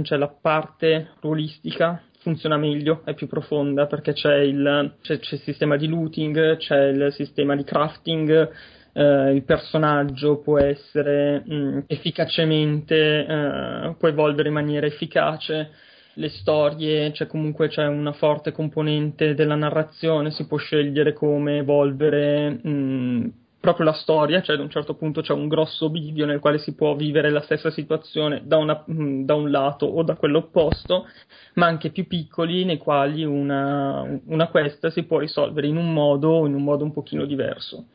cioè 0.00 0.16
la 0.16 0.34
parte 0.40 1.10
ruolistica 1.20 2.02
funziona 2.20 2.56
meglio, 2.56 3.02
è 3.04 3.12
più 3.12 3.26
profonda 3.26 3.86
perché 3.86 4.14
c'è 4.14 4.36
il, 4.36 4.94
c'è, 5.02 5.18
c'è 5.18 5.34
il 5.34 5.40
sistema 5.42 5.76
di 5.76 5.88
looting, 5.88 6.56
c'è 6.56 6.86
il 6.86 7.12
sistema 7.12 7.54
di 7.54 7.64
crafting, 7.64 8.50
eh, 8.92 9.32
il 9.32 9.44
personaggio 9.44 10.38
può 10.38 10.58
essere 10.58 11.42
mh, 11.44 11.84
efficacemente, 11.86 13.26
eh, 13.26 13.94
può 13.98 14.08
evolvere 14.08 14.48
in 14.48 14.54
maniera 14.54 14.86
efficace, 14.86 15.70
le 16.14 16.28
storie, 16.28 17.12
c'è 17.12 17.26
comunque 17.26 17.68
c'è 17.68 17.86
una 17.86 18.12
forte 18.12 18.52
componente 18.52 19.34
della 19.34 19.54
narrazione, 19.54 20.30
si 20.30 20.46
può 20.46 20.58
scegliere 20.58 21.12
come 21.12 21.58
evolvere 21.58 22.50
mh, 22.50 23.32
proprio 23.60 23.86
la 23.86 23.92
storia, 23.92 24.40
cioè 24.40 24.56
ad 24.56 24.62
un 24.62 24.70
certo 24.70 24.94
punto 24.94 25.20
c'è 25.20 25.32
un 25.32 25.46
grosso 25.46 25.90
bivio 25.90 26.26
nel 26.26 26.40
quale 26.40 26.58
si 26.58 26.74
può 26.74 26.94
vivere 26.96 27.30
la 27.30 27.42
stessa 27.42 27.70
situazione 27.70 28.42
da, 28.44 28.56
una, 28.56 28.82
mh, 28.84 29.24
da 29.24 29.34
un 29.34 29.50
lato 29.50 29.86
o 29.86 30.02
da 30.02 30.16
quello 30.16 30.38
opposto, 30.38 31.06
ma 31.54 31.66
anche 31.66 31.90
più 31.90 32.06
piccoli 32.06 32.64
nei 32.64 32.78
quali 32.78 33.24
una, 33.24 34.02
una 34.26 34.48
quest 34.48 34.88
si 34.88 35.04
può 35.04 35.18
risolvere 35.18 35.66
in 35.66 35.76
un 35.76 35.92
modo 35.92 36.30
o 36.30 36.46
in 36.46 36.54
un 36.54 36.62
modo 36.62 36.84
un 36.84 36.92
pochino 36.92 37.26
diverso. 37.26 37.86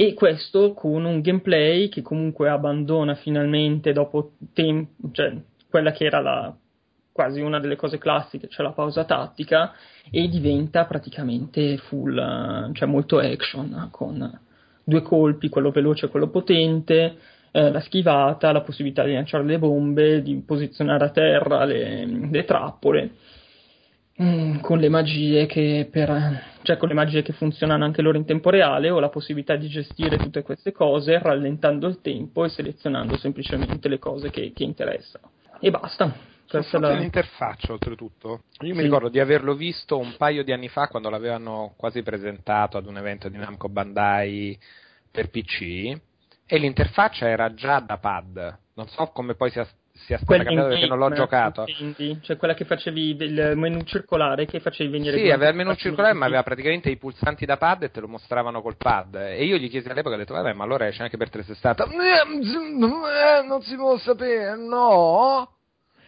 E 0.00 0.14
questo 0.14 0.74
con 0.74 1.04
un 1.04 1.20
gameplay 1.20 1.88
che 1.88 2.02
comunque 2.02 2.48
abbandona 2.48 3.16
finalmente 3.16 3.92
dopo 3.92 4.34
tempo, 4.52 5.10
cioè 5.10 5.34
quella 5.68 5.90
che 5.90 6.04
era 6.04 6.20
la, 6.20 6.56
quasi 7.10 7.40
una 7.40 7.58
delle 7.58 7.74
cose 7.74 7.98
classiche, 7.98 8.46
cioè 8.46 8.64
la 8.64 8.70
pausa 8.70 9.04
tattica, 9.04 9.72
e 10.08 10.28
diventa 10.28 10.84
praticamente 10.84 11.78
full, 11.78 12.14
cioè 12.74 12.86
molto 12.86 13.18
action, 13.18 13.88
con 13.90 14.40
due 14.84 15.02
colpi, 15.02 15.48
quello 15.48 15.72
veloce 15.72 16.06
e 16.06 16.10
quello 16.10 16.28
potente, 16.28 17.16
eh, 17.50 17.72
la 17.72 17.80
schivata, 17.80 18.52
la 18.52 18.60
possibilità 18.60 19.02
di 19.02 19.14
lanciare 19.14 19.42
le 19.42 19.58
bombe, 19.58 20.22
di 20.22 20.40
posizionare 20.46 21.06
a 21.06 21.10
terra 21.10 21.64
le, 21.64 22.06
le 22.06 22.44
trappole. 22.44 23.10
Mm, 24.20 24.58
con 24.60 24.78
le 24.80 24.88
magie 24.88 25.46
che 25.46 25.88
per, 25.88 26.42
cioè 26.62 26.76
con 26.76 26.88
le 26.88 26.94
magie 26.94 27.22
che 27.22 27.32
funzionano 27.32 27.84
anche 27.84 28.02
loro 28.02 28.16
in 28.18 28.24
tempo 28.24 28.50
reale 28.50 28.90
ho 28.90 28.98
la 28.98 29.10
possibilità 29.10 29.54
di 29.54 29.68
gestire 29.68 30.16
tutte 30.16 30.42
queste 30.42 30.72
cose 30.72 31.20
rallentando 31.20 31.86
il 31.86 32.00
tempo 32.00 32.44
e 32.44 32.48
selezionando 32.48 33.16
semplicemente 33.16 33.86
le 33.88 34.00
cose 34.00 34.30
che, 34.30 34.52
che 34.52 34.64
interessano 34.64 35.30
e 35.60 35.70
basta 35.70 36.12
Questa 36.48 36.80
la- 36.80 36.94
l'interfaccia 36.94 37.72
oltretutto. 37.72 38.42
Io 38.62 38.70
mi 38.72 38.78
Sì. 38.78 38.82
ricordo 38.84 39.08
di 39.08 39.20
averlo 39.20 39.54
visto 39.54 39.96
un 39.98 40.16
paio 40.16 40.42
di 40.42 40.50
anni 40.50 40.68
fa 40.68 40.88
quando 40.88 41.10
l'avevano 41.10 41.74
quasi 41.76 42.02
presentato 42.02 42.76
ad 42.76 42.86
un 42.86 42.96
evento 42.96 43.28
di 43.28 43.36
Namco 43.36 43.68
Bandai 43.68 44.58
per 45.12 45.28
PC 45.30 45.96
e 46.44 46.58
l'interfaccia 46.58 47.28
era 47.28 47.54
già 47.54 47.78
da 47.80 47.98
pad. 47.98 48.58
Non 48.74 48.88
so 48.88 49.06
come 49.12 49.34
poi 49.34 49.50
sia, 49.50 49.64
sia 50.04 50.16
stata 50.16 50.24
Quella 50.24 50.44
cambiata 50.44 50.68
perché 50.68 50.86
non 50.86 50.98
l'ho 50.98 51.10
giocato. 51.10 51.64
Cioè 52.20 52.36
quella 52.36 52.54
che 52.54 52.64
facevi 52.64 53.16
il 53.18 53.52
menu 53.56 53.82
circolare 53.82 54.46
che 54.46 54.60
facevi 54.60 54.90
venire 54.90 55.18
Sì, 55.18 55.30
aveva 55.30 55.50
il 55.50 55.56
menu 55.56 55.70
la 55.70 55.76
circolare, 55.76 56.14
ma 56.14 56.26
aveva 56.26 56.42
praticamente 56.42 56.90
i 56.90 56.96
pulsanti 56.96 57.44
da 57.44 57.56
pad 57.56 57.84
e 57.84 57.90
te 57.90 58.00
lo 58.00 58.08
mostravano 58.08 58.62
col 58.62 58.76
pad. 58.76 59.14
E 59.16 59.44
io 59.44 59.56
gli 59.56 59.68
chiesi 59.68 59.88
all'epoca, 59.88 60.14
ho 60.14 60.18
detto, 60.18 60.34
vabbè, 60.34 60.52
ma 60.52 60.64
allora 60.64 60.86
esce 60.86 61.02
anche 61.02 61.16
per 61.16 61.30
360. 61.30 61.84
Eh, 61.84 63.46
non 63.46 63.62
si 63.62 63.74
può 63.76 63.96
sapere, 63.98 64.56
no? 64.56 65.57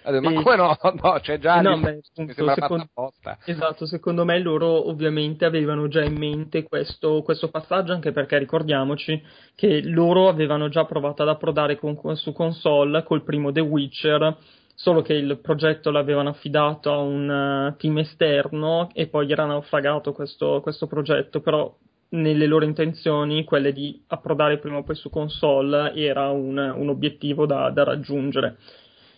Ma 0.05 0.31
Sì. 0.31 0.43
come 0.43 0.57
no? 0.57 0.77
No, 1.03 1.19
c'è 1.21 1.39
già 1.39 1.59
Eh 1.59 1.63
no, 1.63 1.79
beh, 1.79 2.01
appunto, 2.17 2.51
secondo-. 2.55 3.13
Esatto, 3.45 3.87
secondo 3.87 4.25
me 4.25 4.39
loro 4.39 4.89
ovviamente 4.89 5.45
avevano 5.45 5.89
già 5.89 6.03
in 6.03 6.17
mente 6.17 6.63
questo, 6.63 7.23
questo 7.23 7.49
passaggio, 7.49 7.93
anche 7.93 8.13
perché 8.13 8.39
ricordiamoci 8.39 9.23
che 9.55 9.83
loro 9.83 10.29
avevano 10.29 10.69
già 10.69 10.85
provato 10.85 11.23
ad 11.23 11.29
approdare 11.29 11.77
con- 11.77 11.99
su 12.17 12.33
console 12.33 13.03
col 13.03 13.23
primo 13.23 13.53
The 13.53 13.61
Witcher, 13.61 14.37
solo 14.75 15.03
che 15.03 15.13
il 15.13 15.39
progetto 15.43 15.91
l'avevano 15.91 16.31
affidato 16.31 16.91
a 16.91 16.99
un 16.99 17.31
eh, 17.31 17.77
team 17.77 17.99
esterno 17.99 18.89
e 18.95 19.09
poi 19.09 19.31
era 19.31 19.45
naufragato 19.45 20.13
questo, 20.13 20.61
questo 20.63 20.87
progetto, 20.87 21.41
però 21.41 21.75
nelle 22.13 22.47
loro 22.47 22.65
intenzioni, 22.65 23.45
quelle 23.45 23.73
di 23.73 24.03
approdare 24.09 24.59
prima 24.59 24.79
o 24.79 24.83
poi 24.83 24.97
su 24.97 25.11
console, 25.11 25.93
era 25.95 26.31
un, 26.31 26.57
un 26.57 26.89
obiettivo 26.89 27.47
da, 27.47 27.71
da 27.71 27.85
raggiungere. 27.85 28.57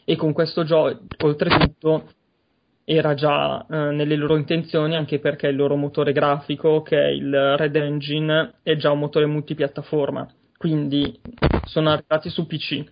E 0.05 0.17
con 0.17 0.33
questo 0.33 0.65
gioco, 0.65 0.99
oltretutto, 1.21 2.11
era 2.85 3.15
già 3.15 3.65
eh, 3.65 3.77
nelle 3.93 4.17
loro 4.17 4.37
intenzioni 4.37 4.97
anche 4.97 5.21
perché 5.21 5.49
il 5.49 5.57
loro 5.57 5.77
motore 5.77 6.13
grafico, 6.13 6.83
che 6.83 7.01
è 7.01 7.09
il 7.09 7.57
Red 7.57 7.77
Engine, 7.77 8.55
è 8.63 8.77
già 8.77 8.91
un 8.91 8.99
motore 8.99 9.27
multipiattaforma, 9.27 10.29
quindi 10.57 11.19
sono 11.65 11.91
arrivati 11.91 12.29
su 12.29 12.47
PC. 12.47 12.85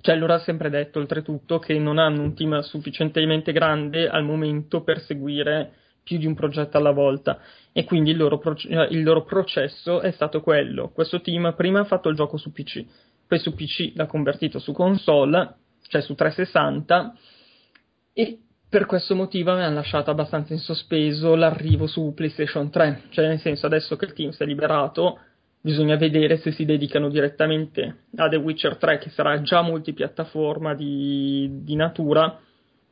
Cioè, 0.00 0.16
loro 0.16 0.34
ha 0.34 0.40
sempre 0.40 0.68
detto, 0.68 0.98
oltretutto, 0.98 1.60
che 1.60 1.78
non 1.78 1.98
hanno 1.98 2.22
un 2.22 2.34
team 2.34 2.58
sufficientemente 2.60 3.52
grande 3.52 4.08
al 4.08 4.24
momento 4.24 4.82
per 4.82 5.00
seguire 5.00 5.74
più 6.02 6.18
di 6.18 6.26
un 6.26 6.34
progetto 6.34 6.76
alla 6.76 6.90
volta 6.90 7.38
e 7.72 7.84
quindi 7.84 8.10
il 8.10 8.16
loro, 8.16 8.38
proce- 8.38 8.68
eh, 8.68 8.88
il 8.90 9.04
loro 9.04 9.22
processo 9.22 10.00
è 10.00 10.10
stato 10.10 10.40
quello. 10.40 10.90
Questo 10.90 11.20
team 11.20 11.54
prima 11.56 11.80
ha 11.80 11.84
fatto 11.84 12.08
il 12.08 12.16
gioco 12.16 12.36
su 12.36 12.50
PC, 12.50 12.84
poi 13.28 13.38
su 13.38 13.54
PC 13.54 13.92
l'ha 13.94 14.06
convertito 14.06 14.58
su 14.58 14.72
console, 14.72 15.54
cioè 15.88 16.00
su 16.02 16.14
360 16.14 17.14
e 18.12 18.38
per 18.68 18.86
questo 18.86 19.14
motivo 19.14 19.54
mi 19.54 19.62
hanno 19.62 19.74
lasciato 19.74 20.10
abbastanza 20.10 20.54
in 20.54 20.58
sospeso 20.58 21.34
l'arrivo 21.34 21.86
su 21.86 22.12
PlayStation 22.14 22.70
3, 22.70 23.02
cioè 23.10 23.26
nel 23.26 23.40
senso 23.40 23.66
adesso 23.66 23.96
che 23.96 24.06
il 24.06 24.12
team 24.14 24.30
si 24.30 24.42
è 24.42 24.46
liberato 24.46 25.18
bisogna 25.60 25.96
vedere 25.96 26.38
se 26.38 26.50
si 26.50 26.64
dedicano 26.64 27.08
direttamente 27.08 28.04
a 28.16 28.28
The 28.28 28.36
Witcher 28.36 28.76
3 28.76 28.98
che 28.98 29.10
sarà 29.10 29.42
già 29.42 29.62
multipiattaforma 29.62 30.74
di, 30.74 31.60
di 31.62 31.76
natura 31.76 32.40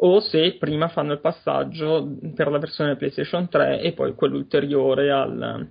o 0.03 0.20
se 0.20 0.57
prima 0.59 0.88
fanno 0.88 1.12
il 1.12 1.20
passaggio 1.20 2.16
per 2.34 2.49
la 2.49 2.59
versione 2.59 2.97
PlayStation 2.97 3.49
3 3.49 3.80
e 3.80 3.93
poi 3.93 4.14
quello 4.14 4.36
ulteriore 4.36 5.11
al, 5.11 5.68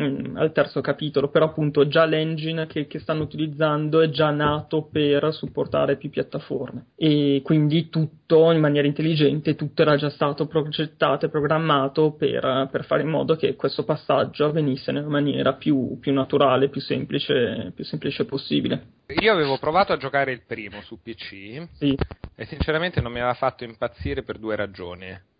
mm, 0.00 0.36
al 0.36 0.52
terzo 0.52 0.80
capitolo, 0.80 1.28
però 1.28 1.46
appunto 1.46 1.88
già 1.88 2.04
l'engine 2.04 2.66
che, 2.66 2.86
che 2.86 2.98
stanno 2.98 3.22
utilizzando 3.22 4.00
è 4.00 4.10
già 4.10 4.30
nato 4.30 4.82
per 4.90 5.32
supportare 5.32 5.96
più 5.96 6.10
piattaforme 6.10 6.86
e 6.96 7.40
quindi 7.44 7.88
tutto 7.88 8.50
in 8.50 8.60
maniera 8.60 8.86
intelligente, 8.86 9.54
tutto 9.54 9.82
era 9.82 9.96
già 9.96 10.10
stato 10.10 10.46
progettato 10.46 11.26
e 11.26 11.30
programmato 11.30 12.12
per, 12.12 12.68
per 12.70 12.84
fare 12.84 13.02
in 13.02 13.08
modo 13.08 13.36
che 13.36 13.54
questo 13.56 13.84
passaggio 13.84 14.46
avvenisse 14.46 14.92
nella 14.92 15.08
maniera 15.08 15.54
più, 15.54 15.98
più 15.98 16.12
naturale, 16.12 16.68
più 16.68 16.80
semplice, 16.80 17.72
più 17.74 17.84
semplice 17.84 18.24
possibile. 18.24 18.96
Io 19.20 19.32
avevo 19.32 19.58
provato 19.58 19.92
a 19.92 19.96
giocare 19.96 20.32
il 20.32 20.42
primo 20.46 20.82
su 20.82 21.00
PC 21.00 21.66
Sì, 21.72 21.96
e 22.34 22.44
sinceramente 22.44 23.00
non 23.00 23.10
mi 23.10 23.18
aveva 23.18 23.34
fatto 23.34 23.64
impazzire 23.64 24.22
per 24.22 24.38
due 24.38 24.54
ragioni. 24.54 25.36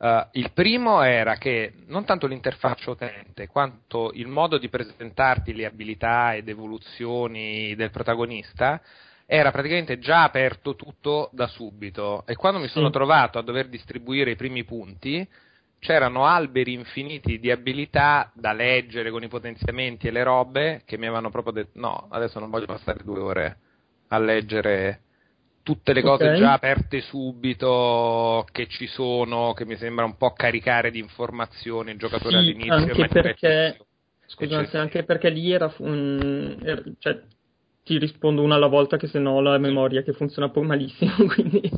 Uh, 0.00 0.26
il 0.32 0.52
primo 0.52 1.02
era 1.02 1.36
che 1.36 1.74
non 1.88 2.06
tanto 2.06 2.26
l'interfaccia 2.26 2.90
utente 2.90 3.46
quanto 3.48 4.12
il 4.14 4.28
modo 4.28 4.56
di 4.56 4.70
presentarti 4.70 5.52
le 5.52 5.66
abilità 5.66 6.34
ed 6.34 6.48
evoluzioni 6.48 7.74
del 7.74 7.90
protagonista 7.90 8.80
era 9.26 9.50
praticamente 9.50 9.98
già 9.98 10.22
aperto 10.22 10.74
tutto 10.74 11.28
da 11.34 11.46
subito 11.48 12.24
e 12.26 12.34
quando 12.34 12.60
mi 12.60 12.68
sono 12.68 12.86
Sì. 12.86 12.92
trovato 12.92 13.36
a 13.38 13.42
dover 13.42 13.68
distribuire 13.68 14.30
i 14.30 14.36
primi 14.36 14.64
punti 14.64 15.28
c'erano 15.78 16.24
alberi 16.24 16.72
infiniti 16.72 17.38
di 17.38 17.50
abilità 17.50 18.30
da 18.32 18.54
leggere 18.54 19.10
con 19.10 19.22
i 19.22 19.28
potenziamenti 19.28 20.08
e 20.08 20.12
le 20.12 20.22
robe 20.22 20.82
che 20.86 20.96
mi 20.96 21.04
avevano 21.04 21.28
proprio 21.28 21.52
detto 21.52 21.78
no, 21.78 22.06
adesso 22.08 22.38
non 22.38 22.48
voglio 22.48 22.64
passare 22.64 23.04
due 23.04 23.18
ore 23.20 23.56
a 24.08 24.18
leggere 24.18 25.00
tutte 25.62 25.92
le 25.92 26.02
cose 26.02 26.30
Ok. 26.30 26.36
già 26.38 26.52
aperte 26.54 27.00
subito 27.00 28.46
che 28.50 28.66
ci 28.66 28.86
sono, 28.86 29.52
che 29.52 29.64
mi 29.64 29.76
sembra 29.76 30.04
un 30.04 30.16
po' 30.16 30.32
caricare 30.32 30.90
di 30.90 30.98
informazioni 30.98 31.92
il 31.92 31.98
giocatore 31.98 32.36
Sì, 32.36 32.38
all'inizio. 32.38 32.74
anche 32.74 33.08
perché-. 33.08 33.78
Scusate, 34.26 34.76
anche 34.78 35.02
perché 35.02 35.28
lì 35.28 35.50
era, 35.50 35.72
un, 35.78 36.56
er- 36.62 36.92
cioè, 36.98 37.20
ti 37.82 37.98
rispondo 37.98 38.42
una 38.42 38.54
alla 38.54 38.68
volta 38.68 38.96
che 38.96 39.08
se 39.08 39.18
no 39.18 39.40
la 39.40 39.58
memoria 39.58 40.02
che 40.02 40.12
funziona 40.12 40.46
un 40.46 40.52
po' 40.52 40.62
malissimo, 40.62 41.10
quindi, 41.34 41.68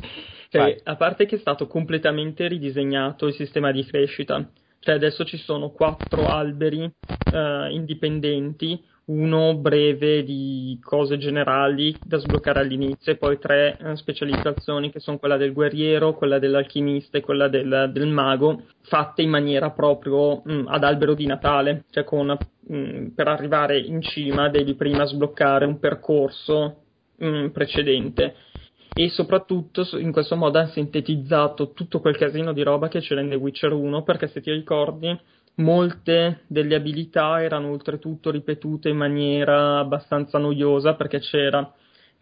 cioè, 0.49 0.79
a 0.83 0.95
parte 0.95 1.25
che 1.25 1.37
è 1.37 1.39
stato 1.39 1.65
completamente 1.65 2.47
ridisegnato 2.47 3.25
il 3.25 3.33
sistema 3.33 3.71
di 3.71 3.83
crescita, 3.85 4.47
cioè 4.79 4.93
adesso 4.93 5.25
ci 5.25 5.37
sono 5.37 5.71
quattro 5.71 6.27
alberi 6.29 6.83
eh, 6.83 7.67
indipendenti, 7.71 8.79
uno 9.05 9.55
breve 9.55 10.23
di 10.23 10.79
cose 10.81 11.17
generali 11.17 11.93
da 12.01 12.17
sbloccare 12.17 12.59
all'inizio 12.59 13.11
e 13.11 13.17
poi 13.17 13.37
tre 13.37 13.77
eh, 13.77 13.95
specializzazioni 13.97 14.91
che 14.91 15.01
sono 15.01 15.17
quella 15.17 15.35
del 15.35 15.51
guerriero, 15.51 16.13
quella 16.13 16.39
dell'alchimista 16.39 17.17
e 17.17 17.21
quella 17.21 17.49
del, 17.49 17.89
del 17.91 18.07
mago, 18.07 18.63
fatte 18.83 19.21
in 19.21 19.29
maniera 19.29 19.71
proprio 19.71 20.41
mm, 20.49 20.67
ad 20.67 20.83
albero 20.83 21.15
di 21.15 21.25
Natale, 21.25 21.83
cioè 21.89 22.05
con, 22.05 22.37
mm, 22.71 23.07
per 23.07 23.27
arrivare 23.27 23.77
in 23.79 24.01
cima 24.01 24.49
devi 24.49 24.73
prima 24.75 25.05
sbloccare 25.05 25.65
un 25.65 25.79
percorso 25.79 26.83
mm, 27.21 27.47
precedente. 27.47 28.35
E 28.95 29.09
soprattutto 29.09 29.83
so- 29.83 29.97
in 29.97 30.11
questo 30.11 30.35
modo 30.35 30.59
hanno 30.59 30.69
sintetizzato 30.69 31.71
tutto 31.73 31.99
quel 31.99 32.15
casino 32.15 32.53
di 32.53 32.61
roba 32.61 32.87
che 32.87 32.99
c'era 32.99 33.21
in 33.21 33.29
The 33.29 33.35
Witcher 33.35 33.73
1 33.73 34.03
perché 34.03 34.27
se 34.27 34.39
ti 34.39 34.51
ricordi 34.51 35.19
molte 35.55 36.41
delle 36.47 36.75
abilità 36.75 37.41
erano 37.41 37.69
oltretutto 37.69 38.31
ripetute 38.31 38.89
in 38.89 38.97
maniera 38.97 39.79
abbastanza 39.79 40.37
noiosa 40.37 40.95
perché 40.95 41.19
c'era 41.19 41.71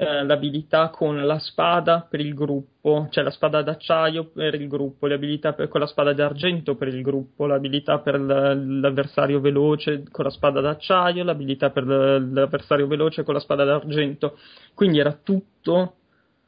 eh, 0.01 0.23
l'abilità 0.23 0.89
con 0.89 1.23
la 1.23 1.37
spada 1.37 2.07
per 2.09 2.19
il 2.21 2.33
gruppo, 2.33 3.07
cioè 3.11 3.23
la 3.23 3.29
spada 3.29 3.61
d'acciaio 3.61 4.31
per 4.31 4.55
il 4.55 4.67
gruppo, 4.67 5.05
le 5.05 5.13
abilità 5.13 5.53
per- 5.53 5.67
con 5.67 5.79
la 5.79 5.85
spada 5.85 6.11
d'argento 6.11 6.75
per 6.75 6.87
il 6.87 7.03
gruppo, 7.03 7.45
l'abilità 7.45 7.99
per 7.99 8.19
l'avversario 8.19 9.39
veloce 9.39 10.03
con 10.09 10.25
la 10.25 10.31
spada 10.31 10.59
d'acciaio, 10.59 11.23
l'abilità 11.23 11.69
per 11.69 11.85
l'avversario 11.85 12.87
veloce 12.87 13.23
con 13.23 13.35
la 13.35 13.39
spada 13.39 13.63
d'argento. 13.63 14.37
Quindi 14.73 14.97
era 14.97 15.13
tutto 15.13 15.97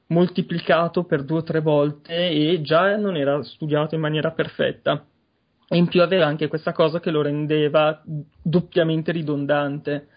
moltiplicato 0.08 1.04
per 1.04 1.24
due 1.24 1.40
o 1.40 1.44
tre 1.44 1.60
volte 1.62 2.30
e 2.30 2.60
già 2.62 2.96
non 2.98 3.16
era 3.16 3.42
studiato 3.44 3.94
in 3.96 4.02
maniera 4.02 4.32
perfetta. 4.32 5.06
E 5.74 5.78
in 5.78 5.88
più 5.88 6.02
aveva 6.02 6.26
anche 6.26 6.48
questa 6.48 6.72
cosa 6.72 7.00
che 7.00 7.12
lo 7.12 7.22
rendeva 7.22 8.02
doppiamente 8.42 9.12
ridondante 9.12 10.08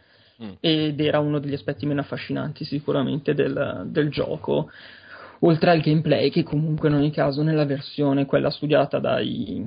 Mm. 0.43 0.51
ed 0.61 1.01
era 1.01 1.19
uno 1.19 1.39
degli 1.39 1.55
aspetti 1.55 1.87
meno 1.87 2.01
affascinanti 2.01 2.65
sicuramente 2.65 3.33
del, 3.35 3.85
del 3.87 4.11
gioco. 4.11 4.71
Oltre 5.41 5.71
al 5.71 5.81
gameplay, 5.81 6.31
che 6.31 6.43
comunque 6.43 6.89
in 6.89 6.95
ogni 6.95 7.11
caso 7.11 7.43
nella 7.43 7.65
versione 7.65 8.27
quella 8.27 8.51
studiata 8.51 8.99
dai, 8.99 9.65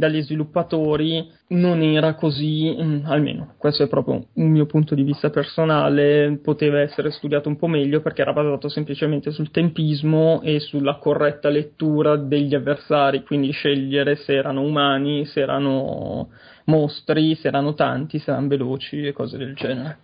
dagli 0.00 0.20
sviluppatori 0.22 1.30
non 1.48 1.82
era 1.82 2.14
così, 2.14 2.74
mm, 2.76 3.04
almeno 3.04 3.54
questo 3.58 3.84
è 3.84 3.88
proprio 3.88 4.26
un 4.32 4.50
mio 4.50 4.66
punto 4.66 4.96
di 4.96 5.04
vista 5.04 5.30
personale, 5.30 6.40
poteva 6.42 6.80
essere 6.80 7.12
studiato 7.12 7.48
un 7.48 7.56
po' 7.56 7.68
meglio 7.68 8.00
perché 8.00 8.22
era 8.22 8.32
basato 8.32 8.68
semplicemente 8.68 9.30
sul 9.30 9.52
tempismo 9.52 10.40
e 10.42 10.58
sulla 10.58 10.96
corretta 10.96 11.48
lettura 11.48 12.16
degli 12.16 12.54
avversari, 12.54 13.22
quindi 13.22 13.52
scegliere 13.52 14.16
se 14.16 14.34
erano 14.34 14.62
umani, 14.62 15.26
se 15.26 15.40
erano 15.40 16.30
mostri, 16.64 17.36
se 17.36 17.48
erano 17.48 17.74
tanti, 17.74 18.18
se 18.18 18.30
erano 18.30 18.48
veloci 18.48 19.06
e 19.06 19.12
cose 19.12 19.36
del 19.36 19.54
genere. 19.54 19.98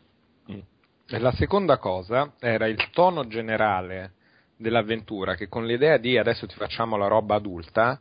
E 1.08 1.18
la 1.18 1.32
seconda 1.32 1.78
cosa 1.78 2.34
era 2.40 2.66
il 2.66 2.90
tono 2.92 3.26
generale 3.26 4.12
dell'avventura, 4.56 5.34
che 5.34 5.48
con 5.48 5.64
l'idea 5.64 5.98
di 5.98 6.18
adesso 6.18 6.46
ti 6.46 6.54
facciamo 6.56 6.96
la 6.96 7.06
roba 7.06 7.36
adulta 7.36 8.00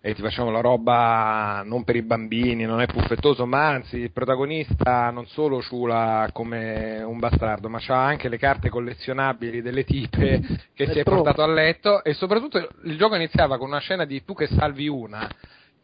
e 0.00 0.14
ti 0.14 0.22
facciamo 0.22 0.50
la 0.50 0.60
roba 0.60 1.62
non 1.64 1.82
per 1.82 1.96
i 1.96 2.02
bambini, 2.02 2.64
non 2.64 2.80
è 2.80 2.86
puffettoso, 2.86 3.44
ma 3.44 3.66
anzi 3.68 3.96
il 3.96 4.12
protagonista 4.12 5.10
non 5.10 5.26
solo 5.26 5.60
ciula 5.60 6.28
come 6.32 7.02
un 7.02 7.18
bastardo, 7.18 7.68
ma 7.68 7.80
ha 7.86 8.04
anche 8.04 8.28
le 8.28 8.38
carte 8.38 8.68
collezionabili 8.68 9.62
delle 9.62 9.84
tipe 9.84 10.40
che 10.74 10.86
si 10.92 10.98
è 10.98 11.02
portato 11.02 11.42
a 11.42 11.46
letto 11.46 12.04
e 12.04 12.14
soprattutto 12.14 12.58
il 12.84 12.96
gioco 12.96 13.16
iniziava 13.16 13.58
con 13.58 13.68
una 13.68 13.80
scena 13.80 14.04
di 14.04 14.24
tu 14.24 14.34
che 14.34 14.46
salvi 14.46 14.88
una 14.88 15.28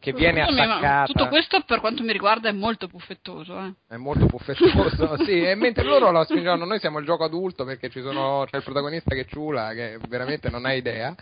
che 0.03 0.11
viene 0.11 0.41
attaccata. 0.41 1.05
Tutto 1.05 1.27
questo 1.29 1.61
per 1.65 1.79
quanto 1.79 2.03
mi 2.03 2.11
riguarda 2.11 2.49
è 2.49 2.51
molto 2.51 2.89
puffettoso, 2.89 3.57
eh. 3.57 3.73
È 3.87 3.95
molto 3.95 4.25
puffettoso, 4.25 5.15
sì, 5.23 5.41
e 5.41 5.55
mentre 5.55 5.85
loro 5.85 6.11
lo 6.11 6.25
spingono, 6.25 6.65
noi 6.65 6.79
siamo 6.79 6.99
il 6.99 7.05
gioco 7.05 7.23
adulto 7.23 7.63
perché 7.63 7.89
ci 7.89 8.01
sono, 8.01 8.45
c'è 8.49 8.57
il 8.57 8.63
protagonista 8.63 9.15
che 9.15 9.25
ciula, 9.25 9.71
che 9.73 9.97
veramente 10.09 10.49
non 10.49 10.65
ha 10.65 10.73
idea, 10.73 11.15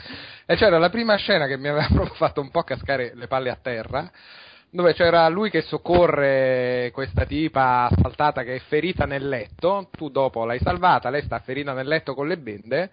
e 0.47 0.55
c'era 0.55 0.79
la 0.79 0.89
prima 0.89 1.15
scena 1.15 1.45
che 1.45 1.57
mi 1.57 1.67
aveva 1.67 1.85
proprio 1.93 2.15
fatto 2.15 2.41
un 2.41 2.49
po' 2.49 2.63
cascare 2.63 3.11
le 3.13 3.27
palle 3.27 3.51
a 3.51 3.59
terra, 3.61 4.09
dove 4.71 4.93
c'era 4.93 5.27
lui 5.29 5.51
che 5.51 5.61
soccorre 5.61 6.89
questa 6.91 7.25
tipa 7.25 7.87
assaltata 7.87 8.41
che 8.41 8.55
è 8.55 8.59
ferita 8.61 9.05
nel 9.05 9.29
letto, 9.29 9.89
tu 9.91 10.09
dopo 10.09 10.43
l'hai 10.43 10.59
salvata, 10.59 11.11
lei 11.11 11.21
sta 11.21 11.37
ferita 11.37 11.73
nel 11.73 11.87
letto 11.87 12.15
con 12.15 12.27
le 12.27 12.37
bende, 12.37 12.89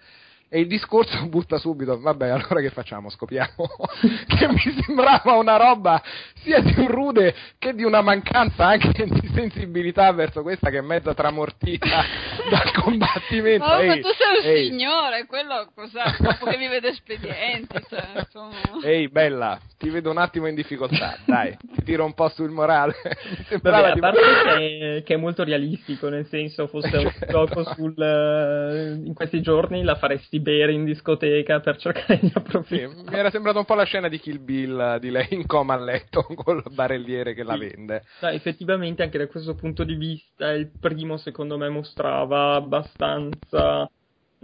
e 0.50 0.60
il 0.60 0.66
discorso 0.66 1.24
butta 1.28 1.58
subito, 1.58 1.98
vabbè, 2.00 2.28
allora 2.28 2.60
che 2.60 2.70
facciamo? 2.70 3.10
Scopiamo? 3.10 3.68
che 4.26 4.48
mi 4.48 4.82
sembrava 4.84 5.34
una 5.34 5.56
roba 5.56 6.02
sia 6.42 6.60
di 6.60 6.74
un 6.78 6.88
rude 6.88 7.34
che 7.58 7.74
di 7.74 7.84
una 7.84 8.00
mancanza 8.00 8.66
anche 8.66 9.04
di 9.06 9.30
sensibilità 9.34 10.10
verso 10.12 10.42
questa 10.42 10.70
che 10.70 10.78
è 10.78 10.82
mezza 10.82 11.14
tramortita 11.14 12.04
dal 12.50 12.72
combattimento. 12.72 13.64
Oh, 13.64 13.84
ma 13.84 13.94
tu 13.94 14.08
sei 14.08 14.38
un 14.38 14.44
ehi, 14.44 14.66
signore, 14.68 15.26
quello 15.26 15.70
cos'è? 15.74 16.16
Dopo 16.18 16.46
che 16.46 16.56
mi 16.56 16.68
vede 16.68 16.88
espedienti, 16.88 17.76
cioè, 17.88 18.06
insomma. 18.16 18.56
Ehi, 18.82 19.08
bella, 19.08 19.58
ti 19.78 19.90
vedo 19.90 20.10
un 20.10 20.18
attimo 20.18 20.46
in 20.46 20.54
difficoltà, 20.54 21.18
dai, 21.24 21.56
ti 21.74 21.82
tiro 21.84 22.04
un 22.04 22.14
po' 22.14 22.28
sul 22.28 22.50
morale. 22.50 22.94
Mi 23.04 23.44
sembrava 23.48 23.80
Vabbè, 23.80 23.90
a 23.90 23.94
di- 23.94 24.00
parte 24.00 24.20
che, 24.56 25.02
che 25.04 25.14
è 25.14 25.16
molto 25.16 25.44
realistico, 25.44 26.08
nel 26.08 26.26
senso 26.26 26.66
fosse 26.68 26.96
un 26.96 27.10
Certo. 27.10 27.26
gioco 27.26 27.64
sul, 27.74 27.94
eh, 28.00 29.06
in 29.06 29.14
questi 29.14 29.40
giorni 29.40 29.82
la 29.82 29.94
faresti 29.96 30.37
bere 30.40 30.72
in 30.72 30.84
discoteca 30.84 31.60
per 31.60 31.76
cercare 31.76 32.18
di 32.20 32.28
Sì, 32.28 32.34
approfittare. 32.34 32.94
mi 33.10 33.16
era 33.16 33.30
sembrata 33.30 33.58
un 33.58 33.64
po' 33.64 33.74
la 33.74 33.84
scena 33.84 34.08
di 34.08 34.18
Kill 34.18 34.42
Bill 34.44 34.98
di 34.98 35.10
lei 35.10 35.26
in 35.30 35.46
coma 35.46 35.74
a 35.74 35.78
letto 35.78 36.22
col 36.34 36.62
barelliere 36.70 37.34
che 37.34 37.42
la 37.42 37.54
Sì. 37.54 37.60
vende. 37.60 38.04
No, 38.20 38.28
effettivamente 38.28 39.02
anche 39.02 39.18
da 39.18 39.26
questo 39.26 39.54
punto 39.54 39.84
di 39.84 39.94
vista 39.94 40.50
il 40.52 40.70
primo 40.78 41.16
secondo 41.16 41.56
me 41.56 41.68
mostrava 41.68 42.54
abbastanza 42.54 43.90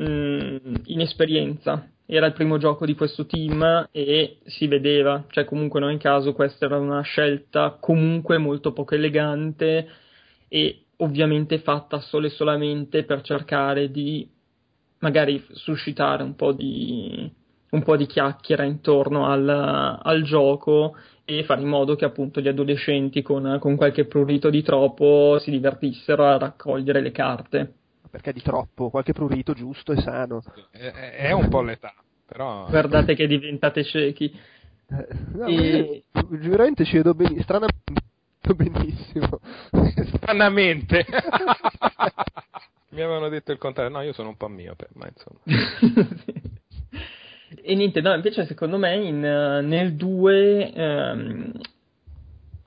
mm, 0.01 0.75
inesperienza. 0.87 1.89
Era 2.07 2.27
il 2.27 2.35
primo 2.35 2.59
gioco 2.59 2.85
di 2.85 2.95
questo 2.95 3.25
team 3.25 3.89
e 3.91 4.39
si 4.45 4.67
vedeva, 4.67 5.25
cioè 5.31 5.45
comunque 5.47 5.81
in 5.81 5.87
ogni 5.87 5.99
caso 5.99 6.35
questa 6.35 6.67
era 6.67 6.79
una 6.79 7.01
scelta 7.01 7.79
comunque 7.81 8.37
molto 8.37 8.73
poco 8.75 8.95
elegante 8.95 9.89
e 10.49 10.81
ovviamente 10.99 11.59
fatta 11.61 12.01
solo 12.01 12.27
e 12.27 12.31
solamente 12.31 13.05
per 13.05 13.23
cercare 13.23 13.91
di 13.91 14.29
magari 15.05 15.45
suscitare 15.53 16.23
un 16.23 16.35
po' 16.35 16.53
di, 16.53 17.31
un 17.71 17.83
po' 17.83 17.97
di 17.97 18.07
chiacchiera 18.07 18.65
intorno 18.65 19.27
al, 19.27 19.47
al 20.03 20.23
gioco 20.23 20.97
e 21.27 21.45
fare 21.45 21.61
in 21.61 21.69
modo 21.69 21.95
che 21.95 22.07
appunto 22.07 22.41
gli 22.41 22.49
adolescenti 22.49 23.21
con, 23.21 23.59
con 23.61 23.77
qualche 23.77 24.07
prurito 24.07 24.49
di 24.49 24.63
troppo 24.63 25.39
si 25.41 25.51
divertissero 25.51 26.25
a 26.25 26.39
raccogliere 26.39 27.03
le 27.03 27.11
carte. 27.11 27.73
Perché 28.11 28.33
di 28.33 28.41
troppo, 28.41 28.89
qualche 28.89 29.13
prurito 29.13 29.53
giusto 29.53 29.93
e 29.93 30.01
sano. 30.01 30.43
È, 30.71 30.79
è 30.79 31.33
un 31.33 31.49
po' 31.49 31.63
l'età, 31.63 31.95
però... 32.27 32.67
Guardate 32.69 33.15
che 33.15 33.27
diventate 33.27 33.85
ciechi. 33.85 34.35
Eh, 34.89 35.07
no, 35.35 35.47
E- 35.47 36.05
veramente 36.29 36.85
ci 36.85 36.97
vedo 36.97 37.13
benissimo, 37.15 37.43
stranamente 37.43 37.93
benissimo. 38.55 39.41
Stranamente. 40.17 41.07
Mi 42.95 43.03
avevano 43.03 43.29
detto 43.29 43.51
il 43.51 43.59
contrario, 43.59 43.91
no, 43.91 44.03
io 44.03 44.13
sono 44.13 44.29
un 44.29 44.37
po' 44.37 44.49
miope, 44.49 44.89
ma 44.95 45.09
insomma. 45.09 45.41
E 47.67 47.75
niente, 47.75 48.03
no, 48.03 48.13
invece 48.15 48.45
secondo 48.45 48.77
me 48.77 48.95
in, 48.97 49.25
eh, 49.25 49.63
nel 49.63 49.95
2 49.95 50.73
ehm, 50.73 51.53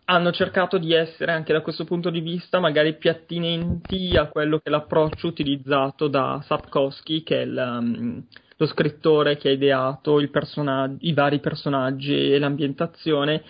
hanno 0.06 0.32
cercato 0.32 0.80
di 0.80 0.94
essere 0.94 1.32
anche 1.34 1.54
da 1.54 1.62
questo 1.62 1.84
punto 1.84 2.10
di 2.10 2.22
vista 2.22 2.60
magari 2.60 2.96
più 2.96 3.12
attinenti 3.12 4.16
a 4.18 4.26
quello 4.28 4.58
che 4.58 4.64
è 4.64 4.70
l'approccio 4.70 5.28
utilizzato 5.28 6.08
da 6.08 6.42
Sapkowski, 6.46 7.22
che 7.22 7.42
è 7.42 7.46
il, 7.46 7.78
um, 7.80 8.24
lo 8.56 8.66
scrittore 8.66 9.38
che 9.38 9.50
ha 9.50 9.52
ideato 9.52 10.20
i 10.20 11.14
vari 11.14 11.40
personaggi 11.40 12.32
e 12.32 12.40
l'ambientazione. 12.40 13.44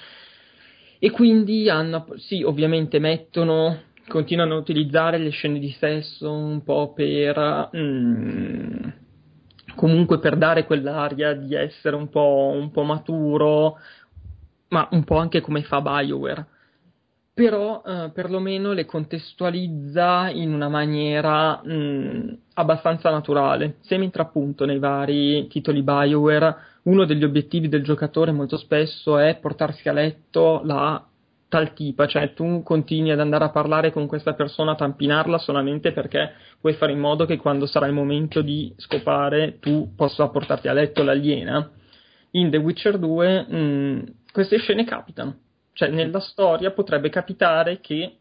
E 0.99 1.11
quindi 1.11 1.69
hanno, 1.69 2.07
sì, 2.17 2.41
ovviamente 2.43 2.99
mettono, 2.99 3.83
continuano 4.07 4.55
a 4.55 4.59
utilizzare 4.59 5.17
le 5.17 5.29
scene 5.29 5.59
di 5.59 5.71
sesso 5.79 6.31
un 6.31 6.63
po' 6.63 6.93
per... 6.93 7.69
mm, 7.75 8.89
comunque 9.77 10.19
per 10.19 10.35
dare 10.35 10.65
quell'aria 10.65 11.33
di 11.33 11.53
essere 11.53 11.95
un 11.95 12.09
po', 12.09 12.51
un 12.53 12.71
po' 12.71 12.83
maturo, 12.83 13.77
ma 14.69 14.87
un 14.91 15.03
po' 15.03 15.17
anche 15.17 15.39
come 15.39 15.61
fa 15.61 15.81
BioWare. 15.81 16.45
Però 17.33 17.83
eh, 17.85 18.09
perlomeno 18.13 18.73
le 18.73 18.85
contestualizza 18.85 20.29
in 20.29 20.51
una 20.51 20.69
maniera 20.69 21.61
mh, 21.63 22.37
abbastanza 22.55 23.11
naturale. 23.11 23.75
Se 23.81 23.95
mentre 23.97 24.23
appunto 24.23 24.65
nei 24.65 24.79
vari 24.79 25.47
titoli 25.47 25.83
BioWare 25.83 26.55
uno 26.83 27.05
degli 27.05 27.23
obiettivi 27.23 27.69
del 27.69 27.83
giocatore 27.83 28.31
molto 28.31 28.57
spesso 28.57 29.19
è 29.19 29.37
portarsi 29.37 29.87
a 29.87 29.93
letto 29.93 30.61
la 30.63 31.05
tal 31.49 31.73
tipa, 31.73 32.07
cioè 32.07 32.33
tu 32.33 32.61
continui 32.63 33.11
ad 33.11 33.19
andare 33.19 33.45
a 33.45 33.49
parlare 33.51 33.91
con 33.91 34.05
questa 34.07 34.33
persona, 34.33 34.71
a 34.71 34.75
tampinarla 34.75 35.37
solamente 35.37 35.91
perché 35.93 36.33
vuoi 36.61 36.73
fare 36.73 36.91
in 36.91 36.99
modo 36.99 37.25
che 37.25 37.37
quando 37.37 37.65
sarà 37.65 37.85
il 37.87 37.93
momento 37.93 38.41
di 38.41 38.73
scopare 38.77 39.59
tu 39.59 39.93
possa 39.95 40.27
portarti 40.27 40.67
a 40.67 40.73
letto 40.73 41.03
l'aliena. 41.03 41.71
In 42.31 42.49
The 42.49 42.57
Witcher 42.57 42.97
2 42.97 43.41
mh, 43.47 44.13
queste 44.33 44.57
scene 44.57 44.83
capitano, 44.83 45.37
cioè 45.73 45.89
nella 45.89 46.19
storia 46.19 46.71
potrebbe 46.71 47.09
capitare 47.09 47.79
che 47.79 48.17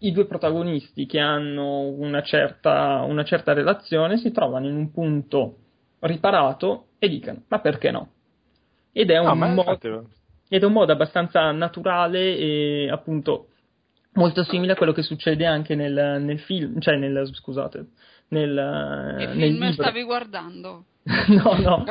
i 0.00 0.12
due 0.12 0.26
protagonisti 0.26 1.06
che 1.06 1.18
hanno 1.20 1.86
una 1.88 2.22
certa, 2.22 3.02
una 3.06 3.24
certa 3.24 3.52
relazione 3.54 4.18
si 4.18 4.30
trovano 4.32 4.66
in 4.68 4.74
un 4.76 4.90
punto 4.90 5.56
riparato 6.00 6.88
e 6.98 7.08
dicano 7.08 7.44
ma 7.48 7.60
perché 7.60 7.90
no? 7.90 8.08
Ed 8.92 9.10
è 9.10 9.18
un 9.18 9.26
No, 9.26 9.34
ma 9.34 9.46
modo 9.46 9.60
infatti- 9.70 9.88
ed 10.48 10.62
è 10.62 10.66
un 10.66 10.72
modo 10.72 10.92
abbastanza 10.92 11.50
naturale 11.52 12.36
e 12.36 12.88
appunto 12.90 13.48
molto 14.12 14.44
simile 14.44 14.72
a 14.72 14.76
quello 14.76 14.92
che 14.92 15.02
succede 15.02 15.44
anche 15.44 15.74
nel, 15.74 16.20
nel 16.22 16.38
film, 16.40 16.80
cioè 16.80 16.96
nel, 16.96 17.28
scusate, 17.32 17.86
nel, 18.28 19.14
Che 19.18 19.26
nel 19.26 19.34
film 19.36 19.64
libro. 19.68 19.72
stavi 19.72 20.02
guardando? 20.04 20.84
no, 21.28 21.56
no, 21.58 21.84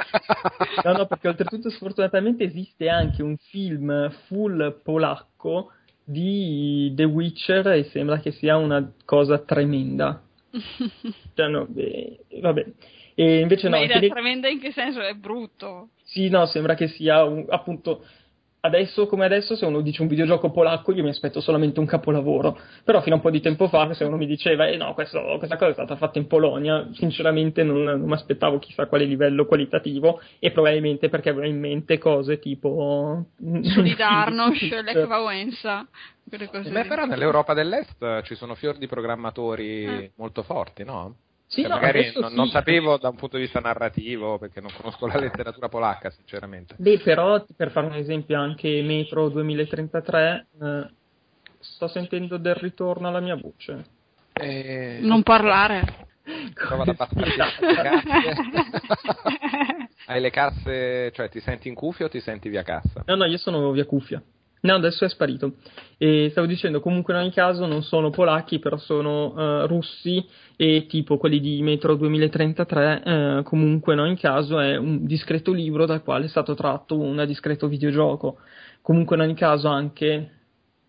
no, 0.83 0.91
no, 0.91 1.05
perché 1.05 1.27
oltretutto 1.29 1.69
sfortunatamente 1.69 2.43
esiste 2.43 2.89
anche 2.89 3.21
un 3.23 3.37
film 3.37 4.09
full 4.27 4.81
polacco 4.83 5.71
di 6.03 6.91
The 6.95 7.03
Witcher 7.05 7.67
e 7.67 7.83
sembra 7.85 8.19
che 8.19 8.31
sia 8.31 8.57
una 8.57 8.91
cosa 9.05 9.39
tremenda. 9.39 10.21
Cioè, 11.35 11.47
no, 11.49 11.67
eh, 11.75 12.19
vabbè. 12.41 12.65
E 13.15 13.39
invece 13.39 13.67
no, 13.69 13.77
Ma 13.77 13.81
anche 13.83 14.05
è 14.05 14.09
tremenda 14.09 14.47
in 14.49 14.59
che 14.59 14.71
senso? 14.71 15.01
È 15.01 15.13
brutto. 15.13 15.89
sì, 16.03 16.29
no, 16.29 16.45
sembra 16.45 16.75
che 16.75 16.87
sia 16.87 17.23
un- 17.23 17.45
appunto. 17.49 18.05
Adesso 18.66 19.05
come 19.05 19.26
adesso, 19.26 19.55
se 19.55 19.63
uno 19.66 19.82
dice 19.82 20.01
un 20.01 20.07
videogioco 20.07 20.49
polacco, 20.49 20.91
io 20.91 21.03
mi 21.03 21.09
aspetto 21.09 21.39
solamente 21.39 21.80
un 21.80 21.86
capolavoro. 21.86 22.57
Però 22.84 22.99
fino 23.01 23.13
a 23.13 23.18
un 23.18 23.24
po' 23.24 23.30
di 23.30 23.39
tempo 23.39 23.68
fa, 23.68 23.93
se 23.93 24.03
uno 24.03 24.18
mi 24.18 24.26
diceva, 24.26 24.66
eh 24.68 24.76
no, 24.76 24.93
questo- 24.95 25.36
questa 25.38 25.55
cosa 25.57 25.70
è 25.70 25.74
stata 25.74 25.95
fatta 25.95 26.18
in 26.18 26.26
Polonia, 26.26 26.88
sinceramente 26.93 27.61
non, 27.63 27.84
non 27.84 28.01
mi 28.01 28.13
aspettavo 28.13 28.57
chissà 28.57 28.88
quale 28.88 29.05
livello 29.05 29.45
qualitativo, 29.45 30.20
e 30.39 30.51
probabilmente 30.51 31.09
perché 31.09 31.30
aveva 31.30 31.45
in 31.45 31.59
mente 31.59 31.99
cose 31.99 32.39
tipo. 32.39 33.26
Solidarność, 33.61 34.82
Lech 34.84 35.07
Wałęsa, 35.07 35.88
Beh, 36.28 36.86
però 36.86 37.05
nell'Europa 37.05 37.53
dell'Est 37.53 38.24
ci 38.24 38.34
sono 38.34 38.55
fior 38.55 38.78
di 38.78 38.88
programmatori 38.88 39.84
Eh. 39.86 40.11
molto 40.16 40.41
forti, 40.41 40.84
no? 40.84 41.18
Sì, 41.47 41.61
Cioè, 41.61 41.69
no, 41.69 41.75
magari 41.75 42.11
non, 42.15 42.33
non 42.33 42.45
sì. 42.45 42.51
sapevo 42.51 42.97
da 42.97 43.09
un 43.09 43.15
punto 43.15 43.37
di 43.37 43.43
vista 43.43 43.59
narrativo, 43.59 44.37
perché 44.37 44.61
non 44.61 44.71
conosco 44.75 45.07
la 45.07 45.19
letteratura 45.19 45.69
polacca, 45.69 46.09
sinceramente. 46.09 46.75
Beh, 46.77 46.99
però, 46.99 47.45
per 47.55 47.71
fare 47.71 47.87
un 47.87 47.93
esempio, 47.93 48.39
anche 48.39 48.81
Metro 48.81 49.29
2033, 49.29 50.47
eh, 50.61 50.89
sto 51.59 51.87
sentendo 51.87 52.37
del 52.37 52.55
ritorno 52.55 53.07
alla 53.07 53.19
mia 53.19 53.35
voce. 53.35 53.85
Eh, 54.33 54.99
Non 55.01 55.23
parlare. 55.23 56.03
Prova 56.53 56.81
ad 56.83 56.89
abbassare 56.89 57.29
Sì, 57.31 57.37
le 57.37 57.83
casse. 57.83 58.35
Hai 60.07 60.21
le 60.21 60.29
casse, 60.31 61.11
cioè 61.13 61.29
ti 61.29 61.39
senti 61.39 61.67
in 61.67 61.75
cuffia 61.75 62.05
o 62.05 62.09
ti 62.09 62.19
senti 62.19 62.49
via 62.49 62.63
cassa? 62.63 63.03
No, 63.05 63.15
no, 63.15 63.25
io 63.25 63.37
sono 63.37 63.71
via 63.71 63.85
cuffia. 63.85 64.21
No, 64.66 64.74
adesso 64.74 65.05
è 65.05 65.09
sparito. 65.09 65.57
E 65.95 66.30
stavo 66.32 66.47
dicendo, 66.47 66.80
comunque 66.80 67.13
in 67.13 67.20
ogni 67.20 67.32
caso 67.32 67.68
non 67.68 67.84
sono 67.84 68.09
polacchi, 68.09 68.57
però 68.57 68.78
sono 68.78 69.36
eh, 69.38 69.68
russi 69.68 70.26
e 70.55 70.88
tipo 70.88 71.18
quelli 71.18 71.39
di 71.39 71.61
Metro 71.61 71.95
2033, 71.95 73.03
eh, 73.05 73.41
comunque 73.43 73.93
in 73.93 73.99
ogni 73.99 74.18
caso 74.18 74.59
è 74.59 74.76
un 74.76 75.05
discreto 75.05 75.51
libro 75.51 75.86
dal 75.86 76.01
quale 76.01 76.26
è 76.26 76.28
stato 76.30 76.55
tratto 76.55 76.97
un 76.97 77.24
discreto 77.28 77.68
videogioco. 77.68 78.39
Comunque 78.82 79.16
in 79.16 79.22
ogni 79.22 79.36
caso 79.36 79.68
anche, 79.68 80.32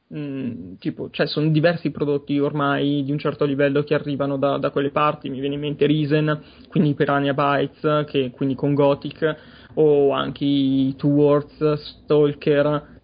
mh, 0.06 0.76
tipo, 0.78 1.10
cioè 1.10 1.26
sono 1.26 1.50
diversi 1.50 1.90
prodotti 1.90 2.38
ormai 2.38 3.04
di 3.04 3.12
un 3.12 3.18
certo 3.18 3.44
livello 3.44 3.82
che 3.82 3.92
arrivano 3.92 4.38
da, 4.38 4.56
da 4.56 4.70
quelle 4.70 4.90
parti, 4.90 5.28
mi 5.28 5.40
viene 5.40 5.56
in 5.56 5.60
mente 5.60 5.84
Risen, 5.84 6.42
quindi 6.70 6.94
Piranha 6.94 7.34
Bytes, 7.34 8.06
che 8.06 8.30
quindi 8.30 8.54
con 8.54 8.72
Gothic, 8.72 9.36
o 9.74 10.12
anche 10.12 10.44
i 10.46 10.94
Two 10.96 11.10
Worlds, 11.10 11.74
Stalker, 11.74 12.94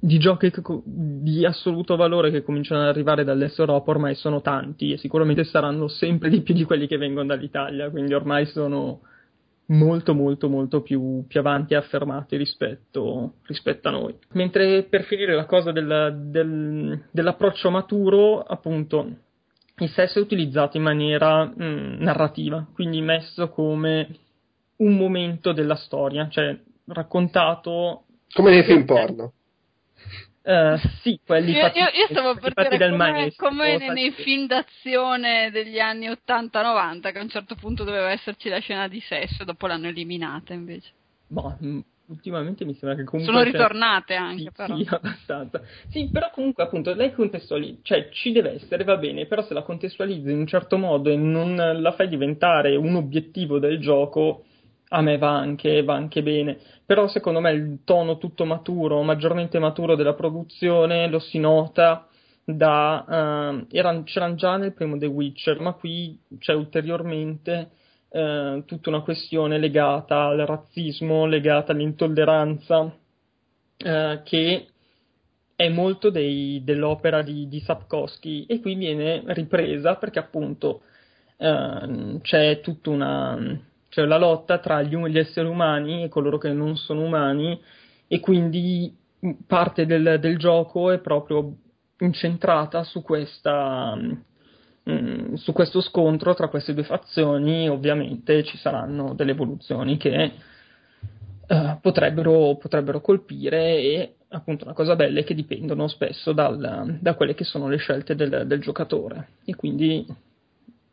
di 0.00 0.18
giochi 0.18 0.52
di 0.84 1.44
assoluto 1.44 1.96
valore 1.96 2.30
che 2.30 2.42
cominciano 2.42 2.82
ad 2.82 2.88
arrivare 2.88 3.24
dall'Europa 3.24 3.90
ormai 3.90 4.14
sono 4.14 4.40
tanti 4.40 4.92
e 4.92 4.96
sicuramente 4.98 5.44
saranno 5.44 5.88
sempre 5.88 6.30
di 6.30 6.40
più 6.42 6.54
di 6.54 6.64
quelli 6.64 6.86
che 6.86 6.96
vengono 6.96 7.26
dall'Italia, 7.26 7.90
quindi 7.90 8.14
ormai 8.14 8.46
sono 8.46 9.00
molto 9.70 10.14
molto 10.14 10.48
molto 10.48 10.80
più, 10.82 11.24
più 11.26 11.40
avanti 11.40 11.74
e 11.74 11.76
affermati 11.76 12.36
rispetto, 12.36 13.34
rispetto 13.46 13.88
a 13.88 13.92
noi. 13.92 14.14
Mentre 14.32 14.84
per 14.84 15.02
finire 15.04 15.34
la 15.34 15.46
cosa 15.46 15.72
del, 15.72 16.16
del, 16.26 17.06
dell'approccio 17.10 17.70
maturo, 17.70 18.40
appunto, 18.42 19.06
il 19.78 19.88
sesso 19.90 20.18
è 20.18 20.22
utilizzato 20.22 20.76
in 20.76 20.84
maniera 20.84 21.44
mh, 21.44 21.96
narrativa, 21.98 22.66
quindi 22.72 23.00
messo 23.00 23.48
come 23.50 24.08
un 24.76 24.96
momento 24.96 25.52
della 25.52 25.76
storia, 25.76 26.28
cioè 26.28 26.56
raccontato 26.86 28.04
Come 28.32 28.50
nei 28.50 28.64
film 28.64 28.84
porno. 28.84 29.32
Eh, 30.50 30.78
sì, 31.02 31.20
quelli 31.24 31.52
Io, 31.52 31.60
fatti, 31.60 31.78
io- 31.78 31.90
io 31.92 32.06
stavo 32.08 32.34
per 32.36 32.54
dire 32.54 32.88
come, 32.90 32.96
maestro, 32.96 33.48
come 33.48 33.76
nei, 33.76 33.90
nei 33.90 34.10
film 34.12 34.46
d'azione 34.46 35.50
degli 35.50 35.78
anni 35.78 36.08
80-90 36.08 37.12
che 37.12 37.18
a 37.18 37.22
un 37.22 37.28
certo 37.28 37.54
punto 37.54 37.84
doveva 37.84 38.10
esserci 38.10 38.48
la 38.48 38.58
scena 38.58 38.88
di 38.88 39.00
sesso 39.00 39.44
dopo 39.44 39.66
l'hanno 39.66 39.88
eliminata 39.88 40.54
invece. 40.54 40.90
Boh, 41.26 41.56
ultimamente 42.06 42.64
mi 42.64 42.72
sembra 42.74 42.96
che 42.96 43.04
comunque 43.04 43.32
Sono 43.34 43.44
c'è- 43.44 43.50
ritornate 43.52 44.14
anche 44.14 44.42
Sì, 44.44 44.50
però. 44.54 44.76
sì, 44.76 44.86
abbastanza. 44.90 45.60
Sì, 45.88 46.08
però 46.10 46.30
comunque 46.32 46.62
appunto 46.64 46.94
lei 46.94 47.12
contestualizza, 47.12 47.80
cioè 47.82 48.08
ci 48.10 48.32
deve 48.32 48.54
essere, 48.54 48.84
va 48.84 48.96
bene, 48.96 49.26
però 49.26 49.42
se 49.42 49.52
la 49.52 49.62
contestualizzi 49.62 50.30
in 50.30 50.38
un 50.38 50.46
certo 50.46 50.78
modo 50.78 51.10
e 51.10 51.16
non 51.16 51.54
la 51.56 51.92
fai 51.92 52.08
diventare 52.08 52.74
un 52.76 52.94
obiettivo 52.94 53.58
del 53.58 53.78
gioco, 53.78 54.44
a 54.90 55.00
me 55.02 55.18
va 55.18 55.36
anche, 55.36 55.82
va 55.82 55.94
anche 55.94 56.22
bene. 56.22 56.58
Però 56.86 57.06
secondo 57.08 57.40
me 57.40 57.52
il 57.52 57.80
tono 57.84 58.18
tutto 58.18 58.44
maturo, 58.44 59.02
maggiormente 59.02 59.58
maturo 59.58 59.94
della 59.94 60.14
produzione 60.14 61.08
lo 61.08 61.18
si 61.18 61.38
nota 61.38 62.06
da... 62.44 63.04
ehm, 63.08 63.66
eran- 63.70 64.04
c'erano 64.04 64.34
già 64.34 64.56
nel 64.56 64.72
primo 64.72 64.96
The 64.96 65.06
Witcher, 65.06 65.60
ma 65.60 65.72
qui 65.72 66.18
c'è 66.38 66.54
ulteriormente 66.54 67.70
eh, 68.10 68.62
tutta 68.66 68.88
una 68.88 69.02
questione 69.02 69.58
legata 69.58 70.24
al 70.26 70.38
razzismo, 70.38 71.26
legata 71.26 71.72
all'intolleranza, 71.72 72.90
eh, 73.76 74.20
che 74.24 74.66
è 75.54 75.68
molto 75.68 76.10
dei- 76.10 76.62
dell'opera 76.64 77.22
di, 77.22 77.48
di 77.48 77.60
Sapkowski 77.60 78.46
e 78.46 78.60
qui 78.60 78.74
viene 78.76 79.22
ripresa 79.26 79.96
perché 79.96 80.18
appunto 80.20 80.82
ehm, 81.36 82.20
c'è 82.20 82.60
tutta 82.60 82.90
una 82.90 83.60
c'è 83.88 84.04
la 84.04 84.18
lotta 84.18 84.58
tra 84.58 84.82
gli, 84.82 84.96
gli 85.06 85.18
esseri 85.18 85.48
umani 85.48 86.04
e 86.04 86.08
coloro 86.08 86.38
che 86.38 86.52
non 86.52 86.76
sono 86.76 87.02
umani 87.02 87.60
e 88.06 88.20
quindi 88.20 88.94
parte 89.46 89.86
del, 89.86 90.18
del 90.20 90.38
gioco 90.38 90.90
è 90.90 90.98
proprio 90.98 91.52
incentrata 91.98 92.84
su 92.84 93.02
questa 93.02 93.96
mm, 93.96 95.34
su 95.34 95.52
questo 95.52 95.80
scontro 95.80 96.34
tra 96.34 96.48
queste 96.48 96.74
due 96.74 96.84
fazioni. 96.84 97.68
Ovviamente 97.68 98.44
ci 98.44 98.56
saranno 98.58 99.14
delle 99.14 99.32
evoluzioni 99.32 99.96
che 99.96 100.32
eh, 101.50 101.78
potrebbero, 101.80 102.56
potrebbero 102.56 103.00
colpire 103.00 103.78
e 103.78 104.14
appunto 104.28 104.64
una 104.64 104.74
cosa 104.74 104.94
bella 104.94 105.20
è 105.20 105.24
che 105.24 105.34
dipendono 105.34 105.88
spesso 105.88 106.32
dal- 106.32 106.98
da 107.00 107.14
quelle 107.14 107.34
che 107.34 107.44
sono 107.44 107.68
le 107.68 107.78
scelte 107.78 108.14
del, 108.14 108.44
del 108.46 108.60
giocatore. 108.60 109.28
E 109.44 109.56
quindi 109.56 110.06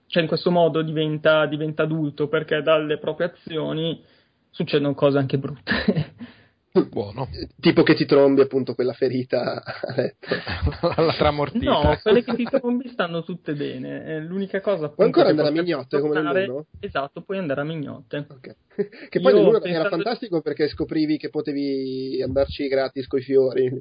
cioè 0.08 0.22
in 0.22 0.28
questo 0.28 0.52
modo 0.52 0.82
diventa, 0.82 1.46
diventa 1.46 1.84
adulto 1.84 2.28
perché 2.28 2.62
dalle 2.62 2.98
proprie 2.98 3.28
azioni 3.34 4.04
succedono 4.50 4.94
cose 4.94 5.18
anche 5.18 5.38
brutte. 5.38 6.14
Buono. 6.90 7.30
Tipo 7.62 7.84
che 7.84 7.96
ti 7.96 8.06
trombi 8.06 8.42
appunto 8.42 8.76
quella 8.76 8.92
ferita 8.92 9.64
a 9.64 9.94
letto. 9.96 10.28
La 11.02 11.14
tramortita. 11.14 11.72
No, 11.72 11.98
quelle 12.04 12.22
che 12.22 12.36
ti 12.36 12.44
trombi 12.44 12.90
stanno 12.90 13.24
tutte 13.24 13.54
bene. 13.54 14.20
L'unica 14.20 14.60
cosa 14.60 14.90
Puoi 14.90 15.06
ancora 15.06 15.30
andare 15.30 15.48
a 15.48 15.52
mignotte 15.52 16.02
come 16.02 16.16
tornare- 16.16 16.42
nell'uno? 16.42 16.66
Esatto, 16.82 17.22
puoi 17.22 17.38
andare 17.38 17.62
a 17.62 17.64
mignotte. 17.64 18.26
Ok. 18.30 18.56
Che 19.10 19.22
poi 19.22 19.34
nell'uno 19.34 19.60
pensando- 19.62 19.80
era 19.80 19.90
fantastico 19.90 20.42
perché 20.42 20.68
scoprivi 20.68 21.18
che 21.18 21.30
potevi 21.30 22.22
andarci 22.22 22.68
gratis 22.68 23.08
coi 23.08 23.22
fiori. 23.22 23.72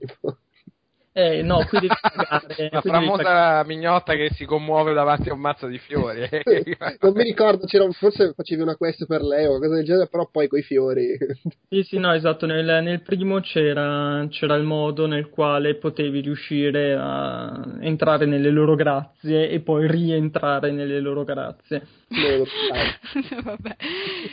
Eh, 1.16 1.42
no, 1.42 1.64
qui 1.66 1.78
devi 1.78 1.94
pagare. 2.02 2.68
La 2.72 2.80
famosa 2.80 3.22
pagare. 3.22 3.68
mignotta 3.68 4.14
che 4.16 4.30
si 4.34 4.44
commuove 4.44 4.92
davanti 4.94 5.28
a 5.28 5.32
un 5.34 5.38
mazzo 5.38 5.68
di 5.68 5.78
fiori. 5.78 6.28
non 7.00 7.12
mi 7.14 7.22
ricordo, 7.22 7.66
c'era 7.66 7.84
un- 7.84 7.92
forse 7.92 8.32
facevi 8.34 8.62
una 8.62 8.74
quest 8.74 9.06
per 9.06 9.22
lei 9.22 9.44
o 9.44 9.50
qualcosa 9.50 9.76
del 9.76 9.84
genere, 9.84 10.08
però 10.08 10.28
poi 10.28 10.48
coi 10.48 10.62
fiori. 10.62 11.16
Sì, 11.74 11.82
sì, 11.82 11.98
no, 11.98 12.12
esatto. 12.12 12.46
Nel, 12.46 12.82
nel 12.84 13.02
primo 13.02 13.40
c'era, 13.40 14.24
c'era 14.28 14.54
il 14.54 14.62
modo 14.64 15.06
nel 15.06 15.28
quale 15.28 15.74
potevi 15.76 16.20
riuscire 16.20 16.94
a 16.98 17.64
entrare 17.80 18.26
nelle 18.26 18.50
loro 18.50 18.74
grazie 18.76 19.48
e 19.48 19.60
poi 19.60 19.88
rientrare 19.90 20.70
nelle 20.70 21.00
loro 21.00 21.24
grazie. 21.24 21.86
So. 22.08 22.44
Vabbè. 23.42 23.76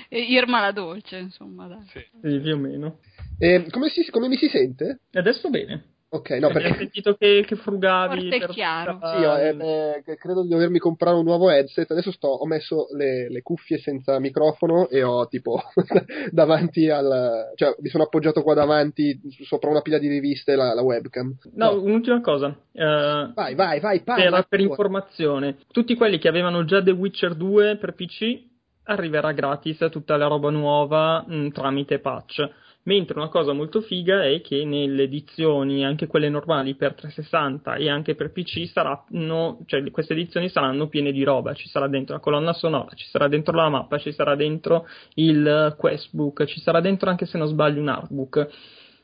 Irma 0.10 0.62
la 0.62 0.72
dolce, 0.72 1.18
insomma, 1.18 1.66
dai. 1.68 1.86
Sì, 2.22 2.40
più 2.40 2.54
o 2.54 2.58
meno. 2.58 3.00
Eh, 3.40 3.66
come, 3.72 3.90
si- 3.90 4.10
come 4.12 4.28
mi 4.28 4.36
si 4.38 4.48
sente? 4.48 5.00
Adesso 5.14 5.50
bene. 5.50 5.91
Ok, 6.14 6.30
no, 6.32 6.50
perché 6.50 6.76
sentito 6.76 7.14
che, 7.16 7.46
che 7.48 7.56
frugavi. 7.56 8.22
Forte 8.30 8.38
per- 8.40 8.50
chiaro. 8.50 9.00
sì, 9.02 9.24
ho- 9.24 9.38
eh, 9.38 10.04
eh, 10.06 10.16
credo 10.18 10.42
di 10.44 10.50
dovermi 10.50 10.78
comprare 10.78 11.16
un 11.16 11.24
nuovo 11.24 11.50
headset. 11.50 11.90
Adesso 11.90 12.12
sto, 12.12 12.28
ho 12.28 12.46
messo 12.46 12.88
le, 12.98 13.30
le 13.30 13.42
cuffie 13.42 13.78
senza 13.78 14.20
microfono 14.20 14.90
e 14.90 15.04
ho 15.04 15.26
tipo 15.28 15.62
davanti 16.32 16.90
al. 16.90 17.52
cioè 17.56 17.76
mi 17.80 17.88
sono 17.88 18.04
appoggiato 18.04 18.42
qua 18.44 18.54
davanti 18.54 19.20
sopra 19.46 19.70
una 19.70 19.82
pila 19.82 20.00
di 20.00 20.10
riviste 20.10 20.56
la, 20.56 20.74
la 20.74 20.82
webcam. 20.82 21.34
No, 21.54 21.82
un'ultima 21.82 22.20
cosa. 22.20 22.58
Eh, 22.74 23.32
Vai, 23.34 23.56
vai, 23.56 23.80
vai, 23.80 24.02
parla. 24.02 24.32
per, 24.32 24.48
per 24.50 24.60
informazione, 24.60 25.58
tutti 25.72 25.96
quelli 25.96 26.18
che 26.20 26.28
avevano 26.28 26.66
già 26.66 26.84
The 26.84 26.92
Witcher 26.92 27.36
2 27.36 27.78
per 27.78 27.94
PC 27.94 28.50
arriverà 28.84 29.32
gratis 29.32 29.88
tutta 29.90 30.18
la 30.18 30.28
roba 30.28 30.50
nuova 30.50 31.24
mh, 31.26 31.50
tramite 31.52 32.00
patch. 32.00 32.50
Mentre 32.84 33.20
una 33.20 33.30
cosa 33.30 33.54
molto 33.54 33.82
figa 33.82 34.26
è 34.26 34.42
che 34.42 34.66
nelle 34.66 35.04
edizioni, 35.04 35.86
anche 35.86 36.08
quelle 36.08 36.30
normali 36.30 36.74
per 36.74 36.96
360 36.96 37.76
e 37.76 37.90
anche 37.90 38.16
per 38.16 38.32
PC, 38.32 38.68
saranno, 38.72 39.60
cioè 39.68 39.88
queste 39.92 40.14
edizioni 40.14 40.50
saranno 40.50 40.88
piene 40.88 41.12
di 41.12 41.24
roba. 41.24 41.54
Ci 41.54 41.70
sarà 41.70 41.88
dentro 41.88 42.16
la 42.16 42.22
colonna 42.22 42.54
sonora, 42.54 42.90
ci 42.96 43.06
sarà 43.06 43.28
dentro 43.28 43.56
la 43.56 43.70
mappa, 43.70 44.00
ci 44.00 44.12
sarà 44.12 44.36
dentro 44.36 44.88
il 45.16 45.76
questbook, 45.78 46.46
ci 46.46 46.60
sarà 46.60 46.82
dentro 46.82 47.12
anche 47.12 47.28
se 47.28 47.38
non 47.38 47.48
sbaglio 47.48 47.82
un 47.82 47.90
artbook. 47.90 48.48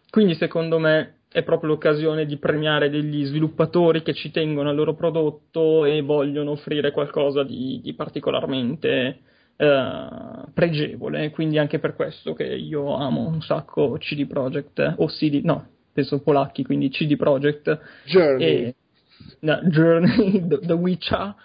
Quindi 0.10 0.34
secondo 0.34 0.80
me 0.80 1.18
è 1.30 1.44
proprio 1.44 1.72
l'occasione 1.72 2.26
di 2.26 2.38
premiare 2.38 2.90
degli 2.90 3.26
sviluppatori 3.26 4.02
che 4.02 4.14
ci 4.14 4.32
tengono 4.32 4.70
al 4.70 4.76
loro 4.76 4.96
prodotto 4.96 5.86
e 5.86 6.02
vogliono 6.02 6.52
offrire 6.52 6.92
qualcosa 6.92 7.44
di, 7.44 7.80
di 7.84 7.94
particolarmente 7.94 9.20
eh, 9.58 10.08
pregevole. 10.54 11.32
Quindi 11.32 11.58
anche 11.58 11.80
per 11.80 11.96
questo 11.96 12.34
che 12.34 12.46
io 12.46 12.96
amo 12.96 13.28
un 13.28 13.42
sacco 13.42 13.98
CD 14.00 14.28
Projekt 14.28 14.96
o 14.98 15.08
CD, 15.08 15.42
no, 15.44 15.68
penso 15.92 16.22
polacchi, 16.22 16.64
quindi 16.64 16.90
CD 16.90 17.16
Projekt 17.16 17.80
Journey. 18.06 18.46
e 18.46 18.76
no, 19.42 19.60
Journey, 19.64 20.46
The, 20.48 20.60
The 20.60 20.74
Witcher. 20.74 21.36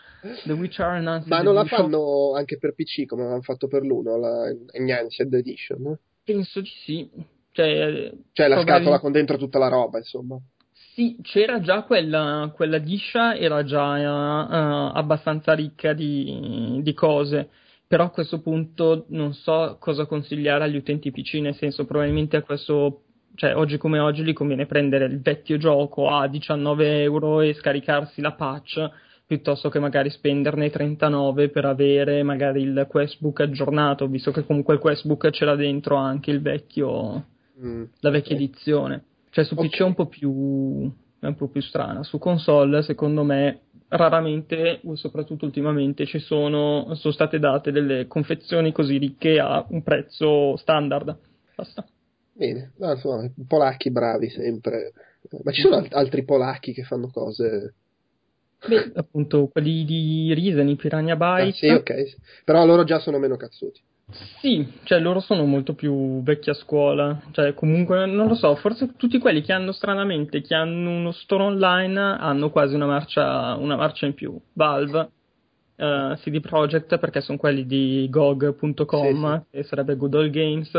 The 0.45 0.53
Witcher 0.53 0.87
Enhanced 0.87 1.29
Ma 1.29 1.43
non 1.43 1.55
la 1.55 1.65
fanno 1.65 2.35
anche 2.37 2.57
per 2.57 2.75
PC 2.75 3.07
come 3.07 3.23
avevano 3.23 3.43
fatto 3.43 3.67
per 3.67 3.83
l'uno, 3.83 4.17
la 4.19 4.55
Enhanced 4.71 5.33
Edition? 5.35 5.99
Penso 6.23 6.61
di 6.61 6.71
sì. 6.85 7.11
Cioè, 7.51 8.13
Cioè 8.33 8.49
la 8.49 8.63
scatola 8.63 9.01
con 9.01 9.11
dentro 9.11 9.37
tutta 9.37 9.59
la 9.59 9.69
roba, 9.69 9.99
insomma. 9.99 10.39
Sì, 10.95 11.19
c'era 11.23 11.61
già 11.61 11.83
quella, 11.83 12.53
quella 12.55 12.79
discia, 12.79 13.35
era 13.35 13.65
già 13.65 13.99
eh, 13.99 14.93
abbastanza 14.95 15.55
ricca 15.55 15.95
di, 15.95 16.81
di 16.83 16.93
cose, 16.93 17.49
però 17.93 18.05
a 18.05 18.09
questo 18.11 18.40
punto 18.40 19.05
non 19.09 19.34
so 19.34 19.76
cosa 19.78 20.07
consigliare 20.07 20.64
agli 20.64 20.76
utenti 20.76 21.11
PC, 21.11 21.34
nel 21.43 21.55
senso 21.57 21.84
probabilmente 21.84 22.38
a 22.38 22.43
questo, 22.43 23.03
cioè 23.34 23.55
oggi 23.55 23.76
come 23.76 23.99
oggi 23.99 24.22
gli 24.22 24.32
conviene 24.32 24.64
prendere 24.64 25.05
il 25.05 25.20
vecchio 25.20 25.59
gioco 25.59 26.09
a 26.09 26.26
19 26.26 27.03
euro 27.03 27.43
e 27.43 27.53
scaricarsi 27.53 28.22
la 28.22 28.32
patch 28.32 28.90
piuttosto 29.26 29.68
che 29.68 29.78
magari 29.78 30.09
spenderne 30.09 30.70
39 30.70 31.51
per 31.51 31.66
avere 31.66 32.22
magari 32.22 32.62
il 32.62 32.86
questbook 32.88 33.40
aggiornato, 33.40 34.07
visto 34.07 34.30
che 34.30 34.47
comunque 34.47 34.72
il 34.72 34.80
questbook 34.80 35.28
c'era 35.28 35.55
dentro 35.55 35.97
anche 35.97 36.30
il 36.30 36.40
vecchio, 36.40 37.26
Mm. 37.62 37.82
la 38.01 38.09
vecchia 38.09 38.34
Ok. 38.36 38.40
edizione. 38.43 39.05
Cioè 39.28 39.45
su 39.45 39.55
PC 39.55 39.80
è 39.80 39.84
un 39.84 39.93
po' 39.95 40.07
più 40.07 40.90
è 41.20 41.26
un 41.26 41.34
po' 41.36 41.49
più 41.49 41.61
strana. 41.61 42.03
Su 42.05 42.18
console, 42.18 42.80
secondo 42.82 43.22
me, 43.22 43.61
raramente, 43.97 44.80
o 44.84 44.97
soprattutto 44.97 45.45
ultimamente, 45.45 46.07
ci 46.07 46.18
sono, 46.18 46.95
sono 46.95 47.12
state 47.12 47.38
date 47.38 47.72
delle 47.72 48.07
confezioni 48.07 48.72
così 48.72 48.99
ricche 48.99 49.38
a 49.38 49.64
un 49.68 49.82
prezzo 49.82 50.57
standard. 50.57 51.16
Basta. 51.55 51.86
Bene, 52.34 52.72
no, 52.78 52.90
insomma, 52.93 53.30
polacchi 53.47 53.90
bravi 53.90 54.30
sempre. 54.30 54.93
Ma 55.43 55.53
ci 55.53 55.61
sono 55.61 55.76
alt- 55.76 55.95
altri 55.95 56.24
polacchi 56.24 56.72
che 56.72 56.82
fanno 56.82 57.09
cose. 57.11 57.74
Beh, 58.66 58.93
appunto, 58.95 59.49
quelli 59.49 59.84
di 59.84 60.32
Risen, 60.34 60.68
i 60.68 60.76
Piranha 60.76 61.14
Ah, 61.14 61.16
Bytes. 61.16 61.59
sì, 61.59 61.66
ok. 61.68 62.16
Però 62.45 62.64
loro 62.64 62.84
già 62.84 62.99
sono 63.01 63.18
meno 63.18 63.36
cazzuti. 63.36 63.80
Sì, 64.41 64.67
cioè 64.85 64.99
loro 65.01 65.21
sono 65.21 65.45
molto 65.45 65.75
più 65.75 66.23
vecchia 66.23 66.55
scuola, 66.55 67.21
cioè 67.31 67.55
comunque 67.55 68.07
non 68.07 68.29
lo 68.29 68.35
so, 68.35 68.55
forse 68.57 68.95
tutti 68.97 69.19
quelli 69.19 69.41
che 69.43 69.53
hanno 69.53 69.73
stranamente, 69.73 70.41
che 70.43 70.55
hanno 70.55 70.91
uno 70.91 71.13
store 71.13 71.45
online 71.45 71.99
hanno 71.99 72.51
quasi 72.51 72.75
una 72.75 72.87
marcia, 72.87 73.55
una 73.55 73.77
marcia 73.77 74.07
in 74.07 74.15
più. 74.15 74.39
Valve, 74.55 75.11
eh, 75.77 76.19
CD 76.21 76.41
Projekt 76.41 76.99
perché 76.99 77.21
sono 77.21 77.39
quelli 77.39 77.67
di 77.67 78.07
GOG.com, 78.11 79.47
che 79.51 79.63
sarebbe 79.63 79.97
Good 79.97 80.15
Old 80.15 80.31
Games, 80.31 80.71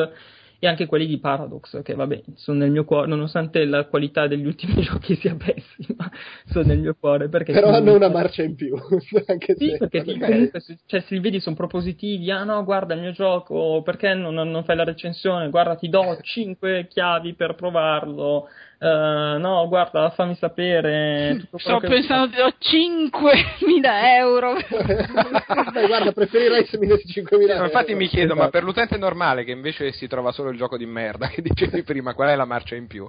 e 0.64 0.68
anche 0.68 0.86
quelli 0.86 1.08
di 1.08 1.20
Paradox, 1.20 1.82
che 1.82 1.94
vabbè, 1.94 2.22
sono 2.36 2.60
nel 2.60 2.72
mio 2.72 2.86
cuore, 2.86 3.08
nonostante 3.08 3.66
la 3.66 3.84
qualità 3.84 4.28
degli 4.28 4.46
ultimi 4.46 4.76
giochi 4.82 5.14
sia 5.18 5.36
pessima, 5.36 6.10
sono 6.46 6.66
nel 6.68 6.80
mio 6.80 6.96
cuore 6.98 7.28
perché... 7.28 7.52
Però 7.52 7.68
hanno 7.70 7.94
una 7.94 8.08
marcia 8.08 8.44
in 8.44 8.56
più. 8.56 8.74
anche 9.28 9.56
Sì, 9.58 9.72
se- 9.72 9.78
perché 9.78 10.04
ti- 10.04 10.18
comunque 10.18 10.62
se, 10.62 10.78
cioè, 10.86 11.02
se 11.02 11.16
li 11.16 11.20
vedi 11.20 11.42
sono 11.42 11.58
propositivi, 11.58 12.32
ah 12.32 12.46
no, 12.46 12.64
guarda 12.64 12.94
il 12.94 13.02
mio 13.02 13.12
gioco, 13.12 13.82
perché 13.84 14.14
non, 14.14 14.36
non 14.36 14.64
fai 14.64 14.78
la 14.78 14.86
recensione? 14.86 15.50
Guarda, 15.50 15.76
ti 15.76 15.90
do 15.90 16.18
5 16.24 16.88
chiavi 16.88 17.34
per 17.34 17.56
provarlo, 17.56 18.48
eh, 18.84 19.38
no, 19.40 19.66
guarda, 19.70 20.10
fammi 20.10 20.36
sapere. 20.36 21.42
Sto 21.56 21.78
che- 21.78 21.88
pensando 21.88 22.36
do 22.36 22.54
5.000 22.60 24.18
euro. 24.18 24.56
Beh, 25.72 25.88
guarda, 25.88 26.12
preferirei 26.12 26.66
se 26.66 26.78
mi 26.78 26.88
dessi 26.88 27.22
5.000 27.22 27.50
euro. 27.52 27.64
Infatti 27.66 27.96
mi 27.96 28.08
chiedo, 28.08 28.34
ma 28.34 28.42
Esatto. 28.42 28.52
per 28.52 28.64
l'utente 28.64 28.98
normale 28.98 29.44
che 29.46 29.52
invece 29.52 29.92
si 29.94 30.08
trova 30.08 30.32
solo 30.32 30.50
il 30.50 30.58
gioco 30.58 30.76
di 30.78 30.86
merda 30.86 31.28
che 31.34 31.42
dicevi 31.42 31.84
prima, 31.84 32.14
qual 32.14 32.30
è 32.30 32.36
la 32.36 32.46
marcia 32.46 32.76
in 32.76 32.88
più? 32.88 33.08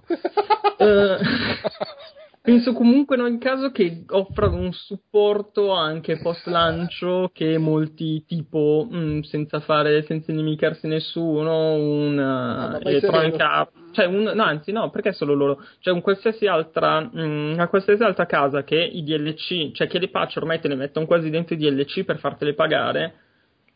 Eh, 0.79 1.17
penso 2.45 2.75
comunque 2.75 3.17
in 3.17 3.23
ogni 3.23 3.39
caso 3.39 3.71
che 3.71 4.05
offra 4.11 4.49
un 4.49 4.71
supporto 4.71 5.71
anche 5.73 6.19
post 6.19 6.47
lancio 6.47 7.31
che 7.33 7.57
molti 7.57 8.23
tipo 8.27 8.87
mm, 8.93 9.21
senza 9.21 9.61
fare 9.61 10.03
senza 10.03 10.31
inimicarsi 10.31 10.87
nessuno 10.87 11.73
un 11.73 12.79
Electronic 12.83 13.37
sereno. 13.37 13.51
Arts 13.51 13.73
cioè 13.93 14.05
un, 14.05 14.25
no 14.25 14.43
anzi 14.43 14.73
no 14.73 14.91
perché 14.91 15.15
solo 15.15 15.33
loro 15.33 15.65
cioè 15.79 15.95
un 15.95 16.03
qualsiasi 16.03 16.47
altra 16.47 17.01
mm, 17.01 17.53
una 17.55 17.69
qualsiasi 17.69 18.03
altra 18.03 18.27
casa 18.27 18.63
che 18.63 18.77
i 18.77 19.03
DLC 19.03 19.73
cioè 19.73 19.87
che 19.87 19.99
le 19.99 20.11
patch 20.11 20.37
ormai 20.37 20.61
te 20.61 20.69
ne 20.69 20.75
mettono 20.75 21.07
quasi 21.07 21.31
dentro 21.31 21.55
i 21.55 21.59
DLC 21.59 22.05
per 22.05 22.19
fartele 22.19 22.53
pagare 22.53 23.24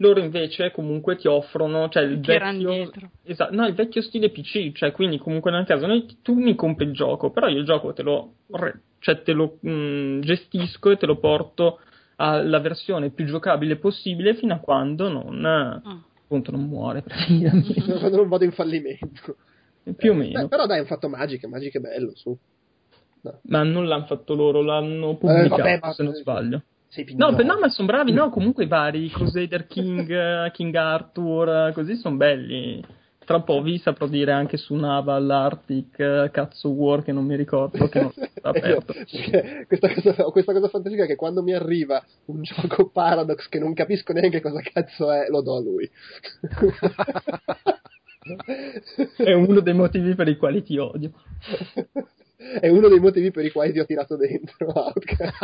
loro 0.00 0.20
invece 0.20 0.70
comunque 0.70 1.16
ti 1.16 1.26
offrono 1.28 1.88
cioè 1.88 2.04
il 2.04 2.20
vecchio, 2.20 2.70
dietro. 2.70 3.10
esatto, 3.24 3.54
no, 3.54 3.66
il 3.66 3.74
vecchio 3.74 4.00
stile 4.02 4.30
PC, 4.30 4.72
cioè 4.72 4.92
quindi 4.92 5.18
comunque 5.18 5.50
nel 5.50 5.66
caso 5.66 5.86
noi, 5.86 6.06
tu 6.22 6.34
mi 6.34 6.54
compri 6.54 6.84
il 6.86 6.92
gioco, 6.92 7.30
però 7.30 7.48
io 7.48 7.58
il 7.58 7.64
gioco 7.64 7.92
te 7.92 8.02
lo, 8.02 8.34
cioè 9.00 9.22
te 9.22 9.32
lo 9.32 9.58
mm, 9.66 10.20
gestisco 10.20 10.90
e 10.90 10.96
te 10.96 11.06
lo 11.06 11.16
porto 11.18 11.80
alla 12.16 12.58
versione 12.60 13.10
più 13.10 13.24
giocabile 13.26 13.76
possibile 13.76 14.34
fino 14.34 14.54
a 14.54 14.58
quando 14.58 15.08
non, 15.08 15.44
Ah. 15.44 15.80
appunto, 16.22 16.50
non 16.52 16.64
muore 16.64 17.02
praticamente, 17.06 17.80
Quando 17.82 18.16
non 18.16 18.28
vado 18.28 18.44
in 18.44 18.52
fallimento. 18.52 19.36
più 19.96 20.12
o 20.12 20.14
Beh, 20.14 20.26
meno. 20.26 20.48
però 20.48 20.66
dai, 20.66 20.78
hanno 20.78 20.86
fatto 20.86 21.08
Magic, 21.08 21.44
Magic 21.46 21.74
è 21.76 21.80
bello, 21.80 22.12
su. 22.14 22.36
No. 23.20 23.40
Ma 23.44 23.62
non 23.64 23.86
l'hanno 23.88 24.04
fatto 24.06 24.34
loro, 24.34 24.62
l'hanno 24.62 25.16
pubblicato 25.16 25.56
vabbè, 25.62 25.78
ma- 25.82 25.92
se 25.92 26.02
non 26.04 26.12
sbaglio. 26.14 26.62
No, 27.16 27.30
no, 27.30 27.58
ma 27.58 27.68
sono 27.68 27.86
bravi, 27.86 28.12
no, 28.12 28.30
comunque 28.30 28.64
i 28.64 28.68
vari 28.68 29.10
Crusader 29.10 29.66
King, 29.66 30.50
King 30.52 30.74
Arthur, 30.74 31.68
eh, 31.68 31.72
così 31.72 31.96
sono 31.96 32.16
belli. 32.16 32.82
Tra 33.28 33.36
un 33.36 33.44
po' 33.44 33.60
vi 33.60 33.76
saprò 33.76 34.06
dire 34.06 34.32
anche 34.32 34.56
su 34.56 34.74
Naval, 34.74 35.30
Arctic, 35.30 35.98
eh, 35.98 36.30
Cazzo 36.32 36.70
War, 36.70 37.02
che 37.02 37.12
non 37.12 37.26
mi 37.26 37.36
ricordo, 37.36 37.86
che 37.88 38.00
non 38.00 38.10
aperto. 38.40 38.94
Questa 39.66 39.92
cosa, 39.92 40.26
ho 40.26 40.30
questa 40.30 40.54
cosa 40.54 40.68
fantastica 40.68 41.04
che 41.04 41.14
quando 41.14 41.42
mi 41.42 41.52
arriva 41.52 42.02
un 42.26 42.40
gioco 42.42 42.88
Paradox 42.88 43.48
che 43.48 43.58
non 43.58 43.74
capisco 43.74 44.14
neanche 44.14 44.40
cosa 44.40 44.60
cazzo 44.62 45.12
è, 45.12 45.26
lo 45.28 45.42
do 45.42 45.56
a 45.56 45.60
lui. 45.60 45.90
È 49.14 49.32
uno 49.34 49.60
dei 49.60 49.74
motivi 49.74 50.14
per 50.14 50.28
i 50.28 50.36
quali 50.38 50.62
ti 50.62 50.78
odio. 50.78 51.12
È 52.38 52.68
uno 52.68 52.88
dei 52.88 53.00
motivi 53.00 53.30
per 53.30 53.44
i 53.44 53.50
quali 53.50 53.72
ti 53.72 53.78
ho 53.78 53.84
tirato 53.84 54.16
dentro 54.16 54.72
Outcast. 54.72 55.34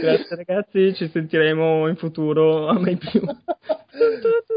Grazie 0.00 0.36
ragazzi, 0.36 0.94
ci 0.94 1.08
sentiremo 1.08 1.88
in 1.88 1.96
futuro 1.96 2.66
a 2.68 2.78
mai 2.78 2.96
più. 2.96 3.20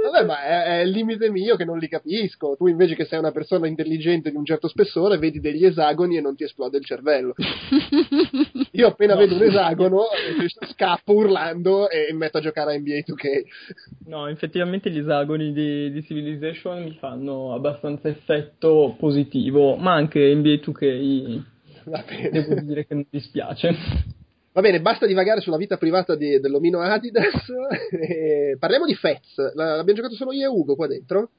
Vabbè, 0.04 0.26
ma 0.26 0.44
è, 0.44 0.64
è 0.64 0.82
il 0.84 0.90
limite 0.92 1.30
mio 1.30 1.56
che 1.56 1.66
non 1.66 1.78
li 1.78 1.88
capisco. 1.88 2.56
Tu 2.58 2.68
invece 2.68 2.96
che 2.96 3.06
sei 3.06 3.20
una 3.20 3.32
persona 3.32 3.68
intelligente 3.68 4.30
di 4.30 4.36
un 4.36 4.46
certo 4.46 4.68
spessore, 4.68 5.18
vedi 5.18 5.40
degli 5.40 5.66
esagoni 5.66 6.18
e 6.18 6.22
non 6.22 6.36
ti 6.36 6.44
esplode 6.44 6.78
il 6.78 6.86
cervello. 6.86 7.34
Io 8.72 8.88
appena 8.88 9.14
No. 9.14 9.20
vedo 9.20 9.36
un 9.36 9.44
esagono, 9.44 10.02
scappo 10.72 11.14
urlando 11.14 11.90
e 11.90 12.08
mi 12.12 12.18
metto 12.20 12.38
a 12.38 12.42
giocare 12.42 12.74
a 12.76 12.78
NBA 12.78 13.04
2K. 13.08 13.44
No, 14.08 14.28
effettivamente 14.28 14.90
gli 14.90 14.98
esagoni 15.00 15.52
di, 15.54 15.92
di 15.92 16.04
Civilization 16.04 16.84
mi 16.84 16.96
fanno 17.00 17.54
abbastanza 17.54 18.08
effetto 18.10 18.96
positivo, 18.98 19.76
ma 19.76 19.94
anche 19.94 20.34
NBA 20.36 20.50
2K 20.66 21.42
Va 21.86 22.04
bene. 22.08 22.30
devo 22.30 22.56
dire 22.62 22.86
che 22.86 22.94
non 22.94 23.06
dispiace. 23.10 23.76
Va 24.54 24.62
bene, 24.62 24.82
basta 24.82 25.06
divagare 25.08 25.42
sulla 25.42 25.58
vita 25.58 25.78
privata 25.78 26.16
di- 26.16 26.40
dell'omino 26.40 26.80
Adidas. 26.80 27.46
parliamo 28.60 28.86
di 28.86 28.94
Fez. 28.96 29.36
La- 29.56 29.76
L'abbiamo 29.78 29.94
giocato 30.00 30.16
solo 30.16 30.32
io 30.32 30.44
e 30.46 30.48
Ugo 30.48 30.76
qua 30.76 30.88
dentro? 30.88 31.30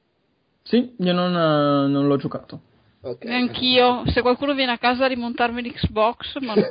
Sì, 0.63 0.93
io 0.97 1.13
non, 1.13 1.31
eh, 1.31 1.87
non 1.87 2.07
l'ho 2.07 2.17
giocato. 2.17 2.59
Ok. 3.01 3.23
Neanch'io. 3.23 4.03
Se 4.07 4.21
qualcuno 4.21 4.53
viene 4.53 4.71
a 4.73 4.77
casa 4.77 5.05
a 5.05 5.07
rimontarmi 5.07 5.61
l'Xbox, 5.61 6.39
ma 6.39 6.55
no. 6.55 6.63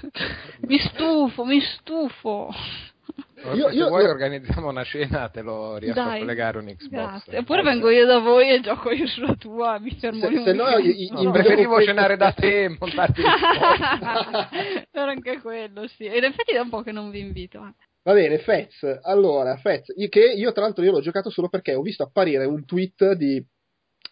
mi 0.68 0.78
stufo, 0.78 1.44
mi 1.44 1.60
stufo. 1.60 2.54
Io- 3.54 3.68
Se 3.68 3.74
io- 3.74 3.88
vuoi 3.88 4.02
io- 4.04 4.10
organizziamo 4.10 4.68
una 4.68 4.84
cena, 4.84 5.28
te 5.28 5.42
lo 5.42 5.76
riesco 5.76 6.00
a 6.00 6.04
Dai. 6.04 6.18
collegare 6.20 6.58
un 6.58 6.66
Xbox. 6.66 6.88
Grazie. 6.88 7.38
Oppure 7.38 7.62
vengo 7.62 7.90
io 7.90 8.06
da 8.06 8.18
voi 8.18 8.50
e 8.50 8.60
gioco 8.60 8.90
io 8.90 9.06
sulla 9.06 9.34
tua, 9.34 9.78
mi 9.80 9.90
fermo 9.98 10.20
Se- 10.28 10.42
se 10.42 10.52
no, 10.52 10.64
weekend. 10.64 10.84
i- 10.86 11.02
i- 11.04 11.10
No, 11.10 11.20
in 11.22 11.30
preferivo 11.32 11.76
videoconferenza- 11.76 11.84
cenare 11.92 12.16
da 12.16 12.32
te 12.32 12.64
e 12.64 12.68
montarti 12.78 13.20
l'Xbox. 13.20 14.86
Era 14.90 15.10
anche 15.10 15.40
quello, 15.40 15.86
sì. 15.88 16.04
Ed 16.04 16.16
in 16.16 16.24
effetti 16.24 16.52
da 16.52 16.62
un 16.62 16.68
po' 16.68 16.82
che 16.82 16.92
non 16.92 17.10
vi 17.10 17.20
invito. 17.20 17.58
eh. 17.58 17.72
Va 18.04 18.12
bene, 18.14 18.38
Fez. 18.38 18.98
Allora, 19.02 19.56
Fez, 19.58 19.92
io, 19.96 20.08
che 20.08 20.20
io 20.20 20.52
tra 20.52 20.62
l'altro 20.62 20.82
io 20.84 20.90
l'ho 20.90 21.00
giocato 21.00 21.30
solo 21.30 21.48
perché 21.48 21.74
ho 21.74 21.82
visto 21.82 22.02
apparire 22.02 22.44
un 22.46 22.64
tweet 22.64 23.12
di 23.12 23.44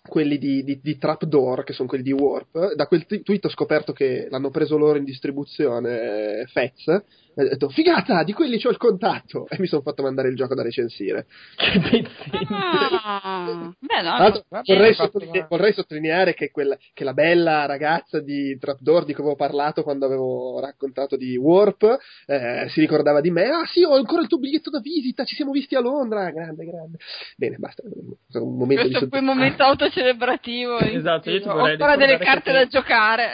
quelli 0.09 0.39
di, 0.39 0.63
di, 0.65 0.81
di 0.81 0.97
Trapdoor, 0.97 1.65
che 1.65 1.73
sono 1.73 1.89
quelli 1.89 2.05
di 2.05 2.13
Warp. 2.13 2.75
Da 2.75 2.87
quel 2.87 3.05
tweet 3.05 3.45
ho 3.45 3.49
scoperto 3.51 3.93
che 3.93 4.29
l'hanno 4.31 4.51
preso 4.51 4.79
loro 4.79 4.97
in 4.97 5.05
distribuzione 5.05 6.45
Fez. 6.47 7.03
E 7.41 7.45
ho 7.45 7.49
detto, 7.49 7.69
figata, 7.71 8.23
di 8.23 8.33
quelli 8.35 8.59
c'ho 8.61 8.69
il 8.69 8.77
contatto. 8.77 9.47
E 9.49 9.57
mi 9.59 9.67
sono 9.67 9.81
fatto 9.81 10.03
mandare 10.03 10.29
il 10.29 10.37
gioco 10.37 10.55
da 10.55 10.63
recensire. 10.63 11.27
Ah, 12.53 13.73
beh, 13.79 14.03
no, 14.03 14.43
vorrei, 14.65 14.89
hai 14.89 14.95
fatto 14.95 15.13
sottoline- 15.13 15.39
una- 15.39 15.47
vorrei 15.49 15.73
sottolineare 15.73 16.35
che, 16.35 16.51
quella, 16.51 16.77
che 16.93 17.05
la 17.05 17.13
bella 17.13 17.67
ragazza 17.67 18.21
di 18.21 18.57
Trapdoor 18.59 19.05
di 19.05 19.13
cui 19.13 19.23
avevo 19.23 19.37
parlato 19.37 19.83
quando 19.83 20.07
avevo 20.07 20.61
raccontato 20.61 21.17
di 21.17 21.37
Warp 21.37 21.99
eh, 22.27 22.67
si 22.69 22.81
ricordava 22.81 23.21
di 23.21 23.31
me. 23.31 23.45
Ah, 23.49 23.65
sì, 23.67 23.83
ho 23.85 23.95
ancora 23.95 24.23
il 24.23 24.29
tuo 24.29 24.39
biglietto 24.39 24.71
da 24.71 24.81
visita. 24.81 25.25
Ci 25.25 25.35
siamo 25.35 25.53
visti 25.53 25.75
a 25.77 25.81
Londra. 25.81 26.31
Grande, 26.31 26.65
grande. 26.65 26.99
Bene, 27.37 27.57
basta. 27.59 27.83
Un 27.85 28.57
momento 28.57 28.83
di 28.87 28.91
questo 28.91 28.99
soddisfazione. 28.99 29.23
momento 29.35 29.63
autocelebrativo. 29.63 30.79
Esatto, 30.81 31.31
io 31.31 31.41
ti 31.41 31.49
Ho 31.49 31.59
ancora 31.59 31.97
delle 31.97 32.19
carte 32.19 32.51
che- 32.53 32.59
da 32.59 32.67
giocare. 32.67 33.31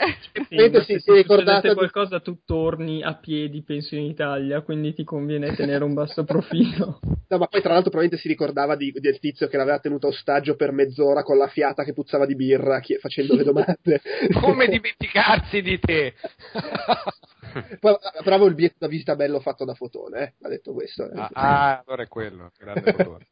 Sì, 0.47 0.71
si- 0.85 0.99
se 0.99 1.13
ricordate 1.13 1.23
succedesse 1.23 1.67
di- 1.69 1.73
qualcosa 1.73 2.19
tu 2.19 2.37
torni 2.45 3.03
a 3.03 3.15
piedi, 3.15 3.63
penso 3.63 3.95
in 3.97 4.05
Italia, 4.05 4.61
quindi 4.61 4.93
ti 4.93 5.03
conviene 5.03 5.53
tenere 5.55 5.83
un 5.83 5.93
basso 5.93 6.23
profilo. 6.23 6.99
No, 7.29 7.39
ma 7.39 7.47
poi 7.47 7.59
tra 7.59 7.73
l'altro 7.73 7.89
probabilmente 7.89 8.17
si 8.25 8.29
ricordava 8.29 8.77
di- 8.77 8.93
del 8.93 9.19
tizio 9.19 9.49
che 9.49 9.57
l'aveva 9.57 9.79
tenuto 9.79 10.07
ostaggio 10.07 10.55
per 10.55 10.71
mezz'ora 10.71 11.23
con 11.23 11.37
la 11.37 11.47
fiata 11.49 11.83
che 11.83 11.91
puzzava 11.91 12.25
di 12.25 12.35
birra 12.35 12.79
chi- 12.79 12.95
facendo 12.99 13.35
le 13.35 13.43
domande. 13.43 13.99
Come 14.39 14.67
dimenticarsi 14.71 15.61
di 15.61 15.77
te? 15.77 16.13
Poi, 17.79 17.95
avevo 18.25 18.45
il 18.47 18.55
biglietto 18.55 18.75
da 18.79 18.87
visita 18.87 19.15
bello 19.15 19.39
fatto 19.39 19.65
da 19.65 19.73
fotone, 19.73 20.19
eh, 20.21 20.33
ha 20.41 20.49
detto 20.49 20.73
questo. 20.73 21.09
eh. 21.09 21.17
Ah, 21.19 21.29
ah, 21.33 21.83
allora 21.85 22.03
è 22.03 22.07
quello, 22.07 22.51
grande 22.57 22.91
fotone. 22.93 23.27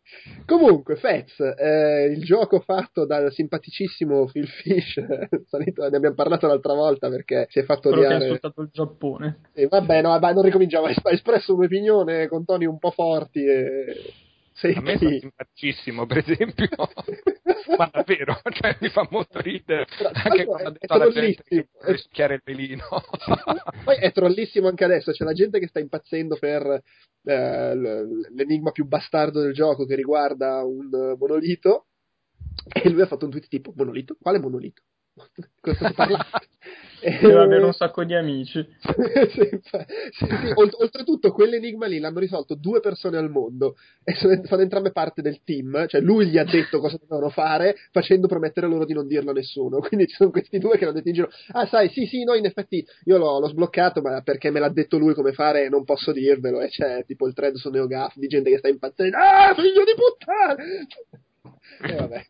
Comunque, 0.45 0.95
Fez, 0.95 1.39
eh, 1.39 2.05
il 2.15 2.23
gioco 2.23 2.59
fatto 2.59 3.05
dal 3.05 3.31
simpaticissimo 3.31 4.25
Phil 4.25 4.47
Fish, 4.47 5.01
salito- 5.47 5.87
ne 5.89 5.97
abbiamo 5.97 6.15
parlato 6.15 6.47
l'altra 6.47 6.73
volta 6.73 7.09
perché 7.09 7.47
si 7.49 7.59
è 7.59 7.63
fatto 7.63 7.89
Quello 7.89 7.97
che 7.99 8.03
ha 8.03 8.09
odiare. 8.15 8.25
insultato 8.25 8.61
il 8.61 8.69
Giappone. 8.71 9.39
E 9.53 9.67
vabbè, 9.67 10.01
no, 10.01 10.09
vabbè, 10.09 10.33
non 10.33 10.43
ricominciamo. 10.43 10.85
Ha 10.85 11.11
espresso 11.11 11.55
un'opinione 11.55 12.27
con 12.27 12.45
toni 12.45 12.65
un 12.65 12.77
po' 12.79 12.91
forti. 12.91 13.43
E... 13.45 14.13
Sei 14.57 14.73
A 14.73 14.79
me 14.81 14.97
chi? 14.97 15.05
sta 15.07 15.19
simpaticissimo, 15.19 16.05
per 16.05 16.17
esempio. 16.19 16.69
Ma 17.77 17.89
davvero, 17.91 18.39
cioè, 18.51 18.77
mi 18.79 18.87
fa 18.87 19.05
molto 19.09 19.41
ridere. 19.41 19.85
Anche 20.13 20.45
quando 20.45 20.69
ha 20.69 20.71
è 20.71 20.77
detto 20.79 20.93
alla 20.93 21.09
gente 21.09 21.43
che 21.43 21.67
vuole 21.73 21.97
succhiare 21.97 22.35
il 22.35 22.41
pelino. 22.41 22.85
Poi 23.83 23.97
è 23.97 24.13
trollissimo 24.13 24.69
anche 24.69 24.85
adesso. 24.85 25.11
C'è 25.11 25.25
la 25.25 25.33
gente 25.33 25.59
che 25.59 25.67
sta 25.67 25.79
impazzendo 25.79 26.37
per 26.37 26.81
eh, 27.23 27.75
l'enigma 27.75 28.71
più 28.71 28.85
bastardo 28.85 29.41
del 29.41 29.53
gioco 29.53 29.85
che 29.85 29.95
riguarda 29.95 30.63
un 30.63 31.15
monolito. 31.17 31.87
E 32.71 32.89
lui 32.89 33.01
ha 33.01 33.07
fatto 33.07 33.25
un 33.25 33.31
tweet 33.31 33.47
tipo: 33.49 33.73
Monolito? 33.75 34.15
Quale 34.17 34.39
monolito? 34.39 34.83
Cosa 35.61 35.75
sto 35.75 35.93
parlando? 35.93 36.25
Deve 37.05 37.37
avere 37.37 37.63
un 37.63 37.73
sacco 37.73 38.03
di 38.03 38.15
amici. 38.15 38.59
sì, 39.29 39.49
sì, 39.49 39.61
sì, 40.11 40.51
olt- 40.55 40.75
oltretutto 40.79 41.31
quell'enigma 41.31 41.85
lì 41.85 41.99
l'hanno 41.99 42.19
risolto 42.19 42.55
due 42.55 42.79
persone 42.79 43.17
al 43.17 43.29
mondo 43.29 43.75
e 44.03 44.15
sono, 44.15 44.41
fanno 44.43 44.63
entrambe 44.63 44.91
parte 44.91 45.21
del 45.21 45.41
team, 45.43 45.85
cioè 45.87 46.01
lui 46.01 46.27
gli 46.27 46.37
ha 46.39 46.43
detto 46.43 46.79
cosa 46.79 46.97
dovevano 46.97 47.29
fare 47.29 47.75
facendo 47.91 48.27
promettere 48.27 48.67
loro 48.67 48.85
di 48.85 48.93
non 48.93 49.05
dirlo 49.05 49.29
a 49.29 49.33
nessuno, 49.33 49.79
quindi 49.79 50.07
ci 50.07 50.15
sono 50.15 50.31
questi 50.31 50.57
due 50.57 50.77
che 50.77 50.85
hanno 50.85 50.93
detto 50.93 51.09
in 51.09 51.13
giro, 51.13 51.29
ah 51.51 51.67
sai, 51.67 51.89
sì 51.89 52.07
sì, 52.07 52.23
no 52.23 52.33
in 52.33 52.45
effetti 52.45 52.83
io 53.03 53.17
l'ho, 53.17 53.39
l'ho 53.39 53.49
sbloccato 53.49 54.01
ma 54.01 54.21
perché 54.21 54.49
me 54.49 54.59
l'ha 54.59 54.69
detto 54.69 54.97
lui 54.97 55.13
come 55.13 55.33
fare 55.33 55.69
non 55.69 55.83
posso 55.83 56.11
dirvelo 56.11 56.59
e 56.61 56.69
c'è 56.69 57.05
tipo 57.05 57.27
il 57.27 57.33
thread 57.33 57.53
su 57.55 57.69
NeoGaf 57.69 58.15
di 58.17 58.27
gente 58.27 58.49
che 58.49 58.57
sta 58.57 58.67
impazzendo, 58.67 59.15
ah 59.17 59.53
figlio 59.53 59.83
di 59.83 59.93
puttana! 59.95 60.55
E 61.87 61.95
vabbè. 61.95 62.25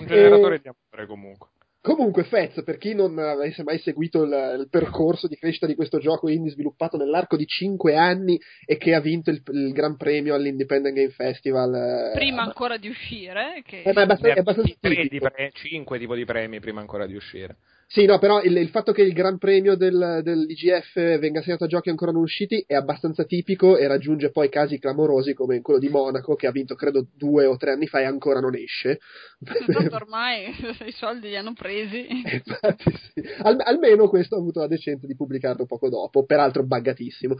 Un 0.00 0.06
generatore 0.06 0.56
E- 0.56 0.60
di 0.60 0.68
amore 0.68 1.06
comunque. 1.06 1.48
Comunque, 1.84 2.24
Fez, 2.24 2.62
per 2.64 2.78
chi 2.78 2.94
non 2.94 3.18
avesse 3.18 3.62
mai 3.62 3.78
seguito 3.78 4.22
il, 4.22 4.30
il 4.58 4.68
percorso 4.70 5.28
di 5.28 5.36
crescita 5.36 5.66
di 5.66 5.74
questo 5.74 5.98
gioco 5.98 6.30
indie 6.30 6.50
sviluppato 6.52 6.96
nell'arco 6.96 7.36
di 7.36 7.44
5 7.44 7.94
anni 7.94 8.40
e 8.64 8.78
che 8.78 8.94
ha 8.94 9.00
vinto 9.00 9.28
il, 9.28 9.42
il 9.52 9.70
Gran 9.72 9.98
Premio 9.98 10.34
all'Independent 10.34 10.94
Game 10.94 11.10
Festival. 11.10 11.74
eh, 11.74 12.12
Prima 12.14 12.40
ancora 12.40 12.78
di 12.78 12.88
uscire, 12.88 13.62
che 13.66 13.82
Eh, 13.82 13.92
ma 13.92 14.00
è 14.00 14.04
abbastanza, 14.04 14.34
è 14.34 14.38
abbastanza 14.38 14.74
Tre 14.80 14.94
di 14.94 15.02
tipico. 15.02 15.28
pre- 15.28 15.50
cinque 15.52 15.98
tipo 15.98 16.14
di 16.14 16.24
premi 16.24 16.58
prima 16.58 16.80
ancora 16.80 17.04
di 17.04 17.16
uscire. 17.16 17.56
Sì, 17.94 18.06
no, 18.06 18.18
però 18.18 18.42
il, 18.42 18.56
il 18.56 18.70
fatto 18.70 18.90
che 18.90 19.02
il 19.02 19.12
Gran 19.12 19.38
Premio 19.38 19.76
del, 19.76 20.18
dell'IGF 20.24 20.94
venga 21.20 21.38
assegnato 21.38 21.62
a 21.62 21.68
giochi 21.68 21.90
ancora 21.90 22.10
non 22.10 22.22
usciti 22.22 22.64
è 22.66 22.74
abbastanza 22.74 23.22
tipico 23.22 23.76
e 23.76 23.86
raggiunge 23.86 24.32
poi 24.32 24.48
casi 24.48 24.80
clamorosi 24.80 25.32
come 25.32 25.60
quello 25.60 25.78
di 25.78 25.88
Monaco, 25.88 26.34
che 26.34 26.48
ha 26.48 26.50
vinto 26.50 26.74
credo 26.74 27.06
due 27.14 27.46
o 27.46 27.56
tre 27.56 27.70
anni 27.70 27.86
fa 27.86 28.00
e 28.00 28.04
ancora 28.04 28.40
non 28.40 28.56
esce. 28.56 28.98
tanto 29.44 29.94
ormai 29.94 30.46
i 30.86 30.90
soldi 30.90 31.28
li 31.28 31.36
hanno 31.36 31.52
presi. 31.52 32.04
Infatti, 32.10 32.90
sì. 33.12 33.22
Al- 33.42 33.62
almeno 33.64 34.08
questo 34.08 34.34
ha 34.34 34.38
avuto 34.38 34.58
la 34.58 34.66
decenza 34.66 35.06
di 35.06 35.14
pubblicarlo 35.14 35.64
poco 35.64 35.88
dopo, 35.88 36.24
peraltro 36.24 36.64
buggatissimo. 36.64 37.36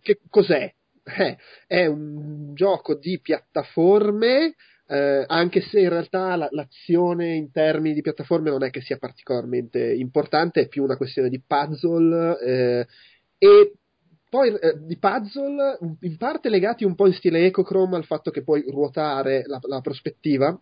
Che 0.00 0.20
cos'è? 0.30 0.72
Eh, 1.04 1.36
è 1.66 1.84
un 1.84 2.54
gioco 2.54 2.94
di 2.94 3.20
piattaforme, 3.20 4.54
eh, 4.88 5.24
anche 5.26 5.60
se 5.60 5.80
in 5.80 5.90
realtà 5.90 6.34
la- 6.34 6.48
l'azione 6.50 7.34
in 7.34 7.50
termini 7.50 7.94
di 7.94 8.00
piattaforme 8.00 8.50
non 8.50 8.64
è 8.64 8.70
che 8.70 8.80
sia 8.80 8.96
particolarmente 8.96 9.92
importante, 9.92 10.62
è 10.62 10.68
più 10.68 10.82
una 10.82 10.96
questione 10.96 11.28
di 11.28 11.42
puzzle 11.46 12.38
eh, 12.40 12.86
e 13.36 13.72
poi 14.30 14.48
eh, 14.54 14.78
di 14.78 14.96
puzzle 14.98 15.78
in 16.00 16.16
parte 16.16 16.48
legati 16.48 16.84
un 16.84 16.94
po' 16.94 17.06
in 17.06 17.12
stile 17.12 17.44
Ecochrome 17.44 17.96
al 17.96 18.04
fatto 18.04 18.30
che 18.30 18.42
puoi 18.42 18.64
ruotare 18.66 19.42
la, 19.46 19.58
la 19.62 19.80
prospettiva 19.80 20.58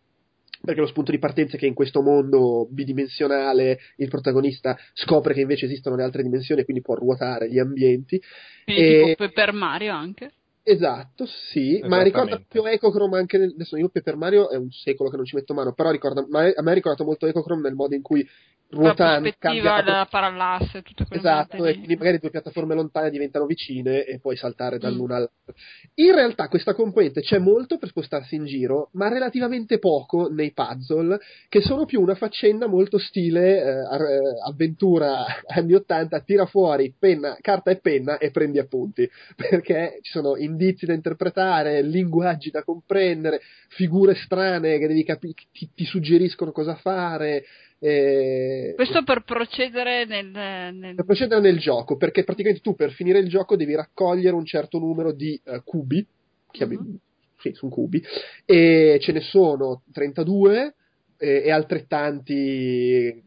perché 0.60 0.80
lo 0.80 0.86
spunto 0.86 1.10
di 1.10 1.18
partenza 1.18 1.56
è 1.56 1.58
che 1.58 1.66
in 1.66 1.74
questo 1.74 2.02
mondo 2.02 2.66
bidimensionale 2.70 3.78
il 3.96 4.08
protagonista 4.08 4.76
scopre 4.94 5.34
che 5.34 5.40
invece 5.40 5.66
esistono 5.66 5.96
le 5.96 6.02
altre 6.02 6.22
dimensioni 6.22 6.62
e 6.62 6.64
quindi 6.64 6.82
può 6.82 6.94
ruotare 6.94 7.48
gli 7.48 7.58
ambienti. 7.58 8.20
E- 8.64 9.14
tipo 9.16 9.28
per 9.30 9.52
Mario 9.52 9.92
anche. 9.92 10.32
Esatto, 10.68 11.26
sì, 11.26 11.80
ma 11.86 12.02
ricorda 12.02 12.40
più 12.40 12.64
Ecochrome 12.64 13.18
anche 13.18 13.38
nel, 13.38 13.52
adesso 13.54 13.76
io 13.76 13.88
per 13.88 14.16
Mario 14.16 14.50
è 14.50 14.56
un 14.56 14.68
secolo 14.72 15.08
che 15.10 15.14
non 15.14 15.24
ci 15.24 15.36
metto 15.36 15.54
mano, 15.54 15.72
però 15.72 15.92
ricorda, 15.92 16.26
ma 16.28 16.40
a 16.40 16.60
me 16.60 16.70
ha 16.72 16.74
ricordato 16.74 17.04
molto 17.04 17.28
Ecochrome 17.28 17.62
nel 17.62 17.76
modo 17.76 17.94
in 17.94 18.02
cui 18.02 18.26
ruotando 18.70 19.28
prospettiva 19.30 19.70
cambia 19.70 19.82
della 19.82 20.06
parallasse, 20.10 20.82
tutte 20.82 21.04
quelle 21.06 21.20
Esatto, 21.22 21.64
e 21.64 21.74
quindi 21.74 21.96
magari 21.96 22.18
due 22.18 22.30
piattaforme 22.30 22.74
lontane 22.74 23.10
diventano 23.10 23.46
vicine 23.46 24.04
e 24.04 24.18
puoi 24.18 24.36
saltare 24.36 24.76
Mm. 24.76 24.80
dall'una 24.80 25.16
all'altra. 25.16 25.54
In 25.94 26.12
realtà 26.12 26.48
questa 26.48 26.74
componente 26.74 27.20
c'è 27.20 27.38
molto 27.38 27.78
per 27.78 27.88
spostarsi 27.88 28.34
in 28.34 28.44
giro, 28.44 28.90
ma 28.92 29.08
relativamente 29.08 29.78
poco 29.78 30.28
nei 30.28 30.52
puzzle, 30.52 31.18
che 31.48 31.60
sono 31.60 31.84
più 31.84 32.00
una 32.00 32.14
faccenda 32.16 32.66
molto 32.66 32.98
stile 32.98 33.62
eh, 33.62 33.68
eh, 33.68 34.20
avventura 34.46 35.24
anni 35.46 35.74
80, 35.74 36.20
tira 36.20 36.46
fuori 36.46 36.92
penna, 36.98 37.36
carta 37.40 37.70
e 37.70 37.76
penna 37.76 38.18
e 38.18 38.30
prendi 38.30 38.58
appunti, 38.58 39.08
perché 39.36 39.98
ci 40.02 40.10
sono 40.10 40.36
indizi 40.36 40.86
da 40.86 40.92
interpretare, 40.92 41.82
linguaggi 41.82 42.50
da 42.50 42.64
comprendere, 42.64 43.40
figure 43.68 44.14
strane 44.16 44.78
che 44.78 44.88
devi 44.88 45.04
capire, 45.04 45.34
ti, 45.52 45.70
ti 45.74 45.84
suggeriscono 45.84 46.50
cosa 46.50 46.74
fare. 46.74 47.44
Eh, 47.78 48.72
Questo 48.74 49.02
per 49.04 49.22
procedere 49.22 50.04
nel, 50.06 50.26
nel- 50.26 50.94
per 50.94 51.04
procedere 51.04 51.40
nel 51.40 51.58
gioco, 51.58 51.96
perché 51.96 52.24
praticamente 52.24 52.62
tu 52.62 52.74
per 52.74 52.90
finire 52.92 53.18
il 53.18 53.28
gioco 53.28 53.56
devi 53.56 53.74
raccogliere 53.74 54.34
un 54.34 54.44
certo 54.46 54.78
numero 54.78 55.12
di 55.12 55.38
eh, 55.44 55.60
cubi, 55.64 56.04
chiami- 56.50 56.76
Mhm. 56.78 56.96
sì, 57.38 57.52
sono 57.52 57.70
cubi, 57.70 58.02
e 58.44 58.98
ce 59.00 59.12
ne 59.12 59.20
sono 59.20 59.82
32 59.92 60.74
eh, 61.18 61.42
e 61.44 61.50
altrettanti 61.50 62.34
eh, 62.34 63.22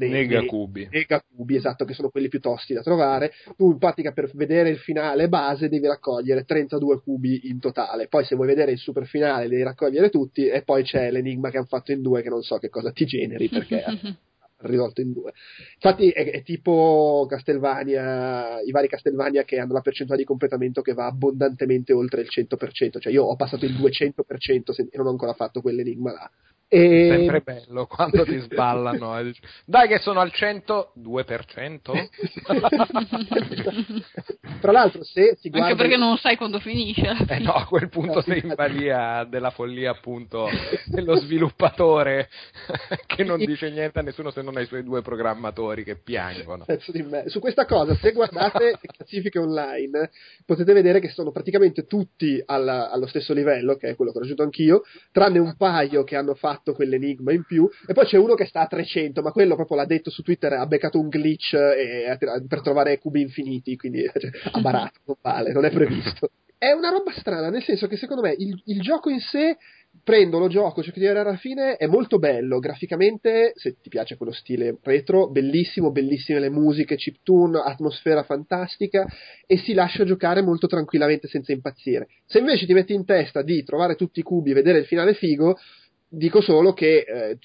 dei- 0.00 0.10
Nega 0.10 0.38
dei- 0.40 0.48
cubi. 0.48 0.88
megacubi, 0.90 1.56
esatto, 1.56 1.84
che 1.84 1.92
sono 1.94 2.08
quelli 2.08 2.28
più 2.28 2.40
tosti 2.40 2.72
da 2.74 2.82
trovare. 2.82 3.32
Tu 3.56 3.70
in 3.70 3.78
pratica 3.78 4.12
per 4.12 4.30
vedere 4.34 4.70
il 4.70 4.78
finale 4.78 5.28
base 5.28 5.68
devi 5.68 5.86
raccogliere 5.86 6.44
32 6.44 7.00
cubi 7.00 7.48
in 7.48 7.60
totale. 7.60 8.08
Poi 8.08 8.24
se 8.24 8.34
vuoi 8.34 8.46
vedere 8.48 8.72
il 8.72 8.78
super 8.78 9.04
finale 9.06 9.48
devi 9.48 9.62
raccogliere 9.62 10.08
tutti 10.10 10.46
e 10.46 10.62
poi 10.62 10.82
c'è 10.82 11.10
l'enigma 11.10 11.50
che 11.50 11.58
hanno 11.58 11.66
fatto 11.66 11.92
in 11.92 12.00
due 12.00 12.22
che 12.22 12.28
non 12.30 12.42
so 12.42 12.56
che 12.58 12.68
cosa 12.70 12.90
ti 12.92 13.04
generi 13.04 13.48
perché 13.48 13.82
risolto 14.62 15.00
in 15.00 15.12
due. 15.12 15.32
Infatti 15.74 16.10
è, 16.10 16.30
è 16.30 16.42
tipo 16.42 17.26
Castlevania, 17.28 18.60
i 18.60 18.70
vari 18.70 18.88
Castlevania 18.88 19.42
che 19.44 19.58
hanno 19.58 19.72
la 19.72 19.80
percentuale 19.80 20.20
di 20.20 20.26
completamento 20.26 20.82
che 20.82 20.92
va 20.92 21.06
abbondantemente 21.06 21.92
oltre 21.92 22.20
il 22.22 22.28
100%, 22.30 22.98
cioè 23.00 23.12
io 23.12 23.24
ho 23.24 23.36
passato 23.36 23.64
il 23.64 23.72
200% 23.74 24.72
se- 24.72 24.88
e 24.90 24.96
non 24.98 25.06
ho 25.06 25.10
ancora 25.10 25.32
fatto 25.34 25.60
quell'enigma 25.60 26.12
là. 26.12 26.30
E... 26.72 27.08
Sempre 27.10 27.40
bello 27.40 27.86
quando 27.90 28.22
ti 28.24 28.38
sballano. 28.38 29.18
e 29.18 29.24
dici, 29.24 29.40
Dai 29.64 29.88
che 29.88 29.98
sono 29.98 30.20
al 30.20 30.30
100, 30.30 30.92
2%? 31.00 32.08
Tra 34.60 34.70
l'altro 34.70 35.02
se 35.02 35.36
si 35.40 35.48
guarda 35.50 35.66
Anche 35.66 35.82
perché 35.82 35.96
non 35.96 36.16
sai 36.18 36.36
quando 36.36 36.60
finisce. 36.60 37.16
Eh 37.26 37.40
no, 37.40 37.54
a 37.54 37.66
quel 37.66 37.88
punto 37.88 38.20
sei 38.20 38.42
in 38.44 38.52
balia 38.54 39.24
della 39.24 39.50
follia 39.50 39.90
appunto 39.90 40.48
dello 40.86 41.16
sviluppatore 41.16 42.28
che 43.04 43.24
non 43.24 43.38
dice 43.44 43.68
niente 43.70 43.98
a 43.98 44.02
nessuno 44.02 44.30
se 44.30 44.40
non 44.42 44.56
ai 44.56 44.66
suoi 44.66 44.84
due 44.84 45.02
programmatori 45.02 45.82
che 45.82 45.96
piangono. 45.96 46.66
Su 47.26 47.40
questa 47.40 47.66
cosa, 47.66 47.96
se 47.96 48.12
guardate 48.12 48.78
le 48.80 48.88
classifiche 48.96 49.40
online, 49.40 50.10
potete 50.46 50.72
vedere 50.72 51.00
che 51.00 51.08
sono 51.08 51.32
praticamente 51.32 51.86
tutti 51.86 52.40
alla- 52.46 52.90
allo 52.90 53.08
stesso 53.08 53.32
livello, 53.32 53.74
che 53.74 53.88
è 53.88 53.96
quello 53.96 54.12
che 54.12 54.18
ho 54.18 54.20
raggiunto 54.20 54.44
anch'io, 54.44 54.82
tranne 55.10 55.40
un 55.40 55.56
paio 55.56 56.04
che 56.04 56.14
hanno 56.14 56.34
fatto 56.34 56.58
quell'enigma 56.72 57.32
in 57.32 57.44
più, 57.44 57.68
e 57.86 57.92
poi 57.92 58.06
c'è 58.06 58.16
uno 58.16 58.34
che 58.34 58.46
sta 58.46 58.60
a 58.60 58.66
300, 58.66 59.22
ma 59.22 59.32
quello 59.32 59.54
proprio 59.54 59.76
l'ha 59.76 59.86
detto 59.86 60.10
su 60.10 60.22
Twitter, 60.22 60.52
ha 60.52 60.66
beccato 60.66 60.98
un 60.98 61.08
glitch 61.08 61.54
e- 61.54 62.16
per 62.48 62.62
trovare 62.62 62.98
cubi 62.98 63.22
infiniti, 63.22 63.76
quindi 63.76 64.04
cioè, 64.18 64.30
ha 64.52 64.60
barato, 64.60 65.00
non 65.04 65.16
vale, 65.20 65.52
non 65.52 65.64
è 65.64 65.70
previsto. 65.70 66.30
È 66.60 66.72
una 66.72 66.90
roba 66.90 67.10
strana, 67.12 67.48
nel 67.48 67.62
senso 67.62 67.86
che 67.86 67.96
secondo 67.96 68.20
me 68.20 68.34
il, 68.36 68.60
il 68.66 68.82
gioco 68.82 69.08
in 69.08 69.20
sé 69.20 69.56
prendo, 70.02 70.38
lo 70.38 70.48
gioco, 70.48 70.82
cerco 70.82 70.98
di 70.98 71.06
arrivare 71.06 71.30
alla 71.30 71.38
fine, 71.38 71.76
è 71.76 71.86
molto 71.86 72.18
bello, 72.18 72.58
graficamente, 72.58 73.52
se 73.56 73.76
ti 73.80 73.88
piace 73.88 74.16
quello 74.16 74.32
stile 74.32 74.78
retro, 74.82 75.30
bellissimo, 75.30 75.90
bellissime 75.90 76.38
le 76.38 76.50
musiche, 76.50 76.96
chiptune, 76.96 77.60
atmosfera 77.64 78.22
fantastica 78.22 79.06
e 79.46 79.56
si 79.58 79.72
lascia 79.72 80.04
giocare 80.04 80.42
molto 80.42 80.66
tranquillamente 80.66 81.28
senza 81.28 81.52
impazzire. 81.52 82.08
Se 82.26 82.38
invece 82.38 82.66
ti 82.66 82.72
metti 82.72 82.92
in 82.92 83.04
testa 83.04 83.42
di 83.42 83.62
trovare 83.64 83.94
tutti 83.94 84.20
i 84.20 84.22
cubi 84.22 84.50
e 84.50 84.54
vedere 84.54 84.78
il 84.78 84.86
finale 84.86 85.14
figo, 85.14 85.58
dico 86.10 86.40
solo 86.40 86.72
che 86.72 87.04
eh, 87.06 87.38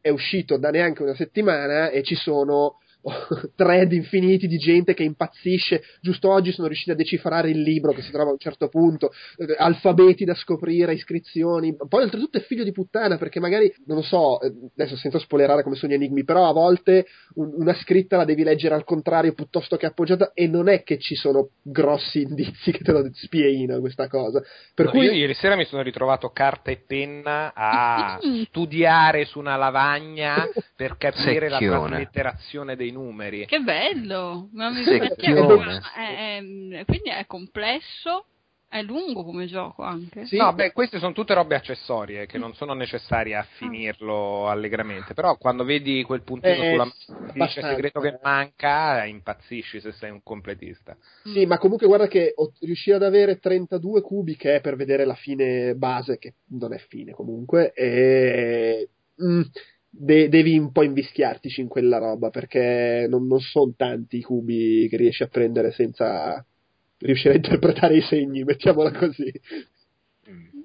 è 0.00 0.10
uscito 0.10 0.58
da 0.58 0.70
neanche 0.70 1.02
una 1.02 1.14
settimana 1.14 1.88
e 1.88 2.02
ci 2.02 2.14
sono 2.14 2.76
thread 3.56 3.92
infiniti 3.92 4.46
di 4.46 4.56
gente 4.58 4.94
che 4.94 5.02
impazzisce. 5.02 5.82
Giusto 6.00 6.30
oggi 6.30 6.52
sono 6.52 6.66
riusciti 6.66 6.90
a 6.90 6.94
decifrare 6.94 7.50
il 7.50 7.60
libro 7.62 7.92
che 7.92 8.02
si 8.02 8.10
trova 8.10 8.28
a 8.30 8.32
un 8.32 8.38
certo 8.38 8.68
punto, 8.68 9.10
eh, 9.36 9.54
alfabeti 9.58 10.24
da 10.24 10.34
scoprire, 10.34 10.92
iscrizioni. 10.94 11.74
Poi, 11.88 12.02
oltretutto, 12.04 12.38
è 12.38 12.42
figlio 12.42 12.64
di 12.64 12.72
puttana 12.72 13.16
perché 13.16 13.40
magari, 13.40 13.72
non 13.86 13.98
lo 13.98 14.02
so, 14.02 14.40
eh, 14.40 14.52
adesso 14.76 14.96
senza 14.96 15.18
spoilerare 15.18 15.62
come 15.62 15.76
sono 15.76 15.92
gli 15.92 15.96
enigmi, 15.96 16.24
però 16.24 16.48
a 16.48 16.52
volte 16.52 17.06
un- 17.34 17.52
una 17.56 17.74
scritta 17.74 18.16
la 18.16 18.24
devi 18.24 18.42
leggere 18.42 18.74
al 18.74 18.84
contrario 18.84 19.32
piuttosto 19.32 19.76
che 19.76 19.86
appoggiata 19.86 20.32
e 20.34 20.46
non 20.46 20.68
è 20.68 20.82
che 20.82 20.98
ci 20.98 21.14
sono 21.14 21.50
grossi 21.62 22.22
indizi 22.22 22.72
che 22.72 22.82
te 22.84 22.92
lo 22.92 23.08
spieino 23.12 23.80
questa 23.80 24.08
cosa. 24.08 24.42
Per 24.74 24.86
No, 24.86 24.90
cui 24.92 25.04
Io 25.04 25.12
ieri 25.12 25.34
sera 25.34 25.56
mi 25.56 25.64
sono 25.64 25.82
ritrovato 25.82 26.28
carta 26.30 26.70
e 26.70 26.82
penna 26.86 27.52
a 27.54 28.18
studiare 28.46 29.24
su 29.24 29.38
una 29.38 29.56
lavagna 29.56 30.48
per 30.76 30.96
capire 30.96 31.48
la 31.48 31.58
Secchione. 31.58 31.88
traslitterazione 31.88 32.76
dei 32.76 32.89
numeri. 32.90 33.46
Che 33.46 33.60
bello! 33.60 34.48
Ma 34.52 34.70
mi 34.70 34.82
Secchione. 34.84 35.80
è, 35.96 36.38
è- 36.38 36.84
quindi 36.84 37.10
è 37.10 37.24
complesso, 37.26 38.26
è 38.68 38.82
lungo 38.82 39.24
come 39.24 39.46
gioco 39.46 39.82
anche. 39.82 40.26
Sì. 40.26 40.36
No, 40.36 40.52
beh, 40.52 40.72
queste 40.72 40.98
sono 40.98 41.12
tutte 41.12 41.34
robe 41.34 41.56
accessorie 41.56 42.26
che 42.26 42.38
non 42.38 42.54
sono 42.54 42.72
necessarie 42.72 43.34
a 43.34 43.42
finirlo 43.56 44.48
allegramente. 44.48 45.12
Però 45.12 45.36
quando 45.36 45.64
vedi 45.64 46.02
quel 46.04 46.22
puntino 46.22 46.62
Eh, 46.62 46.70
sulla 46.70 46.84
sì, 46.84 47.32
dice 47.32 47.60
segreto 47.62 48.00
che 48.00 48.18
manca, 48.22 49.04
impazzisci 49.04 49.80
se 49.80 49.92
sei 49.92 50.10
un 50.10 50.22
completista. 50.22 50.96
Sì, 51.24 51.46
ma 51.46 51.58
comunque 51.58 51.86
guarda 51.86 52.06
che 52.06 52.34
riuscire 52.60 52.96
ad 52.96 53.02
avere 53.02 53.38
32 53.38 54.02
cubi 54.02 54.36
che 54.36 54.56
è 54.56 54.60
per 54.60 54.76
vedere 54.76 55.04
la 55.04 55.14
fine 55.14 55.74
base, 55.74 56.18
che 56.18 56.34
non 56.50 56.72
è 56.72 56.78
fine 56.78 57.12
comunque, 57.12 57.72
e... 57.72 58.88
mm, 59.22 59.40
de- 59.90 60.28
devi 60.28 60.56
un 60.56 60.70
po' 60.72 60.82
invischiartici 60.82 61.60
in 61.60 61.68
quella 61.68 61.98
roba 61.98 62.30
perché 62.30 63.06
non, 63.08 63.26
non 63.26 63.40
sono 63.40 63.74
tanti 63.76 64.18
i 64.18 64.22
cubi 64.22 64.86
che 64.88 64.96
riesci 64.96 65.22
a 65.22 65.28
prendere 65.28 65.72
senza 65.72 66.44
riuscire 66.98 67.34
a 67.34 67.36
interpretare 67.36 67.96
i 67.96 68.02
segni, 68.02 68.44
mettiamola 68.44 68.92
così. 68.92 69.32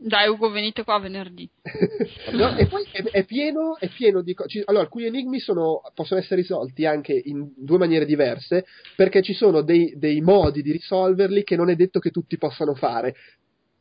Dai 0.05 0.27
Ugo, 0.27 0.51
venite 0.51 0.83
qua 0.83 0.99
venerdì. 0.99 1.49
No, 2.33 2.55
e 2.57 2.67
poi 2.67 2.85
è, 2.91 3.01
è 3.01 3.25
pieno, 3.25 3.77
è 3.77 3.87
pieno 3.89 4.21
di 4.21 4.33
cose. 4.33 4.61
Allora, 4.65 4.83
alcuni 4.83 5.05
enigmi 5.05 5.39
sono- 5.39 5.81
possono 5.93 6.19
essere 6.19 6.41
risolti 6.41 6.85
anche 6.85 7.13
in 7.13 7.51
due 7.55 7.77
maniere 7.77 8.05
diverse, 8.05 8.65
perché 8.95 9.21
ci 9.21 9.33
sono 9.33 9.61
dei, 9.61 9.93
dei 9.97 10.21
modi 10.21 10.61
di 10.61 10.71
risolverli 10.71 11.43
che 11.43 11.55
non 11.55 11.69
è 11.69 11.75
detto 11.75 11.99
che 11.99 12.11
tutti 12.11 12.37
possano 12.37 12.75
fare. 12.75 13.15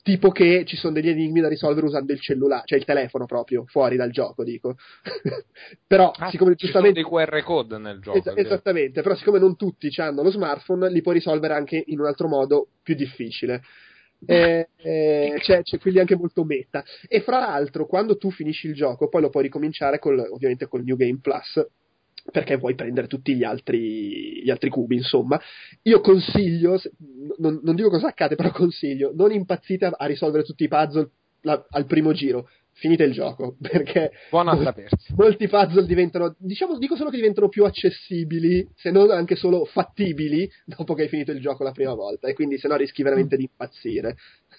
Tipo 0.05 0.31
che 0.33 0.65
ci 0.67 0.77
sono 0.77 0.93
degli 0.93 1.09
enigmi 1.09 1.41
da 1.41 1.49
risolvere 1.49 1.87
usando 1.87 2.13
il 2.13 2.21
cellulare, 2.21 2.65
cioè 2.67 2.79
il 2.79 2.85
telefono 2.85 3.25
proprio, 3.25 3.65
fuori 3.65 3.97
dal 3.97 4.11
gioco, 4.11 4.45
dico. 4.45 4.77
Però, 5.87 6.13
Ah, 6.19 6.29
siccome 6.29 6.57
ci 6.57 6.67
sono 6.67 6.85
giustamente. 6.85 7.01
dei 7.01 7.05
QR 7.09 7.43
code 7.43 7.79
nel 7.79 8.01
gioco. 8.01 8.21
Vero. 8.21 8.39
esattamente, 8.39 9.01
però 9.01 9.15
siccome 9.15 9.39
non 9.39 9.57
tutti 9.57 9.91
hanno 9.97 10.23
lo 10.23 10.31
smartphone, 10.31 10.91
li 10.91 11.01
puoi 11.01 11.15
risolvere 11.15 11.55
anche 11.55 11.83
in 11.87 12.01
un 12.01 12.05
altro 12.05 12.29
modo 12.29 12.69
più 12.83 12.95
difficile. 12.95 13.63
Eh, 14.27 14.69
eh, 14.77 15.37
c'è, 15.39 15.63
c'è 15.63 15.79
quindi 15.79 16.01
anche 16.01 16.17
molto 16.17 16.45
meta. 16.45 16.85
E 17.09 17.23
fra 17.23 17.39
l'altro, 17.39 17.87
quando 17.87 18.19
tu 18.19 18.31
finisci 18.31 18.67
il 18.67 18.75
gioco, 18.75 19.09
poi 19.09 19.23
lo 19.23 19.31
puoi 19.31 19.45
ricominciare 19.45 19.99
col, 19.99 20.19
ovviamente 20.19 20.67
col 20.69 20.85
New 20.85 20.97
Game 20.97 21.21
Plus. 21.23 21.67
Perché 22.31 22.57
vuoi 22.57 22.75
prendere 22.75 23.07
tutti 23.07 23.35
gli 23.35 23.45
altri, 23.45 24.43
gli 24.43 24.51
altri 24.51 24.71
cubi, 24.71 24.97
insomma. 24.97 25.39
Io 25.83 26.01
consiglio, 26.01 26.81
non, 27.39 27.61
non 27.63 27.75
dico 27.75 27.91
cosa 27.91 28.09
accade, 28.09 28.35
però 28.35 28.51
consiglio, 28.51 29.13
non 29.15 29.31
impazzite 29.31 29.85
a, 29.85 29.93
a 29.97 30.07
risolvere 30.07 30.43
tutti 30.45 30.65
i 30.65 30.69
puzzle 30.69 31.11
la- 31.43 31.65
al 31.71 31.85
primo 31.87 32.13
giro. 32.13 32.49
Finite 32.77 33.05
il 33.05 33.13
gioco, 33.13 33.57
perché 33.63 34.11
molti 35.17 35.47
puzzle 35.47 35.87
diventano, 35.87 36.35
diciamo, 36.39 36.77
dico 36.79 36.97
solo 36.97 37.11
che 37.11 37.17
diventano 37.17 37.49
più 37.49 37.65
accessibili, 37.65 38.69
se 38.75 38.91
non 38.91 39.13
anche 39.13 39.37
solo 39.37 39.65
fattibili, 39.65 40.51
dopo 40.65 40.95
che 40.95 41.03
hai 41.03 41.09
finito 41.09 41.31
il 41.31 41.41
gioco 41.41 41.63
la 41.63 41.71
prima 41.71 41.95
volta, 41.95 42.27
e 42.27 42.35
quindi 42.35 42.59
se 42.59 42.67
no 42.67 42.75
rischi 42.75 43.05
veramente 43.05 43.37
di 43.37 43.45
impazzire. 43.45 44.17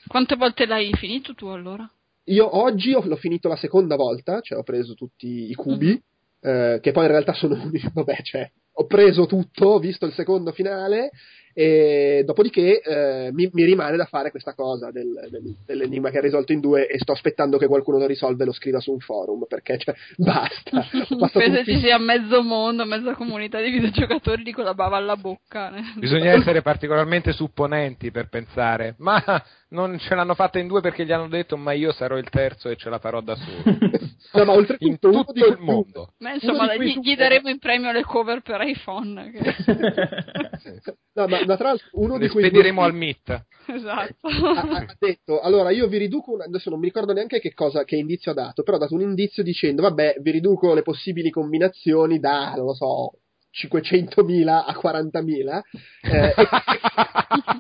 Quante 0.08 0.36
volte 0.38 0.66
l'hai 0.66 0.94
finito 0.94 1.34
tu 1.34 1.48
allora? 1.48 1.90
Io 2.26 2.56
oggi 2.58 2.94
ho- 2.94 3.04
l'ho 3.06 3.18
finito 3.18 3.50
la 3.50 3.58
seconda 3.58 3.96
volta, 3.98 4.40
cioè 4.40 4.60
ho 4.60 4.64
preso 4.64 4.94
tutti 4.94 5.50
i 5.50 5.54
cubi, 5.54 6.02
eh, 6.42 6.80
che 6.82 6.92
poi 6.92 7.06
in 7.06 7.12
realtà 7.12 7.34
sono 7.34 7.56
unici, 7.64 7.90
vabbè, 7.94 8.22
cioè, 8.24 8.50
ho 8.78 8.86
preso 8.86 9.26
tutto, 9.26 9.68
ho 9.68 9.80
visto 9.80 10.06
il 10.06 10.14
secondo 10.14 10.52
finale, 10.52 11.10
e 11.58 12.24
dopodiché 12.26 12.82
eh, 12.82 13.30
mi, 13.32 13.50
mi 13.54 13.64
rimane 13.64 13.96
da 13.96 14.04
fare 14.04 14.30
questa 14.30 14.54
cosa 14.54 14.92
del- 14.92 15.28
del- 15.30 15.56
dell'enigma 15.66 16.10
che 16.10 16.18
ha 16.18 16.22
risolto 16.22 16.52
in 16.52 16.60
due 16.60 16.86
e 16.86 17.00
sto 17.00 17.14
aspettando 17.14 17.58
che 17.58 17.68
qualcuno 17.68 17.98
lo 17.98 18.06
risolva 18.06 18.44
e 18.44 18.48
lo 18.48 18.52
scriva 18.52 18.82
su 18.82 18.92
un 18.92 19.00
forum, 19.00 19.46
perché 19.48 19.78
cioè, 19.78 19.96
basta. 20.18 20.86
Basta 21.18 21.40
Penso 21.40 21.60
tutti- 21.60 21.72
ci 21.76 21.80
sia 21.80 21.98
mezzo 21.98 22.44
mondo, 22.44 22.84
mezza 22.86 23.16
comunità 23.16 23.62
di 23.62 23.72
videogiocatori 23.72 24.44
di 24.44 24.52
quella 24.52 24.74
bava 24.74 24.98
alla 24.98 25.16
bocca. 25.16 25.72
Bisogna 25.98 26.34
essere 26.34 26.62
particolarmente 26.62 27.32
supponenti 27.32 28.12
per 28.12 28.28
pensare, 28.28 28.96
ma 28.98 29.24
non 29.70 29.98
ce 30.00 30.16
l'hanno 30.16 30.36
fatta 30.36 30.60
in 30.60 30.68
due 30.68 30.82
perché 30.82 31.06
gli 31.06 31.12
hanno 31.12 31.28
detto, 31.28 31.58
ma 31.58 31.74
io 31.74 31.92
sarò 31.92 32.18
il 32.18 32.30
terzo 32.30 32.70
e 32.70 32.76
ce 32.76 32.90
la 32.90 33.00
farò 33.00 33.22
da 33.22 33.36
solo. 33.36 33.64
No, 34.36 34.44
ma 34.44 34.52
oltretutto 34.54 35.08
in 35.12 35.24
tutto 35.24 35.46
il 35.46 35.58
mondo. 35.60 36.14
Ma 36.18 36.34
insomma, 36.34 36.76
gli, 36.76 37.00
gli 37.00 37.16
daremo 37.16 37.48
in 37.48 37.58
premio 37.60 37.92
le 37.94 38.04
cover 38.04 38.42
per 38.42 38.60
iPhone. 38.64 39.32
che- 39.32 39.40
No, 41.14 41.28
ma, 41.28 41.46
ma 41.46 41.56
tra 41.56 41.68
l'altro 41.70 41.88
uno 41.94 42.18
Le 42.18 42.26
di 42.26 42.30
quei 42.30 42.46
spediremo 42.46 42.82
due 42.82 42.90
al 42.90 42.96
MIT. 42.96 43.46
esatto. 43.68 44.28
ha, 44.28 44.62
ha 44.62 44.96
detto 45.00 45.40
allora 45.40 45.70
io 45.72 45.88
vi 45.88 45.98
riduco 46.00 46.34
una- 46.34 46.44
adesso 46.46 46.70
non 46.70 46.80
mi 46.80 46.86
ricordo 46.88 47.14
neanche 47.14 47.40
che 47.40 47.54
cosa 47.54 47.84
che 47.86 47.96
indizio 47.96 48.32
ha 48.32 48.34
dato 48.36 48.64
però 48.64 48.76
ha 48.78 48.80
dato 48.82 48.94
un 48.96 49.02
indizio 49.02 49.42
dicendo 49.44 49.82
vabbè 49.84 50.18
vi 50.20 50.32
riduco 50.32 50.74
le 50.74 50.82
possibili 50.82 51.30
combinazioni 51.30 52.20
da 52.20 52.54
non 52.56 52.66
lo 52.66 52.74
so 52.74 53.12
500.000 53.56 54.48
a 54.48 54.80
40.000 54.82 55.62
eh, 56.02 56.34
e, 56.36 56.48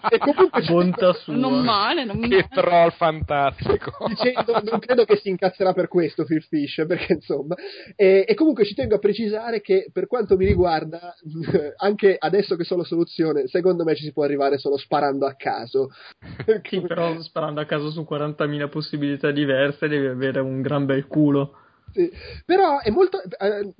e 0.09 0.17
comunque 0.17 0.63
Bontà 0.63 1.13
sua. 1.13 1.35
non 1.35 1.63
male, 1.63 2.03
non 2.03 2.19
che 2.19 2.27
male. 2.27 2.47
troll 2.49 2.91
fantastico. 2.91 4.05
dicendo 4.07 4.59
non 4.63 4.79
credo 4.79 5.05
che 5.05 5.17
si 5.17 5.29
incazzerà 5.29 5.73
per 5.73 5.87
questo 5.87 6.25
Phil 6.25 6.43
Fish 6.43 6.83
perché 6.87 7.13
insomma 7.13 7.55
e, 7.95 8.25
e 8.27 8.33
comunque 8.33 8.65
ci 8.65 8.73
tengo 8.73 8.95
a 8.95 8.99
precisare 8.99 9.61
che 9.61 9.89
per 9.91 10.07
quanto 10.07 10.35
mi 10.35 10.45
riguarda 10.45 11.15
anche 11.77 12.15
adesso 12.19 12.55
che 12.55 12.63
so 12.63 12.75
la 12.75 12.83
soluzione 12.83 13.47
secondo 13.47 13.83
me 13.83 13.95
ci 13.95 14.03
si 14.03 14.11
può 14.11 14.23
arrivare 14.23 14.57
solo 14.57 14.77
sparando 14.77 15.25
a 15.25 15.35
caso 15.35 15.89
Sì, 16.69 16.81
però 16.81 17.19
sparando 17.21 17.61
a 17.61 17.65
caso 17.65 17.89
su 17.91 18.05
40.000 18.09 18.69
possibilità 18.69 19.31
diverse 19.31 19.87
devi 19.87 20.07
avere 20.07 20.39
un 20.39 20.61
gran 20.61 20.85
bel 20.85 21.07
culo. 21.07 21.57
Sì. 21.91 22.11
Però 22.45 22.79
è 22.79 22.89
molto, 22.89 23.21
eh, 23.23 23.73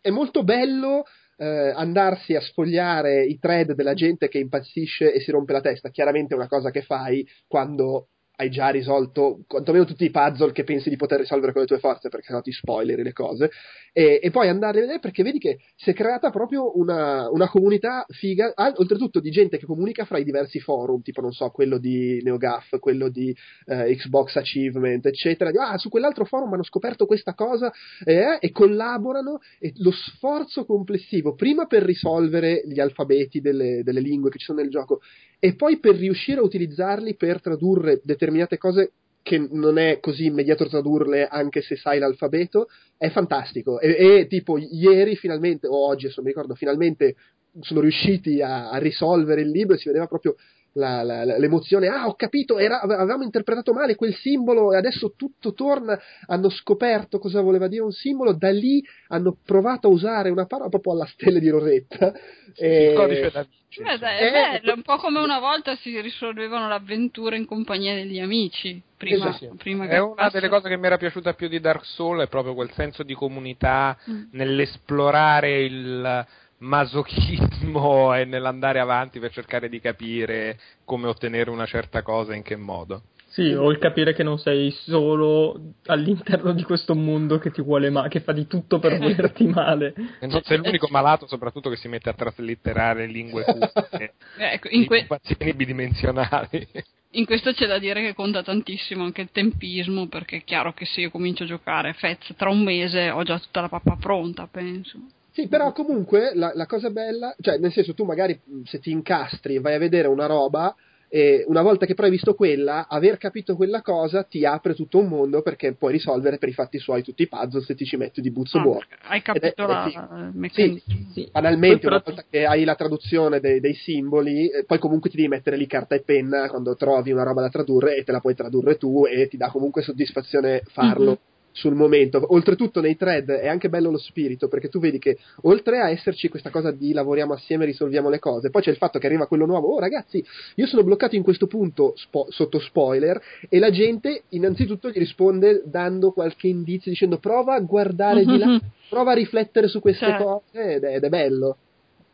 è 0.00 0.10
molto 0.10 0.42
bello 0.44 1.04
eh, 1.38 1.72
andarsi 1.74 2.34
a 2.34 2.40
sfogliare 2.40 3.24
i 3.24 3.38
thread 3.38 3.72
della 3.72 3.94
gente 3.94 4.28
che 4.28 4.38
impazzisce 4.38 5.12
e 5.12 5.20
si 5.20 5.30
rompe 5.30 5.52
la 5.52 5.60
testa. 5.60 5.90
Chiaramente 5.90 6.34
è 6.34 6.36
una 6.36 6.48
cosa 6.48 6.70
che 6.70 6.82
fai 6.82 7.26
quando 7.46 8.08
hai 8.40 8.50
già 8.50 8.68
risolto 8.68 9.40
quantomeno 9.48 9.84
tutti 9.84 10.04
i 10.04 10.10
puzzle 10.10 10.52
che 10.52 10.62
pensi 10.62 10.88
di 10.88 10.96
poter 10.96 11.18
risolvere 11.18 11.52
con 11.52 11.62
le 11.62 11.66
tue 11.66 11.78
forze, 11.78 12.08
perché 12.08 12.26
sennò 12.26 12.40
ti 12.40 12.52
spoileri 12.52 13.02
le 13.02 13.12
cose. 13.12 13.50
E, 13.92 14.20
e 14.22 14.30
poi 14.30 14.48
andare 14.48 14.78
a 14.78 14.80
vedere 14.82 15.00
perché 15.00 15.24
vedi 15.24 15.40
che 15.40 15.58
si 15.74 15.90
è 15.90 15.92
creata 15.92 16.30
proprio 16.30 16.78
una, 16.78 17.28
una 17.30 17.48
comunità 17.48 18.06
figa, 18.08 18.52
ah, 18.54 18.72
oltretutto 18.76 19.18
di 19.18 19.30
gente 19.30 19.58
che 19.58 19.66
comunica 19.66 20.04
fra 20.04 20.18
i 20.18 20.24
diversi 20.24 20.60
forum, 20.60 21.02
tipo 21.02 21.20
non 21.20 21.32
so, 21.32 21.50
quello 21.50 21.78
di 21.78 22.20
NeoGAF, 22.22 22.78
quello 22.78 23.08
di 23.08 23.34
eh, 23.66 23.96
Xbox 23.96 24.36
Achievement, 24.36 25.04
eccetera. 25.06 25.50
Di, 25.50 25.58
ah, 25.58 25.76
su 25.76 25.88
quell'altro 25.88 26.24
forum 26.24 26.52
hanno 26.52 26.62
scoperto 26.62 27.06
questa 27.06 27.34
cosa 27.34 27.72
eh, 28.04 28.38
e 28.40 28.52
collaborano 28.52 29.40
e 29.58 29.72
lo 29.78 29.90
sforzo 29.90 30.64
complessivo, 30.64 31.34
prima 31.34 31.66
per 31.66 31.82
risolvere 31.82 32.62
gli 32.66 32.78
alfabeti 32.78 33.40
delle, 33.40 33.82
delle 33.82 34.00
lingue 34.00 34.30
che 34.30 34.38
ci 34.38 34.44
sono 34.44 34.60
nel 34.60 34.70
gioco 34.70 35.00
e 35.38 35.54
poi 35.54 35.78
per 35.78 35.96
riuscire 35.96 36.40
a 36.40 36.44
utilizzarli 36.44 37.14
per 37.14 37.40
tradurre 37.40 38.00
determinate 38.02 38.58
cose 38.58 38.92
che 39.22 39.46
non 39.50 39.78
è 39.78 40.00
così 40.00 40.24
immediato 40.24 40.66
tradurle 40.66 41.26
anche 41.26 41.60
se 41.60 41.76
sai 41.76 41.98
l'alfabeto, 41.98 42.68
è 42.96 43.10
fantastico. 43.10 43.78
E, 43.78 44.20
e 44.20 44.26
tipo 44.26 44.56
ieri 44.58 45.16
finalmente, 45.16 45.66
o 45.66 45.86
oggi 45.86 46.06
adesso 46.06 46.22
mi 46.22 46.28
ricordo, 46.28 46.54
finalmente 46.54 47.14
sono 47.60 47.80
riusciti 47.80 48.40
a, 48.40 48.70
a 48.70 48.78
risolvere 48.78 49.42
il 49.42 49.50
libro 49.50 49.74
e 49.74 49.78
si 49.78 49.88
vedeva 49.88 50.06
proprio 50.06 50.36
la- 50.78 51.02
la- 51.02 51.36
l'emozione, 51.38 51.88
ah 51.88 52.06
ho 52.06 52.14
capito, 52.14 52.58
era- 52.58 52.80
avevamo 52.80 53.24
interpretato 53.24 53.72
male 53.72 53.96
quel 53.96 54.14
simbolo 54.14 54.72
e 54.72 54.76
adesso 54.76 55.12
tutto 55.16 55.52
torna, 55.52 55.98
hanno 56.26 56.48
scoperto 56.48 57.18
cosa 57.18 57.40
voleva 57.40 57.68
dire 57.68 57.82
un 57.82 57.92
simbolo, 57.92 58.32
da 58.32 58.50
lì 58.50 58.82
hanno 59.08 59.36
provato 59.44 59.88
a 59.88 59.90
usare 59.90 60.30
una 60.30 60.46
parola 60.46 60.68
proprio 60.68 60.92
alla 60.92 61.06
stella 61.06 61.38
di 61.38 61.48
Rosetta. 61.48 62.12
E- 62.54 62.90
Il 62.90 62.96
codice 62.96 63.30
da 63.30 63.42
Vinci. 63.42 63.82
Beh, 63.82 63.98
dai, 63.98 64.18
Eh, 64.18 64.28
è 64.28 64.32
bello, 64.32 64.72
è 64.72 64.74
un 64.74 64.82
po' 64.82 64.96
come 64.96 65.20
una 65.20 65.38
volta 65.38 65.76
si 65.76 66.00
risolvevano 66.00 66.68
l'avventura 66.68 67.36
in 67.36 67.44
compagnia 67.44 67.94
degli 67.94 68.18
amici. 68.18 68.80
Prima, 68.96 69.28
Esatto. 69.28 69.54
prima 69.56 69.86
che 69.86 69.92
È 69.94 69.98
una 70.00 70.14
passi- 70.14 70.34
delle 70.36 70.48
cose 70.48 70.68
che 70.68 70.76
mi 70.76 70.86
era 70.86 70.96
piaciuta 70.96 71.34
più 71.34 71.48
di 71.48 71.60
Dark 71.60 71.84
Souls, 71.84 72.22
è 72.24 72.28
proprio 72.28 72.54
quel 72.54 72.70
senso 72.72 73.02
di 73.02 73.14
comunità 73.14 73.96
Mm. 74.10 74.22
nell'esplorare 74.32 75.62
il 75.62 76.26
masochismo 76.58 78.14
e 78.16 78.24
nell'andare 78.24 78.80
avanti 78.80 79.18
per 79.18 79.32
cercare 79.32 79.68
di 79.68 79.80
capire 79.80 80.58
come 80.84 81.08
ottenere 81.08 81.50
una 81.50 81.66
certa 81.66 82.02
cosa 82.02 82.32
e 82.32 82.36
in 82.36 82.42
che 82.42 82.56
modo. 82.56 83.02
Sì, 83.30 83.52
o 83.52 83.70
il 83.70 83.78
capire 83.78 84.14
che 84.14 84.22
non 84.22 84.38
sei 84.38 84.70
solo 84.70 85.74
all'interno 85.86 86.52
di 86.52 86.62
questo 86.62 86.94
mondo 86.94 87.38
che 87.38 87.50
ti 87.50 87.60
vuole 87.62 87.90
male, 87.90 88.08
che 88.08 88.20
fa 88.20 88.32
di 88.32 88.46
tutto 88.46 88.78
per 88.78 88.96
volerti 88.98 89.46
male. 89.46 89.94
Non 90.20 90.42
sei 90.42 90.56
l'unico 90.56 90.88
malato, 90.90 91.26
soprattutto 91.28 91.68
che 91.68 91.76
si 91.76 91.88
mette 91.88 92.08
a 92.08 92.14
traslitterare 92.14 93.06
lingue 93.06 93.44
cupe, 93.44 94.14
Ecco, 94.38 94.68
in, 94.70 94.86
que- 94.86 95.00
incubazioni 95.00 95.52
bidimensionali. 95.52 96.68
in 97.10 97.26
questo 97.26 97.52
c'è 97.52 97.66
da 97.66 97.78
dire 97.78 98.00
che 98.02 98.14
conta 98.14 98.42
tantissimo 98.42 99.04
anche 99.04 99.20
il 99.20 99.30
tempismo, 99.30 100.08
perché 100.08 100.38
è 100.38 100.44
chiaro 100.44 100.72
che 100.72 100.86
se 100.86 101.02
io 101.02 101.10
comincio 101.10 101.44
a 101.44 101.46
giocare 101.46 101.92
Fez 101.92 102.34
tra 102.34 102.48
un 102.48 102.62
mese 102.62 103.10
ho 103.10 103.22
già 103.24 103.38
tutta 103.38 103.60
la 103.60 103.68
pappa 103.68 103.96
pronta, 104.00 104.48
penso. 104.50 104.98
Sì, 105.38 105.46
però 105.46 105.70
comunque 105.72 106.32
la, 106.34 106.50
la 106.54 106.66
cosa 106.66 106.90
bella, 106.90 107.32
cioè 107.40 107.58
nel 107.58 107.70
senso 107.72 107.94
tu 107.94 108.02
magari 108.04 108.40
se 108.64 108.80
ti 108.80 108.90
incastri 108.90 109.54
e 109.54 109.60
vai 109.60 109.74
a 109.74 109.78
vedere 109.78 110.08
una 110.08 110.26
roba 110.26 110.74
e 111.08 111.44
una 111.46 111.62
volta 111.62 111.86
che 111.86 111.94
poi 111.94 112.06
hai 112.06 112.10
visto 112.10 112.34
quella, 112.34 112.88
aver 112.88 113.18
capito 113.18 113.54
quella 113.54 113.80
cosa 113.80 114.24
ti 114.24 114.44
apre 114.44 114.74
tutto 114.74 114.98
un 114.98 115.06
mondo 115.06 115.40
perché 115.42 115.72
puoi 115.74 115.92
risolvere 115.92 116.38
per 116.38 116.48
i 116.48 116.52
fatti 116.52 116.78
suoi 116.80 117.02
tutti 117.04 117.22
i 117.22 117.28
puzzle 117.28 117.62
se 117.62 117.76
ti 117.76 117.84
ci 117.86 117.96
metti 117.96 118.20
di 118.20 118.30
buzzo 118.32 118.58
Ah, 118.58 118.62
buono. 118.62 118.80
hai 119.08 119.22
capito 119.22 119.46
è- 119.46 119.66
la 119.66 119.86
eh, 119.86 119.90
sì. 119.90 119.96
il 119.96 120.30
meccanismo. 120.34 120.94
Sì. 121.14 121.28
Banalmente, 121.30 121.78
Poi 121.78 121.86
una 121.92 122.00
però- 122.00 122.16
volta 122.16 122.24
che 122.28 122.44
hai 122.44 122.64
la 122.64 122.74
traduzione 122.74 123.38
dei, 123.40 123.60
dei 123.60 123.74
simboli, 123.74 124.48
eh, 124.50 124.64
poi 124.64 124.78
comunque 124.80 125.08
ti 125.08 125.16
devi 125.16 125.28
mettere 125.28 125.56
lì 125.56 125.66
carta 125.68 125.94
e 125.94 126.00
penna 126.02 126.48
quando 126.50 126.74
trovi 126.74 127.12
una 127.12 127.22
roba 127.22 127.42
da 127.42 127.48
tradurre 127.48 127.94
e 127.96 128.02
te 128.02 128.10
la 128.10 128.20
puoi 128.20 128.34
tradurre 128.34 128.76
tu 128.76 129.04
e 129.06 129.28
ti 129.28 129.36
dà 129.36 129.50
comunque 129.50 129.82
soddisfazione 129.82 130.62
farlo. 130.66 131.10
Mhm. 131.12 131.18
Sul 131.58 131.74
momento. 131.74 132.24
Oltretutto 132.32 132.80
nei 132.80 132.96
thread 132.96 133.30
è 133.30 133.48
anche 133.48 133.68
bello 133.68 133.90
lo 133.90 133.98
spirito, 133.98 134.46
perché 134.46 134.68
tu 134.68 134.78
vedi 134.78 134.98
che 134.98 135.18
oltre 135.42 135.80
a 135.80 135.90
esserci 135.90 136.28
questa 136.28 136.50
cosa 136.50 136.70
di 136.70 136.92
lavoriamo 136.92 137.34
assieme, 137.34 137.64
risolviamo 137.64 138.08
le 138.08 138.20
cose, 138.20 138.50
poi 138.50 138.62
c'è 138.62 138.70
il 138.70 138.76
fatto 138.76 138.98
che 138.98 139.06
arriva 139.06 139.26
quello 139.26 139.44
nuovo, 139.44 139.74
oh 139.74 139.80
ragazzi, 139.80 140.24
io 140.54 140.66
sono 140.66 140.84
bloccato 140.84 141.16
in 141.16 141.22
questo 141.22 141.48
punto 141.48 141.94
spo- 141.96 142.26
sotto 142.30 142.60
spoiler, 142.60 143.20
e 143.48 143.58
la 143.58 143.70
gente 143.70 144.22
innanzitutto 144.30 144.88
gli 144.88 144.98
risponde 144.98 145.62
dando 145.64 146.12
qualche 146.12 146.46
indizio, 146.46 146.92
dicendo 146.92 147.18
prova 147.18 147.54
a 147.54 147.60
guardare 147.60 148.24
di 148.24 148.38
là, 148.38 148.60
prova 148.88 149.10
a 149.10 149.14
riflettere 149.14 149.66
su 149.66 149.80
queste 149.80 150.06
Cioè. 150.06 150.16
cose, 150.16 150.74
ed 150.74 150.84
è, 150.84 150.94
ed 150.94 151.04
è 151.04 151.08
bello. 151.08 151.56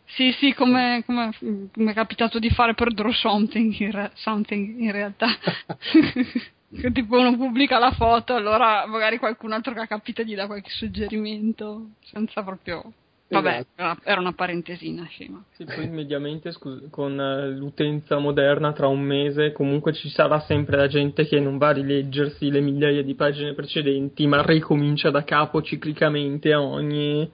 Sì, 0.06 0.32
sì, 0.32 0.52
come, 0.52 1.02
come, 1.06 1.32
come 1.72 1.90
è 1.90 1.94
capitato 1.94 2.38
di 2.38 2.50
fare 2.50 2.74
per 2.74 2.92
Draw 2.92 3.10
Something 3.10 3.78
in, 3.78 3.90
re- 3.90 4.10
something, 4.14 4.78
in 4.78 4.92
realtà. 4.92 5.28
che 6.80 6.92
tipo 6.92 7.18
uno 7.18 7.36
pubblica 7.36 7.78
la 7.78 7.92
foto, 7.92 8.34
allora 8.34 8.86
magari 8.86 9.18
qualcun 9.18 9.52
altro 9.52 9.72
che 9.72 9.80
ha 9.80 9.86
capito 9.86 10.22
gli 10.22 10.34
dà 10.34 10.46
qualche 10.46 10.70
suggerimento, 10.70 11.90
senza 12.02 12.42
proprio... 12.42 12.92
Vabbè, 13.26 13.48
Esatto. 13.48 13.68
era, 13.76 13.98
era 14.04 14.20
una 14.20 14.32
parentesina 14.34 15.06
scema. 15.06 15.42
Sì, 15.56 15.64
poi 15.64 15.88
mediamente 15.88 16.52
scu- 16.52 16.88
con 16.90 17.18
eh, 17.18 17.48
l'utenza 17.50 18.18
moderna 18.18 18.72
tra 18.72 18.86
un 18.86 19.00
mese 19.00 19.50
comunque 19.50 19.92
ci 19.94 20.10
sarà 20.10 20.40
sempre 20.40 20.76
la 20.76 20.86
gente 20.88 21.26
che 21.26 21.40
non 21.40 21.56
va 21.56 21.68
a 21.68 21.72
rileggersi 21.72 22.50
le 22.50 22.60
migliaia 22.60 23.02
di 23.02 23.14
pagine 23.14 23.54
precedenti, 23.54 24.26
ma 24.26 24.44
ricomincia 24.44 25.10
da 25.10 25.24
capo 25.24 25.62
ciclicamente 25.62 26.52
a 26.52 26.60
ogni, 26.60 27.28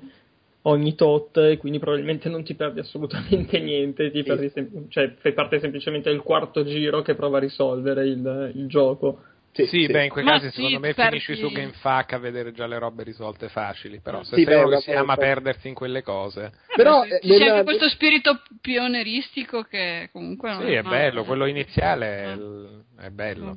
ogni 0.63 0.95
tot 0.95 1.37
e 1.39 1.57
quindi 1.59 1.81
probabilmente 1.81 2.29
non 2.29 2.45
ti 2.45 2.55
perdi 2.55 2.79
assolutamente 2.79 3.59
niente, 3.61 4.11
ti 4.13 4.19
Sì. 4.19 4.25
perdi 4.25 4.49
sem- 4.51 4.89
cioè 4.89 5.15
fai 5.19 5.33
parte 5.35 5.59
semplicemente 5.59 6.09
del 6.09 6.23
quarto 6.23 6.65
giro 6.65 7.03
che 7.03 7.15
prova 7.15 7.39
a 7.39 7.41
risolvere 7.41 8.07
il, 8.07 8.53
il 8.55 8.69
gioco. 8.69 9.25
Sì, 9.53 9.67
Sì, 9.67 9.85
sì. 9.85 9.87
beh, 9.93 10.05
in 10.05 10.11
quei 10.11 10.23
Ma 10.25 10.33
casi 10.35 10.47
sì, 10.51 10.55
secondo 10.57 10.79
me 10.79 10.95
perdi- 10.95 11.19
finisci 11.19 11.35
su 11.37 11.51
GameFAQ 11.53 12.13
a 12.13 12.19
vedere 12.19 12.53
già 12.53 12.67
le 12.67 12.79
robe 12.79 13.03
risolte 13.03 13.49
facili, 13.49 13.99
però 14.01 14.23
se 14.23 14.37
Sì, 14.37 14.45
sei 14.45 14.55
beh, 14.55 14.55
uno 14.55 14.63
che 14.69 14.71
una 14.75 14.81
si 14.81 14.91
ama 14.93 15.05
volta- 15.07 15.21
perdersi 15.21 15.69
in 15.69 15.75
quelle 15.75 16.03
cose. 16.03 16.53
Però, 16.77 17.03
eh, 17.03 17.09
c'è 17.09 17.15
anche 17.17 17.39
nella- 17.39 17.63
questo 17.65 17.89
spirito 17.89 18.43
pionieristico 18.61 19.63
che 19.63 20.09
comunque 20.13 20.51
non 20.53 20.65
Sì, 20.67 20.73
è 20.73 20.83
no, 20.83 20.89
bello, 20.89 21.25
quello 21.25 21.47
iniziale 21.47 22.07
è, 22.07 22.27
Ah. 22.27 23.07
è 23.07 23.11
bello. 23.11 23.57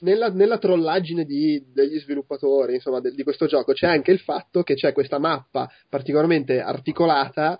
nella, 0.00 0.28
nella 0.30 0.58
trollaggine 0.58 1.24
di- 1.24 1.62
degli 1.72 1.98
sviluppatori 2.00 2.74
insomma, 2.74 3.00
de- 3.00 3.12
di 3.12 3.22
questo 3.22 3.46
gioco 3.46 3.72
c'è 3.72 3.86
anche 3.86 4.10
il 4.10 4.18
fatto 4.20 4.62
che 4.64 4.74
c'è 4.74 4.92
questa 4.92 5.18
mappa 5.18 5.70
particolarmente 5.88 6.60
articolata 6.60 7.56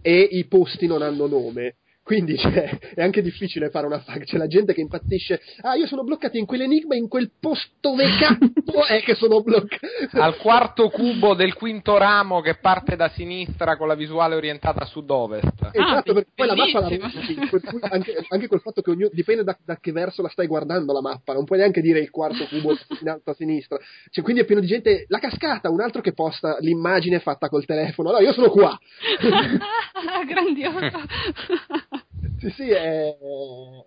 e 0.00 0.20
i 0.20 0.46
posti 0.46 0.86
non 0.86 1.02
hanno 1.02 1.26
nome. 1.26 1.76
Quindi 2.08 2.38
cioè, 2.40 2.70
è 2.94 3.02
anche 3.02 3.20
difficile 3.20 3.68
fare 3.68 3.84
una 3.84 3.98
fac. 3.98 4.24
C'è 4.24 4.38
la 4.38 4.46
gente 4.46 4.72
che 4.72 4.80
impazzisce. 4.80 5.42
Ah, 5.60 5.74
io 5.74 5.86
sono 5.86 6.04
bloccato 6.04 6.38
in 6.38 6.46
quell'enigma, 6.46 6.94
in 6.94 7.06
quel 7.06 7.32
posto 7.38 7.66
dove 7.80 8.06
cazzo 8.18 8.86
è 8.86 9.02
che 9.02 9.14
sono 9.14 9.42
bloccato. 9.42 9.86
Al 10.18 10.38
quarto 10.38 10.88
cubo 10.88 11.34
del 11.34 11.52
quinto 11.52 11.98
ramo 11.98 12.40
che 12.40 12.54
parte 12.54 12.96
da 12.96 13.10
sinistra 13.10 13.76
con 13.76 13.88
la 13.88 13.94
visuale 13.94 14.36
orientata 14.36 14.80
a 14.80 14.86
sud-ovest. 14.86 15.68
Esatto, 15.70 16.10
Ah, 16.10 16.14
perché 16.14 16.30
poi 16.34 16.46
la 16.46 16.54
mappa 16.54 16.80
la 16.80 16.88
cui 16.88 17.60
anche, 17.90 18.24
anche 18.26 18.48
col 18.48 18.60
fatto 18.62 18.80
che 18.80 18.90
ognuno 18.90 19.10
dipende 19.12 19.44
da, 19.44 19.58
da 19.62 19.76
che 19.76 19.92
verso 19.92 20.22
la 20.22 20.30
stai 20.30 20.46
guardando 20.46 20.94
la 20.94 21.02
mappa, 21.02 21.34
non 21.34 21.44
puoi 21.44 21.58
neanche 21.58 21.82
dire 21.82 21.98
il 21.98 22.08
quarto 22.08 22.46
cubo 22.46 22.74
in 23.00 23.08
alto 23.10 23.32
a 23.32 23.34
sinistra. 23.34 23.76
Cioè, 24.10 24.24
quindi 24.24 24.40
è 24.40 24.44
pieno 24.46 24.62
di 24.62 24.66
gente, 24.66 25.04
la 25.08 25.18
cascata, 25.18 25.68
un 25.68 25.82
altro 25.82 26.00
che 26.00 26.14
posta 26.14 26.56
l'immagine 26.60 27.18
fatta 27.18 27.50
col 27.50 27.66
telefono. 27.66 28.12
No, 28.12 28.18
io 28.20 28.32
sono 28.32 28.48
qua. 28.48 28.78
Grandioso. 30.26 31.96
Sì, 32.38 32.50
sì, 32.50 32.70
è, 32.70 33.16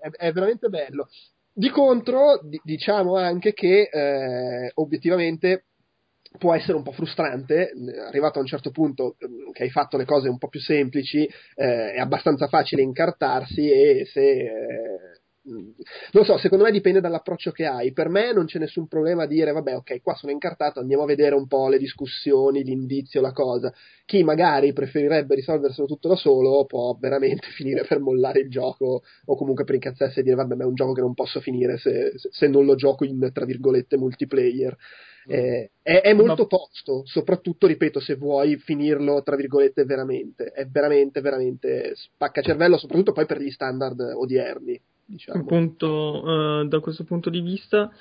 è- 0.02 0.10
è 0.18 0.32
veramente 0.32 0.68
bello. 0.69 1.07
Di 1.53 1.69
contro, 1.69 2.40
di- 2.44 2.60
diciamo 2.64 3.15
anche 3.18 3.53
che 3.53 3.90
eh, 3.91 4.72
obiettivamente 4.76 5.65
può 6.38 6.53
essere 6.56 6.78
un 6.78 6.84
po' 6.84 6.91
frustrante, 6.94 7.72
eh, 7.72 7.99
arrivato 7.99 8.38
a 8.40 8.41
un 8.41 8.48
certo 8.48 8.72
punto 8.72 9.15
eh, 9.19 9.28
che 9.52 9.64
hai 9.64 9.69
fatto 9.69 9.98
le 9.98 10.06
cose 10.06 10.30
un 10.30 10.38
po' 10.38 10.48
più 10.48 10.60
semplici, 10.61 11.23
eh, 11.56 11.91
è 11.94 11.99
abbastanza 11.99 12.48
facile 12.48 12.82
incartarsi 12.82 13.69
e 13.69 14.06
se... 14.06 14.22
eh, 14.22 15.11
non 15.43 16.23
so, 16.23 16.38
secondo 16.38 16.63
me 16.63 16.72
dipende 16.72 17.01
dall'approccio 17.01 17.51
che 17.51 17.65
hai. 17.65 17.93
Per 17.93 18.09
me 18.09 18.31
non 18.31 18.45
c'è 18.45 18.59
nessun 18.59 18.88
problema 18.88 19.23
a 19.23 19.27
dire, 19.27 19.51
vabbè, 19.51 19.76
ok, 19.76 20.01
qua 20.01 20.13
sono 20.15 20.31
incartato, 20.31 20.80
andiamo 20.80 21.03
a 21.03 21.07
vedere 21.07 21.34
un 21.34 21.47
po' 21.47 21.68
le 21.68 21.80
discussioni, 21.80 22.63
l'indizio, 22.63 23.22
la 23.22 23.31
cosa. 23.31 23.73
Chi 24.05 24.23
magari 24.23 24.72
preferirebbe 24.73 25.35
risolverselo 25.35 25.88
tutto 25.88 26.07
da 26.07 26.15
solo 26.15 26.65
può 26.65 26.95
veramente 26.99 27.47
finire 27.55 27.85
per 27.85 27.99
mollare 27.99 28.41
il 28.41 28.49
gioco 28.49 29.01
o 29.26 29.35
comunque 29.35 29.63
per 29.63 29.76
incazzarsi 29.76 30.19
e 30.19 30.23
dire, 30.23 30.35
vabbè, 30.35 30.55
ma 30.55 30.63
è 30.63 30.68
un 30.68 30.76
gioco 30.76 30.93
che 30.93 31.01
non 31.01 31.13
posso 31.15 31.39
finire 31.39 31.77
se, 31.77 32.13
se- 32.15 32.47
non 32.47 32.65
lo 32.65 32.76
gioco 32.76 33.03
in, 33.03 33.30
tra 33.34 33.45
virgolette, 33.45 33.97
multiplayer. 33.97 34.77
Eh, 35.27 35.72
è, 35.81 36.01
è 36.01 36.13
molto 36.13 36.47
tosto, 36.47 37.03
soprattutto, 37.05 37.68
ripeto, 37.68 37.99
se 37.99 38.15
vuoi 38.15 38.57
finirlo, 38.57 39.22
tra 39.23 39.35
virgolette, 39.35 39.85
veramente. 39.85 40.45
È 40.51 40.65
veramente, 40.68 41.22
veramente 41.22 41.93
spacca 41.95 42.41
cervello, 42.41 42.77
soprattutto 42.77 43.11
poi 43.11 43.26
per 43.26 43.39
gli 43.39 43.51
standard 43.51 43.99
odierni, 43.99 44.80
diciamo. 45.12 45.42
Appunto, 45.42 46.62
eh, 46.62 46.68
da 46.68 46.80
questo 46.80 47.04
punto 47.04 47.30
di 47.30 47.42
vista, 47.42 47.92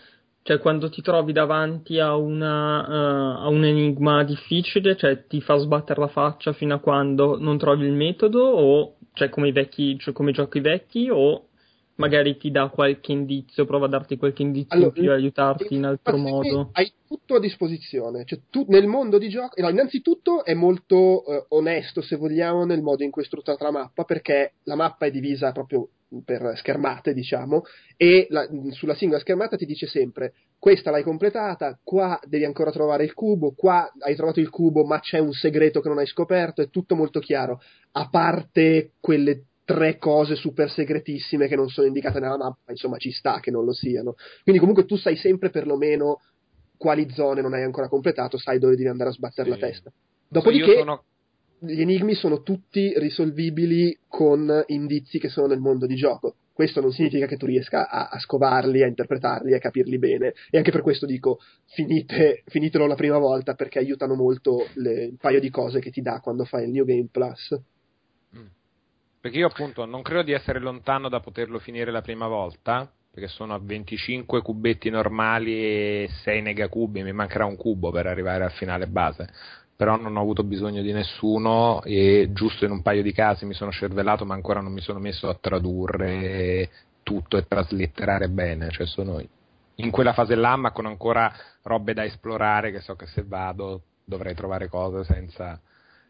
cioè 0.42 0.58
quando 0.58 0.88
ti 0.88 1.02
trovi 1.02 1.32
davanti 1.32 1.98
a, 1.98 2.16
una, 2.16 2.86
eh, 2.86 3.44
a 3.44 3.48
un 3.48 3.64
enigma 3.64 4.24
difficile, 4.24 4.96
cioè 4.96 5.26
ti 5.26 5.40
fa 5.40 5.56
sbattere 5.58 6.00
la 6.00 6.08
faccia 6.08 6.52
fino 6.52 6.74
a 6.74 6.78
quando 6.78 7.38
non 7.38 7.58
trovi 7.58 7.84
il 7.84 7.92
metodo, 7.92 8.42
o 8.42 8.96
cioè 9.12 9.28
come 9.28 9.48
i 9.48 9.52
vecchi, 9.52 9.98
cioè 9.98 10.14
come 10.14 10.32
giochi 10.32 10.60
vecchi, 10.60 11.08
o 11.10 11.48
magari 11.96 12.38
ti 12.38 12.50
dà 12.50 12.68
qualche 12.68 13.12
indizio, 13.12 13.66
prova 13.66 13.84
a 13.84 13.90
darti 13.90 14.16
qualche 14.16 14.40
indizio 14.40 14.74
Allora, 14.74 14.92
in 14.96 15.02
più, 15.02 15.12
aiutarti 15.12 15.74
in 15.74 15.84
altro 15.84 16.16
modo. 16.16 16.70
Hai 16.72 16.90
tutto 17.06 17.34
a 17.34 17.40
disposizione, 17.40 18.24
cioè 18.24 18.40
tu 18.48 18.64
nel 18.68 18.86
mondo 18.86 19.18
di 19.18 19.28
gioco, 19.28 19.60
no, 19.60 19.68
innanzitutto 19.68 20.42
è 20.42 20.54
molto 20.54 21.26
eh, 21.26 21.44
onesto 21.48 22.00
se 22.00 22.16
vogliamo 22.16 22.64
nel 22.64 22.80
modo 22.80 23.04
in 23.04 23.10
cui 23.10 23.22
è 23.22 23.26
strutturata 23.26 23.64
la 23.64 23.72
mappa 23.72 24.04
perché 24.04 24.54
la 24.62 24.76
mappa 24.76 25.04
è 25.04 25.10
divisa 25.10 25.52
proprio 25.52 25.88
per 26.24 26.54
schermate 26.56 27.14
diciamo 27.14 27.62
e 27.96 28.26
la- 28.30 28.48
sulla 28.70 28.94
singola 28.94 29.20
schermata 29.20 29.56
ti 29.56 29.64
dice 29.64 29.86
sempre 29.86 30.32
questa 30.58 30.90
l'hai 30.90 31.02
completata, 31.04 31.78
qua 31.82 32.18
devi 32.26 32.44
ancora 32.44 32.70
trovare 32.72 33.04
il 33.04 33.14
cubo, 33.14 33.52
qua 33.56 33.90
hai 34.00 34.14
trovato 34.16 34.40
il 34.40 34.50
cubo 34.50 34.84
ma 34.84 34.98
c'è 35.00 35.18
un 35.18 35.32
segreto 35.32 35.80
che 35.80 35.88
non 35.88 35.98
hai 35.98 36.06
scoperto, 36.06 36.60
è 36.62 36.68
tutto 36.68 36.94
molto 36.96 37.20
chiaro, 37.20 37.60
a 37.92 38.08
parte 38.08 38.92
quelle 39.00 39.44
tre 39.64 39.98
cose 39.98 40.34
super 40.34 40.68
segretissime 40.68 41.46
che 41.46 41.54
non 41.56 41.68
sono 41.68 41.86
indicate 41.86 42.18
nella 42.18 42.36
mappa, 42.36 42.72
insomma 42.72 42.96
ci 42.98 43.12
sta 43.12 43.38
che 43.38 43.52
non 43.52 43.64
lo 43.64 43.72
siano. 43.72 44.14
Quindi 44.42 44.60
comunque 44.60 44.84
tu 44.84 44.96
sai 44.96 45.14
sempre 45.16 45.48
perlomeno 45.50 46.18
quali 46.76 47.08
zone 47.10 47.40
non 47.40 47.54
hai 47.54 47.62
ancora 47.62 47.88
completato, 47.88 48.36
sai 48.36 48.58
dove 48.58 48.74
devi 48.74 48.88
andare 48.88 49.10
a 49.10 49.12
sbattere 49.12 49.52
Sì. 49.52 49.58
la 49.60 49.66
testa. 49.66 49.90
Io 49.90 50.26
Dopodiché 50.28 50.74
sono 50.74 51.04
gli 51.60 51.80
enigmi 51.80 52.14
sono 52.14 52.42
tutti 52.42 52.92
risolvibili 52.96 53.96
con 54.08 54.64
indizi 54.66 55.18
che 55.18 55.28
sono 55.28 55.48
nel 55.48 55.60
mondo 55.60 55.86
di 55.86 55.94
gioco. 55.94 56.36
Questo 56.52 56.80
non 56.80 56.92
significa 56.92 57.26
che 57.26 57.36
tu 57.36 57.46
riesca 57.46 57.88
a, 57.88 58.08
a 58.08 58.18
scovarli, 58.18 58.82
a 58.82 58.86
interpretarli, 58.86 59.54
a 59.54 59.58
capirli 59.58 59.98
bene. 59.98 60.34
E 60.50 60.58
anche 60.58 60.70
per 60.70 60.82
questo 60.82 61.06
dico, 61.06 61.38
finite, 61.66 62.42
finitelo 62.46 62.86
la 62.86 62.94
prima 62.94 63.18
volta 63.18 63.54
perché 63.54 63.78
aiutano 63.78 64.14
molto 64.14 64.66
le- 64.74 65.04
il 65.04 65.18
paio 65.18 65.40
di 65.40 65.50
cose 65.50 65.80
che 65.80 65.90
ti 65.90 66.00
dà 66.00 66.20
quando 66.20 66.44
fai 66.44 66.64
il 66.64 66.70
New 66.70 66.84
Game 66.84 67.08
Plus. 67.10 67.58
Perché 69.20 69.36
io 69.36 69.48
appunto 69.48 69.84
non 69.84 70.00
credo 70.00 70.22
di 70.22 70.32
essere 70.32 70.60
lontano 70.60 71.10
da 71.10 71.20
poterlo 71.20 71.58
finire 71.58 71.90
la 71.90 72.00
prima 72.00 72.26
volta, 72.26 72.90
perché 73.12 73.28
sono 73.28 73.52
a 73.52 73.60
25 73.60 74.40
cubetti 74.40 74.88
normali 74.88 75.52
e 75.54 76.08
6 76.22 76.40
negacubi, 76.40 77.02
mi 77.02 77.12
mancherà 77.12 77.44
un 77.44 77.56
cubo 77.56 77.90
per 77.90 78.06
arrivare 78.06 78.44
al 78.44 78.52
finale 78.52 78.86
base. 78.86 79.28
Però 79.80 79.96
non 79.96 80.14
ho 80.14 80.20
avuto 80.20 80.44
bisogno 80.44 80.82
di 80.82 80.92
nessuno 80.92 81.82
e 81.84 82.28
giusto 82.34 82.66
in 82.66 82.70
un 82.70 82.82
paio 82.82 83.00
di 83.02 83.14
casi 83.14 83.46
mi 83.46 83.54
sono 83.54 83.72
cervellato, 83.72 84.26
ma 84.26 84.34
ancora 84.34 84.60
non 84.60 84.74
mi 84.74 84.82
sono 84.82 84.98
messo 84.98 85.26
a 85.30 85.38
tradurre 85.40 86.68
tutto 87.02 87.38
e 87.38 87.46
traslitterare 87.48 88.28
bene. 88.28 88.68
Cioè 88.68 88.86
sono 88.86 89.24
in 89.76 89.90
quella 89.90 90.12
fase 90.12 90.34
là, 90.34 90.54
ma 90.56 90.72
con 90.72 90.84
ancora 90.84 91.32
robe 91.62 91.94
da 91.94 92.04
esplorare, 92.04 92.72
che 92.72 92.80
so 92.80 92.94
che 92.94 93.06
se 93.06 93.24
vado 93.26 93.84
dovrei 94.04 94.34
trovare 94.34 94.68
cose 94.68 95.02
senza 95.04 95.58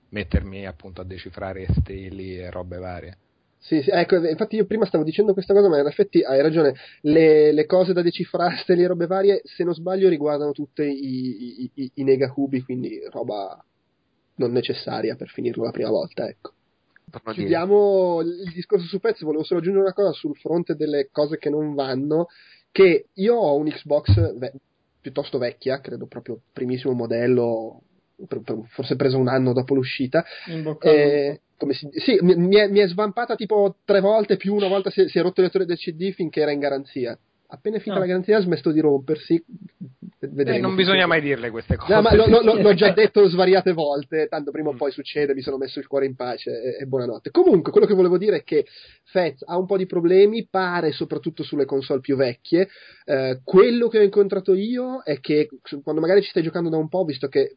mettermi 0.09 0.67
appunto 0.67 1.03
a 1.03 1.05
decifrare 1.05 1.69
steli 1.79 2.41
e 2.41 2.51
robe 2.51 2.79
varie. 2.79 3.17
Sì, 3.61 3.83
sì, 3.83 3.91
ecco, 3.91 4.17
infatti 4.17 4.57
io 4.57 4.65
prima 4.65 4.87
stavo 4.87 5.05
dicendo 5.05 5.35
questa 5.35 5.53
cosa, 5.53 5.69
ma 5.69 5.79
in 5.79 5.87
effetti 5.87 6.23
hai 6.23 6.41
ragione. 6.41 6.75
Le, 7.03 7.53
le 7.53 7.67
cose 7.67 7.93
da 7.93 8.01
decifrare, 8.01 8.57
stelle 8.57 8.83
e 8.85 8.87
robe 8.87 9.07
varie, 9.07 9.43
se 9.45 9.65
non 9.65 9.75
sbaglio, 9.75 10.09
riguardano 10.09 10.53
tutte 10.53 10.85
i, 10.85 11.63
i, 11.63 11.71
i, 11.75 11.91
i 11.97 12.03
negacubi, 12.03 12.63
quindi 12.63 13.01
roba 13.11 13.63
non 14.37 14.53
necessaria 14.53 15.15
per 15.15 15.29
finirlo 15.29 15.65
la 15.65 15.71
prima 15.71 15.91
volta, 15.91 16.27
ecco. 16.27 16.55
Dire. 17.11 17.33
Chiudiamo 17.35 18.21
il 18.23 18.53
discorso 18.55 18.87
su 18.87 18.99
pezzi, 18.99 19.25
volevo 19.25 19.43
solo 19.43 19.61
aggiungere 19.61 19.85
una 19.85 19.95
cosa 19.95 20.13
sul 20.13 20.37
fronte 20.37 20.75
delle 20.75 21.09
cose 21.11 21.39
che 21.39 21.51
non 21.51 21.75
vanno, 21.75 22.29
che 22.71 23.09
io 23.13 23.35
ho 23.35 23.57
un 23.57 23.69
Xbox 23.69 24.39
ve- 24.39 24.55
piuttosto 25.01 25.39
vecchia, 25.39 25.81
credo 25.81 26.07
proprio 26.07 26.41
primissimo 26.53 26.95
modello, 26.95 27.83
per- 28.27 28.41
per- 28.43 28.63
forse 28.69 28.97
preso 28.97 29.19
un 29.19 29.29
anno 29.29 29.53
dopo 29.53 29.75
l'uscita, 29.75 30.25
In 30.47 30.63
bocca 30.63 30.89
eh, 30.91 31.41
come 31.61 31.75
si- 31.75 31.89
sì, 31.93 32.19
mi, 32.23 32.35
mi 32.37 32.57
è, 32.57 32.69
mi 32.69 32.79
è 32.81 32.89
svampata 32.89 33.35
tipo 33.37 33.77
tre 33.85 34.01
volte 34.01 34.37
più 34.37 34.55
una 34.55 34.69
volta 34.69 34.89
si, 34.91 35.07
si 35.09 35.19
è 35.19 35.23
rotto 35.23 35.41
il 35.41 35.47
lettore 35.47 35.67
del 35.67 35.77
CD 35.77 36.11
finché 36.13 36.41
era 36.41 36.51
in 36.51 36.59
garanzia. 36.59 37.17
appena 37.53 37.77
è 37.77 37.81
finita 37.81 37.99
No. 38.01 38.07
la 38.07 38.11
garanzia 38.13 38.37
ha 38.39 38.41
smesso 38.43 38.71
di 38.73 38.81
rompersi. 38.81 39.43
Vedremo. 40.21 40.57
Eh, 40.59 40.61
non 40.61 40.75
bisogna 40.77 41.07
mai 41.07 41.21
dirle 41.21 41.51
queste 41.51 41.77
cose. 41.77 41.93
No, 41.95 42.01
ma 42.03 42.15
lo- 42.15 42.27
lo- 42.29 42.43
lo- 42.43 42.61
l'ho 42.61 42.75
già 42.75 42.93
detto 42.95 43.27
svariate 43.29 43.73
volte, 43.73 44.29
tanto 44.29 44.51
prima 44.53 44.69
o 44.69 44.75
Mm. 44.75 44.77
poi 44.77 44.93
succede, 44.93 45.35
mi 45.35 45.41
sono 45.41 45.57
messo 45.57 45.79
il 45.81 45.87
cuore 45.87 46.07
in 46.07 46.15
pace 46.15 46.51
e, 46.51 46.83
e 46.83 46.87
buonanotte. 46.87 47.31
Comunque, 47.31 47.73
quello 47.73 47.87
che 47.87 47.95
volevo 47.95 48.19
dire 48.19 48.37
è 48.39 48.43
che 48.45 48.67
Fez 49.05 49.43
ha 49.47 49.59
un 49.59 49.67
po' 49.67 49.77
di 49.77 49.87
problemi, 49.87 50.47
pare 50.49 50.93
soprattutto 50.93 51.43
sulle 51.43 51.65
console 51.65 52.01
più 52.01 52.17
vecchie. 52.17 52.69
Eh, 53.05 53.41
quello 53.43 53.89
che 53.89 53.99
ho 53.99 54.03
incontrato 54.03 54.55
io 54.55 55.03
è 55.03 55.19
che 55.21 55.49
quando 55.83 56.01
magari 56.03 56.23
ci 56.23 56.31
stai 56.31 56.43
giocando 56.43 56.69
da 56.69 56.77
un 56.77 56.89
po', 56.89 57.03
visto 57.05 57.27
che 57.29 57.57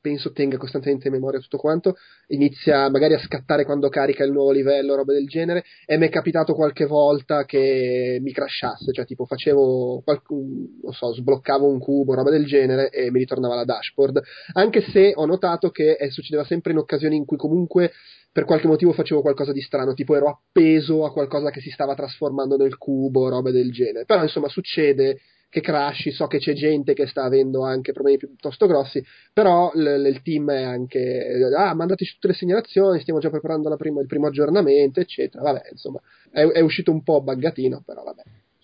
penso 0.00 0.32
tenga 0.32 0.56
costantemente 0.56 1.08
in 1.08 1.14
memoria 1.14 1.40
tutto 1.40 1.56
quanto, 1.56 1.96
inizia 2.28 2.88
magari 2.90 3.14
a 3.14 3.18
scattare 3.18 3.64
quando 3.64 3.88
carica 3.88 4.24
il 4.24 4.32
nuovo 4.32 4.50
livello, 4.50 4.94
roba 4.94 5.12
del 5.12 5.26
genere, 5.26 5.64
e 5.86 5.96
mi 5.98 6.06
è 6.06 6.10
capitato 6.10 6.54
qualche 6.54 6.86
volta 6.86 7.44
che 7.44 8.18
mi 8.20 8.32
crashasse, 8.32 8.92
cioè 8.92 9.04
tipo 9.04 9.24
facevo, 9.26 10.02
qualcun- 10.04 10.80
non 10.82 10.92
so, 10.92 11.12
sbloccavo 11.14 11.66
un 11.66 11.78
cubo, 11.78 12.14
roba 12.14 12.30
del 12.30 12.46
genere, 12.46 12.90
e 12.90 13.10
mi 13.10 13.18
ritornava 13.18 13.54
la 13.54 13.64
dashboard, 13.64 14.20
anche 14.54 14.82
se 14.90 15.12
ho 15.14 15.26
notato 15.26 15.70
che 15.70 15.92
eh, 15.92 16.10
succedeva 16.10 16.44
sempre 16.44 16.72
in 16.72 16.78
occasioni 16.78 17.16
in 17.16 17.24
cui 17.24 17.36
comunque 17.36 17.92
per 18.32 18.44
qualche 18.46 18.66
motivo 18.66 18.92
facevo 18.92 19.20
qualcosa 19.20 19.52
di 19.52 19.60
strano, 19.60 19.92
tipo 19.92 20.16
ero 20.16 20.28
appeso 20.28 21.04
a 21.04 21.12
qualcosa 21.12 21.50
che 21.50 21.60
si 21.60 21.70
stava 21.70 21.94
trasformando 21.94 22.56
nel 22.56 22.78
cubo, 22.78 23.28
robe 23.28 23.52
del 23.52 23.70
genere. 23.70 24.06
Però 24.06 24.22
insomma 24.22 24.48
succede 24.48 25.20
che 25.52 25.60
crashi, 25.60 26.10
so 26.12 26.26
che 26.28 26.38
c'è 26.38 26.54
gente 26.54 26.94
che 26.94 27.06
sta 27.06 27.24
avendo 27.24 27.62
anche 27.62 27.92
problemi 27.92 28.16
piuttosto 28.16 28.66
grossi, 28.66 29.04
però 29.34 29.70
l- 29.74 30.06
il 30.06 30.22
team 30.22 30.50
è 30.50 30.62
anche 30.62 31.44
ah, 31.54 31.74
mandateci 31.74 32.14
tutte 32.14 32.28
le 32.28 32.32
segnalazioni, 32.32 33.00
stiamo 33.00 33.20
già 33.20 33.28
preparando 33.28 33.76
prima- 33.76 34.00
il 34.00 34.06
primo 34.06 34.28
aggiornamento, 34.28 35.00
eccetera. 35.00 35.42
Vabbè, 35.42 35.68
insomma, 35.72 36.00
è, 36.30 36.40
è 36.46 36.60
uscito 36.60 36.90
un 36.90 37.02
po' 37.02 37.20
buggatino, 37.20 37.82
però 37.84 38.02
vabbè. 38.02 38.22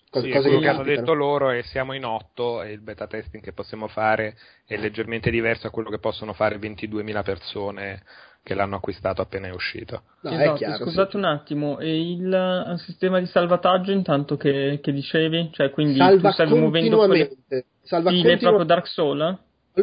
Cose, 0.09 0.25
Sì, 0.25 0.31
è 0.31 0.35
cose 0.37 0.47
quello 0.47 0.61
che 0.61 0.67
hanno 0.69 0.83
detto 0.83 1.13
loro 1.13 1.51
e 1.51 1.61
siamo 1.63 1.93
in 1.93 2.03
otto 2.03 2.63
e 2.63 2.71
il 2.71 2.81
beta 2.81 3.05
testing 3.05 3.43
che 3.43 3.53
possiamo 3.53 3.87
fare 3.87 4.35
è 4.65 4.75
leggermente 4.75 5.29
diverso 5.29 5.67
a 5.67 5.69
quello 5.69 5.91
che 5.91 5.99
possono 5.99 6.33
fare 6.33 6.57
22.000 6.57 7.21
persone 7.21 8.01
che 8.41 8.55
l'hanno 8.55 8.77
acquistato 8.77 9.21
appena 9.21 9.47
è 9.47 9.51
uscito. 9.51 10.03
No, 10.21 10.31
è 10.31 10.41
esatto, 10.41 10.55
chiaro, 10.55 10.83
scusate 10.85 11.11
sì. 11.11 11.17
un 11.17 11.25
attimo, 11.25 11.77
e 11.79 12.11
il 12.11 12.33
eh, 12.33 12.77
sistema 12.79 13.19
di 13.19 13.27
salvataggio 13.27 13.91
intanto 13.91 14.37
che, 14.37 14.79
che 14.81 14.91
dicevi? 14.91 15.49
Cioè, 15.51 15.69
quindi 15.69 15.97
Salva 15.97 16.29
tu 16.29 16.33
stavi 16.33 16.53
muovendo 16.55 16.97
quelle 16.97 17.27
continuamente. 17.27 17.65
Salva 17.83 18.09
file 18.09 18.21
continua- 18.29 18.53
proprio 18.55 18.75
Dark 18.75 18.87
Souls? 18.87 19.37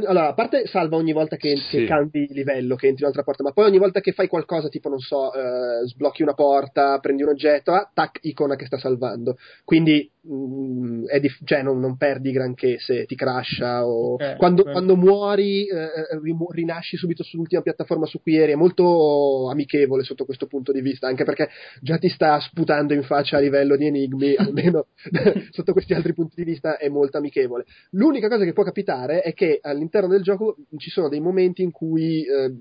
Allora, 0.04 0.28
a 0.28 0.34
parte 0.34 0.66
salva 0.66 0.96
ogni 0.96 1.12
volta 1.12 1.36
che, 1.36 1.56
Sì. 1.56 1.78
che 1.78 1.84
cambi 1.86 2.26
livello, 2.30 2.74
che 2.74 2.88
entri 2.88 3.02
in 3.04 3.08
un'altra 3.08 3.22
porta, 3.22 3.42
ma 3.42 3.52
poi 3.52 3.66
ogni 3.66 3.78
volta 3.78 4.00
che 4.00 4.12
fai 4.12 4.26
qualcosa, 4.28 4.68
tipo, 4.68 4.88
non 4.88 4.98
so, 4.98 5.32
eh, 5.32 5.86
sblocchi 5.86 6.22
una 6.22 6.34
porta, 6.34 6.98
prendi 6.98 7.22
un 7.22 7.30
oggetto, 7.30 7.72
ah, 7.72 7.88
tac, 7.94 8.18
icona 8.22 8.56
che 8.56 8.66
sta 8.66 8.78
salvando. 8.78 9.38
Quindi, 9.64 10.10
mm, 10.26 11.06
è 11.06 11.20
dif- 11.20 11.44
cioè, 11.44 11.62
non, 11.62 11.78
non 11.78 11.96
perdi 11.96 12.32
granché 12.32 12.78
se 12.78 13.06
ti 13.06 13.14
crasha 13.14 13.86
o... 13.86 14.14
Ok, 14.14 14.36
quando, 14.36 14.62
ok. 14.62 14.70
quando 14.70 14.96
muori, 14.96 15.66
eh, 15.66 16.18
rimu- 16.22 16.50
rinasci 16.50 16.96
subito 16.96 17.22
sull'ultima 17.22 17.62
piattaforma 17.62 18.06
su 18.06 18.20
cui 18.20 18.36
eri, 18.36 18.52
è 18.52 18.56
molto 18.56 19.48
amichevole 19.50 20.02
sotto 20.02 20.24
questo 20.24 20.46
punto 20.46 20.72
di 20.72 20.80
vista, 20.80 21.06
anche 21.06 21.24
perché 21.24 21.48
già 21.80 21.98
ti 21.98 22.08
sta 22.08 22.38
sputando 22.40 22.94
in 22.94 23.02
faccia 23.02 23.36
a 23.36 23.40
livello 23.40 23.76
di 23.76 23.86
enigmi, 23.86 24.34
almeno 24.36 24.86
sotto 25.50 25.72
questi 25.72 25.94
altri 25.94 26.14
punti 26.14 26.34
di 26.36 26.44
vista 26.44 26.76
è 26.76 26.88
molto 26.88 27.18
amichevole. 27.18 27.64
L'unica 27.90 28.28
cosa 28.28 28.44
che 28.44 28.52
può 28.52 28.64
capitare 28.64 29.22
è 29.22 29.32
che 29.32 29.58
all'interno 29.60 30.08
del 30.08 30.22
gioco 30.22 30.56
ci 30.76 30.90
sono 30.90 31.08
dei 31.08 31.20
momenti 31.20 31.62
in 31.62 31.70
cui 31.70 32.24
eh, 32.24 32.52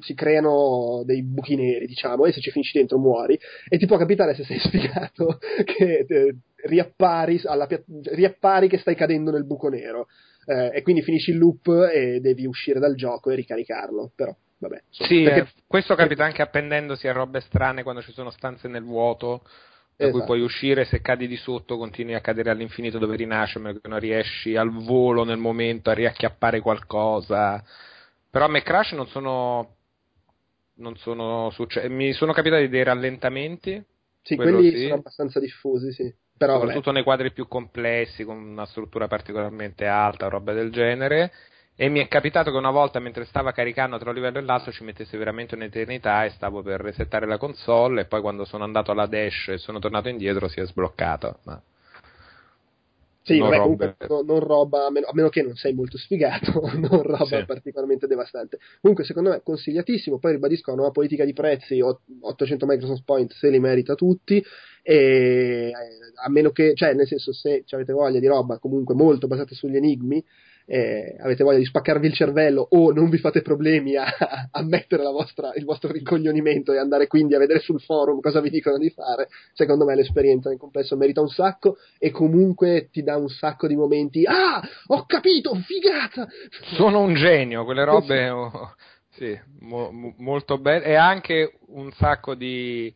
si 0.00 0.14
creano 0.14 1.02
dei 1.04 1.22
buchi 1.22 1.56
neri, 1.56 1.86
diciamo, 1.86 2.24
e 2.24 2.32
se 2.32 2.40
ci 2.40 2.50
finisci 2.50 2.78
dentro 2.78 2.98
muori. 2.98 3.38
E 3.68 3.78
ti 3.78 3.86
può 3.86 3.96
capitare 3.96 4.34
se 4.34 4.44
sei 4.44 4.58
sfigato 4.60 5.38
che 5.64 6.04
eh, 6.06 6.36
riappari, 6.64 7.40
alla 7.44 7.66
pia- 7.66 7.82
riappari 8.12 8.68
che 8.68 8.78
stai 8.78 8.94
cadendo 8.94 9.30
nel 9.30 9.44
buco 9.44 9.68
nero. 9.68 10.08
Eh, 10.46 10.70
e 10.76 10.82
quindi 10.82 11.02
finisci 11.02 11.30
il 11.30 11.38
loop 11.38 11.68
e 11.92 12.20
devi 12.20 12.46
uscire 12.46 12.80
dal 12.80 12.94
gioco 12.94 13.30
e 13.30 13.34
ricaricarlo. 13.34 14.12
Però, 14.14 14.34
vabbè. 14.58 14.82
Sì, 14.88 15.22
perché- 15.24 15.40
eh, 15.40 15.62
questo 15.66 15.94
capita 15.94 16.24
anche 16.24 16.42
appendendosi 16.42 17.06
a 17.06 17.12
robe 17.12 17.40
strane 17.40 17.82
quando 17.82 18.00
ci 18.02 18.12
sono 18.12 18.30
stanze 18.30 18.68
nel 18.68 18.82
vuoto. 18.82 19.42
Da 19.96 20.04
cui 20.10 20.18
Esatto. 20.18 20.24
puoi 20.26 20.40
uscire, 20.42 20.84
se 20.84 21.00
cadi 21.00 21.26
di 21.26 21.34
sotto 21.36 21.76
continui 21.76 22.14
a 22.14 22.20
cadere 22.20 22.50
all'infinito 22.50 22.98
dove 22.98 23.16
rinasce, 23.16 23.58
ma 23.58 23.74
non 23.82 23.98
riesci 23.98 24.54
al 24.54 24.70
volo 24.70 25.24
nel 25.24 25.38
momento 25.38 25.90
a 25.90 25.92
riacchiappare 25.94 26.60
qualcosa. 26.60 27.60
Però 28.30 28.44
a 28.44 28.48
me 28.48 28.62
Crash 28.62 28.92
non 28.92 29.08
sono. 29.08 29.74
Non 30.74 30.96
sono 30.96 31.50
succe- 31.50 31.88
Mi 31.88 32.12
sono 32.12 32.32
capitati 32.32 32.68
dei 32.68 32.84
rallentamenti, 32.84 33.82
Sì, 34.22 34.36
quelli 34.36 34.70
sì. 34.70 34.82
sono 34.82 34.94
abbastanza 34.94 35.40
diffusi, 35.40 35.92
sì. 35.92 36.14
Però, 36.38 36.52
vabbè. 36.52 36.64
soprattutto 36.64 36.92
nei 36.92 37.02
quadri 37.02 37.32
più 37.32 37.48
complessi, 37.48 38.24
con 38.24 38.36
una 38.38 38.64
struttura 38.64 39.08
particolarmente 39.08 39.86
alta 39.86 40.28
roba 40.28 40.52
del 40.52 40.70
genere. 40.70 41.32
E 41.80 41.88
mi 41.88 42.00
è 42.00 42.08
capitato 42.08 42.50
che 42.50 42.56
una 42.56 42.70
volta 42.72 42.98
mentre 42.98 43.24
stava 43.24 43.52
caricando 43.52 43.98
tra 43.98 44.08
un 44.08 44.16
livello 44.16 44.38
e 44.38 44.42
l'altro 44.42 44.72
ci 44.72 44.82
mettesse 44.82 45.16
veramente 45.16 45.54
un'eternità 45.54 46.24
e 46.24 46.30
stavo 46.30 46.60
per 46.60 46.80
resettare 46.80 47.24
la 47.24 47.38
console 47.38 48.00
e 48.00 48.04
poi 48.06 48.20
quando 48.20 48.44
sono 48.44 48.64
andato 48.64 48.90
alla 48.90 49.06
dash 49.06 49.48
e 49.48 49.58
sono 49.58 49.78
tornato 49.78 50.08
indietro 50.08 50.48
si 50.48 50.58
è 50.58 50.66
sbloccato. 50.66 51.38
Ma 51.44 51.60
Sì, 53.34 53.38
non 53.38 53.50
robe- 53.50 53.58
comunque 53.62 53.96
no- 54.08 54.22
non 54.22 54.40
roba, 54.40 54.86
a 54.86 54.90
meno, 54.90 55.06
a 55.06 55.12
meno 55.14 55.28
che 55.28 55.42
non 55.42 55.54
sei 55.54 55.74
molto 55.74 55.98
sfigato, 55.98 56.60
non 56.76 57.02
roba 57.02 57.38
Sì. 57.38 57.44
particolarmente 57.44 58.06
devastante. 58.06 58.58
Comunque, 58.80 59.04
secondo 59.04 59.30
me, 59.30 59.40
consigliatissimo. 59.42 60.18
Poi 60.18 60.32
ribadisco, 60.32 60.70
la 60.70 60.76
nuova 60.76 60.90
politica 60.92 61.24
di 61.24 61.32
prezzi, 61.32 61.80
ot- 61.80 62.00
800 62.20 62.66
Microsoft 62.66 63.02
Point 63.04 63.32
se 63.32 63.50
li 63.50 63.58
merita 63.60 63.94
tutti. 63.94 64.42
E 64.82 64.94
eh, 64.94 65.72
a 66.24 66.30
meno 66.30 66.50
che, 66.50 66.72
cioè, 66.74 66.94
nel 66.94 67.06
senso, 67.06 67.32
se 67.32 67.62
ci 67.66 67.74
avete 67.74 67.92
voglia 67.92 68.18
di 68.20 68.26
roba 68.26 68.58
comunque 68.58 68.94
molto 68.94 69.26
basata 69.26 69.54
sugli 69.54 69.76
enigmi, 69.76 70.24
eh, 70.70 71.16
avete 71.20 71.44
voglia 71.44 71.58
di 71.58 71.64
spaccarvi 71.64 72.06
il 72.06 72.12
cervello 72.12 72.66
o 72.70 72.92
non 72.92 73.08
vi 73.08 73.16
fate 73.16 73.40
problemi 73.40 73.96
a, 73.96 74.04
a 74.52 74.62
mettere 74.62 75.02
la 75.02 75.10
vostra- 75.10 75.52
il 75.54 75.64
vostro 75.64 75.90
rincoglionimento 75.90 76.72
e 76.72 76.78
andare 76.78 77.06
quindi 77.06 77.34
a 77.34 77.38
vedere 77.38 77.60
sul 77.60 77.80
forum 77.80 78.20
cosa 78.20 78.40
vi 78.40 78.50
dicono 78.50 78.76
di 78.76 78.90
fare, 78.90 79.28
secondo 79.54 79.86
me 79.86 79.94
l'esperienza 79.94 80.50
nel 80.50 80.58
complesso 80.58 80.96
merita 80.96 81.22
un 81.22 81.28
sacco 81.28 81.78
e 81.98 82.10
comunque 82.10 82.88
ti 82.92 83.02
dà 83.02 83.16
un 83.16 83.30
sacco 83.30 83.66
di 83.66 83.76
momenti. 83.76 84.24
Ah, 84.26 84.60
ho 84.88 85.06
capito, 85.06 85.54
figata! 85.54 86.28
sono 86.76 87.00
un 87.00 87.14
genio, 87.14 87.64
quelle 87.64 87.84
robe 87.84 88.28
oh, 88.28 88.74
sì, 89.10 89.38
mo- 89.60 89.90
mo- 89.90 90.14
molto 90.18 90.58
belle 90.58 90.84
e 90.84 90.94
anche 90.94 91.58
un 91.68 91.90
sacco 91.92 92.34
di 92.34 92.94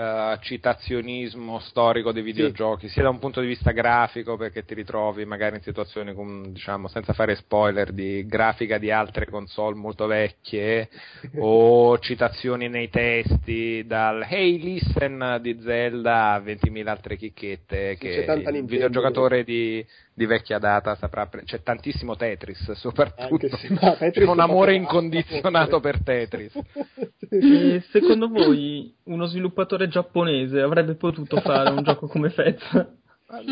eh, 0.00 0.38
citazionismo 0.40 1.58
storico 1.58 2.10
dei 2.10 2.22
videogiochi, 2.22 2.88
sia 2.88 3.02
da 3.02 3.10
un 3.10 3.18
punto 3.18 3.42
di 3.42 3.48
vista 3.48 3.70
grafico 3.70 4.38
perché 4.38 4.64
ti 4.64 4.72
ritrovi 4.72 5.26
magari 5.26 5.56
in 5.56 5.62
situazioni 5.62 6.14
con, 6.14 6.52
diciamo, 6.52 6.88
senza 6.88 7.12
fare 7.12 7.34
spoiler 7.34 7.92
di 7.92 8.24
grafica 8.26 8.78
di 8.78 8.90
altre 8.90 9.26
console 9.26 9.76
molto 9.76 10.06
vecchie 10.06 10.88
o 11.36 11.98
citazioni 11.98 12.70
nei 12.70 12.88
testi 12.88 13.84
dal 13.86 14.24
Hey 14.26 14.58
listen 14.58 15.38
di 15.42 15.60
Zelda 15.60 16.32
a 16.32 16.38
20.000 16.38 16.88
altre 16.88 17.16
chicchette 17.16 17.92
Sì, 17.92 17.98
che 17.98 18.24
il 18.56 18.64
videogiocatore 18.64 19.44
di, 19.44 19.84
di 20.12 20.26
vecchia 20.26 20.58
data 20.58 20.94
saprà 20.96 21.26
pre- 21.26 21.44
c'è 21.44 21.62
tantissimo 21.62 22.16
Tetris 22.16 22.72
soprattutto 22.72 23.56
se- 23.56 23.68
Tetris 23.68 24.10
c'è 24.12 24.24
un 24.30 24.40
amore 24.40 24.74
incondizionato 24.74 25.80
per 25.80 26.02
Tetris 26.02 26.52
E 27.32 27.82
secondo 27.92 28.28
voi 28.28 28.92
uno 29.04 29.26
sviluppatore 29.26 29.86
giapponese 29.88 30.60
avrebbe 30.60 30.96
potuto 30.96 31.38
fare 31.40 31.70
un 31.70 31.82
gioco 31.84 32.08
come 32.08 32.28
Fez? 32.30 32.60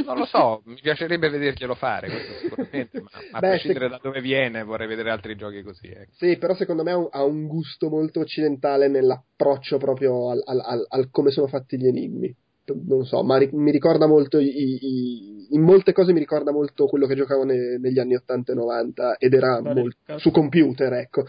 Non 0.05 0.19
lo 0.19 0.25
so, 0.25 0.63
mi 0.65 0.75
piacerebbe 0.81 1.29
vederglielo 1.29 1.77
fare, 1.77 2.09
questo 2.11 2.33
sicuramente, 2.41 3.01
ma 3.01 3.11
a 3.31 3.39
Beh, 3.39 3.49
prescindere 3.51 3.85
se- 3.85 3.91
da 3.93 4.01
dove 4.03 4.21
viene 4.21 4.65
vorrei 4.65 4.89
vedere 4.89 5.11
altri 5.13 5.37
giochi 5.37 5.63
così. 5.63 5.87
ecco. 5.87 6.11
Sì, 6.17 6.37
però 6.39 6.57
secondo 6.57 6.83
me 6.83 6.91
ha 6.91 6.97
un, 6.97 7.07
ha 7.13 7.23
un 7.23 7.47
gusto 7.47 7.89
molto 7.89 8.19
occidentale 8.19 8.89
nell'approccio 8.89 9.79
proprio 9.79 10.31
al, 10.31 10.43
al- 10.45 10.61
al- 10.65 10.87
al 10.89 11.11
come 11.13 11.31
sono 11.31 11.47
fatti 11.47 11.79
gli 11.79 11.87
enigmi. 11.87 12.35
Non 12.75 13.05
so, 13.05 13.23
ma 13.23 13.37
ri- 13.39 13.51
mi 13.53 13.71
ricorda 13.71 14.07
molto, 14.07 14.39
i- 14.39 14.47
i- 14.49 15.47
in 15.55 15.63
molte 15.63 15.93
cose 15.93 16.13
mi 16.13 16.19
ricorda 16.19 16.53
molto 16.53 16.87
quello 16.87 17.07
che 17.07 17.15
giocavo 17.15 17.45
ne- 17.45 17.79
negli 17.79 17.99
anni 17.99 18.15
80 18.15 18.53
e 18.53 18.55
90 18.55 19.17
ed 19.17 19.35
era 19.35 19.61
cazzo. 19.63 20.19
su 20.19 20.31
computer, 20.31 20.93
ecco. 20.95 21.25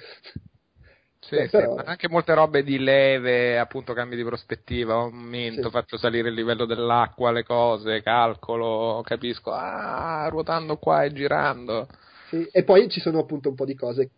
Sì, 1.22 1.36
Eh, 1.36 1.44
sì, 1.44 1.50
però- 1.50 1.76
ma 1.76 1.84
anche 1.84 2.10
molte 2.10 2.34
robe 2.34 2.64
di 2.64 2.80
leve, 2.80 3.60
appunto 3.60 3.94
cambi 3.94 4.16
di 4.16 4.24
prospettiva, 4.24 4.94
aumento, 4.96 5.64
Sì. 5.64 5.70
faccio 5.70 5.98
salire 5.98 6.30
il 6.30 6.34
livello 6.34 6.66
dell'acqua, 6.66 7.32
le 7.32 7.44
cose, 7.44 8.02
calcolo, 8.02 9.02
capisco, 9.04 9.52
ah, 9.52 10.28
ruotando 10.30 10.78
qua 10.78 11.04
e 11.04 11.12
girando. 11.12 11.88
Sì, 12.30 12.48
E 12.52 12.64
poi 12.64 12.90
ci 12.90 13.00
sono 13.00 13.20
appunto 13.20 13.50
un 13.50 13.56
po' 13.56 13.66
di 13.66 13.76
cose, 13.76 14.12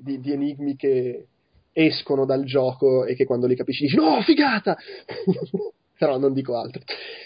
di, 0.00 0.20
di 0.20 0.32
enigmi 0.32 0.76
che 0.76 1.26
escono 1.72 2.24
dal 2.24 2.44
gioco 2.44 3.04
e 3.04 3.14
che 3.16 3.24
quando 3.24 3.46
li 3.46 3.56
capisci 3.56 3.84
dici 3.84 3.96
no, 3.96 4.20
figata! 4.22 4.76
Però 5.96 6.18
non 6.18 6.32
dico 6.32 6.56
altro. 6.58 6.82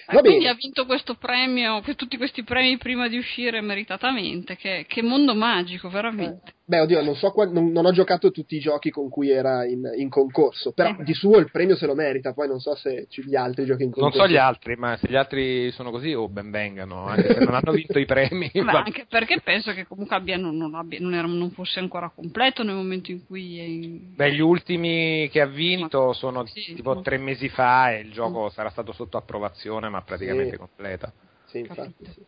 Va 0.06 0.18
Ah, 0.18 0.20
quindi 0.20 0.44
bene. 0.44 0.50
ha 0.50 0.54
vinto 0.54 0.86
questo 0.86 1.14
premio, 1.14 1.80
tutti 1.96 2.16
questi 2.16 2.42
premi 2.44 2.76
prima 2.78 3.08
di 3.08 3.18
uscire 3.18 3.60
meritatamente. 3.60 4.56
Che, 4.56 4.84
che 4.88 5.02
mondo 5.02 5.34
magico, 5.34 5.88
veramente. 5.88 6.54
Beh, 6.68 6.80
oddio, 6.80 7.02
non 7.02 7.14
so, 7.16 7.30
qua- 7.30 7.46
non, 7.46 7.72
non 7.72 7.86
ho 7.86 7.92
giocato 7.92 8.30
tutti 8.30 8.56
i 8.56 8.58
giochi 8.58 8.90
con 8.90 9.08
cui 9.08 9.30
era 9.30 9.64
in, 9.64 9.90
in 9.96 10.10
concorso, 10.10 10.72
però 10.72 10.90
Eh. 10.90 11.02
di 11.02 11.14
suo 11.14 11.38
il 11.38 11.50
premio 11.50 11.76
se 11.76 11.86
lo 11.86 11.94
merita, 11.94 12.34
poi 12.34 12.46
non 12.46 12.60
so 12.60 12.74
se 12.74 13.06
ci- 13.08 13.24
gli 13.24 13.34
altri 13.34 13.64
giochi 13.64 13.84
in 13.84 13.88
Non 13.96 14.10
concorso. 14.10 14.26
so 14.26 14.30
gli 14.30 14.36
altri, 14.36 14.76
ma 14.76 14.94
se 14.98 15.08
gli 15.08 15.16
altri 15.16 15.70
sono 15.70 15.90
così, 15.90 16.12
oh 16.12 16.28
ben 16.28 16.50
vengano, 16.50 17.06
anche 17.06 17.32
se 17.32 17.40
non 17.42 17.54
hanno 17.54 17.72
vinto 17.72 17.98
i 17.98 18.04
premi. 18.04 18.50
Ma 18.60 18.72
va- 18.72 18.82
anche 18.82 19.06
perché 19.08 19.40
penso 19.42 19.72
che 19.72 19.86
comunque 19.86 20.14
abbia, 20.14 20.36
non, 20.36 20.58
non 20.58 20.74
abbia- 20.74 21.00
non 21.00 21.14
era- 21.14 21.26
non 21.26 21.50
fosse 21.52 21.78
ancora 21.78 22.12
completo 22.14 22.62
nel 22.62 22.74
momento 22.74 23.10
in 23.12 23.24
cui 23.26 23.58
è 23.58 23.62
in... 23.62 24.12
Beh, 24.14 24.34
gli 24.34 24.40
ultimi 24.40 25.26
che 25.32 25.40
ha 25.40 25.46
vinto 25.46 26.12
sono 26.12 26.44
Sì. 26.44 26.74
tipo 26.74 27.00
tre 27.00 27.16
mesi 27.16 27.48
fa 27.48 27.94
e 27.94 28.00
il 28.00 28.12
gioco 28.12 28.50
sarà 28.50 28.68
stato 28.68 28.92
sotto 28.92 29.16
approvazione, 29.16 29.88
ma 29.88 30.02
praticamente 30.02 30.50
Sì. 30.50 30.56
completa. 30.58 31.10
Sì, 31.46 31.58
infatti, 31.60 32.04
sì. 32.12 32.22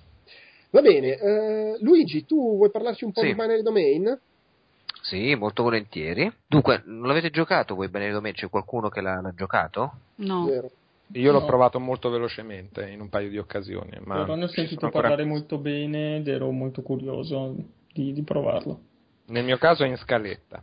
Va 0.71 0.81
bene, 0.81 1.19
eh, 1.19 1.77
Luigi, 1.81 2.25
tu 2.25 2.57
vuoi 2.57 2.71
parlarci 2.71 3.05
un 3.05 3.13
po' 3.13 3.21
Sì. 3.21 3.27
di 3.27 3.35
Binary 3.35 3.61
Domain? 3.61 4.19
Sì, 5.11 5.35
molto 5.35 5.65
volentieri. 5.65 6.33
Dunque, 6.47 6.83
non 6.85 7.09
l'avete 7.09 7.31
giocato 7.31 7.75
voi 7.75 7.89
bene 7.89 8.13
domenica? 8.13 8.43
C'è 8.43 8.49
qualcuno 8.49 8.89
che 8.89 9.01
l'ha, 9.01 9.21
l'ha 9.21 9.35
giocato? 9.35 9.93
No. 10.17 10.45
Vero. 10.45 10.71
Io 11.15 11.33
l'ho 11.33 11.41
No. 11.41 11.47
provato 11.47 11.81
molto 11.81 12.11
velocemente 12.11 12.89
in 12.89 13.01
un 13.01 13.09
paio 13.09 13.29
di 13.29 13.37
occasioni, 13.39 13.99
ma 14.05 14.21
Però 14.21 14.37
ne 14.37 14.45
ho 14.45 14.47
sentito 14.47 14.85
ancora- 14.85 15.09
parlare 15.09 15.25
molto 15.29 15.59
bene 15.59 16.19
ed 16.19 16.29
ero 16.29 16.53
molto 16.53 16.83
curioso 16.83 17.57
di, 17.93 18.13
di 18.13 18.23
provarlo. 18.23 18.81
Nel 19.27 19.43
mio 19.45 19.59
caso 19.59 19.83
è 19.83 19.89
in 19.89 19.97
scaletta. 19.97 20.63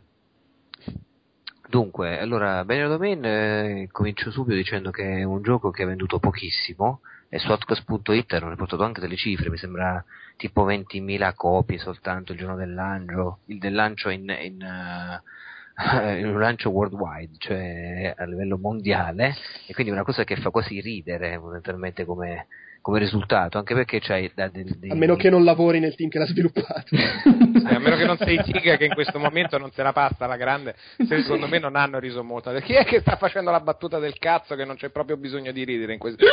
Dunque, 1.68 2.18
allora, 2.18 2.64
Binary 2.64 2.88
Domain 2.88 3.24
eh, 3.26 3.88
comincio 3.92 4.30
subito 4.30 4.56
dicendo 4.56 4.90
che 4.90 5.18
è 5.18 5.22
un 5.24 5.42
gioco 5.42 5.70
che 5.70 5.82
ha 5.82 5.86
venduto 5.86 6.18
pochissimo 6.18 7.00
e 7.28 7.38
su 7.38 7.50
Outcast.it 7.50 8.32
hanno 8.32 8.50
riportato 8.50 8.82
anche 8.84 9.00
delle 9.00 9.16
cifre, 9.16 9.50
mi 9.50 9.58
sembra 9.58 10.02
tipo 10.36 10.64
20.000 10.64 11.34
copie 11.34 11.78
soltanto 11.78 12.32
il 12.32 12.38
giorno 12.38 12.56
del 12.56 12.72
lancio, 12.72 13.40
il 13.46 13.58
del 13.58 13.74
lancio 13.74 14.08
in, 14.08 14.34
in, 14.40 14.62
eh, 14.62 16.18
in 16.18 16.26
un 16.26 16.38
lancio 16.38 16.70
worldwide, 16.70 17.34
cioè 17.38 18.14
a 18.16 18.24
livello 18.24 18.56
mondiale, 18.56 19.34
e 19.66 19.74
quindi 19.74 19.92
una 19.92 20.04
cosa 20.04 20.24
che 20.24 20.36
fa 20.36 20.50
quasi 20.50 20.80
ridere 20.80 21.36
fondamentalmente 21.36 22.04
come, 22.04 22.46
come 22.80 22.98
risultato, 22.98 23.58
anche 23.58 23.74
perché 23.74 24.00
c'hai 24.00 24.30
da, 24.34 24.48
dei- 24.48 24.78
dei- 24.78 24.90
A 24.90 24.94
meno 24.94 25.16
che 25.16 25.30
non 25.30 25.44
lavori 25.44 25.78
nel 25.80 25.94
team 25.94 26.08
che 26.08 26.18
l'ha 26.18 26.26
sviluppato. 26.26 26.94
Eh, 26.94 27.74
a 27.74 27.78
meno 27.78 27.96
che 27.96 28.04
non 28.04 28.16
sei 28.16 28.40
Giga 28.42 28.76
che 28.76 28.84
in 28.86 28.94
questo 28.94 29.18
momento 29.18 29.58
non 29.58 29.70
se 29.72 29.82
la 29.82 29.92
passa 29.92 30.24
alla 30.24 30.36
grande, 30.36 30.74
se 30.96 31.22
secondo 31.22 31.46
me 31.48 31.58
non 31.58 31.76
hanno 31.76 31.98
riso 31.98 32.22
molto. 32.24 32.50
Chi 32.60 32.74
è 32.74 32.84
che 32.84 33.00
sta 33.00 33.16
facendo 33.16 33.50
la 33.50 33.60
battuta 33.60 33.98
del 33.98 34.16
cazzo 34.18 34.54
che 34.54 34.64
non 34.64 34.76
c'è 34.76 34.90
proprio 34.90 35.16
bisogno 35.16 35.52
di 35.52 35.64
ridere 35.64 35.92
in 35.92 35.98
questo? 35.98 36.24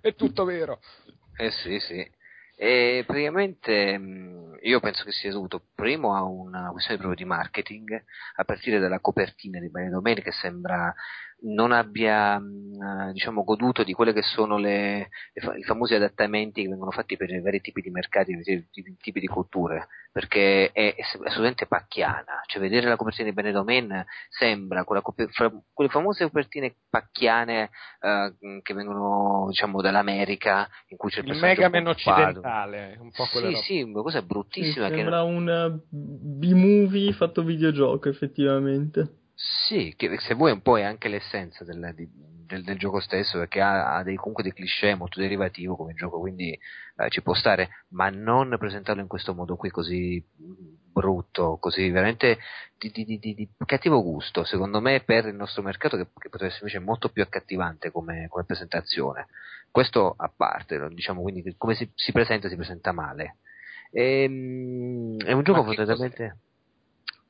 È 0.00 0.14
tutto 0.14 0.44
vero. 0.44 0.80
Eh 1.36 1.50
sì, 1.50 1.78
sì. 1.80 2.06
E 2.56 3.02
praticamente 3.06 3.98
mh, 3.98 4.53
io 4.62 4.80
penso 4.80 5.04
che 5.04 5.12
sia 5.12 5.30
dovuto 5.32 5.62
primo 5.74 6.14
a 6.14 6.22
una 6.22 6.70
questione 6.70 6.98
proprio 6.98 7.16
di 7.16 7.28
marketing, 7.28 8.04
a 8.36 8.44
partire 8.44 8.78
dalla 8.78 9.00
copertina 9.00 9.58
di 9.58 9.70
Bene 9.70 9.90
Domain 9.90 10.20
che 10.22 10.32
sembra 10.32 10.94
non 11.46 11.72
abbia 11.72 12.38
mh, 12.38 13.12
diciamo, 13.12 13.44
goduto 13.44 13.82
di 13.84 13.92
quelle 13.92 14.12
che 14.12 14.22
sono 14.22 14.56
le, 14.56 15.08
le 15.32 15.58
i 15.58 15.62
famosi 15.64 15.94
adattamenti 15.94 16.62
che 16.62 16.68
vengono 16.68 16.90
fatti 16.90 17.16
per 17.16 17.30
i 17.30 17.40
vari 17.40 17.60
tipi 17.60 17.82
di 17.82 17.90
mercati, 17.90 18.30
i 18.30 18.34
vari 18.34 18.68
tipi, 19.00 19.20
di 19.20 19.26
culture, 19.26 19.86
perché 20.10 20.70
è, 20.72 20.94
è 20.94 21.02
assolutamente 21.02 21.66
pacchiana, 21.66 22.40
cioè 22.46 22.62
vedere 22.62 22.88
la 22.88 22.96
copertina 22.96 23.28
di 23.28 23.34
Bene 23.34 23.52
Domain 23.52 24.04
sembra 24.30 24.84
quella 24.84 25.02
quelle 25.02 25.90
famose 25.90 26.24
copertine 26.24 26.76
pacchiane 26.88 27.70
eh, 28.00 28.34
che 28.62 28.74
vengono 28.74 29.46
diciamo 29.48 29.82
dall'America 29.82 30.68
in 30.88 30.96
cui 30.96 31.10
c'è 31.10 31.20
il 31.20 31.28
Il 31.28 31.40
Mega 31.40 31.66
occupato. 31.90 31.90
occidentale, 31.90 32.96
un 33.00 33.10
po' 33.10 33.24
Sì, 33.24 33.40
sì, 33.64 33.82
una 33.82 34.02
cosa 34.02 34.20
Sì, 34.20 34.26
bruttissima 34.44 34.88
che 34.88 34.94
sembra 34.96 35.22
un 35.22 35.48
eh, 35.48 35.80
B-movie 35.88 37.12
fatto 37.12 37.42
videogioco, 37.42 38.08
effettivamente. 38.08 39.18
Sì, 39.34 39.94
che 39.96 40.16
se 40.20 40.34
vuoi 40.34 40.52
un 40.52 40.62
po' 40.62 40.78
è 40.78 40.82
anche 40.82 41.08
l'essenza 41.08 41.64
del, 41.64 41.92
del- 41.94 42.62
del 42.62 42.78
gioco 42.78 43.00
stesso, 43.00 43.38
perché 43.38 43.60
ha, 43.60 43.96
ha 43.96 44.02
dei, 44.04 44.14
comunque 44.16 44.42
dei 44.44 44.52
cliché 44.52 44.94
molto 44.94 45.18
derivativo 45.18 45.74
come 45.76 45.94
gioco, 45.94 46.20
quindi 46.20 46.52
eh, 46.52 47.08
ci 47.10 47.20
può 47.22 47.34
stare, 47.34 47.70
ma 47.88 48.10
non 48.10 48.54
presentarlo 48.58 49.00
in 49.02 49.08
questo 49.08 49.34
modo 49.34 49.56
qui 49.56 49.70
così 49.70 50.24
brutto, 50.92 51.56
così 51.58 51.90
veramente 51.90 52.38
di, 52.78 52.90
di- 52.92 53.18
di- 53.18 53.34
di- 53.34 53.48
cattivo 53.66 54.02
gusto, 54.02 54.44
secondo 54.44 54.80
me 54.80 55.00
per 55.00 55.26
il 55.26 55.34
nostro 55.34 55.62
mercato 55.62 55.96
che, 55.96 56.04
che 56.04 56.28
potrebbe 56.28 56.52
essere 56.52 56.66
invece 56.68 56.78
molto 56.84 57.08
più 57.08 57.22
accattivante 57.22 57.90
come, 57.90 58.28
come 58.28 58.44
presentazione. 58.44 59.26
Questo 59.72 60.14
a 60.16 60.32
parte, 60.34 60.86
diciamo 60.90 61.22
quindi 61.22 61.42
che 61.42 61.54
come 61.58 61.74
si, 61.74 61.90
si 61.96 62.12
presenta 62.12 62.48
si 62.48 62.54
presenta 62.54 62.92
male. 62.92 63.38
Ehm, 63.96 65.18
è 65.24 65.32
un 65.32 65.42
gioco 65.44 65.62
fondamentalmente 65.62 66.38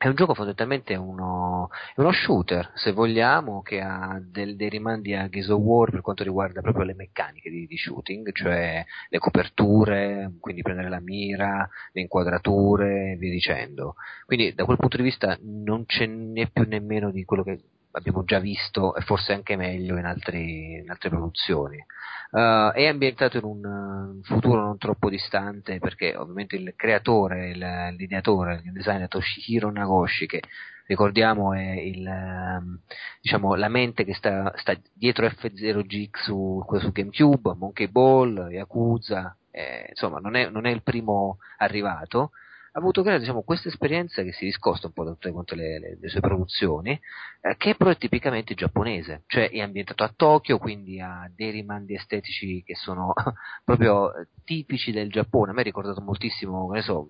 è 0.05 0.09
un 0.09 0.17
gioco 0.17 0.35
fondamentalmente 0.35 0.97
uno, 0.97 1.71
uno 1.97 2.13
shooter, 2.13 2.73
se 2.75 2.93
vogliamo, 2.93 3.63
che 3.63 3.81
ha 3.81 4.21
del- 4.23 4.55
dei 4.55 4.69
rimandi 4.69 5.15
a 5.15 5.29
Gears 5.31 5.49
of 5.49 5.61
War 5.63 5.91
per 5.91 6.03
quanto 6.03 6.23
riguarda 6.23 6.61
proprio 6.61 6.85
le 6.85 6.95
meccaniche 6.95 7.49
di, 7.49 7.67
di 7.67 7.77
shooting, 7.79 8.31
cioè 8.33 8.85
le 9.09 9.19
coperture, 9.19 10.31
quindi 10.41 10.61
prendere 10.61 10.91
la 10.91 11.01
mira, 11.01 11.67
le 11.93 12.01
inquadrature 12.03 13.13
e 13.13 13.17
via 13.17 13.31
dicendo. 13.31 13.95
Quindi 14.27 14.53
da 14.53 14.67
quel 14.67 14.77
punto 14.77 14.99
di 14.99 15.05
vista 15.05 15.39
non 15.41 15.85
ce 15.87 16.05
n'è 16.07 16.51
più 16.51 16.65
nemmeno 16.69 17.11
di 17.11 17.25
quello 17.25 17.43
che 17.43 17.61
abbiamo 17.95 18.25
già 18.25 18.39
visto 18.39 18.95
e 18.95 19.01
forse 19.03 19.33
anche 19.33 19.57
meglio 19.57 19.97
in, 19.97 20.05
altri- 20.05 20.81
in 20.83 20.91
altre 20.91 21.09
produzioni. 21.09 21.85
Uh, 22.31 22.73
è 22.73 22.87
ambientato 22.87 23.39
in 23.39 23.45
un 23.45 24.21
futuro 24.23 24.61
non 24.61 24.77
troppo 24.77 25.09
distante 25.09 25.79
perché 25.79 26.17
ovviamente 26.17 26.57
il 26.57 26.75
creatore, 26.77 27.51
il, 27.51 27.95
l'ideatore, 27.97 28.61
il 28.65 28.73
designer 28.73 29.07
Toshihiro 29.07 29.71
Nagoshi 29.71 30.27
che 30.27 30.43
ricordiamo 30.87 31.55
è 31.55 31.71
il, 31.71 32.05
ehm, 32.07 32.81
diciamo, 33.21 33.55
la 33.55 33.69
mente 33.69 34.05
che 34.05 34.15
sta, 34.15 34.53
sta 34.57 34.77
dietro 34.93 35.27
F0G 35.27 36.09
su, 36.13 36.65
su 36.79 36.93
GameCube, 36.93 37.55
Monkey 37.55 37.89
Ball, 37.89 38.49
Yakuza, 38.51 39.37
eh, 39.51 39.87
insomma 39.91 40.19
non 40.19 40.35
è, 40.35 40.51
non 40.51 40.67
è 40.67 40.71
il 40.71 40.83
primo 40.83 41.39
arrivato 41.59 42.33
ha 42.77 42.81
avuto 42.81 43.03
creare 43.03 43.21
diciamo, 43.21 43.43
questa 43.43 43.69
esperienza 43.69 44.23
che 44.23 44.33
si 44.33 44.47
discosta 44.47 44.89
un 44.89 44.93
po' 44.93 45.05
da 45.05 45.13
tutte 45.13 45.31
quante 45.31 45.55
le, 45.55 45.79
le- 45.79 45.97
le 46.01 46.09
sue 46.09 46.19
produzioni, 46.21 46.91
eh, 47.41 47.57
che 47.57 47.77
però 47.77 47.91
è 47.91 47.97
tipicamente 47.97 48.55
giapponese, 48.55 49.23
cioè 49.29 49.49
è 49.49 49.61
ambientato 49.61 50.03
a 50.03 50.13
Tokyo, 50.15 50.59
quindi 50.59 51.01
ha 51.01 51.31
dei 51.33 51.53
rimandi 51.53 51.95
estetici 51.95 52.65
che 52.65 52.75
sono 52.75 53.13
proprio 53.65 54.13
eh, 54.13 54.27
tipici 54.45 54.91
del 54.91 55.09
Giappone. 55.09 55.53
A 55.53 55.55
me 55.55 55.61
ha 55.61 55.65
ricordato 55.65 56.01
moltissimo, 56.01 56.69
che 56.71 56.83
so, 56.83 57.07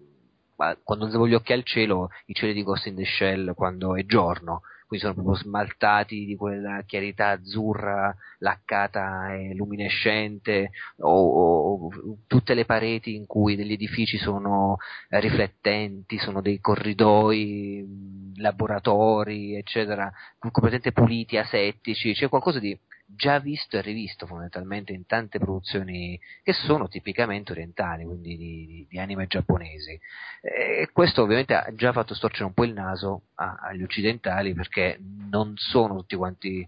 quando 0.82 1.06
alzavo 1.06 1.26
gli 1.26 1.34
occhi 1.34 1.54
al 1.54 1.64
cielo, 1.64 2.10
i 2.26 2.34
cieli 2.34 2.52
di 2.52 2.62
Ghost 2.62 2.86
in 2.86 2.96
the 2.96 3.04
Shell 3.06 3.54
quando 3.54 3.96
è 3.96 4.04
giorno, 4.04 4.60
quindi 4.94 4.98
sono 4.98 5.14
proprio 5.14 5.34
smaltati 5.34 6.24
di 6.24 6.36
quella 6.36 6.82
chiarità 6.86 7.30
azzurra, 7.30 8.14
laccata 8.38 9.34
e 9.34 9.54
luminescente, 9.54 10.70
o, 10.98 11.10
o 11.10 11.90
tutte 12.26 12.54
le 12.54 12.64
pareti 12.64 13.14
in 13.14 13.26
cui 13.26 13.56
degli 13.56 13.72
edifici 13.72 14.16
sono 14.18 14.76
riflettenti, 15.08 16.18
sono 16.18 16.40
dei 16.40 16.60
corridoi, 16.60 18.32
laboratori, 18.36 19.56
eccetera, 19.56 20.12
completamente 20.38 20.92
puliti, 20.92 21.36
asettici, 21.36 22.12
c'è 22.12 22.28
qualcosa 22.28 22.58
di 22.58 22.78
già 23.06 23.38
visto 23.38 23.76
e 23.76 23.80
rivisto 23.82 24.26
fondamentalmente 24.26 24.92
in 24.92 25.06
tante 25.06 25.38
produzioni 25.38 26.18
che 26.42 26.52
sono 26.52 26.88
tipicamente 26.88 27.52
orientali, 27.52 28.04
quindi 28.04 28.36
di, 28.36 28.66
di- 28.66 28.86
di 28.88 28.98
anime 28.98 29.26
giapponesi. 29.26 29.98
E 30.40 30.88
questo 30.92 31.22
ovviamente 31.22 31.54
ha 31.54 31.66
già 31.74 31.92
fatto 31.92 32.14
storcere 32.14 32.44
un 32.44 32.54
po' 32.54 32.64
il 32.64 32.72
naso 32.72 33.24
a- 33.36 33.58
agli 33.60 33.82
occidentali 33.82 34.54
perché 34.54 34.98
non 35.30 35.54
sono 35.56 35.96
tutti 35.96 36.16
quanti, 36.16 36.66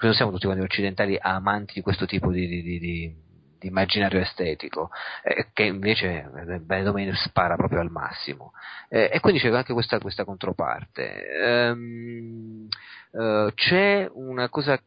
non 0.00 0.14
siamo 0.14 0.30
tutti 0.32 0.46
quanti 0.46 0.64
occidentali 0.64 1.16
amanti 1.20 1.74
di 1.74 1.80
questo 1.82 2.06
tipo 2.06 2.30
di, 2.30 2.46
di- 2.46 3.26
immaginario 3.60 4.20
estetico, 4.20 4.90
eh, 5.24 5.48
che 5.52 5.64
invece 5.64 6.30
eh, 6.46 6.60
Bene 6.60 6.84
Domain 6.84 7.12
spara 7.14 7.56
proprio 7.56 7.80
al 7.80 7.90
massimo. 7.90 8.52
Eh, 8.88 9.10
e 9.12 9.20
quindi 9.20 9.40
c'è 9.40 9.48
anche 9.48 9.72
questa, 9.72 9.98
questa 9.98 10.24
controparte. 10.24 11.26
Ehm, 11.28 12.68
eh, 13.12 13.52
c'è 13.54 14.08
una 14.12 14.48
cosa. 14.48 14.80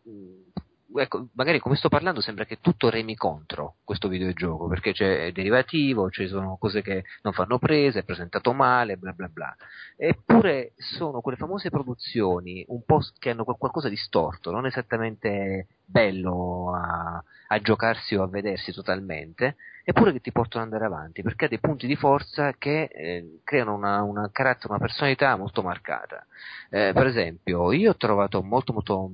Ecco, 0.94 1.28
magari 1.34 1.60
come 1.60 1.76
sto 1.76 1.88
parlando 1.88 2.20
sembra 2.20 2.44
che 2.46 2.60
tutto 2.60 2.90
remi 2.90 3.16
contro 3.16 3.76
questo 3.84 4.08
videogioco 4.10 4.68
perché 4.68 4.92
c'è 4.92 5.32
derivativo, 5.32 6.10
ci 6.10 6.28
sono 6.28 6.58
cose 6.60 6.82
che 6.82 7.04
non 7.22 7.34
fanno 7.34 7.60
prese, 7.60 8.00
è 8.00 8.04
presentato 8.04 8.52
male, 8.52 8.98
bla 8.98 9.14
bla 9.14 9.28
bla. 9.28 9.56
Eppure 9.96 10.74
sono 10.76 11.22
quelle 11.22 11.38
famose 11.38 11.70
produzioni 11.70 12.66
un 12.68 12.84
po' 12.84 13.00
che 13.20 13.30
hanno 13.30 13.44
qual- 13.46 13.58
qualcosa 13.58 13.88
di 13.88 13.96
storto, 13.96 14.52
non 14.52 14.66
esattamente 14.66 15.68
bello 15.86 16.74
a, 16.76 17.24
a 17.48 17.60
giocarsi 17.60 18.16
o 18.16 18.24
a 18.24 18.28
vedersi 18.28 18.74
totalmente, 18.74 19.56
eppure 19.84 20.12
che 20.12 20.20
ti 20.20 20.32
portano 20.32 20.66
ad 20.66 20.72
andare 20.72 20.94
avanti 20.94 21.22
perché 21.22 21.46
ha 21.46 21.48
dei 21.48 21.60
punti 21.60 21.88
di 21.88 21.96
forza 21.96 22.54
che 22.58 22.84
eh, 22.84 23.40
creano 23.44 23.74
una, 23.76 24.02
una 24.02 24.30
carattere, 24.32 24.70
una 24.70 24.80
personalità 24.80 25.36
molto 25.38 25.62
marcata. 25.62 26.26
Eh, 26.70 26.92
per 26.94 27.08
esempio, 27.08 27.72
io 27.72 27.92
ho 27.92 27.96
trovato 27.98 28.42
molto 28.44 28.74
molto 28.74 29.10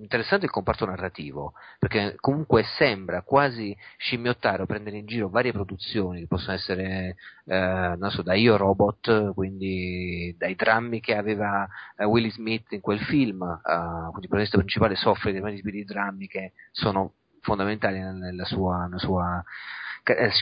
interessante 0.00 0.46
il 0.46 0.50
comparto 0.50 0.86
narrativo, 0.86 1.54
perché 1.78 2.16
comunque 2.20 2.62
sembra 2.76 3.22
quasi 3.22 3.76
scimmiottare 3.96 4.62
o 4.62 4.66
prendere 4.66 4.98
in 4.98 5.06
giro 5.06 5.28
varie 5.28 5.52
produzioni 5.52 6.20
che 6.20 6.26
possono 6.26 6.54
essere, 6.54 7.16
eh, 7.44 7.94
non 7.98 8.10
so, 8.10 8.22
da 8.22 8.34
Io 8.34 8.56
Robot, 8.56 9.34
quindi 9.34 10.34
dai 10.38 10.54
drammi 10.54 11.00
che 11.00 11.16
aveva 11.16 11.66
eh, 11.96 12.04
Willie 12.04 12.30
Smith 12.30 12.72
in 12.72 12.80
quel 12.80 13.00
film, 13.00 13.42
eh, 13.42 13.60
quindi 13.60 14.22
il 14.22 14.28
protagonista 14.28 14.58
principale 14.58 14.94
soffre 14.96 15.38
vari 15.38 15.56
tipi 15.56 15.70
di 15.70 15.84
drammi 15.84 16.26
che 16.26 16.52
sono 16.70 17.12
fondamentali 17.40 17.98
nella 17.98 18.44
sua, 18.44 18.84
nella 18.84 18.98
sua 18.98 19.44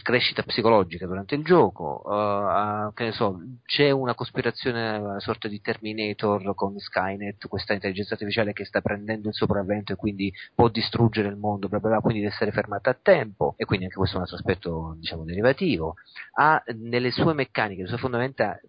crescita 0.03 0.43
psicologica 0.43 1.07
durante 1.07 1.35
il 1.35 1.45
gioco, 1.45 2.03
uh, 2.05 2.93
che 2.93 3.05
ne 3.05 3.13
so, 3.13 3.41
c'è 3.65 3.91
una 3.91 4.15
cospirazione, 4.15 4.97
una 4.97 5.21
sorta 5.21 5.49
di 5.49 5.61
Terminator 5.61 6.55
con 6.55 6.79
Skynet, 6.79 7.49
questa 7.49 7.73
intelligenza 7.73 8.15
artificiale 8.15 8.53
che 8.53 8.65
sta 8.65 8.81
prendendo 8.81 9.29
il 9.29 9.35
sopravvento 9.35 9.93
e 9.93 9.97
quindi 9.97 10.33
può 10.55 10.69
distruggere 10.69 11.29
il 11.29 11.37
mondo, 11.37 11.69
bla 11.69 11.79
bla 11.79 11.91
bla, 11.91 12.01
quindi 12.01 12.21
deve 12.21 12.33
essere 12.33 12.53
fermata 12.53 12.91
a 12.91 12.99
tempo, 13.01 13.55
e 13.57 13.65
quindi 13.65 13.87
anche 13.87 13.97
questo 13.97 14.17
è 14.17 14.19
un 14.19 14.25
altro 14.25 14.39
aspetto, 14.39 14.95
diciamo, 14.99 15.25
derivativo. 15.25 15.95
Ha 16.35 16.63
nelle 16.79 17.11
sue 17.11 17.35
meccaniche, 17.35 17.83
nelle 17.83 17.89
sue 17.89 17.99
fondamenta, 17.99 18.61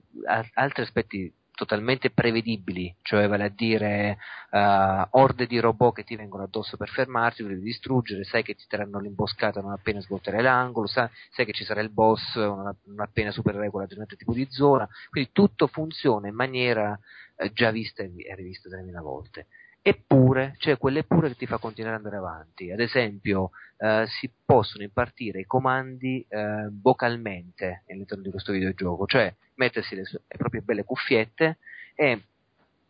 altri 0.54 0.84
aspetti 0.84 1.32
totalmente 1.58 2.12
prevedibili, 2.12 2.96
cioè 3.02 3.28
vale 3.28 3.46
a 3.46 3.50
dire 3.50 4.20
uh, 4.52 5.08
orde 5.10 5.48
di 5.48 5.58
robot 5.58 5.96
che 5.96 6.04
ti 6.04 6.16
vengono 6.16 6.44
addosso 6.44 6.78
per 6.78 6.90
fermarti, 6.90 7.42
devi 7.42 7.60
distruggere, 7.62 8.24
sai 8.24 8.44
che 8.44 8.54
ti 8.54 8.66
terranno 8.68 9.00
l'imboscata 9.00 9.60
non 9.60 9.72
appena 9.72 10.00
svolterai 10.00 10.44
l'angolo, 10.44 10.86
sai, 10.86 11.10
sai 11.32 11.46
che 11.46 11.54
ci 11.54 11.64
sarà 11.64 11.82
il 11.82 11.90
boss 11.90 12.36
non, 12.36 12.76
appena 12.98 13.32
supererai 13.32 13.72
quella 13.72 13.88
determinata 13.88 14.16
tipo 14.16 14.34
di 14.34 14.46
zona, 14.52 14.88
quindi 15.10 15.32
tutto 15.34 15.66
funziona 15.66 16.28
in 16.28 16.36
maniera 16.36 16.92
uh, 16.92 17.52
già 17.52 17.72
vista 17.72 18.04
e 18.04 18.36
rivista 18.36 18.70
3000 18.70 19.02
volte. 19.02 19.48
Eppure 19.88 20.56
c'è 20.58 20.78
quell'eppure 20.78 21.30
che 21.30 21.36
ti 21.36 21.46
fa 21.46 21.60
continuare 21.60 21.96
ad 21.96 22.04
andare 22.04 22.22
avanti. 22.22 22.72
Ad 22.72 22.82
esempio, 22.82 23.52
eh, 23.78 24.04
si 24.06 24.30
possono 24.44 24.84
impartire 24.84 25.40
i 25.40 25.46
comandi 25.46 26.26
eh, 26.28 26.68
vocalmente 26.82 27.84
all'interno 27.90 28.24
di 28.24 28.30
questo 28.30 28.52
videogioco, 28.52 29.06
cioè 29.06 29.34
mettersi 29.56 29.96
le, 29.96 30.04
sue, 30.04 30.24
le 30.28 30.36
proprie 30.36 30.60
belle 30.60 30.84
cuffiette 30.84 31.60
e 31.96 32.22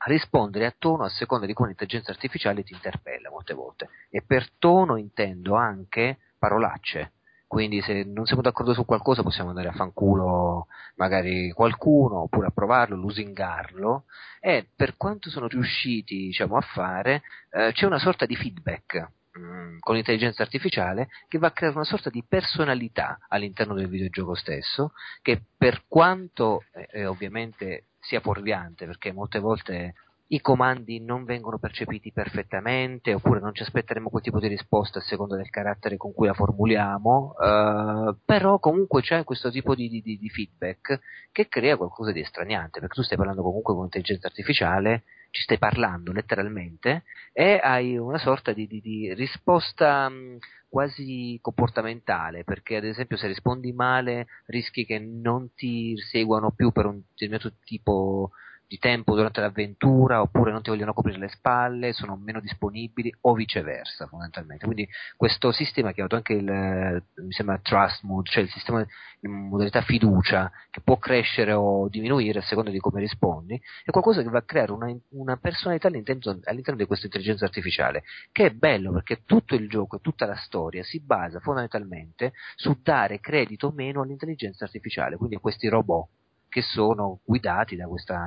rispondere 0.07 0.65
a 0.65 0.73
tono 0.75 1.03
a 1.03 1.09
seconda 1.09 1.45
di 1.45 1.53
come 1.53 1.67
l'intelligenza 1.67 2.09
artificiale 2.09 2.63
ti 2.63 2.73
interpella 2.73 3.29
molte 3.29 3.53
volte. 3.53 3.89
E 4.09 4.23
per 4.23 4.49
tono 4.57 4.97
intendo 4.97 5.53
anche 5.53 6.17
parolacce 6.39 7.11
quindi 7.47 7.81
se 7.81 8.03
non 8.03 8.25
siamo 8.25 8.41
d'accordo 8.41 8.73
su 8.73 8.83
qualcosa 8.83 9.23
possiamo 9.23 9.49
andare 9.49 9.69
a 9.69 9.73
fanculo 9.73 10.67
magari 10.95 11.51
qualcuno 11.51 12.23
oppure 12.23 12.47
a 12.47 12.51
provarlo, 12.51 12.97
lusingarlo. 12.97 14.03
E 14.41 14.67
per 14.75 14.97
quanto 14.97 15.29
sono 15.29 15.47
riusciti 15.47 16.17
diciamo, 16.17 16.57
a 16.57 16.61
fare 16.61 17.23
eh, 17.51 17.71
c'è 17.73 17.85
una 17.85 17.99
sorta 17.99 18.25
di 18.25 18.35
feedback 18.35 19.11
mm, 19.39 19.77
con 19.79 19.95
l'intelligenza 19.95 20.43
artificiale 20.43 21.07
che 21.29 21.37
va 21.37 21.47
a 21.47 21.51
creare 21.51 21.75
una 21.75 21.85
sorta 21.85 22.09
di 22.09 22.23
personalità 22.27 23.19
all'interno 23.29 23.73
del 23.73 23.87
videogioco 23.87 24.35
stesso 24.35 24.91
che 25.21 25.41
per 25.57 25.85
quanto 25.87 26.63
eh, 26.91 27.05
ovviamente 27.05 27.85
sia 27.99 28.19
fuorviante 28.19 28.85
perché 28.85 29.11
molte 29.13 29.39
volte 29.39 29.93
i 30.29 30.41
comandi 30.41 30.99
non 30.99 31.23
vengono 31.23 31.57
percepiti 31.57 32.11
perfettamente 32.11 33.13
oppure 33.13 33.39
non 33.39 33.53
ci 33.53 33.61
aspetteremo 33.61 34.09
quel 34.09 34.23
tipo 34.23 34.39
di 34.39 34.47
risposta 34.47 34.99
a 34.99 35.03
seconda 35.03 35.37
del 35.37 35.49
carattere 35.49 35.95
con 35.95 36.13
cui 36.13 36.27
la 36.27 36.33
formuliamo, 36.33 37.35
uh, 37.37 38.17
però 38.25 38.59
comunque 38.59 39.01
c'è 39.01 39.23
questo 39.23 39.49
tipo 39.49 39.73
di, 39.73 39.87
di, 39.87 40.01
di, 40.01 40.29
feedback 40.29 40.99
che 41.31 41.47
crea 41.47 41.77
qualcosa 41.77 42.11
di 42.11 42.19
estraniante, 42.19 42.79
perché 42.79 42.95
tu 42.95 43.03
stai 43.03 43.17
parlando 43.17 43.41
comunque 43.41 43.73
con 43.73 43.85
intelligenza 43.85 44.27
artificiale, 44.27 45.03
ci 45.31 45.43
stai 45.43 45.57
parlando 45.57 46.11
letteralmente 46.11 47.03
e 47.31 47.59
hai 47.61 47.97
una 47.97 48.17
sorta 48.17 48.51
di, 48.51 48.67
di 48.67 49.13
risposta 49.13 50.09
mh, 50.09 50.39
quasi 50.67 51.39
comportamentale, 51.41 52.43
perché 52.43 52.75
ad 52.75 52.85
esempio 52.85 53.15
se 53.15 53.27
rispondi 53.27 53.71
male 53.71 54.27
rischi 54.47 54.85
che 54.85 54.99
non 54.99 55.53
ti 55.53 55.95
seguano 55.97 56.51
più 56.51 56.71
per 56.71 56.85
un 56.85 57.01
determinato 57.11 57.53
tipo 57.63 58.31
di 58.67 58.77
tempo 58.79 59.15
durante 59.15 59.39
l'avventura 59.39 60.21
oppure 60.21 60.51
non 60.51 60.61
ti 60.61 60.69
vogliono 60.69 60.93
coprire 60.93 61.17
le 61.17 61.29
spalle, 61.29 61.93
sono 61.93 62.17
meno 62.17 62.41
disponibili 62.41 63.13
o 63.21 63.33
viceversa 63.33 64.07
fondamentalmente. 64.07 64.65
Quindi 64.65 64.87
questo 65.15 65.51
sistema 65.51 65.93
chiamato 65.93 66.15
anche 66.15 66.33
il 66.33 67.03
mi 67.15 67.31
sembra 67.31 67.59
trust 67.59 68.03
mode, 68.03 68.29
cioè 68.29 68.43
il 68.43 68.49
sistema 68.49 68.85
in 69.21 69.31
modalità 69.31 69.81
fiducia 69.81 70.51
che 70.69 70.81
può 70.81 70.97
crescere 70.97 71.53
o 71.53 71.87
diminuire 71.87 72.39
a 72.39 72.43
seconda 72.43 72.69
di 72.69 72.79
come 72.79 72.99
rispondi, 72.99 73.59
è 73.83 73.89
qualcosa 73.89 74.21
che 74.21 74.29
va 74.29 74.39
a 74.39 74.43
creare 74.43 74.71
una, 74.73 74.93
una 75.09 75.37
personalità 75.37 75.87
all'interno, 75.87 76.39
all'interno, 76.43 76.79
di 76.79 76.85
questa 76.85 77.05
intelligenza 77.05 77.45
artificiale, 77.45 78.03
che 78.31 78.47
è 78.47 78.49
bello 78.51 78.91
perché 78.91 79.23
tutto 79.25 79.55
il 79.55 79.69
gioco 79.69 79.97
e 79.97 80.01
tutta 80.01 80.25
la 80.25 80.35
storia 80.35 80.83
si 80.83 80.99
basa 80.99 81.39
fondamentalmente 81.39 82.33
su 82.55 82.77
dare 82.83 83.19
credito 83.19 83.67
o 83.67 83.71
meno 83.71 84.01
all'intelligenza 84.01 84.65
artificiale, 84.65 85.15
quindi 85.15 85.35
a 85.35 85.39
questi 85.39 85.67
robot 85.67 86.09
che 86.57 86.63
sono 86.63 87.19
guidati 87.23 87.75
da, 87.75 87.85
questa, 87.85 88.17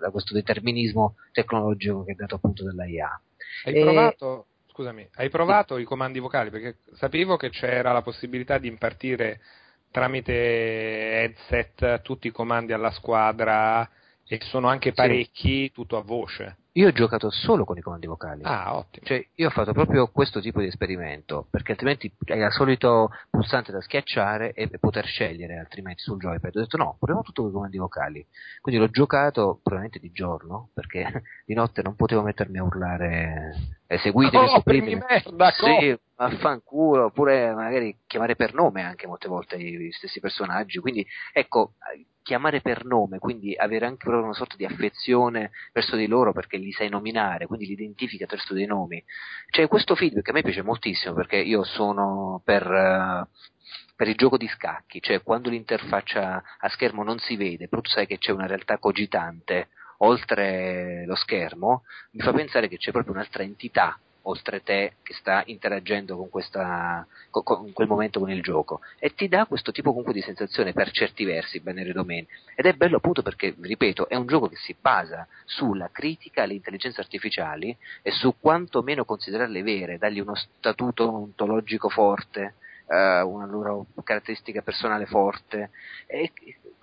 da 0.00 0.10
questo 0.10 0.34
determinismo 0.34 1.14
tecnologico 1.30 2.02
che 2.02 2.10
è 2.10 2.14
dato 2.16 2.34
appunto 2.34 2.64
dall'IA. 2.64 3.08
Hai 3.66 3.72
e... 3.72 3.80
provato, 3.82 4.46
scusami, 4.66 5.08
hai 5.14 5.28
provato 5.28 5.76
sì. 5.76 5.82
i 5.82 5.84
comandi 5.84 6.18
vocali? 6.18 6.50
Perché 6.50 6.78
sapevo 6.94 7.36
che 7.36 7.50
c'era 7.50 7.92
la 7.92 8.02
possibilità 8.02 8.58
di 8.58 8.66
impartire 8.66 9.40
tramite 9.92 10.32
headset 10.32 12.02
tutti 12.02 12.26
i 12.26 12.32
comandi 12.32 12.72
alla 12.72 12.90
squadra 12.90 13.88
e 14.26 14.40
sono 14.42 14.66
anche 14.66 14.92
parecchi 14.92 15.66
sì. 15.66 15.70
tutto 15.72 15.96
a 15.96 16.02
voce. 16.02 16.56
Io 16.76 16.88
ho 16.88 16.92
giocato 16.92 17.30
solo 17.30 17.64
con 17.64 17.78
i 17.78 17.80
comandi 17.80 18.08
vocali. 18.08 18.42
Ah, 18.42 18.76
ottimo. 18.76 19.06
Cioè, 19.06 19.24
io 19.36 19.46
ho 19.46 19.50
fatto 19.50 19.72
proprio 19.72 20.08
questo 20.08 20.40
tipo 20.40 20.58
di 20.58 20.66
esperimento, 20.66 21.46
perché 21.48 21.70
altrimenti 21.70 22.12
è 22.24 22.34
il 22.34 22.50
solito 22.50 23.10
pulsante 23.30 23.70
da 23.70 23.80
schiacciare 23.80 24.54
e 24.54 24.68
poter 24.80 25.06
scegliere 25.06 25.56
altrimenti 25.56 26.02
sul 26.02 26.18
joypad. 26.18 26.56
Ho 26.56 26.60
detto 26.60 26.76
no, 26.76 26.96
proviamo 26.98 27.22
tutto 27.22 27.42
con 27.42 27.50
i 27.50 27.54
comandi 27.54 27.78
vocali. 27.78 28.26
Quindi 28.60 28.80
l'ho 28.80 28.88
giocato 28.88 29.60
probabilmente 29.62 30.00
di 30.00 30.10
giorno, 30.10 30.70
perché 30.74 31.22
di 31.46 31.54
notte 31.54 31.80
non 31.80 31.94
potevo 31.94 32.22
mettermi 32.22 32.58
a 32.58 32.64
urlare 32.64 33.52
eseguite 33.86 34.36
oh, 34.36 34.60
primi 34.62 34.96
merda, 34.96 35.52
sì, 35.52 35.96
affanculo, 36.16 37.04
oppure 37.04 37.54
magari 37.54 37.98
chiamare 38.04 38.34
per 38.34 38.52
nome 38.52 38.82
anche 38.82 39.06
molte 39.06 39.28
volte 39.28 39.54
i 39.54 39.92
stessi 39.92 40.18
personaggi. 40.18 40.80
Quindi, 40.80 41.06
ecco, 41.32 41.74
chiamare 42.24 42.62
per 42.62 42.84
nome, 42.84 43.18
quindi 43.18 43.54
avere 43.54 43.86
anche 43.86 44.08
una 44.08 44.32
sorta 44.32 44.56
di 44.56 44.64
affezione 44.64 45.50
verso 45.72 45.94
di 45.94 46.06
loro 46.06 46.32
perché 46.32 46.56
li 46.56 46.72
sai 46.72 46.88
nominare, 46.88 47.46
quindi 47.46 47.66
li 47.66 47.74
identifica 47.74 48.24
attraverso 48.24 48.54
dei 48.54 48.66
nomi. 48.66 49.04
Cioè, 49.50 49.68
questo 49.68 49.94
feedback 49.94 50.30
a 50.30 50.32
me 50.32 50.42
piace 50.42 50.62
moltissimo 50.62 51.14
perché 51.14 51.36
io 51.36 51.62
sono 51.62 52.40
per, 52.42 52.66
uh, 52.66 53.26
per 53.94 54.08
il 54.08 54.16
gioco 54.16 54.38
di 54.38 54.48
scacchi, 54.48 55.02
cioè 55.02 55.22
quando 55.22 55.50
l'interfaccia 55.50 56.42
a 56.58 56.68
schermo 56.70 57.04
non 57.04 57.18
si 57.18 57.36
vede, 57.36 57.68
però 57.68 57.82
tu 57.82 57.90
sai 57.90 58.06
che 58.06 58.18
c'è 58.18 58.32
una 58.32 58.46
realtà 58.46 58.78
cogitante 58.78 59.68
oltre 59.98 61.04
lo 61.06 61.14
schermo, 61.14 61.82
mi 62.12 62.22
fa 62.22 62.32
pensare 62.32 62.68
che 62.68 62.78
c'è 62.78 62.90
proprio 62.90 63.12
un'altra 63.12 63.42
entità 63.42 63.98
oltre 64.24 64.62
te 64.62 64.94
che 65.02 65.14
sta 65.14 65.42
interagendo 65.46 66.16
con, 66.16 66.28
questa, 66.28 67.06
con, 67.30 67.42
con, 67.42 67.72
quel 67.72 67.88
momento 67.88 68.20
con 68.20 68.30
il 68.30 68.42
gioco. 68.42 68.80
E 68.98 69.14
ti 69.14 69.28
dà 69.28 69.46
questo 69.46 69.72
tipo 69.72 69.90
comunque 69.90 70.12
di 70.12 70.22
sensazione 70.22 70.72
per 70.72 70.90
certi 70.90 71.24
versi 71.24 71.60
Banner 71.60 71.92
Domain. 71.92 72.26
Ed 72.54 72.66
è 72.66 72.72
bello 72.74 72.96
appunto 72.96 73.22
perché 73.22 73.54
ripeto 73.58 74.08
è 74.08 74.16
un 74.16 74.26
gioco 74.26 74.48
che 74.48 74.56
si 74.56 74.74
basa 74.78 75.26
sulla 75.44 75.90
critica 75.90 76.42
alle 76.42 76.54
intelligenze 76.54 77.00
artificiali 77.00 77.76
e 78.02 78.10
su 78.10 78.36
quanto 78.38 78.82
meno 78.82 79.04
considerarle 79.04 79.62
vere 79.62 79.98
dargli 79.98 80.20
uno 80.20 80.34
statuto 80.34 81.12
ontologico 81.12 81.88
forte 81.88 82.54
uh, 82.86 82.94
una 83.28 83.46
loro 83.46 83.86
caratteristica 84.02 84.62
personale 84.62 85.06
forte. 85.06 85.70
E 86.06 86.32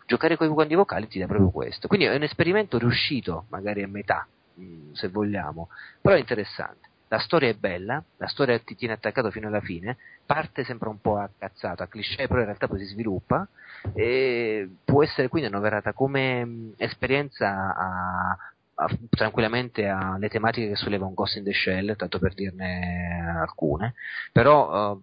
giocare 0.06 0.36
con 0.36 0.48
i 0.48 0.50
comandi 0.50 0.76
vocali 0.76 1.08
ti 1.08 1.20
dà 1.20 1.26
proprio 1.26 1.50
questo. 1.50 1.88
Quindi 1.88 2.06
è 2.06 2.16
un 2.16 2.24
esperimento 2.24 2.78
riuscito 2.78 3.46
magari 3.50 3.82
a 3.82 3.88
metà 3.88 4.28
mm, 4.60 4.94
se 4.94 5.08
vogliamo 5.08 5.70
però 6.02 6.16
è 6.16 6.20
interessante 6.20 6.91
la 7.12 7.20
storia 7.20 7.50
è 7.50 7.56
bella, 7.56 8.02
la 8.18 8.28
storia 8.28 8.58
ti 8.60 8.74
tiene 8.74 8.94
attaccato 8.94 9.32
fino 9.32 9.50
alla 9.50 9.60
fine, 9.60 9.98
parte 10.26 10.64
sempre 10.64 10.88
un 10.88 11.02
po' 11.02 11.18
a 11.18 11.30
cazzata, 11.38 11.88
cliché, 11.88 12.26
però 12.28 12.40
in 12.40 12.46
realtà 12.46 12.70
poi 12.70 12.80
si 12.80 12.86
sviluppa 12.86 13.46
e 13.94 14.70
può 14.86 15.04
essere 15.04 15.28
quindi 15.28 15.50
annoverata 15.50 15.92
come 15.92 16.72
esperienza 16.78 17.76
a, 17.76 18.38
a, 18.76 18.98
tranquillamente 19.10 19.88
alle 19.88 20.30
tematiche 20.30 20.70
che 20.70 20.76
solleva 20.78 21.06
un 21.06 21.14
Ghost 21.14 21.36
in 21.36 21.44
the 21.44 21.52
Shell, 21.52 21.98
tanto 21.98 22.18
per 22.18 22.34
dirne 22.34 23.36
alcune, 23.42 23.94
però 24.32 24.94
uh, 24.94 25.02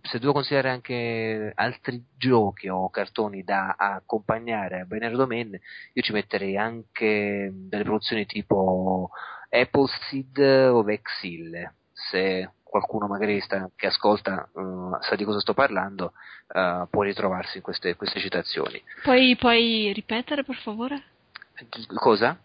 se 0.00 0.18
devo 0.18 0.32
considerare 0.32 0.70
anche 0.70 1.52
altri 1.54 2.02
giochi 2.16 2.68
o 2.68 2.88
cartoni 2.88 3.44
da 3.44 3.74
accompagnare 3.76 4.80
a 4.80 5.10
Domain, 5.10 5.60
io 5.92 6.02
ci 6.02 6.12
metterei 6.12 6.56
anche 6.56 7.50
delle 7.52 7.84
produzioni 7.84 8.24
tipo 8.24 9.10
Appleseed 9.50 10.38
o 10.72 10.82
Vexille, 10.82 11.74
se 11.92 12.50
qualcuno 12.62 13.08
magari 13.08 13.40
sta, 13.40 13.68
che 13.74 13.88
ascolta 13.88 14.48
uh, 14.52 14.96
sa 15.00 15.16
di 15.16 15.24
cosa 15.24 15.40
sto 15.40 15.54
parlando, 15.54 16.12
uh, 16.54 16.88
può 16.88 17.02
ritrovarsi 17.02 17.56
in 17.58 17.62
queste, 17.62 17.96
queste 17.96 18.20
citazioni. 18.20 18.80
Puoi, 19.02 19.36
puoi 19.36 19.92
ripetere 19.92 20.44
per 20.44 20.56
favore? 20.56 21.02
Cosa? 21.94 22.38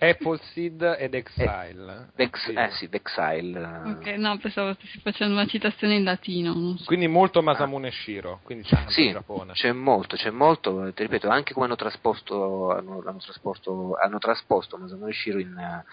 Appleseed 0.00 0.96
ed 0.98 1.14
Exile. 1.14 2.10
Vex- 2.14 2.44
Sì. 2.44 2.52
eh 2.52 2.70
sì, 2.70 2.86
Vexile. 2.86 3.66
Ok, 3.84 4.06
no, 4.16 4.38
pensavo 4.38 4.72
stessi 4.74 5.00
facendo 5.00 5.34
una 5.34 5.46
citazione 5.46 5.96
in 5.96 6.04
latino. 6.04 6.52
Non 6.54 6.78
so. 6.78 6.84
Quindi 6.84 7.08
molto 7.08 7.42
Masamune 7.42 7.90
Shiro, 7.90 8.40
quindi 8.44 8.64
c'è 8.64 8.84
Sì, 8.88 9.10
Giappone. 9.10 9.54
c'è 9.54 9.72
molto, 9.72 10.14
c'è 10.16 10.30
molto, 10.30 10.92
ti 10.92 11.02
ripeto, 11.02 11.28
anche 11.28 11.52
come 11.52 11.66
hanno 11.66 11.74
trasposto, 11.76 12.70
hanno, 12.70 13.02
hanno 13.04 13.18
trasposto, 13.18 13.96
hanno 14.00 14.18
trasposto 14.18 14.78
Masamune 14.78 15.12
Shiro 15.12 15.38
in, 15.40 15.56
eh, 15.58 15.84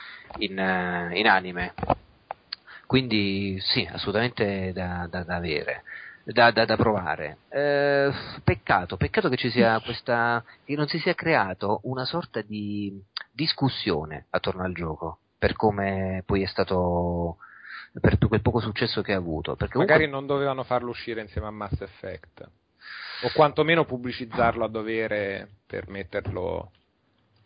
in, 0.45 0.60
eh, 0.60 1.18
in 1.18 1.28
anime. 1.28 1.74
Quindi 2.86 3.57
sì, 3.60 3.88
assolutamente 3.91 4.72
da, 4.72 5.07
da- 5.10 5.24
da 5.24 5.36
avere, 5.36 5.82
da, 6.24 6.52
da- 6.52 6.66
da 6.66 6.76
provare. 6.76 7.40
Eh, 7.49 8.12
peccato, 8.44 8.95
peccato 8.98 9.30
che 9.30 9.38
ci 9.38 9.49
sia 9.49 9.80
questa, 9.80 10.44
che 10.64 10.76
non 10.76 10.88
si 10.88 10.99
sia 10.99 11.16
creato 11.16 11.80
una 11.84 12.06
sorta 12.06 12.41
di 12.41 12.94
discussione 13.36 14.28
attorno 14.30 14.64
al 14.64 14.74
gioco, 14.74 15.20
per 15.38 15.53
come 15.53 16.24
poi 16.26 16.41
è 16.41 16.48
stato, 16.48 17.38
per 17.99 18.18
quel 18.18 18.41
poco 18.41 18.62
successo 18.62 19.02
che 19.02 19.14
ha 19.14 19.18
avuto. 19.18 19.56
Perché 19.56 19.74
comunque- 19.74 19.95
Magari 19.95 20.12
non 20.12 20.26
dovevano 20.26 20.64
farlo 20.64 20.90
uscire 20.90 21.22
insieme 21.22 21.48
a 21.48 21.52
Mass 21.52 21.80
Effect. 21.82 22.49
O 23.24 23.32
quantomeno 23.34 23.86
pubblicizzarlo 23.86 24.64
a 24.64 24.70
dovere 24.70 25.49
per 25.68 25.90
metterlo. 25.90 26.72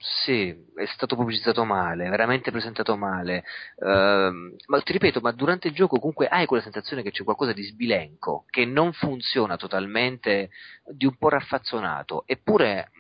Sì, 0.02 0.56
è 0.76 0.86
stato 0.86 1.18
pubblicizzato 1.18 1.66
male, 1.66 2.08
veramente 2.10 2.52
presentato 2.52 2.96
male. 2.96 3.44
Ehm, 3.84 4.56
ma 4.68 4.82
ti 4.82 4.94
ripeto, 4.94 5.20
ma 5.20 5.32
durante 5.32 5.68
il 5.68 5.74
gioco 5.74 5.98
comunque 5.98 6.28
hai 6.28 6.46
quella 6.46 6.64
sensazione 6.64 7.02
che 7.02 7.12
c'è 7.12 7.24
qualcosa 7.24 7.52
di 7.52 7.64
sbilenco, 7.64 8.46
che 8.50 8.64
non 8.64 8.94
funziona 8.94 9.58
totalmente, 9.58 10.52
di 10.86 11.06
un 11.06 11.18
po' 11.18 11.30
raffazzonato, 11.30 12.24
eppure 12.28 12.92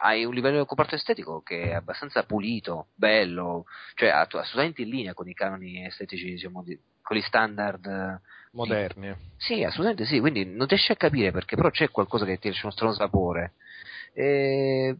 hai 0.00 0.24
un 0.24 0.34
livello 0.34 0.60
di 0.60 0.66
comparto 0.66 0.94
estetico 0.94 1.40
che 1.42 1.70
è 1.70 1.74
abbastanza 1.74 2.22
pulito, 2.24 2.88
bello, 2.94 3.64
cioè 3.94 4.08
ass- 4.10 4.34
assolutamente 4.34 4.82
in 4.82 4.88
linea 4.88 5.14
con 5.14 5.28
i 5.28 5.34
canoni 5.34 5.84
estetici, 5.84 6.24
diciamo, 6.24 6.62
di- 6.62 6.78
con 7.02 7.16
gli 7.16 7.22
standard. 7.22 7.86
eh, 7.86 8.20
Moderni. 8.52 9.14
sì, 9.36 9.62
assolutamente 9.64 10.04
sì, 10.04 10.20
quindi 10.20 10.44
non 10.44 10.66
riesci 10.66 10.92
a 10.92 10.96
capire 10.96 11.30
perché, 11.32 11.56
però 11.56 11.70
c'è 11.70 11.90
qualcosa 11.90 12.24
che 12.24 12.38
ti 12.38 12.48
lascia 12.48 12.64
uno 12.66 12.72
strano 12.72 12.92
sapore. 12.92 13.54
Eh, 14.12 14.96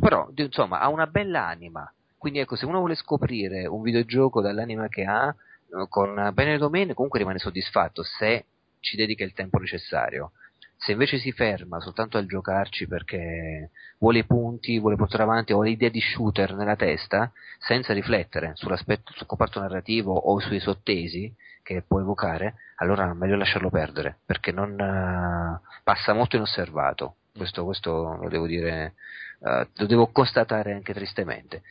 però, 0.00 0.28
insomma, 0.34 0.80
ha 0.80 0.88
una 0.88 1.06
bella 1.06 1.46
anima. 1.46 1.90
Quindi 2.18 2.40
ecco, 2.40 2.56
se 2.56 2.66
uno 2.66 2.78
vuole 2.78 2.94
scoprire 2.96 3.66
un 3.66 3.82
videogioco 3.82 4.40
dall'anima 4.40 4.88
che 4.88 5.04
ha, 5.04 5.28
eh, 5.28 5.86
con 5.88 6.30
bene 6.34 6.58
domain, 6.58 6.92
comunque 6.94 7.18
rimane 7.20 7.38
soddisfatto 7.38 8.02
se 8.02 8.46
ci 8.80 8.96
dedica 8.96 9.24
il 9.24 9.32
tempo 9.32 9.58
necessario. 9.58 10.32
Se 10.78 10.92
invece 10.92 11.18
si 11.18 11.32
ferma 11.32 11.80
soltanto 11.80 12.18
al 12.18 12.26
giocarci 12.26 12.86
perché 12.86 13.70
vuole 13.98 14.18
i 14.18 14.24
punti, 14.24 14.78
vuole 14.78 14.96
portare 14.96 15.22
avanti, 15.22 15.52
o 15.52 15.62
l'idea 15.62 15.88
di 15.88 16.00
shooter 16.00 16.54
nella 16.54 16.76
testa, 16.76 17.32
senza 17.58 17.92
riflettere 17.92 18.52
sull'aspetto, 18.54 19.12
sul 19.14 19.26
comparto 19.26 19.58
narrativo 19.58 20.12
o 20.14 20.38
sui 20.38 20.60
sottesi 20.60 21.34
che 21.62 21.82
può 21.82 21.98
evocare, 22.00 22.54
allora 22.76 23.12
meglio 23.14 23.36
lasciarlo 23.36 23.70
perdere, 23.70 24.18
perché 24.24 24.52
non 24.52 24.78
eh, 24.78 25.60
passa 25.82 26.12
molto 26.12 26.36
inosservato. 26.36 27.16
Questo, 27.36 27.64
questo 27.64 28.16
lo 28.20 28.28
devo 28.28 28.46
dire, 28.46 28.94
eh, 29.40 29.68
lo 29.74 29.86
devo 29.86 30.06
constatare 30.08 30.72
anche 30.72 30.92
tristemente. 30.92 31.62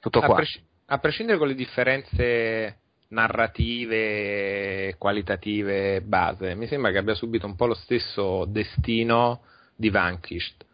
Tutto 0.00 0.20
A, 0.20 0.26
qua. 0.26 0.42
a 0.86 0.98
prescindere 0.98 1.38
con 1.38 1.48
le 1.48 1.54
differenze 1.54 2.78
narrative, 3.12 4.96
qualitative 4.98 6.00
base, 6.02 6.54
mi 6.54 6.66
sembra 6.66 6.90
che 6.90 6.98
abbia 6.98 7.14
subito 7.14 7.46
un 7.46 7.56
po' 7.56 7.66
lo 7.66 7.74
stesso 7.74 8.44
destino 8.46 9.42
di 9.76 9.90
Vanquished 9.90 10.64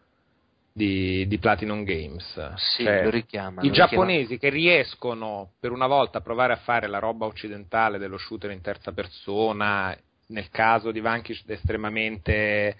di, 0.72 1.26
di 1.26 1.38
Platinum 1.38 1.82
Games. 1.82 2.54
Sì, 2.54 2.84
Cioè, 2.84 3.02
lo 3.02 3.10
richiama. 3.10 3.62
I 3.62 3.72
giapponesi 3.72 4.38
che 4.38 4.48
riescono 4.48 5.50
per 5.58 5.72
una 5.72 5.88
volta 5.88 6.18
a 6.18 6.20
provare 6.20 6.52
a 6.52 6.58
fare 6.58 6.86
la 6.86 7.00
roba 7.00 7.26
occidentale 7.26 7.98
dello 7.98 8.16
shooter 8.16 8.52
in 8.52 8.60
terza 8.60 8.92
persona, 8.92 9.96
nel 10.28 10.48
caso 10.50 10.92
di 10.92 11.00
Vanquish 11.00 11.42
estremamente 11.46 12.76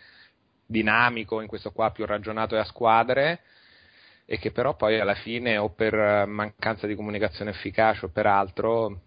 dinamico, 0.65 1.41
in 1.41 1.49
questo 1.49 1.73
qua 1.73 1.91
più 1.91 2.07
ragionato 2.07 2.55
e 2.55 2.61
a 2.61 2.65
squadre, 2.65 3.41
e 4.25 4.39
che 4.39 4.53
però 4.53 4.77
poi 4.77 5.01
alla 5.01 5.15
fine 5.15 5.57
o 5.57 5.71
per 5.71 6.27
mancanza 6.27 6.87
di 6.87 6.95
comunicazione 6.95 7.51
efficace 7.51 8.05
o 8.05 8.11
per 8.11 8.27
altro 8.27 9.01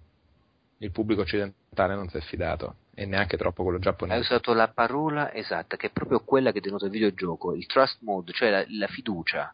il 0.81 0.91
pubblico 0.91 1.21
occidentale 1.21 1.95
non 1.95 2.09
si 2.09 2.17
è 2.17 2.21
fidato 2.21 2.75
e 2.93 3.05
neanche 3.05 3.37
troppo 3.37 3.63
quello 3.63 3.77
Hai 3.77 3.83
giapponese. 3.83 4.19
usato 4.19 4.53
la 4.53 4.67
parola 4.67 5.33
esatta, 5.33 5.77
che 5.77 5.87
è 5.87 5.91
proprio 5.91 6.21
quella 6.23 6.51
che 6.51 6.59
denota 6.59 6.85
il 6.85 6.91
videogioco, 6.91 7.53
il 7.53 7.65
trust 7.67 7.99
mode, 8.01 8.33
cioè 8.33 8.49
la, 8.49 8.65
la 8.67 8.87
fiducia. 8.87 9.53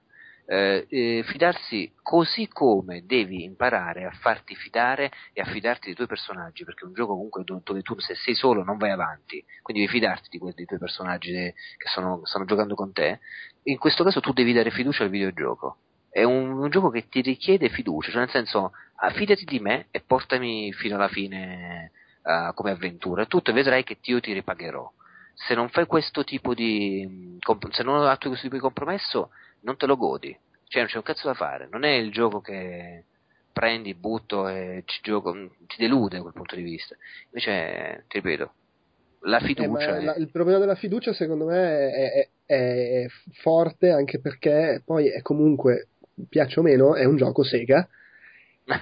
Eh, 0.49 0.85
eh, 0.89 1.23
fidarsi 1.25 1.93
così 2.01 2.47
come 2.47 3.05
devi 3.05 3.43
imparare 3.43 4.05
a 4.05 4.11
farti 4.11 4.55
fidare 4.55 5.11
e 5.33 5.41
a 5.41 5.45
fidarti 5.45 5.87
dei 5.87 5.95
tuoi 5.95 6.07
personaggi, 6.07 6.63
perché 6.63 6.85
è 6.85 6.87
un 6.87 6.93
gioco 6.93 7.15
comunque 7.15 7.43
do- 7.43 7.59
dove 7.61 7.81
tu 7.81 7.99
se 7.99 8.15
sei 8.15 8.33
solo 8.33 8.63
non 8.63 8.77
vai 8.77 8.91
avanti, 8.91 9.43
quindi 9.61 9.83
devi 9.85 9.99
fidarti 9.99 10.29
di 10.29 10.37
que- 10.37 10.53
dei 10.55 10.65
tuoi 10.65 10.79
personaggi 10.79 11.31
che 11.33 11.87
sono, 11.93 12.21
stanno 12.23 12.45
giocando 12.45 12.75
con 12.75 12.93
te. 12.93 13.19
In 13.63 13.77
questo 13.77 14.05
caso 14.05 14.21
tu 14.21 14.31
devi 14.31 14.53
dare 14.53 14.71
fiducia 14.71 15.03
al 15.03 15.09
videogioco. 15.09 15.79
È 16.17 16.23
un, 16.23 16.57
un 16.59 16.69
gioco 16.69 16.89
che 16.89 17.07
ti 17.07 17.21
richiede 17.21 17.69
fiducia, 17.69 18.09
cioè 18.11 18.21
nel 18.21 18.29
senso 18.31 18.71
ah, 18.95 19.11
fidati 19.11 19.45
di 19.45 19.59
me 19.59 19.87
e 19.91 20.01
portami 20.01 20.73
fino 20.73 20.95
alla 20.95 21.09
fine 21.09 21.91
eh, 22.23 22.51
come 22.55 22.71
avventura 22.71 23.25
tutto 23.27 23.51
e 23.51 23.53
vedrai 23.53 23.83
che 23.83 23.97
io 24.01 24.19
ti 24.19 24.33
ripagherò. 24.33 24.91
Se 25.35 25.53
non 25.53 25.69
fai 25.69 25.85
questo 25.85 26.23
tipo 26.23 26.55
di 26.55 27.37
comp- 27.39 27.69
se 27.71 27.83
non 27.83 28.03
attui 28.07 28.29
questo 28.29 28.45
tipo 28.47 28.55
di 28.55 28.61
compromesso, 28.61 29.29
non 29.61 29.77
te 29.77 29.85
lo 29.85 29.95
godi. 29.95 30.35
Cioè 30.67 30.81
non 30.81 30.89
c'è 30.89 30.97
un 30.97 31.03
cazzo 31.03 31.27
da 31.27 31.33
fare, 31.35 31.67
non 31.69 31.83
è 31.83 31.91
il 31.91 32.11
gioco 32.11 32.41
che 32.41 33.05
prendi, 33.51 33.93
butto 33.93 34.47
e 34.47 34.83
ci 34.85 34.99
gioco, 35.03 35.31
ti 35.67 35.75
delude 35.77 36.15
da 36.17 36.21
quel 36.23 36.33
punto 36.33 36.55
di 36.55 36.63
vista. 36.63 36.95
Invece, 37.25 38.05
ti 38.07 38.17
ripeto, 38.19 38.53
la 39.21 39.39
Eh, 39.39 39.45
fiducia 39.45 39.99
la- 40.01 40.15
è... 40.15 40.19
il 40.19 40.29
problema 40.31 40.59
della 40.59 40.75
fiducia 40.75 41.13
secondo 41.13 41.45
me 41.45 41.89
è, 41.91 42.11
è- 42.11 42.29
è 42.45 43.05
forte 43.41 43.89
anche 43.91 44.19
perché 44.19 44.81
poi 44.85 45.09
è 45.09 45.21
comunque, 45.21 45.89
piaccia 46.29 46.59
o 46.59 46.63
meno, 46.63 46.95
è 46.95 47.05
un 47.05 47.15
gioco 47.17 47.43
Sega. 47.43 47.87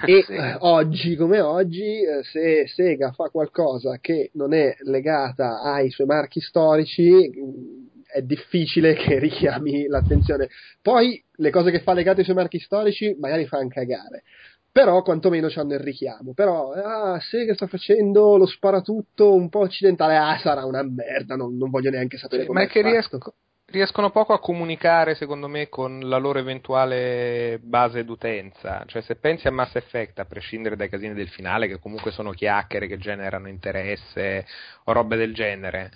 E 0.07 0.23
Sì. 0.23 0.33
eh, 0.33 0.55
oggi 0.61 1.15
come 1.15 1.39
oggi 1.41 2.01
eh, 2.01 2.23
se 2.23 2.65
Sega 2.67 3.11
fa 3.11 3.29
qualcosa 3.29 3.99
che 3.99 4.31
non 4.33 4.51
è 4.53 4.75
legata 4.79 5.61
ai 5.61 5.91
suoi 5.91 6.07
marchi 6.07 6.41
storici 6.41 7.11
mh, 7.11 8.03
è 8.11 8.21
difficile 8.21 8.95
che 8.95 9.19
richiami 9.19 9.85
l'attenzione. 9.85 10.49
Poi 10.81 11.23
le 11.35 11.49
cose 11.51 11.69
che 11.69 11.81
fa 11.81 11.93
legate 11.93 12.19
ai 12.19 12.23
suoi 12.25 12.35
marchi 12.35 12.59
storici 12.59 13.15
magari 13.19 13.45
fanno 13.45 13.67
cagare. 13.67 14.23
Però 14.71 15.01
quantomeno 15.03 15.49
hanno 15.55 15.73
il 15.75 15.79
richiamo. 15.79 16.33
Però 16.33 16.71
ah, 16.71 17.19
Sega 17.21 17.53
sta 17.53 17.67
facendo 17.67 18.37
lo 18.37 18.45
sparatutto 18.47 19.33
un 19.35 19.49
po' 19.49 19.59
occidentale. 19.59 20.15
Ah 20.17 20.37
sarà 20.41 20.65
una 20.65 20.81
merda 20.83 21.35
non, 21.35 21.55
non 21.57 21.69
voglio 21.69 21.91
neanche 21.91 22.17
sapere 22.17 22.41
Sì, 22.41 22.47
come 22.47 22.61
ma 22.61 22.65
è 22.65 22.69
che 22.69 22.81
riesco- 22.81 23.35
riescono 23.67 24.11
poco 24.11 24.33
a 24.33 24.39
comunicare, 24.39 25.15
secondo 25.15 25.47
me, 25.47 25.69
con 25.69 25.99
la 26.07 26.17
loro 26.17 26.39
eventuale 26.39 27.59
base 27.61 28.03
d'utenza. 28.05 28.83
Cioè, 28.85 29.01
se 29.01 29.15
pensi 29.15 29.47
a 29.47 29.51
Mass 29.51 29.75
Effect, 29.75 30.19
a 30.19 30.25
prescindere 30.25 30.75
dai 30.75 30.89
casini 30.89 31.13
del 31.13 31.29
finale, 31.29 31.67
che 31.67 31.79
comunque 31.79 32.11
sono 32.11 32.31
chiacchiere 32.31 32.87
che 32.87 32.97
generano 32.97 33.47
interesse 33.49 34.45
o 34.85 34.91
robe 34.93 35.15
del 35.17 35.33
genere, 35.33 35.91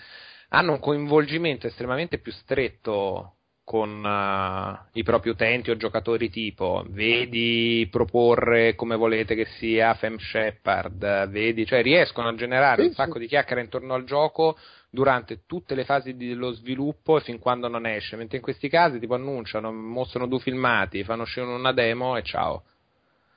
hanno 0.49 0.73
un 0.73 0.79
coinvolgimento 0.79 1.67
estremamente 1.67 2.17
più 2.19 2.31
stretto 2.31 3.35
con 3.63 4.03
eh, 4.03 4.89
i 4.93 5.03
propri 5.03 5.29
utenti 5.29 5.69
o 5.69 5.77
giocatori 5.77 6.31
tipo 6.31 6.83
vedi 6.89 7.87
proporre 7.91 8.73
come 8.73 8.95
volete 8.95 9.35
che 9.35 9.45
sia 9.59 9.93
Fem 9.93 10.17
Shepard 10.17 11.29
vedi 11.29 11.67
cioè 11.67 11.83
riescono 11.83 12.29
a 12.29 12.33
generare 12.33 12.81
Sì, 12.81 12.87
un 12.87 12.93
sacco 12.95 13.13
sì. 13.13 13.19
di 13.19 13.27
chiacchiere 13.27 13.61
intorno 13.61 13.93
al 13.93 14.05
gioco 14.05 14.57
durante 14.89 15.41
tutte 15.45 15.75
le 15.75 15.83
fasi 15.85 16.15
dello 16.15 16.51
sviluppo 16.51 17.17
e 17.17 17.21
fin 17.21 17.39
quando 17.39 17.67
non 17.67 17.85
esce 17.85 18.15
mentre 18.15 18.37
in 18.37 18.43
questi 18.43 18.69
casi 18.69 18.99
tipo 18.99 19.13
annunciano 19.15 19.71
mostrano 19.71 20.27
due 20.27 20.39
filmati 20.39 21.03
fanno 21.03 21.23
uscire 21.23 21.45
una 21.45 21.71
demo 21.73 22.17
e 22.17 22.23
ciao 22.23 22.63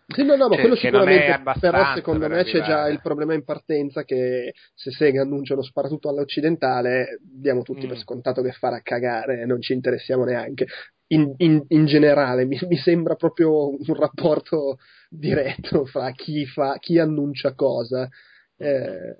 Sì, 0.07 0.25
no, 0.25 0.35
no, 0.37 0.49
ma 0.49 0.55
Cioè, 0.55 0.61
quello 0.61 0.75
sicuramente, 0.77 1.31
abbastanza 1.31 1.79
però 1.79 1.95
secondo 1.95 2.21
per 2.21 2.31
me 2.31 2.45
c'è 2.45 2.51
già 2.53 2.63
arrivare. 2.65 2.93
il 2.93 3.01
problema 3.01 3.35
in 3.35 3.45
partenza 3.45 4.05
che 4.05 4.53
se 4.75 4.91
Sega 4.91 5.23
annuncia 5.23 5.55
lo 5.55 5.63
sparatutto 5.63 6.09
all'occidentale 6.09 7.19
diamo 7.23 7.63
tutti 7.63 7.87
Mm. 7.87 7.89
per 7.89 7.99
scontato 7.99 8.43
che 8.43 8.53
farà 8.53 8.81
cagare 8.83 9.47
non 9.47 9.61
ci 9.63 9.73
interessiamo 9.73 10.25
neanche. 10.25 10.67
In, 11.09 11.35
in- 11.39 11.65
in 11.69 11.87
generale 11.87 12.45
mi, 12.47 12.59
mi 12.69 12.77
sembra 12.77 13.15
proprio 13.15 13.69
un 13.69 13.95
rapporto 13.95 14.77
diretto 15.09 15.85
fra 15.87 16.11
chi, 16.13 16.47
fa, 16.47 16.77
chi 16.79 16.99
annuncia 16.99 17.55
cosa, 17.55 18.09
Eh, 18.57 19.17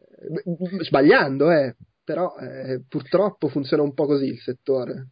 sbagliando, 0.83 1.51
eh, 1.51 1.75
però 2.05 2.35
eh, 2.37 2.83
purtroppo 2.89 3.49
funziona 3.49 3.83
un 3.83 3.95
po' 3.95 4.07
così 4.07 4.27
il 4.27 4.39
settore. 4.39 5.11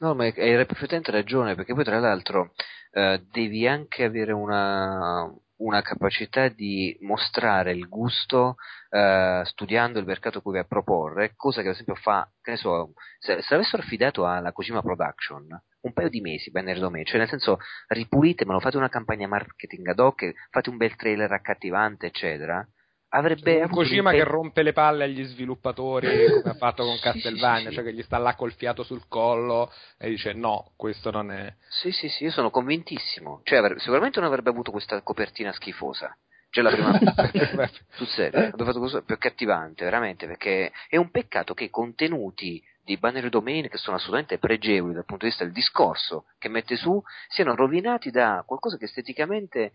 No, 0.00 0.14
ma 0.14 0.24
hai 0.24 0.32
perfettamente 0.32 1.10
ragione, 1.10 1.54
perché 1.56 1.74
poi 1.74 1.84
tra 1.84 1.98
l'altro 1.98 2.52
eh, 2.92 3.24
devi 3.30 3.66
anche 3.66 4.04
avere 4.04 4.32
una, 4.32 5.28
una 5.56 5.82
capacità 5.82 6.48
di 6.48 6.96
mostrare 7.00 7.72
il 7.72 7.88
gusto 7.88 8.56
eh, 8.90 9.42
studiando 9.44 9.98
il 9.98 10.06
mercato 10.06 10.40
cui 10.40 10.52
vai 10.52 10.60
a 10.60 10.66
proporre, 10.66 11.34
cosa 11.34 11.62
che 11.62 11.68
ad 11.68 11.74
esempio 11.74 11.96
fa, 11.96 12.30
che 12.40 12.52
ne 12.52 12.56
so, 12.56 12.92
se, 13.18 13.42
se 13.42 13.54
avessero 13.54 13.82
affidato 13.82 14.26
alla 14.26 14.52
Kojima 14.52 14.82
Production 14.82 15.46
un 15.80 15.92
paio 15.92 16.08
di 16.08 16.20
mesi 16.20 16.50
Banner 16.50 16.78
Domain, 16.78 17.04
cioè 17.04 17.18
nel 17.18 17.28
senso 17.28 17.58
ripulitemelo, 17.88 18.60
fate 18.60 18.76
una 18.76 18.88
campagna 18.88 19.28
marketing 19.28 19.88
ad 19.88 19.98
hoc, 19.98 20.32
fate 20.50 20.70
un 20.70 20.76
bel 20.76 20.96
trailer 20.96 21.30
accattivante, 21.32 22.06
eccetera, 22.06 22.66
avrebbe 23.10 23.62
un 23.62 23.70
Kojima 23.70 24.10
che 24.10 24.24
rompe 24.24 24.62
le 24.62 24.72
palle 24.72 25.04
agli 25.04 25.24
sviluppatori 25.24 26.08
come 26.42 26.50
ha 26.50 26.54
fatto 26.54 26.84
con 26.84 26.98
Castlevania, 27.00 27.64
sì, 27.64 27.68
sì. 27.68 27.74
cioè 27.74 27.84
che 27.84 27.94
gli 27.94 28.02
sta 28.02 28.18
là 28.18 28.34
col 28.34 28.52
fiato 28.52 28.82
sul 28.82 29.06
collo 29.08 29.72
e 29.96 30.08
dice 30.08 30.32
no, 30.32 30.72
questo 30.76 31.10
non 31.10 31.30
è... 31.30 31.54
Sì, 31.68 31.90
sì, 31.90 32.08
sì, 32.08 32.24
io 32.24 32.30
sono 32.30 32.50
convintissimo. 32.50 33.40
Cioè, 33.44 33.74
sicuramente 33.78 34.20
non 34.20 34.28
avrebbe 34.28 34.50
avuto 34.50 34.70
questa 34.70 35.00
copertina 35.02 35.52
schifosa. 35.52 36.16
Cioè, 36.50 36.64
la 36.64 36.70
prima 36.70 36.98
sul 37.92 38.06
serio, 38.08 38.38
avrebbe 38.38 38.64
fatto 38.64 38.78
cosa 38.78 39.02
più 39.02 39.14
accattivante, 39.14 39.84
veramente, 39.84 40.26
perché 40.26 40.72
è 40.88 40.96
un 40.96 41.10
peccato 41.10 41.54
che 41.54 41.64
i 41.64 41.70
contenuti 41.70 42.62
di 42.88 42.96
Banner 42.96 43.28
Domain, 43.28 43.68
che 43.68 43.76
sono 43.76 43.96
assolutamente 43.96 44.38
pregevoli 44.38 44.94
dal 44.94 45.04
punto 45.04 45.24
di 45.24 45.30
vista 45.30 45.44
del 45.44 45.52
discorso 45.52 46.24
che 46.38 46.48
mette 46.48 46.74
su, 46.76 47.00
siano 47.28 47.54
rovinati 47.54 48.10
da 48.10 48.42
qualcosa 48.46 48.78
che 48.78 48.86
esteticamente 48.86 49.72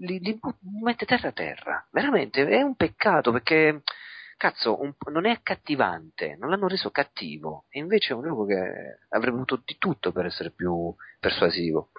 li, 0.00 0.18
li 0.18 0.34
bu- 0.34 0.56
mette 0.82 1.06
terra 1.06 1.28
a 1.28 1.32
terra. 1.32 1.86
Veramente, 1.92 2.44
è 2.44 2.60
un 2.60 2.74
peccato 2.74 3.30
perché, 3.30 3.82
cazzo, 4.36 4.80
un- 4.82 4.94
non 5.12 5.26
è 5.26 5.30
accattivante, 5.30 6.34
non 6.36 6.50
l'hanno 6.50 6.66
reso 6.66 6.90
cattivo, 6.90 7.66
e 7.68 7.78
invece 7.78 8.12
è 8.12 8.16
un 8.16 8.24
gioco 8.24 8.46
che 8.46 8.98
avrebbe 9.10 9.36
avuto 9.36 9.62
di 9.64 9.76
tutto 9.78 10.10
per 10.10 10.26
essere 10.26 10.50
più 10.50 10.92
persuasivo. 11.20 11.90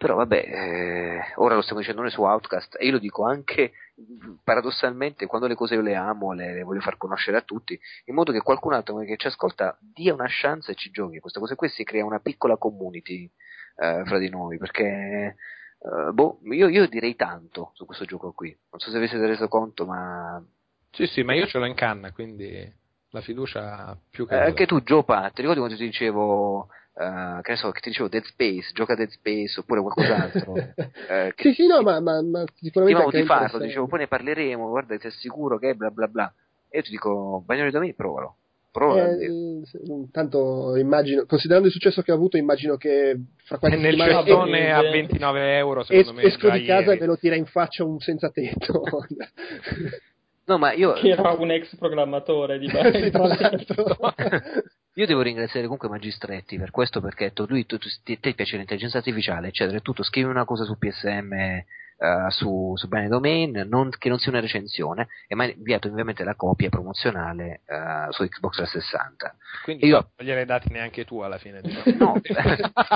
Però 0.00 0.14
vabbè, 0.14 0.38
eh, 0.38 1.20
ora 1.34 1.54
lo 1.54 1.60
stiamo 1.60 1.80
dicendo 1.80 2.00
noi 2.00 2.10
su 2.10 2.22
Outcast 2.22 2.74
e 2.80 2.86
io 2.86 2.92
lo 2.92 2.98
dico 2.98 3.22
anche 3.26 3.72
mh, 3.96 4.36
paradossalmente 4.42 5.26
quando 5.26 5.46
le 5.46 5.54
cose 5.54 5.74
io 5.74 5.82
le 5.82 5.94
amo, 5.94 6.32
le, 6.32 6.54
le 6.54 6.62
voglio 6.62 6.80
far 6.80 6.96
conoscere 6.96 7.36
a 7.36 7.42
tutti, 7.42 7.78
in 8.06 8.14
modo 8.14 8.32
che 8.32 8.40
qualcun 8.40 8.72
altro 8.72 8.96
che 9.00 9.18
ci 9.18 9.26
ascolta 9.26 9.76
dia 9.78 10.14
una 10.14 10.24
chance 10.26 10.72
e 10.72 10.74
ci 10.74 10.90
giochi. 10.90 11.20
Questa 11.20 11.38
cosa 11.38 11.54
qui 11.54 11.68
si 11.68 11.84
crea 11.84 12.02
una 12.02 12.18
piccola 12.18 12.56
community 12.56 13.30
eh, 13.76 14.02
fra 14.06 14.16
di 14.16 14.30
noi, 14.30 14.56
perché 14.56 15.36
eh, 15.82 16.12
boh, 16.12 16.38
io, 16.44 16.68
io 16.68 16.88
direi 16.88 17.14
tanto 17.14 17.72
su 17.74 17.84
questo 17.84 18.06
gioco 18.06 18.32
qui. 18.32 18.56
Non 18.70 18.80
so 18.80 18.90
se 18.90 18.98
vi 18.98 19.06
siete 19.06 19.26
reso 19.26 19.48
conto, 19.48 19.84
ma 19.84 20.42
Sì, 20.92 21.04
sì, 21.08 21.22
ma 21.22 21.34
io 21.34 21.46
ce 21.46 21.58
l'ho 21.58 21.66
in 21.66 21.74
canna, 21.74 22.10
quindi 22.10 22.72
la 23.10 23.20
fiducia 23.20 23.94
più 24.08 24.26
che... 24.26 24.34
Eh, 24.34 24.46
anche 24.46 24.64
tu, 24.64 24.82
Pat, 25.04 25.34
ti 25.34 25.42
ricordi 25.42 25.60
quando 25.60 25.76
ti 25.76 25.84
dicevo, 25.84 26.68
eh, 27.00 27.40
che 27.42 27.50
ne 27.52 27.56
so, 27.56 27.70
che 27.70 27.80
ti 27.80 27.88
dicevo 27.88 28.08
Dead 28.08 28.24
Space, 28.24 28.70
gioca 28.74 28.94
Dead 28.94 29.08
Space 29.08 29.58
oppure 29.60 29.80
qualcos'altro? 29.80 30.54
Eh, 31.10 31.32
Sì, 31.36 31.52
sì, 31.54 31.66
no, 31.66 31.82
ma, 31.82 31.98
ma, 32.00 32.22
ma 32.22 32.44
sicuramente 32.60 33.20
di 33.20 33.26
farlo, 33.26 33.58
dicevo, 33.58 33.86
poi 33.86 34.00
ne 34.00 34.06
parleremo, 34.06 34.68
guarda, 34.68 34.96
ti 34.96 35.06
assicuro 35.06 35.58
che 35.58 35.74
bla 35.74 35.90
bla 35.90 36.06
bla. 36.06 36.32
E 36.68 36.78
io 36.78 36.84
ti 36.84 36.90
dico, 36.90 37.42
Bagnoli 37.44 37.70
Domain, 37.70 37.94
provalo. 37.96 38.36
Provalo. 38.70 39.02
a 39.02 39.14
dire. 39.16 39.26
Eh, 39.26 40.08
tanto 40.12 40.76
immagino, 40.76 41.24
considerando 41.26 41.66
il 41.66 41.72
successo 41.72 42.02
che 42.02 42.12
ha 42.12 42.14
avuto, 42.14 42.36
immagino 42.36 42.76
che 42.76 43.18
fra 43.44 43.56
E 43.56 43.58
qualche 43.58 43.78
nel 43.78 43.96
settimana 43.96 44.22
cestone 44.22 44.72
a 44.72 44.82
eh, 44.84 44.90
29 44.90 45.56
euro, 45.56 45.80
es- 45.80 45.86
secondo 45.88 46.12
me, 46.20 46.26
esco 46.26 46.50
di 46.50 46.64
casa 46.64 46.82
ieri. 46.90 46.96
e 46.96 47.00
me 47.00 47.06
lo 47.06 47.16
tira 47.16 47.34
in 47.34 47.46
faccia 47.46 47.84
un 47.84 47.98
senza 47.98 48.30
tetto. 48.30 48.82
No, 50.44 50.58
ma 50.58 50.72
io, 50.72 50.92
Che 50.94 51.08
era 51.08 51.32
un 51.32 51.50
ex 51.50 51.76
programmatore 51.76 52.58
di 52.58 52.68
Sì, 52.68 53.10
tra 53.10 53.26
l'altro. 53.26 53.98
Io 54.94 55.06
devo 55.06 55.22
ringraziare 55.22 55.62
comunque 55.62 55.88
Magistretti 55.88 56.58
per 56.58 56.70
questo, 56.70 57.00
perché 57.00 57.26
detto, 57.26 57.46
lui, 57.48 57.66
tu, 57.66 57.78
tu, 57.78 57.88
ti- 58.02 58.18
te 58.18 58.34
piace 58.34 58.56
l'intelligenza 58.56 58.98
artificiale, 58.98 59.48
eccetera, 59.48 59.78
e 59.78 59.80
tutto, 59.82 60.02
scrivi 60.02 60.28
una 60.28 60.44
cosa 60.44 60.64
su 60.64 60.76
PSM 60.76 61.32
eh, 62.02 62.30
su, 62.30 62.72
su 62.76 62.88
Bene 62.88 63.08
Domain, 63.08 63.66
non- 63.68 63.90
che 63.90 64.08
non 64.08 64.18
sia 64.18 64.30
una 64.32 64.40
recensione, 64.40 65.08
e 65.28 65.34
mi 65.36 65.44
ha 65.44 65.50
inviato 65.52 65.88
ovviamente 65.88 66.24
la 66.24 66.34
copia 66.34 66.70
promozionale 66.70 67.60
eh, 67.66 68.06
su 68.10 68.26
Xbox 68.26 68.56
360. 68.56 69.36
Quindi 69.64 69.86
Io- 69.86 70.10
non 70.16 70.26
gliel'hai 70.26 70.46
dati 70.46 70.72
neanche 70.72 71.04
tu 71.04 71.20
alla 71.20 71.36
fine. 71.38 71.60
diciamo. 71.60 71.84
No, 71.98 72.12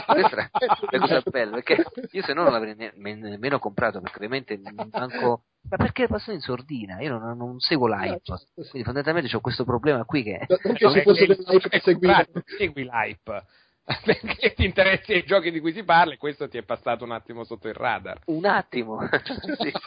questa 0.06 0.36
è 0.36 0.96
la 0.96 0.98
cosa 0.98 1.22
bella, 1.30 1.50
perché 1.52 1.84
io 2.10 2.22
se 2.22 2.32
no 2.32 2.42
non 2.44 2.52
l'avrei 2.52 2.74
ne- 2.76 2.92
me- 2.96 3.14
nemmeno 3.14 3.58
comprato, 3.58 4.00
perché 4.00 4.16
ovviamente 4.16 4.58
manco... 4.92 5.42
Ma 5.68 5.76
perché 5.78 6.06
passano 6.06 6.34
in 6.34 6.40
sordina? 6.42 7.00
Io 7.00 7.16
non, 7.18 7.36
non 7.38 7.58
seguo 7.58 7.86
l'hype, 7.88 8.20
certo, 8.22 8.44
quindi 8.54 8.84
fondamentalmente 8.84 9.34
ho 9.34 9.40
questo 9.40 9.64
problema 9.64 10.04
qui 10.04 10.22
che... 10.22 10.46
Non 10.62 10.74
che 10.74 11.02
fosse 11.02 11.24
Eh, 11.24 11.60
eh, 11.70 11.80
seguire. 11.80 12.26
bravo, 12.26 12.42
segui 12.56 12.82
l'hype. 12.84 13.44
Perché 14.04 14.54
ti 14.54 14.64
interessi 14.64 15.12
ai 15.12 15.24
giochi 15.24 15.50
di 15.50 15.60
cui 15.60 15.72
si 15.72 15.84
parla 15.84 16.14
e 16.14 16.18
questo 16.18 16.48
ti 16.48 16.56
è 16.56 16.62
passato 16.62 17.04
un 17.04 17.12
attimo 17.12 17.44
sotto 17.44 17.68
il 17.68 17.74
radar. 17.74 18.20
Un 18.26 18.44
attimo. 18.46 18.98
Sì. 19.58 19.72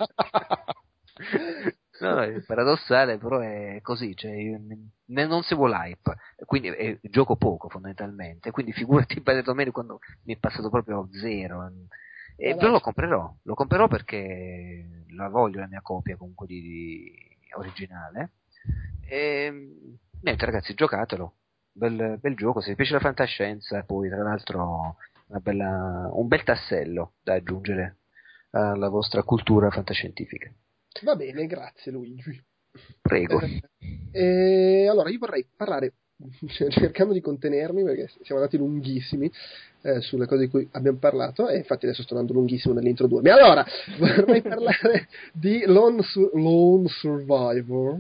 No, 2.00 2.22
è 2.22 2.42
paradossale, 2.42 3.18
però 3.18 3.40
è 3.40 3.80
così, 3.82 4.16
cioè, 4.16 4.32
io 4.32 4.60
ne- 4.60 5.26
non 5.26 5.42
seguo 5.42 5.66
l'hype, 5.66 6.16
quindi 6.46 6.68
eh, 6.68 7.00
gioco 7.02 7.38
poco 7.38 7.70
fondamentalmente, 7.70 8.52
quindi 8.52 8.72
figurati 8.72 9.20
per 9.22 9.42
domenica 9.42 9.72
quando 9.74 10.00
mi 10.26 10.36
è 10.36 10.38
passato 10.38 10.70
proprio 10.70 11.10
zero. 11.12 11.72
E, 12.36 12.50
Vabbè. 12.50 12.60
però 12.60 12.72
lo 12.72 12.80
comprerò, 12.82 13.36
lo 13.42 13.54
comprerò 13.56 13.88
perché 13.88 15.06
la 15.16 15.28
voglio 15.30 15.60
la 15.60 15.68
mia 15.68 15.82
copia 15.82 16.18
comunque 16.18 16.46
di, 16.46 16.62
di 16.62 17.14
originale. 17.56 18.34
E, 19.08 19.52
niente 20.22 20.46
ragazzi, 20.46 20.76
giocatelo, 20.76 21.34
bel, 21.78 22.18
bel 22.20 22.36
gioco, 22.36 22.60
se 22.60 22.70
vi 22.70 22.76
piace 22.76 22.94
la 22.94 23.00
fantascienza, 23.00 23.84
poi 23.84 24.10
tra 24.10 24.24
l'altro 24.24 24.98
una 25.28 25.40
bella- 25.40 26.10
un 26.12 26.28
bel 26.28 26.44
tassello 26.44 27.14
da 27.24 27.34
aggiungere 27.34 27.98
alla 28.52 28.90
vostra 28.90 29.24
cultura 29.24 29.70
fantascientifica. 29.70 30.52
Va 31.04 31.16
bene, 31.16 31.46
grazie 31.46 31.92
Luigi. 31.92 32.44
Prego. 33.02 33.40
E 34.10 34.88
allora 34.90 35.10
io 35.10 35.20
vorrei 35.20 35.46
parlare, 35.56 35.94
cioè, 36.48 36.70
cercando 36.70 37.14
di 37.14 37.22
contenermi 37.22 37.84
perché 37.84 38.08
siamo 38.24 38.42
andati 38.42 38.58
lunghissimi 38.58 39.32
eh, 39.82 40.02
sulle 40.02 40.26
cose 40.26 40.46
di 40.46 40.50
cui 40.50 40.68
abbiamo 40.72 40.98
parlato 40.98 41.48
e 41.48 41.58
infatti 41.58 41.86
adesso 41.86 42.02
sto 42.02 42.16
andando 42.16 42.34
lunghissimo 42.34 42.74
nell'intro 42.74 43.06
2. 43.06 43.22
Ma 43.22 43.34
allora 43.34 43.66
vorrei 44.00 44.42
parlare 44.42 45.08
di 45.34 45.64
Lone, 45.68 46.02
Sur- 46.02 46.32
Lone 46.34 46.88
Survivor 46.88 48.00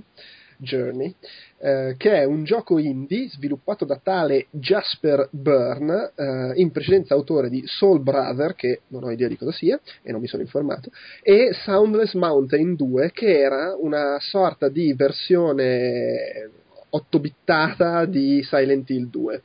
Journey, 0.58 1.14
eh, 1.60 1.96
che 1.98 2.12
è 2.14 2.24
un 2.24 2.44
gioco 2.44 2.78
indie 2.78 3.30
sviluppato 3.30 3.86
da 3.86 4.00
tale 4.02 4.48
Jasper 4.52 5.30
Byrne, 5.32 6.12
eh, 6.16 6.52
in 6.56 6.72
precedenza 6.72 7.14
autore 7.14 7.50
di 7.50 7.64
Soul 7.66 8.02
Brother, 8.02 8.56
che 8.56 8.82
non 8.88 9.04
ho 9.04 9.12
idea 9.12 9.28
di 9.28 9.38
cosa 9.38 9.52
sia 9.52 9.80
e 10.02 10.12
non 10.12 10.22
mi 10.22 10.28
sono 10.28 10.42
informato, 10.42 10.92
e 11.22 11.52
Soundless 11.64 12.14
Mountain 12.14 12.76
2 12.76 13.12
che 13.12 13.40
era 13.40 13.76
una 13.80 14.18
sorta 14.20 14.70
di 14.70 14.94
versione 14.94 16.50
8-bittata 16.90 18.06
di 18.06 18.44
Silent 18.44 18.90
Hill 18.90 19.10
2. 19.10 19.42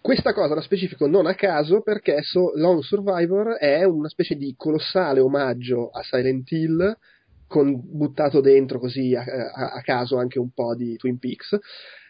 Questa 0.00 0.34
cosa 0.34 0.54
la 0.54 0.60
specifico 0.60 1.06
non 1.06 1.24
a 1.26 1.34
caso 1.34 1.80
perché 1.80 2.20
so- 2.20 2.52
Lone 2.56 2.82
Survivor 2.82 3.54
è 3.54 3.84
una 3.84 4.08
specie 4.10 4.34
di 4.34 4.54
colossale 4.54 5.20
omaggio 5.20 5.88
a 5.88 6.02
Silent 6.02 6.50
Hill 6.50 6.98
con 7.46 7.80
buttato 7.82 8.40
dentro 8.40 8.78
così 8.78 9.14
a, 9.14 9.22
a- 9.22 9.72
a 9.72 9.80
caso 9.82 10.16
anche 10.16 10.38
un 10.38 10.50
po' 10.50 10.74
di 10.74 10.96
Twin 10.96 11.18
Peaks 11.18 11.58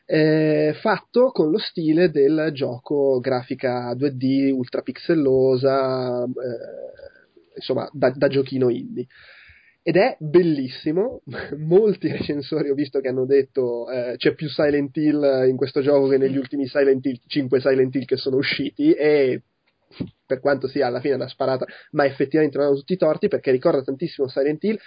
eh, 0.07 0.75
fatto 0.81 1.31
con 1.31 1.51
lo 1.51 1.59
stile 1.59 2.11
del 2.11 2.51
gioco 2.53 3.19
grafica 3.21 3.93
2D 3.95 4.51
ultra 4.53 4.83
pixellosa 4.83 6.25
eh, 6.25 7.55
insomma 7.57 7.89
da, 7.93 8.11
da 8.11 8.29
giochino 8.29 8.69
indie 8.69 9.07
ed 9.87 9.97
è 9.97 10.17
bellissimo. 10.19 11.21
Molti 11.59 12.09
recensori 12.11 12.71
ho 12.71 12.75
visto 12.75 13.01
che 13.01 13.09
hanno 13.09 13.27
detto 13.27 13.91
eh, 13.91 14.15
c'è 14.17 14.35
più 14.35 14.49
Silent 14.49 14.97
Hill 14.97 15.47
in 15.47 15.57
questo 15.57 15.83
gioco 15.83 16.09
che 16.09 16.17
negli 16.17 16.39
ultimi 16.39 16.67
Silent 16.67 17.05
Hill, 17.05 17.21
5 17.27 17.61
Silent 17.61 17.95
Hill 17.95 18.07
che 18.07 18.17
sono 18.17 18.37
usciti 18.37 18.93
e 18.95 19.43
per 20.27 20.41
quanto 20.41 20.67
sia 20.69 20.87
alla 20.87 21.01
fine 21.01 21.15
una 21.15 21.29
sparata, 21.29 21.67
ma 21.91 22.07
effettivamente 22.07 22.57
non 22.57 22.67
hanno 22.67 22.77
tutti 22.77 22.95
i 22.95 22.97
torti 22.97 23.29
perché 23.29 23.51
ricorda 23.51 23.83
tantissimo 23.83 24.27
Silent 24.27 24.65
Hill 24.65 24.79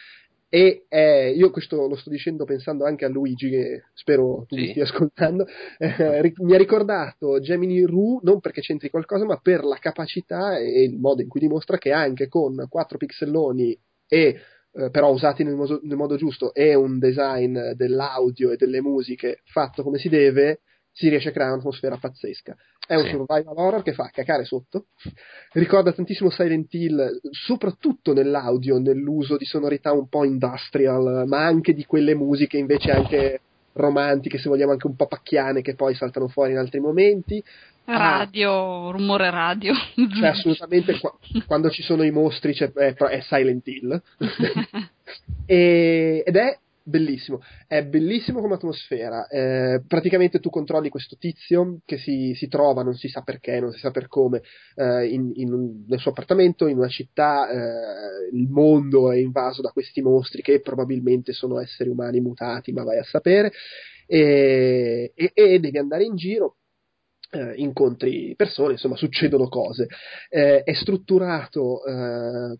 e 0.49 0.85
eh, 0.87 1.31
io 1.31 1.51
questo 1.51 1.87
lo 1.87 1.95
sto 1.95 2.09
dicendo 2.09 2.45
pensando 2.45 2.85
anche 2.85 3.03
a 3.05 3.09
Luigi 3.09 3.49
che 3.49 3.83
spero 3.93 4.45
tu 4.47 4.55
Sì. 4.55 4.61
mi 4.61 4.69
stia 4.69 4.83
ascoltando 4.83 5.45
eh, 5.77 6.33
mi 6.37 6.53
ha 6.53 6.57
ricordato 6.57 7.39
Gemini 7.41 7.83
Rue 7.83 8.19
non 8.23 8.39
perché 8.39 8.61
c'entri 8.61 8.89
qualcosa 8.89 9.25
ma 9.25 9.37
per 9.41 9.63
la 9.65 9.77
capacità 9.77 10.57
e 10.57 10.83
il 10.83 10.97
modo 10.97 11.21
in 11.21 11.27
cui 11.27 11.41
dimostra 11.41 11.77
che 11.77 11.91
anche 11.91 12.27
con 12.29 12.65
4 12.69 12.97
pixelloni 12.97 13.77
e 14.07 14.39
eh, 14.71 14.89
però 14.89 15.11
usati 15.11 15.43
nel 15.43 15.55
modo, 15.55 15.79
nel 15.83 15.97
modo 15.97 16.15
giusto 16.15 16.53
e 16.53 16.75
un 16.75 16.97
design 16.99 17.57
dell'audio 17.73 18.51
e 18.51 18.55
delle 18.57 18.79
musiche 18.81 19.41
fatto 19.45 19.83
come 19.83 19.97
si 19.97 20.07
deve 20.07 20.61
si 20.97 21.09
riesce 21.09 21.29
a 21.29 21.31
creare 21.31 21.51
un'atmosfera 21.53 21.97
pazzesca 21.97 22.55
è 22.87 22.95
un 22.95 23.03
Sì. 23.03 23.09
survival 23.11 23.53
horror 23.55 23.83
che 23.83 23.93
fa 23.93 24.09
cacare 24.11 24.45
sotto 24.45 24.85
ricorda 25.53 25.91
tantissimo 25.91 26.29
Silent 26.31 26.73
Hill, 26.73 27.19
soprattutto 27.31 28.13
nell'audio, 28.13 28.79
nell'uso 28.79 29.37
di 29.37 29.45
sonorità 29.45 29.91
un 29.91 30.07
po' 30.07 30.23
industrial, 30.23 31.25
ma 31.27 31.45
anche 31.45 31.73
di 31.73 31.85
quelle 31.85 32.15
musiche 32.15 32.57
invece 32.57 32.91
anche 32.91 33.41
romantiche, 33.73 34.39
se 34.39 34.49
vogliamo 34.49 34.71
anche 34.71 34.87
un 34.87 34.95
po' 34.95 35.05
pacchiane, 35.05 35.61
che 35.61 35.75
poi 35.75 35.93
saltano 35.95 36.27
fuori 36.29 36.53
in 36.53 36.57
altri 36.57 36.79
momenti. 36.79 37.43
Radio, 37.85 38.89
rumore 38.91 39.29
radio. 39.29 39.73
Cioè, 40.17 40.27
assolutamente 40.29 40.97
qua- 40.99 41.15
quando 41.45 41.69
ci 41.69 41.83
sono 41.83 42.03
i 42.03 42.11
mostri 42.11 42.53
c'è- 42.53 42.71
è, 42.73 42.93
è 42.95 43.21
Silent 43.21 43.67
Hill. 43.67 44.01
E- 45.45 46.23
ed 46.25 46.35
è 46.35 46.57
bellissimo, 46.87 47.41
è 47.67 47.83
bellissimo 47.83 48.39
come 48.41 48.55
atmosfera. 48.55 49.27
Eh, 49.27 49.83
praticamente 49.87 50.39
tu 50.39 50.49
controlli 50.49 50.89
questo 50.89 51.17
tizio 51.17 51.79
che 51.85 51.97
si, 51.97 52.33
si 52.35 52.47
trova, 52.47 52.81
non 52.83 52.95
si 52.95 53.07
sa 53.09 53.21
perché, 53.21 53.59
non 53.59 53.71
si 53.71 53.79
sa 53.79 53.91
per 53.91 54.07
come, 54.07 54.41
eh, 54.75 55.05
in- 55.07 55.31
in 55.35 55.53
un- 55.53 55.83
nel 55.87 55.99
suo 55.99 56.11
appartamento 56.11 56.67
in 56.67 56.77
una 56.77 56.87
città. 56.87 57.49
eh, 57.49 58.35
il 58.35 58.47
mondo 58.49 59.11
è 59.11 59.17
invaso 59.17 59.61
da 59.61 59.71
questi 59.71 60.01
mostri 60.01 60.41
che 60.41 60.61
probabilmente 60.61 61.33
sono 61.33 61.59
esseri 61.59 61.89
umani 61.89 62.19
mutati, 62.21 62.71
ma 62.71 62.83
vai 62.83 62.97
a 62.99 63.03
sapere. 63.03 63.51
E, 64.05 65.11
e- 65.15 65.31
e 65.33 65.59
devi 65.59 65.77
andare 65.77 66.03
in 66.05 66.15
giro 66.15 66.57
eh, 67.31 67.53
incontri 67.57 68.33
persone, 68.35 68.73
insomma, 68.73 68.95
succedono 68.95 69.49
cose. 69.49 69.87
Eh, 70.29 70.63
è 70.63 70.73
strutturato 70.73 71.83
eh, 71.85 72.57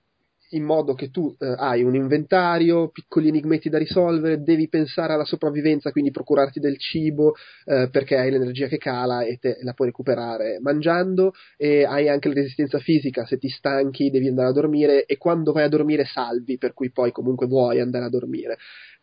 in 0.52 0.64
modo 0.64 0.94
che 0.94 1.10
tu 1.10 1.36
eh, 1.40 1.54
hai 1.58 1.84
un 1.84 1.96
inventario, 1.96 2.90
piccoli 2.90 3.28
enigmetti 3.28 3.70
da 3.70 3.78
risolvere, 3.78 4.42
devi 4.42 4.70
pensare 4.70 5.14
alla 5.14 5.26
sopravvivenza, 5.26 5.92
quindi 5.92 6.12
procurarti 6.12 6.60
del 6.60 6.78
cibo 6.78 7.36
eh, 7.66 7.90
perché 7.92 8.18
hai 8.18 8.32
l'energia 8.32 8.68
che 8.68 8.78
cala 8.78 9.24
e 9.24 9.38
te 9.38 9.58
la 9.62 9.74
puoi 9.74 9.90
recuperare 9.90 10.60
mangiando 10.62 11.34
e 11.58 11.84
hai 11.84 12.08
anche 12.10 12.28
la 12.30 12.36
resistenza 12.36 12.80
fisica, 12.80 13.26
se 13.26 13.38
ti 13.38 13.50
stanchi 13.50 14.10
devi 14.10 14.28
andare 14.28 14.50
a 14.50 14.54
dormire 14.54 15.06
e 15.06 15.18
quando 15.18 15.52
vai 15.52 15.64
a 15.64 15.70
dormire 15.70 16.06
salvi, 16.06 16.58
per 16.58 16.74
cui 16.74 16.92
poi 16.92 17.12
comunque 17.12 17.48
vuoi 17.48 17.80
andare 17.80 18.06
a 18.06 18.10
dormire. 18.10 18.58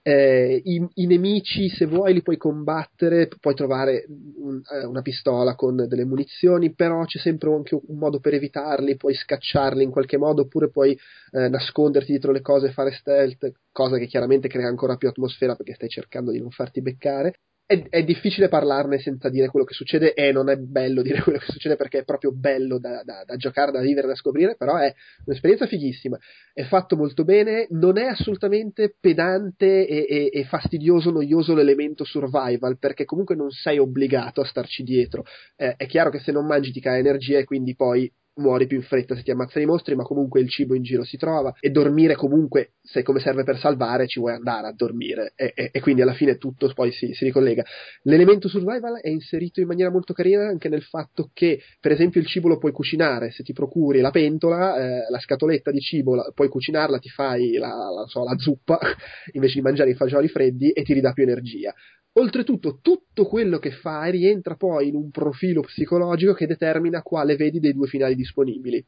Eh, 0.07 0.61
i, 0.65 0.87
i 0.97 1.07
nemici, 1.07 1.69
se 1.71 1.87
vuoi, 1.87 2.13
li 2.13 2.21
puoi 2.23 2.37
combattere, 2.37 3.27
puoi 3.41 3.55
trovare 3.55 4.05
un- 4.37 4.61
eh, 4.71 4.85
una 4.85 5.01
pistola 5.01 5.55
con 5.55 5.77
delle 5.89 6.05
munizioni, 6.05 6.75
però 6.75 7.05
c'è 7.07 7.19
sempre 7.19 7.51
anche 7.55 7.75
un 7.75 7.97
modo 7.99 8.21
per 8.21 8.35
evitarli, 8.35 8.97
puoi 8.97 9.15
scacciarli 9.15 9.83
in 9.83 9.91
qualche 9.91 10.19
modo, 10.19 10.43
oppure 10.43 10.69
puoi 10.69 10.93
eh, 11.33 11.49
nasconderti 11.49 12.11
dietro 12.11 12.33
le 12.33 12.43
cose 12.43 12.67
e 12.69 12.73
fare 12.73 12.93
stealth, 12.93 13.51
cosa 13.73 13.97
che 13.97 14.07
chiaramente 14.07 14.49
crea 14.49 14.69
ancora 14.69 14.97
più 14.97 15.09
atmosfera 15.09 15.55
perché 15.57 15.73
stai 15.75 15.89
cercando 15.89 16.31
di 16.33 16.41
non 16.41 16.51
farti 16.51 16.83
beccare. 16.83 17.39
È, 17.67 17.83
è 17.89 18.05
difficile 18.05 18.49
parlarne 18.49 18.99
senza 18.99 19.31
dire 19.31 19.49
quello 19.49 19.65
che 19.65 19.73
succede 19.73 20.13
e 20.13 20.33
non 20.33 20.51
è 20.51 20.57
bello 20.59 21.01
dire 21.01 21.23
quello 21.23 21.39
che 21.39 21.51
succede 21.51 21.77
perché 21.77 22.01
è 22.01 22.05
proprio 22.05 22.31
bello 22.31 22.79
da, 22.79 23.03
da- 23.05 23.25
da 23.25 23.37
giocare, 23.37 23.73
da 23.73 23.81
vivere, 23.81 24.07
da 24.07 24.15
scoprire, 24.15 24.55
però 24.57 24.77
è 24.77 24.93
un'esperienza 25.25 25.67
fighissima 25.67 26.19
è 26.53 26.63
fatto 26.65 26.95
molto 26.97 27.25
bene, 27.25 27.67
non 27.71 27.97
è 27.99 28.05
assolutamente 28.05 28.95
pedante 29.01 29.87
e, 29.87 30.07
e- 30.09 30.31
e 30.33 30.45
fastidioso, 30.45 31.11
noioso 31.11 31.55
l'elemento 31.55 32.05
survival, 32.05 32.79
perché 32.79 33.05
comunque 33.07 33.35
non 33.35 33.51
sei 33.51 33.79
obbligato 33.79 34.43
a 34.43 34.45
starci 34.45 34.83
dietro. 34.83 35.25
Eh, 35.57 35.75
è 35.77 35.87
chiaro 35.87 36.11
che 36.11 36.21
se 36.21 36.33
non 36.33 36.47
mangi 36.47 36.71
ti 36.71 36.81
cala 36.81 36.99
energia 36.99 37.39
e 37.39 37.45
quindi 37.45 37.75
poi 37.75 38.11
muori 38.37 38.67
più 38.67 38.77
in 38.77 38.83
fretta 38.83 39.15
se 39.15 39.23
ti 39.23 39.31
ammazzano 39.31 39.65
i 39.65 39.69
mostri, 39.69 39.95
ma 39.95 40.03
comunque 40.05 40.41
il 40.41 40.49
cibo 40.49 40.75
in 40.75 40.83
giro 40.83 41.05
si 41.05 41.17
trova 41.17 41.55
e 41.61 41.71
dormire 41.71 42.15
comunque, 42.17 42.73
se 42.83 43.03
come 43.03 43.21
serve 43.21 43.45
per 43.45 43.59
salvare, 43.59 44.07
ci 44.07 44.19
vuoi 44.21 44.35
andare 44.35 44.67
a 44.67 44.73
dormire 44.73 45.33
e, 45.37 45.53
e- 45.55 45.71
e 45.73 45.81
quindi 45.81 46.03
alla 46.03 46.15
fine 46.15 46.37
tutto 46.37 46.71
poi 46.75 46.91
si, 46.93 47.13
si 47.15 47.25
ricollega. 47.25 47.65
L'elemento 48.03 48.49
survival 48.49 49.01
è 49.01 49.09
inserito 49.09 49.61
in 49.61 49.67
maniera 49.67 49.91
molto 49.91 50.13
carina 50.13 50.47
anche 50.47 50.69
nel 50.69 50.83
fatto 50.83 51.31
che, 51.33 51.61
per 51.81 51.93
esempio, 51.93 52.21
il 52.21 52.27
cibo 52.27 52.49
lo 52.49 52.59
puoi 52.59 52.73
cucinare, 52.73 53.31
se 53.31 53.43
ti 53.43 53.53
procuri 53.53 54.01
la 54.01 54.11
pentola, 54.11 54.77
eh, 54.77 55.11
la 55.11 55.19
scatoletta 55.19 55.71
di 55.71 55.81
cibo, 55.81 56.15
la- 56.15 56.31
puoi 56.35 56.49
cucinarla, 56.49 56.99
ti 56.99 57.09
fai 57.09 57.53
la, 57.55 57.69
la- 57.69 58.07
so, 58.07 58.25
la 58.25 58.37
zuppa 58.39 58.79
invece 59.33 59.55
di 59.55 59.61
mangiare 59.63 59.91
i 59.91 59.95
fagioli 59.95 60.29
freddi 60.29 60.71
e 60.73 60.83
ti 60.83 60.93
ridà 60.93 61.13
più 61.13 61.23
energia. 61.23 61.73
Oltretutto, 62.17 62.79
tutto 62.81 63.27
quello 63.27 63.59
che 63.59 63.73
fai 63.73 64.13
rientra 64.13 64.55
poi 64.55 64.89
in 64.89 64.95
un 64.95 65.11
profilo 65.11 65.63
psicologico 65.63 66.33
che 66.33 66.47
determina 66.47 67.03
quale 67.03 67.35
vedi 67.35 67.59
dei 67.59 67.73
due 67.73 67.89
finali 67.89 68.15
disponibili. 68.15 68.85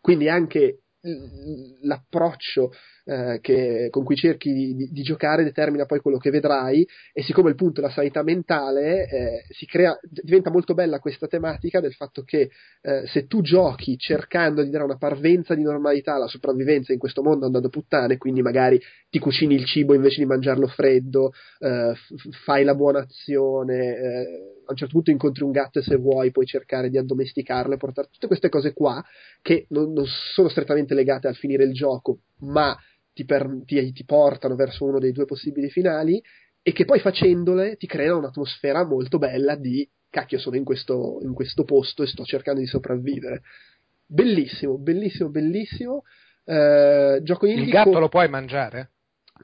Quindi 0.00 0.28
anche 0.28 0.82
l'approccio 1.80 2.72
eh, 3.06 3.38
che- 3.40 3.88
con 3.90 4.02
cui 4.04 4.16
cerchi 4.16 4.52
di, 4.52 4.74
di- 4.90 5.02
giocare 5.02 5.44
determina 5.44 5.86
poi 5.86 6.00
quello 6.00 6.18
che 6.18 6.30
vedrai 6.30 6.86
e 7.12 7.22
siccome 7.22 7.50
il 7.50 7.54
punto 7.54 7.78
è 7.80 7.84
la 7.84 7.90
sanità 7.90 8.24
mentale 8.24 9.06
eh, 9.08 9.42
crea, 9.66 9.96
diventa 10.02 10.50
molto 10.50 10.74
bella 10.74 10.98
questa 10.98 11.28
tematica 11.28 11.80
del 11.80 11.94
fatto 11.94 12.22
che 12.22 12.50
eh, 12.82 13.06
se 13.06 13.26
tu 13.28 13.42
giochi 13.42 13.96
cercando 13.96 14.62
di 14.64 14.70
dare 14.70 14.82
una 14.82 14.96
parvenza 14.96 15.54
di 15.54 15.62
normalità 15.62 16.14
alla 16.14 16.26
sopravvivenza 16.26 16.92
in 16.92 16.98
questo 16.98 17.22
mondo 17.22 17.46
andando 17.46 17.68
puttane, 17.68 18.16
quindi 18.18 18.42
magari 18.42 18.80
ti 19.08 19.20
cucini 19.20 19.54
il 19.54 19.64
cibo 19.66 19.94
invece 19.94 20.20
di 20.20 20.26
mangiarlo 20.26 20.66
freddo, 20.66 21.32
eh, 21.60 21.92
f- 21.94 22.42
fai 22.44 22.64
la 22.64 22.74
buona 22.74 23.00
azione, 23.00 23.96
eh, 23.96 24.54
a 24.66 24.70
un 24.72 24.76
certo 24.76 24.94
punto 24.94 25.10
incontri 25.12 25.44
un 25.44 25.52
gatto 25.52 25.78
e 25.78 25.82
se 25.82 25.94
vuoi 25.96 26.32
puoi 26.32 26.44
cercare 26.46 26.90
di 26.90 26.98
addomesticarlo 26.98 27.74
e 27.74 27.76
portare 27.76 28.08
tutte 28.10 28.26
queste 28.26 28.48
cose 28.48 28.72
qua 28.72 29.00
che 29.40 29.66
non, 29.70 29.92
non 29.92 30.04
sono 30.06 30.48
strettamente 30.48 30.94
legate 30.94 31.28
al 31.28 31.36
finire 31.36 31.62
il 31.64 31.72
gioco, 31.72 32.18
ma 32.40 32.76
ti, 33.16 33.24
per- 33.24 33.62
ti- 33.64 33.92
ti 33.92 34.04
portano 34.04 34.56
verso 34.56 34.84
uno 34.84 34.98
dei 34.98 35.10
due 35.12 35.24
possibili 35.24 35.70
finali 35.70 36.22
e 36.60 36.72
che 36.72 36.84
poi 36.84 37.00
facendole 37.00 37.76
ti 37.76 37.86
creano 37.86 38.18
un'atmosfera 38.18 38.84
molto 38.84 39.16
bella 39.16 39.54
di 39.56 39.88
cacchio 40.10 40.38
sono 40.38 40.56
in 40.56 40.64
questo, 40.64 41.20
in 41.22 41.32
questo 41.32 41.64
posto 41.64 42.02
e 42.02 42.06
sto 42.06 42.24
cercando 42.24 42.60
di 42.60 42.66
sopravvivere. 42.66 43.40
Bellissimo, 44.04 44.76
bellissimo, 44.76 45.30
bellissimo. 45.30 46.02
Eh, 46.44 47.20
gioco 47.22 47.46
indie 47.46 47.64
Il 47.64 47.70
gatto 47.70 47.90
con- 47.92 48.00
lo 48.00 48.08
puoi 48.08 48.28
mangiare? 48.28 48.90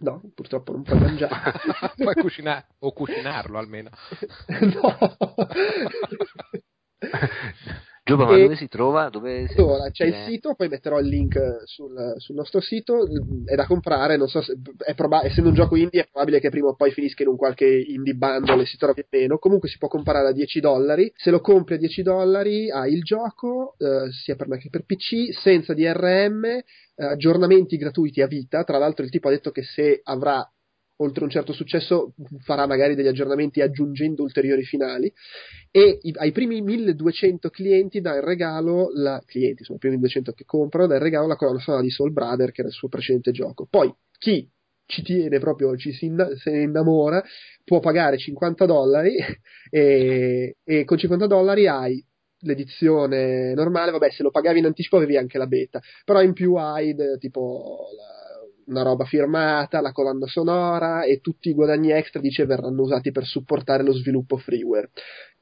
No, 0.00 0.20
purtroppo 0.34 0.72
non 0.72 0.82
puoi 0.82 1.00
mangiare. 1.00 1.34
puoi 1.96 2.14
cucinare 2.14 2.66
o 2.80 2.92
cucinarlo 2.92 3.56
almeno. 3.56 3.88
no. 4.60 5.16
Giova, 8.04 8.24
ma 8.26 8.36
dove 8.36 8.56
si 8.56 8.66
trova? 8.66 9.08
Dove 9.10 9.46
si... 9.46 9.60
Allora, 9.60 9.88
c'è 9.90 10.06
il 10.06 10.14
eh, 10.14 10.24
sito, 10.26 10.54
poi 10.54 10.66
metterò 10.66 10.98
il 10.98 11.06
link 11.06 11.38
sul, 11.64 12.14
sul 12.16 12.34
nostro 12.34 12.60
sito, 12.60 13.06
è 13.44 13.54
da 13.54 13.64
comprare, 13.64 14.16
non 14.16 14.26
so 14.26 14.42
se, 14.42 14.56
è 14.84 14.94
proba- 14.94 15.24
essendo 15.24 15.50
un 15.50 15.54
gioco 15.54 15.76
indie 15.76 16.02
è 16.02 16.08
probabile 16.10 16.40
che 16.40 16.50
prima 16.50 16.66
o 16.66 16.74
poi 16.74 16.90
finisca 16.90 17.22
in 17.22 17.28
un 17.28 17.36
qualche 17.36 17.64
indie 17.64 18.14
bundle 18.14 18.62
e 18.62 18.66
si 18.66 18.76
trovi 18.76 19.06
meno, 19.08 19.38
comunque 19.38 19.68
si 19.68 19.78
può 19.78 19.86
comprare 19.86 20.26
a 20.26 20.32
10 20.32 20.58
dollari, 20.58 21.12
se 21.14 21.30
lo 21.30 21.40
compri 21.40 21.74
a 21.74 21.78
10 21.78 22.02
dollari 22.02 22.72
hai 22.72 22.92
il 22.92 23.02
gioco, 23.02 23.76
eh, 23.78 24.10
sia 24.10 24.34
per 24.34 24.48
Mac 24.48 24.62
che 24.62 24.68
per 24.68 24.84
PC, 24.84 25.32
senza 25.40 25.72
DRM, 25.72 26.44
eh, 26.44 26.64
aggiornamenti 26.96 27.76
gratuiti 27.76 28.20
a 28.20 28.26
vita, 28.26 28.64
tra 28.64 28.78
l'altro 28.78 29.04
il 29.04 29.12
tipo 29.12 29.28
ha 29.28 29.30
detto 29.30 29.52
che 29.52 29.62
se 29.62 30.00
avrà 30.02 30.44
oltre 31.02 31.24
un 31.24 31.30
certo 31.30 31.52
successo 31.52 32.14
farà 32.44 32.66
magari 32.66 32.94
degli 32.94 33.06
aggiornamenti 33.06 33.60
aggiungendo 33.60 34.22
ulteriori 34.22 34.62
finali. 34.64 35.12
E 35.70 35.98
i- 36.02 36.12
ai 36.16 36.32
primi 36.32 36.60
1200 36.62 37.50
clienti 37.50 38.00
dà 38.00 38.14
in 38.14 38.24
regalo 38.24 38.90
la, 38.94 39.22
clienti, 39.24 39.64
sono 39.64 39.76
i 39.76 39.80
primi 39.80 39.96
1200 39.96 40.32
che 40.32 40.44
comprano, 40.44 40.86
dà 40.86 40.96
in 40.96 41.02
regalo 41.02 41.26
la 41.26 41.36
colonna 41.36 41.58
sonora 41.60 41.82
di 41.82 41.90
Soul 41.90 42.12
Brother 42.12 42.50
che 42.52 42.60
era 42.60 42.68
il 42.70 42.74
suo 42.74 42.88
precedente 42.88 43.30
gioco. 43.32 43.66
Poi 43.68 43.92
chi 44.18 44.48
ci 44.86 45.02
tiene 45.02 45.38
proprio, 45.38 45.76
ci 45.76 45.92
si 45.92 46.06
inna- 46.06 46.34
se 46.36 46.50
ne 46.50 46.62
innamora, 46.62 47.22
può 47.64 47.80
pagare 47.80 48.18
50 48.18 48.66
dollari 48.66 49.14
e, 49.70 50.56
e 50.64 50.84
con 50.84 50.98
50 50.98 51.26
dollari 51.26 51.66
hai 51.66 52.04
l'edizione 52.44 53.54
normale, 53.54 53.92
vabbè 53.92 54.10
se 54.10 54.22
lo 54.22 54.30
pagavi 54.30 54.58
in 54.58 54.66
anticipo 54.66 54.96
avevi 54.96 55.16
anche 55.16 55.38
la 55.38 55.46
beta, 55.46 55.80
però 56.04 56.20
in 56.22 56.32
più 56.32 56.54
hai 56.56 56.94
de- 56.94 57.16
tipo 57.18 57.86
la- 57.96 58.21
una 58.66 58.82
roba 58.82 59.04
firmata, 59.04 59.80
la 59.80 59.92
colonna 59.92 60.26
sonora 60.26 61.04
e 61.04 61.20
tutti 61.20 61.48
i 61.48 61.54
guadagni 61.54 61.90
extra 61.92 62.20
dice 62.20 62.46
verranno 62.46 62.82
usati 62.82 63.10
per 63.10 63.24
supportare 63.24 63.82
lo 63.82 63.92
sviluppo 63.92 64.36
freeware. 64.36 64.90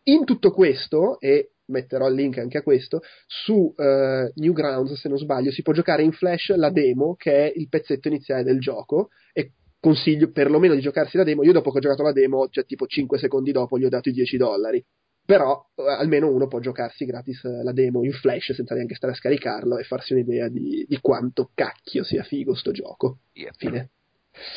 In 0.04 0.24
tutto 0.24 0.50
questo, 0.50 1.20
e 1.20 1.52
metterò 1.66 2.08
il 2.08 2.14
link 2.14 2.38
anche 2.38 2.58
a 2.58 2.62
questo, 2.62 3.00
su 3.26 3.72
eh, 3.76 4.32
Newgrounds, 4.34 4.94
se 4.94 5.08
non 5.08 5.18
sbaglio, 5.18 5.50
si 5.50 5.62
può 5.62 5.72
giocare 5.72 6.02
in 6.02 6.12
flash 6.12 6.54
la 6.56 6.70
demo, 6.70 7.14
che 7.16 7.32
è 7.32 7.52
il 7.54 7.68
pezzetto 7.68 8.08
iniziale 8.08 8.42
del 8.42 8.60
gioco, 8.60 9.10
e 9.32 9.52
consiglio 9.78 10.30
perlomeno 10.30 10.74
di 10.74 10.80
giocarsi 10.80 11.16
la 11.16 11.24
demo. 11.24 11.42
Io 11.42 11.52
dopo 11.52 11.70
che 11.70 11.78
ho 11.78 11.80
giocato 11.80 12.02
la 12.02 12.12
demo, 12.12 12.48
cioè 12.48 12.64
tipo 12.64 12.86
5 12.86 13.18
secondi 13.18 13.52
dopo, 13.52 13.78
gli 13.78 13.84
ho 13.84 13.88
dato 13.88 14.08
i 14.08 14.12
10 14.12 14.36
dollari. 14.36 14.84
Però 15.24 15.64
eh, 15.76 15.82
almeno 15.82 16.28
uno 16.28 16.48
può 16.48 16.58
giocarsi 16.60 17.04
gratis 17.04 17.44
eh, 17.44 17.62
la 17.62 17.72
demo 17.72 18.04
in 18.04 18.12
flash 18.12 18.52
senza 18.52 18.74
neanche 18.74 18.94
stare 18.94 19.12
a 19.12 19.16
scaricarlo 19.16 19.78
e 19.78 19.84
farsi 19.84 20.12
un'idea 20.12 20.48
di, 20.48 20.84
di 20.88 20.98
quanto 21.00 21.50
cacchio 21.54 22.02
sia 22.02 22.22
figo 22.22 22.54
sto 22.54 22.72
gioco. 22.72 23.18
Yep. 23.32 23.54
Fine. 23.56 23.90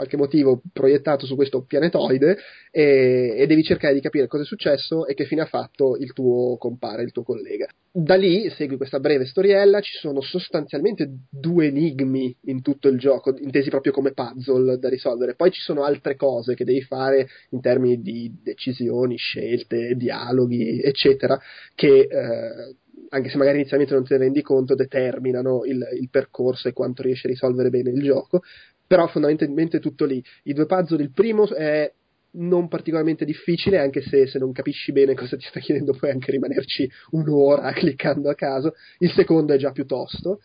qualche 0.00 0.16
motivo 0.16 0.62
proiettato 0.72 1.26
su 1.26 1.34
questo 1.36 1.62
pianetoide 1.62 2.38
e, 2.70 3.34
e 3.36 3.46
devi 3.46 3.62
cercare 3.62 3.92
di 3.92 4.00
capire 4.00 4.28
cosa 4.28 4.44
è 4.44 4.46
successo 4.46 5.06
e 5.06 5.12
che 5.12 5.26
fine 5.26 5.42
ha 5.42 5.46
fatto 5.46 5.96
il 5.96 6.14
tuo 6.14 6.56
compare, 6.56 7.02
il 7.02 7.12
tuo 7.12 7.22
collega. 7.22 7.68
Da 7.92 8.14
lì 8.14 8.48
segui 8.50 8.76
questa 8.76 9.00
breve 9.00 9.26
storiella, 9.26 9.80
ci 9.80 9.92
sono 9.98 10.22
sostanzialmente 10.22 11.10
due 11.28 11.66
enigmi 11.66 12.34
in 12.44 12.62
tutto 12.62 12.88
il 12.88 12.98
gioco, 12.98 13.36
intesi 13.36 13.68
proprio 13.68 13.92
come 13.92 14.12
puzzle 14.12 14.78
da 14.78 14.88
risolvere. 14.88 15.34
Poi 15.34 15.50
ci 15.50 15.60
sono 15.60 15.82
altre 15.82 16.16
cose 16.16 16.54
che 16.54 16.64
devi 16.64 16.82
fare 16.82 17.28
in 17.50 17.60
termini 17.60 18.00
di 18.00 18.32
decisioni, 18.42 19.16
scelte, 19.16 19.96
dialoghi, 19.96 20.80
eccetera, 20.80 21.38
che 21.74 22.06
eh, 22.08 22.76
anche 23.10 23.28
se 23.28 23.36
magari 23.36 23.58
inizialmente 23.58 23.94
non 23.94 24.04
te 24.04 24.14
ne 24.14 24.24
rendi 24.24 24.42
conto, 24.42 24.74
determinano 24.74 25.64
il, 25.64 25.86
il 26.00 26.08
percorso 26.10 26.68
e 26.68 26.72
quanto 26.72 27.02
riesci 27.02 27.26
a 27.26 27.30
risolvere 27.30 27.70
bene 27.70 27.90
il 27.90 28.02
gioco. 28.02 28.42
Però 28.86 29.06
fondamentalmente 29.06 29.78
è 29.78 29.80
tutto 29.80 30.04
lì. 30.04 30.22
I 30.44 30.52
due 30.52 30.66
puzzle, 30.66 31.02
il 31.02 31.12
primo 31.12 31.48
è 31.52 31.92
non 32.32 32.68
particolarmente 32.68 33.24
difficile, 33.24 33.78
anche 33.78 34.02
se, 34.02 34.26
se 34.26 34.38
non 34.38 34.52
capisci 34.52 34.92
bene 34.92 35.14
cosa 35.14 35.36
ti 35.36 35.44
sta 35.48 35.58
chiedendo 35.60 35.92
puoi 35.92 36.10
anche 36.10 36.30
rimanerci 36.30 36.88
un'ora 37.10 37.72
cliccando 37.74 38.30
a 38.30 38.34
caso. 38.34 38.74
Il 38.98 39.10
secondo 39.10 39.54
è 39.54 39.58
già 39.58 39.72
più 39.72 39.86
tosto. 39.86 40.40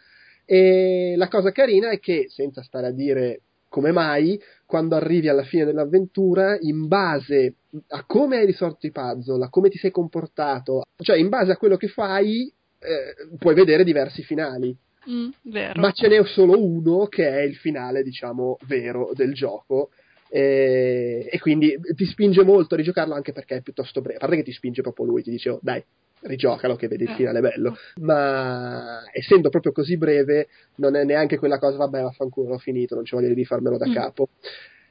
E 0.46 1.16
la 1.18 1.28
cosa 1.28 1.52
carina 1.52 1.90
è 1.90 2.00
che, 2.00 2.26
senza 2.30 2.62
stare 2.62 2.88
a 2.88 2.92
dire 2.92 3.42
come 3.76 3.92
mai, 3.92 4.42
quando 4.66 4.96
arrivi 4.96 5.28
alla 5.28 5.44
fine 5.44 5.66
dell'avventura, 5.66 6.58
in 6.62 6.88
base 6.88 7.56
a 7.90 8.06
come 8.06 8.38
hai 8.38 8.46
risolto 8.46 8.88
i 8.88 8.92
puzzle, 8.92 9.44
a 9.44 9.50
come 9.50 9.68
ti 9.68 9.78
sei 9.78 9.92
comportato, 9.92 10.84
cioè 11.04 11.18
in 11.18 11.28
base 11.28 11.52
a 11.52 11.58
quello 11.58 11.76
che 11.76 11.90
fai, 11.90 12.50
eh, 12.80 13.36
puoi 13.38 13.54
vedere 13.54 13.84
diversi 13.84 14.24
finali. 14.24 14.74
Mm. 15.12 15.30
Ma 15.76 15.92
ce 15.92 16.08
n'è 16.08 16.24
solo 16.24 16.58
uno 16.58 17.08
che 17.08 17.28
è 17.28 17.42
il 17.42 17.58
finale, 17.58 18.02
diciamo, 18.02 18.58
vero 18.66 19.12
del 19.14 19.34
gioco. 19.34 19.90
E, 20.30 21.28
e 21.30 21.40
quindi 21.40 21.78
ti 21.96 22.06
spinge 22.06 22.46
molto 22.46 22.76
a 22.76 22.78
rigiocarlo 22.78 23.14
anche 23.14 23.34
perché 23.34 23.58
è 23.58 23.62
piuttosto 23.62 24.00
breve. 24.00 24.20
A 24.20 24.22
parte 24.22 24.38
che 24.38 24.44
ti 24.44 24.54
spinge 24.54 24.84
proprio 24.84 25.06
lui, 25.06 25.22
ti 25.22 25.32
dice, 25.32 25.50
oh, 25.50 25.60
dai, 25.62 25.84
rigiocalo 26.26 26.76
che 26.76 26.88
vedi 26.88 27.04
il 27.04 27.10
Eh. 27.12 27.16
finale 27.16 27.40
bello. 27.42 27.78
Ma 28.02 29.04
essendo 29.12 29.50
proprio 29.50 29.72
così 29.72 29.98
breve, 29.98 30.48
non 30.76 30.96
è 30.96 31.04
neanche 31.04 31.38
quella 31.38 31.60
cosa, 31.60 31.78
vabbè, 31.78 32.02
vaffanculo, 32.02 32.50
l'ho 32.50 32.58
finito, 32.58 32.96
non 32.96 33.06
ci 33.06 33.16
voglio 33.16 33.34
di 33.34 33.46
farmelo 33.46 33.78
da 33.78 33.88
Mm. 33.88 33.94
capo. 33.94 34.30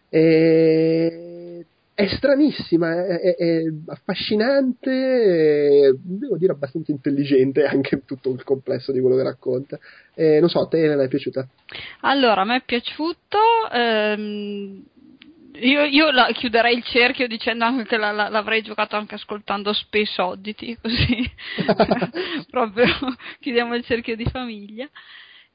E... 0.08 1.66
È 1.96 2.08
stranissima, 2.08 3.06
è, 3.06 3.20
è- 3.20 3.34
è 3.36 3.62
affascinante, 3.86 4.90
e 4.90 5.94
devo 5.96 6.36
dire 6.36 6.50
abbastanza 6.50 6.90
intelligente 6.90 7.62
anche 7.64 8.02
tutto 8.04 8.30
il 8.32 8.42
complesso 8.42 8.90
di 8.90 8.98
quello 8.98 9.14
che 9.14 9.22
racconta. 9.22 9.78
E 10.12 10.40
non 10.40 10.48
so, 10.48 10.58
a 10.60 10.66
te 10.66 10.82
Elena 10.82 11.04
è 11.04 11.08
piaciuta? 11.08 11.46
Allora, 12.00 12.40
a 12.40 12.44
me 12.44 12.56
è 12.56 12.62
piaciuto. 12.66 13.38
ehm, 13.72 14.82
io 15.60 15.84
io 15.84 16.10
la- 16.10 16.30
chiuderei 16.32 16.76
il 16.76 16.84
cerchio 16.84 17.26
dicendo 17.26 17.64
anche 17.64 17.84
che 17.84 17.96
la- 17.96 18.10
la- 18.12 18.28
l'avrei 18.28 18.62
giocato 18.62 18.96
anche 18.96 19.14
ascoltando 19.14 19.72
Space 19.72 20.20
Oddity, 20.20 20.76
così 20.82 21.30
proprio 22.50 22.86
chiudiamo 23.40 23.74
il 23.74 23.84
cerchio 23.84 24.16
di 24.16 24.24
famiglia. 24.26 24.88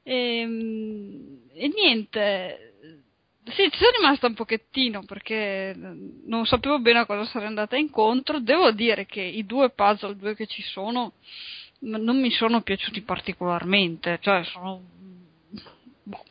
Ehm, 0.02 1.38
E, 1.54 1.68
niente. 1.68 2.66
Sì, 3.44 3.68
ci 3.70 3.78
sono 3.78 3.90
rimasta 3.98 4.26
un 4.28 4.34
pochettino 4.34 5.02
perché 5.04 5.74
non 5.76 6.46
sapevo 6.46 6.78
bene 6.78 7.00
a 7.00 7.06
cosa 7.06 7.24
sarei 7.24 7.48
andata 7.48 7.76
incontro. 7.76 8.38
Devo 8.38 8.70
dire 8.70 9.06
che 9.06 9.20
i 9.22 9.44
due 9.44 9.70
puzzle, 9.70 10.14
due 10.16 10.34
che 10.34 10.46
ci 10.46 10.62
sono, 10.62 11.14
n- 11.80 12.02
non 12.02 12.20
mi 12.20 12.30
sono 12.30 12.60
piaciuti 12.62 13.00
particolarmente. 13.02 14.18
Cioè, 14.20 14.44
sono. 14.44 14.80
boh, 16.04 16.24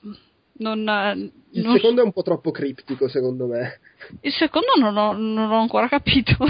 non, 0.60 0.88
eh, 0.88 1.32
Il 1.52 1.64
non- 1.64 1.76
secondo 1.76 2.02
è 2.02 2.04
un 2.06 2.12
po' 2.14 2.22
troppo 2.22 2.52
criptico, 2.52 3.08
secondo 3.10 3.48
me. 3.48 3.80
il 4.22 4.32
secondo 4.34 4.68
non 4.80 4.96
ho, 4.98 5.12
non 5.14 5.52
ho 5.52 5.60
ancora 5.60 5.88
capito 5.90 6.36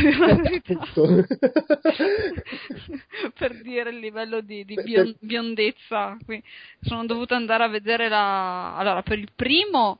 per 3.37 3.61
dire 3.61 3.89
il 3.89 3.97
livello 3.99 4.41
di, 4.41 4.63
di 4.65 4.75
bion- 4.83 5.15
biondezza. 5.19 6.17
Qui. 6.25 6.41
Sono 6.81 7.05
dovuta 7.05 7.35
andare 7.35 7.63
a 7.63 7.67
vedere 7.69 8.09
la. 8.09 8.75
Allora, 8.75 9.01
per 9.01 9.17
il 9.19 9.29
primo. 9.35 9.99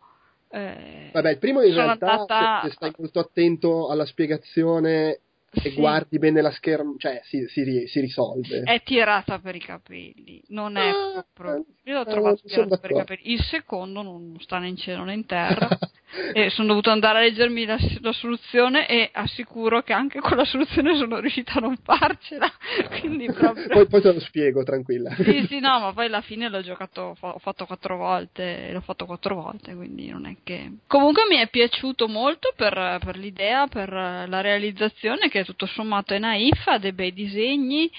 eh, 0.50 1.10
Vabbè, 1.14 1.32
il 1.32 1.38
primo 1.38 1.62
in 1.62 1.74
realtà, 1.74 2.12
andata- 2.12 2.60
se, 2.64 2.70
se 2.70 2.76
stai 2.76 2.94
molto 2.98 3.20
attento 3.20 3.90
alla 3.90 4.06
spiegazione 4.06 5.20
e 5.52 5.62
sì, 5.62 5.74
guardi 5.74 6.20
bene 6.20 6.42
la 6.42 6.52
scherma, 6.52 6.94
cioè 6.98 7.22
si, 7.24 7.46
si 7.48 7.88
si 7.88 8.00
risolve. 8.00 8.62
È 8.64 8.82
tirata 8.84 9.40
per 9.40 9.56
i 9.56 9.60
capelli, 9.60 10.42
non 10.48 10.76
è 10.78 10.90
Ah, 10.90 11.26
proprio. 11.34 11.66
eh, 11.84 11.90
Io 11.90 11.96
l'ho 11.96 12.02
eh, 12.08 12.12
trovato 12.12 12.38
sono 12.48 12.66
tirata 12.66 12.78
per 12.78 12.92
i 12.92 12.96
capelli. 12.96 13.32
Il 13.32 13.42
secondo 13.44 14.02
non 14.02 14.36
sta 14.40 14.60
né 14.60 14.68
in 14.68 14.78
cielo 14.78 15.04
né 15.04 15.14
in 15.14 15.26
terra. 15.26 15.68
e 16.34 16.50
sono 16.50 16.70
dovuto 16.70 16.90
andare 16.90 17.20
a 17.20 17.22
leggermi 17.22 17.66
la, 17.66 17.78
la 18.02 18.12
soluzione 18.12 18.88
e 18.88 19.10
assicuro 19.12 19.82
che 19.84 19.94
anche 19.94 20.20
con 20.20 20.38
la 20.38 20.46
soluzione 20.46 20.96
sono 20.96 21.20
riuscita 21.20 21.54
a 21.54 21.60
non 21.60 21.78
farcela. 21.78 22.52
Quindi 23.00 23.26
proprio. 23.32 23.68
poi, 23.68 23.88
poi 23.88 24.02
te 24.02 24.14
lo 24.14 24.20
spiego, 24.20 24.64
tranquilla. 24.64 25.14
Sì, 25.16 25.46
sì, 25.48 25.60
no, 25.60 25.80
ma 25.80 25.94
poi 25.94 26.08
alla 26.08 26.22
fine 26.22 26.50
l'ho 26.50 26.62
giocato, 26.62 27.16
ho 27.20 27.40
fatto 27.40 27.66
quattro 27.66 27.98
volte, 27.98 28.70
l'ho 28.72 28.82
fatto 28.82 29.06
quattro 29.06 29.36
volte, 29.36 29.76
quindi 29.76 30.10
non 30.10 30.26
è 30.26 30.36
che... 30.44 30.72
Comunque 30.88 31.24
mi 31.30 31.38
è 31.38 31.48
piaciuto 31.50 32.08
molto 32.08 32.54
per, 32.56 33.00
per 33.04 33.18
l'idea, 33.18 33.68
per 33.68 33.92
la 33.92 34.42
realizzazione, 34.42 35.30
che 35.30 35.46
tutto 35.46 35.66
sommato 35.68 36.14
è 36.14 36.20
naif, 36.20 36.68
ha 36.68 36.78
dei 36.78 36.94
bei 36.94 37.14
disegni 37.14 37.90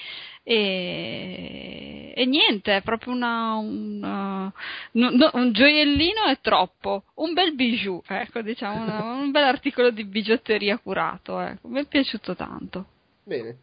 e, 0.43 2.13
e 2.15 2.25
niente, 2.25 2.77
è 2.77 2.81
proprio 2.81 3.13
una, 3.13 3.55
una- 3.55 4.51
no- 4.91 5.29
un 5.33 5.51
gioiellino 5.51 6.23
è 6.25 6.39
troppo, 6.41 7.03
un 7.15 7.33
bel 7.33 7.53
bijou, 7.53 8.01
ecco, 8.07 8.41
diciamo, 8.41 8.81
una- 8.83 9.03
un 9.03 9.31
bel 9.31 9.43
articolo 9.43 9.91
di 9.91 10.03
bigiotteria 10.03 10.77
curato, 10.77 11.39
ecco, 11.39 11.67
mi 11.67 11.81
è 11.81 11.85
piaciuto 11.85 12.35
tanto. 12.35 12.85
Bene. 13.23 13.57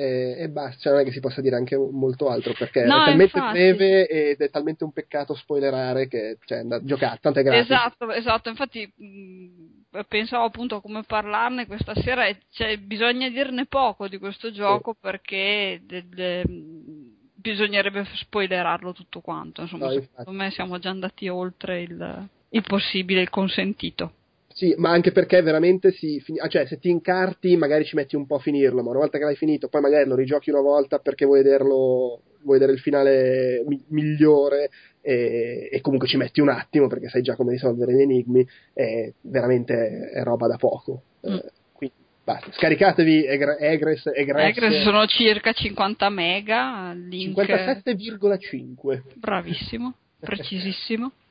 E, 0.00 0.36
e 0.38 0.48
basta, 0.48 0.78
cioè 0.78 0.92
non 0.92 1.00
è 1.00 1.04
che 1.04 1.10
si 1.10 1.18
possa 1.18 1.40
dire 1.40 1.56
anche 1.56 1.76
molto 1.76 2.28
altro 2.28 2.52
perché 2.56 2.84
No, 2.84 3.02
è 3.02 3.06
talmente 3.06 3.38
infatti. 3.38 3.52
breve 3.58 4.06
ed 4.06 4.40
è 4.40 4.48
talmente 4.48 4.84
un 4.84 4.92
peccato 4.92 5.34
spoilerare 5.34 6.06
che 6.06 6.38
cioè, 6.44 6.62
da, 6.62 6.80
giocate, 6.84 7.18
tante 7.20 7.42
grazie. 7.42 7.74
Esatto, 7.74 8.12
esatto, 8.12 8.48
infatti 8.48 8.88
mh, 8.94 10.04
pensavo 10.06 10.44
appunto 10.44 10.76
a 10.76 10.80
come 10.80 11.02
parlarne 11.02 11.66
questa 11.66 11.94
sera 11.96 12.26
e 12.26 12.38
cioè, 12.50 12.76
bisogna 12.78 13.28
dirne 13.28 13.66
poco 13.66 14.06
di 14.06 14.18
questo 14.18 14.52
gioco 14.52 14.94
perché 14.94 15.80
del- 15.84 16.44
mh, 16.46 17.16
bisognerebbe 17.34 18.04
spoilerarlo 18.14 18.92
tutto 18.92 19.20
quanto, 19.20 19.62
insomma, 19.62 19.86
No, 19.92 20.00
secondo 20.00 20.30
me 20.44 20.50
siamo 20.52 20.78
già 20.78 20.90
andati 20.90 21.26
oltre 21.28 21.82
il, 21.82 22.28
il 22.50 22.62
possibile, 22.62 23.20
il 23.22 23.30
consentito. 23.30 24.12
Sì, 24.58 24.74
ma 24.76 24.90
anche 24.90 25.12
perché 25.12 25.40
veramente 25.40 25.92
si 25.92 26.18
fini- 26.18 26.40
ah, 26.40 26.48
cioè 26.48 26.66
se 26.66 26.80
ti 26.80 26.90
incarti 26.90 27.56
magari 27.56 27.84
ci 27.84 27.94
metti 27.94 28.16
un 28.16 28.26
po' 28.26 28.34
a 28.34 28.40
finirlo, 28.40 28.82
ma 28.82 28.90
una 28.90 28.98
volta 28.98 29.16
che 29.16 29.22
l'hai 29.22 29.36
finito 29.36 29.68
poi 29.68 29.80
magari 29.80 30.08
lo 30.08 30.16
rigiochi 30.16 30.50
una 30.50 30.62
volta 30.62 30.98
perché 30.98 31.24
vuoi 31.26 31.44
vederlo, 31.44 32.22
vuoi 32.42 32.58
vedere 32.58 32.72
il 32.72 32.80
finale 32.80 33.62
mi- 33.68 33.84
migliore 33.90 34.70
e, 35.00 35.68
e 35.70 35.80
comunque 35.80 36.08
ci 36.08 36.16
metti 36.16 36.40
un 36.40 36.48
attimo 36.48 36.88
perché 36.88 37.08
sai 37.08 37.22
già 37.22 37.36
come 37.36 37.52
risolvere 37.52 37.92
gli 37.94 38.00
enigmi, 38.00 38.44
e 38.74 39.14
veramente 39.20 40.10
è 40.12 40.24
roba 40.24 40.48
da 40.48 40.56
poco. 40.56 41.02
Mm. 41.24 41.34
Eh, 41.34 41.50
quindi 41.70 41.96
basta, 42.24 42.50
scaricatevi 42.50 43.26
Egre- 43.26 43.58
Egress, 43.60 44.10
Egress, 44.12 44.56
Egress 44.56 44.82
sono 44.82 45.06
circa 45.06 45.52
50 45.52 46.08
mega, 46.08 46.92
link 46.94 47.38
57,5. 47.38 49.02
bravissimo, 49.14 49.94
precisissimo. 50.18 51.12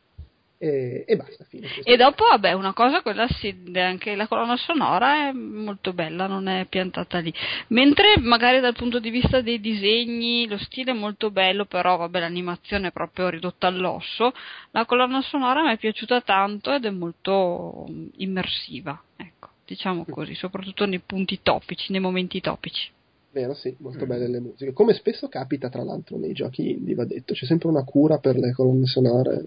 e, 0.60 1.06
e 1.08 1.16
basta, 1.16 1.44
fine. 1.44 1.68
E 1.84 1.98
dopo, 1.98 2.26
vabbè, 2.26 2.54
una 2.54 2.74
cosa, 2.74 3.02
quella 3.02 3.28
sì, 3.28 3.56
anche 3.76 4.16
la 4.16 4.28
colonna 4.28 4.58
sonora 4.58 5.30
è 5.30 5.32
molto 5.32 5.94
bella, 5.94 6.26
non 6.26 6.48
è 6.48 6.66
piantata 6.66 7.20
lì. 7.20 7.32
Mentre 7.68 8.18
magari 8.20 8.60
dal 8.60 8.74
punto 8.74 9.00
di 9.00 9.12
vista 9.12 9.42
dei 9.42 9.60
disegni, 9.60 10.48
lo 10.48 10.58
stile 10.58 10.92
è 10.92 10.96
molto 10.96 11.30
bello, 11.30 11.66
però 11.66 11.98
vabbè, 11.98 12.20
l'animazione 12.20 12.88
è 12.88 12.92
proprio 12.92 13.30
ridotta 13.30 13.68
all'osso. 13.68 14.34
La 14.72 14.86
colonna 14.86 15.22
sonora 15.22 15.64
mi 15.64 15.74
è 15.74 15.78
piaciuta 15.78 16.22
tanto 16.22 16.74
ed 16.74 16.86
è 16.86 16.90
molto 16.90 17.86
immersiva, 18.18 19.00
ecco, 19.16 19.50
diciamo 19.66 20.06
così, 20.10 20.34
soprattutto 20.34 20.86
nei 20.86 21.00
punti 21.00 21.40
topici, 21.44 21.92
nei 21.92 22.02
momenti 22.02 22.42
topici. 22.42 22.90
Vero, 23.30 23.54
sì, 23.54 23.76
molto 23.80 24.08
belle 24.08 24.28
le 24.28 24.40
musiche. 24.40 24.74
Come 24.74 24.94
spesso 24.94 25.28
capita, 25.28 25.70
tra 25.70 25.84
l'altro, 25.84 26.18
nei 26.18 26.34
giochi 26.34 26.72
indie, 26.72 26.96
va 26.96 27.06
detto, 27.06 27.36
c'è 27.36 27.46
sempre 27.46 27.68
una 27.68 27.84
cura 27.84 28.18
per 28.18 28.36
le 28.38 28.52
colonne 28.54 28.88
sonore. 28.88 29.46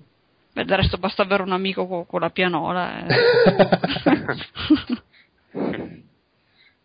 Beh, 0.52 0.64
del 0.64 0.77
resto 0.77 0.98
basta 0.98 1.22
avere 1.22 1.43
un 1.43 1.52
amico 1.52 1.86
con, 1.86 2.06
con 2.06 2.20
la 2.20 2.31
pianola. 2.31 3.06
eh. 3.06 3.14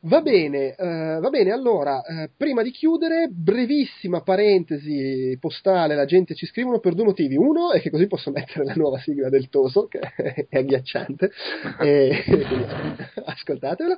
Va 0.06 0.22
bene, 0.22 0.76
eh, 0.76 1.20
va 1.20 1.30
bene, 1.32 1.50
allora, 1.52 2.04
eh, 2.04 2.30
prima 2.38 2.62
di 2.62 2.70
chiudere, 2.70 3.28
brevissima 3.32 4.22
parentesi 4.22 5.36
postale, 5.40 5.96
la 5.96 6.06
gente 6.06 6.36
ci 6.36 6.46
scrivono 6.46 6.80
per 6.80 6.94
due 6.94 7.06
motivi. 7.06 7.36
Uno 7.36 7.72
è 7.72 7.82
che 7.82 7.90
così 7.90 8.06
posso 8.06 8.30
mettere 8.30 8.66
la 8.66 8.76
nuova 8.76 9.00
sigla 9.00 9.30
del 9.30 9.50
Toso, 9.50 9.88
che 9.88 10.00
è 10.48 10.58
agghiacciante, 10.60 11.32
e, 11.80 12.24
ascoltatela. 13.26 13.98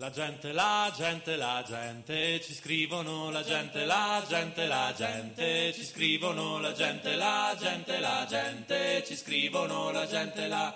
La 0.00 0.12
gente, 0.12 0.52
la 0.52 0.92
gente, 0.96 1.36
la 1.36 1.64
gente, 1.66 2.40
ci 2.40 2.54
scrivono 2.54 3.30
la 3.32 3.42
gente, 3.42 3.84
la 3.84 4.22
gente, 4.28 4.68
la 4.68 4.94
gente, 4.96 5.72
ci 5.72 5.84
scrivono 5.84 6.60
la 6.60 6.72
gente, 6.72 7.16
la 7.16 7.56
gente, 7.58 7.98
la 7.98 8.24
gente, 8.28 9.02
ci 9.04 9.16
scrivono 9.16 9.90
la 9.90 10.06
gente, 10.06 10.46
la... 10.46 10.72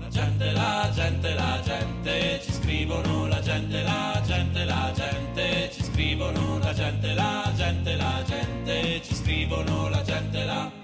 La 0.00 0.08
gente, 0.08 0.52
la 0.52 0.90
gente, 0.94 1.34
la 1.34 1.60
gente, 1.62 2.40
ci 2.42 2.52
scrivono 2.52 3.26
la 3.26 3.40
gente, 3.42 3.82
la 3.82 4.22
gente, 4.24 4.64
la 4.64 4.92
gente, 4.94 5.70
ci 5.74 5.84
scrivono 5.84 6.58
la 6.58 6.72
gente, 6.72 7.12
la 7.12 7.52
gente, 7.54 7.96
la 7.96 8.24
gente, 8.24 9.02
ci 9.02 9.14
scrivono 9.14 9.90
la 9.90 10.02
gente, 10.02 10.44
la... 10.46 10.81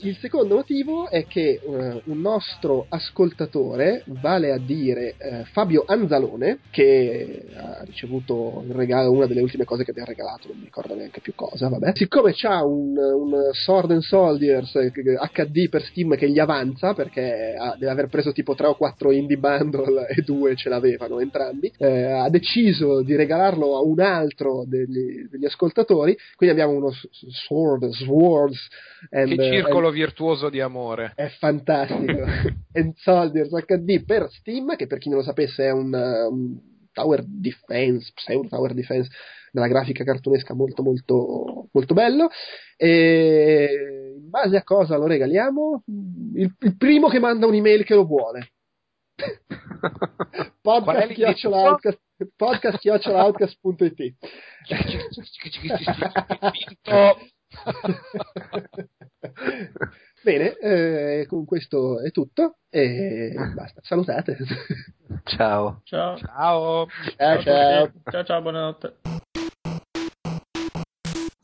Il 0.00 0.14
secondo 0.18 0.56
motivo 0.56 1.08
è 1.08 1.24
che 1.26 1.58
eh, 1.62 2.02
un 2.04 2.20
nostro 2.20 2.84
ascoltatore, 2.86 4.02
vale 4.20 4.52
a 4.52 4.58
dire 4.58 5.14
eh, 5.16 5.44
Fabio 5.52 5.84
Anzalone, 5.86 6.58
che 6.70 7.46
ha 7.56 7.82
ricevuto 7.82 8.62
in 8.66 8.76
regalo 8.76 9.10
una 9.10 9.24
delle 9.24 9.40
ultime 9.40 9.64
cose 9.64 9.84
che 9.84 9.92
abbiamo 9.92 10.10
regalato, 10.10 10.48
non 10.48 10.58
mi 10.58 10.64
ricordo 10.64 10.94
neanche 10.94 11.22
più 11.22 11.34
cosa, 11.34 11.70
vabbè. 11.70 11.92
Siccome 11.94 12.34
c'ha 12.34 12.62
un, 12.62 12.94
un 12.94 13.48
Sword 13.52 13.92
and 13.92 14.02
Soldiers 14.02 14.74
eh, 14.74 14.92
HD 15.32 15.70
per 15.70 15.82
Steam 15.84 16.14
che 16.14 16.28
gli 16.28 16.38
avanza, 16.38 16.92
perché 16.92 17.54
ha- 17.58 17.74
deve 17.78 17.90
aver 17.90 18.08
preso 18.08 18.32
tipo 18.32 18.54
3 18.54 18.66
o 18.66 18.76
4 18.76 19.10
indie 19.12 19.38
bundle 19.38 20.08
e 20.14 20.20
due 20.20 20.56
ce 20.56 20.68
l'avevano 20.68 21.20
entrambi, 21.20 21.72
eh, 21.78 22.02
ha 22.02 22.28
deciso 22.28 23.02
di 23.02 23.16
regalarlo 23.16 23.76
a 23.76 23.80
un 23.80 24.00
altro 24.00 24.64
degli, 24.66 25.26
degli 25.30 25.46
ascoltatori, 25.46 26.14
quindi 26.36 26.54
abbiamo 26.60 26.76
uno 26.76 26.92
Sword, 27.46 27.88
Swords 27.92 28.68
and, 29.10 29.34
Che 29.34 29.42
circolo 29.42 29.88
and- 29.88 29.94
virtuoso 29.96 30.50
di 30.50 30.60
amore. 30.60 31.12
è 31.14 31.28
fantastico. 31.28 32.22
And 32.76 32.92
Soldiers 32.96 33.50
HD 33.50 34.04
per 34.04 34.28
Steam, 34.30 34.76
che 34.76 34.86
per 34.86 34.98
chi 34.98 35.08
non 35.08 35.18
lo 35.18 35.24
sapesse 35.24 35.64
è 35.64 35.72
un, 35.72 35.92
uh, 35.92 36.30
un 36.30 36.58
tower 36.92 37.24
defense, 37.26 38.12
pseudo 38.14 38.48
tower 38.48 38.74
defense 38.74 39.08
della 39.50 39.68
grafica 39.68 40.04
cartunesca 40.04 40.52
molto 40.52 40.82
molto 40.82 41.68
molto 41.72 41.94
bello. 41.94 42.28
E 42.76 44.14
in 44.18 44.28
base 44.28 44.56
a 44.56 44.62
cosa 44.62 44.98
lo 44.98 45.06
regaliamo? 45.06 45.84
Il, 46.34 46.54
il 46.58 46.76
primo 46.76 47.08
che 47.08 47.18
manda 47.18 47.46
un'email 47.46 47.84
che 47.84 47.94
lo 47.94 48.04
vuole. 48.04 48.50
Podcast 50.60 51.16
l'indirizzo? 56.34 57.16
Bene, 60.22 60.58
eh, 60.58 61.26
con 61.28 61.44
questo 61.44 62.00
è 62.00 62.10
tutto 62.10 62.58
e 62.68 63.32
basta. 63.54 63.80
Salutate. 63.82 64.36
Ciao. 65.24 65.82
Ciao. 65.84 66.16
Ciao. 66.16 66.86
Ciao, 67.16 67.42
ciao. 67.42 67.92
Ciao, 68.10 68.24
ciao, 68.24 68.42
buonanotte. 68.42 68.96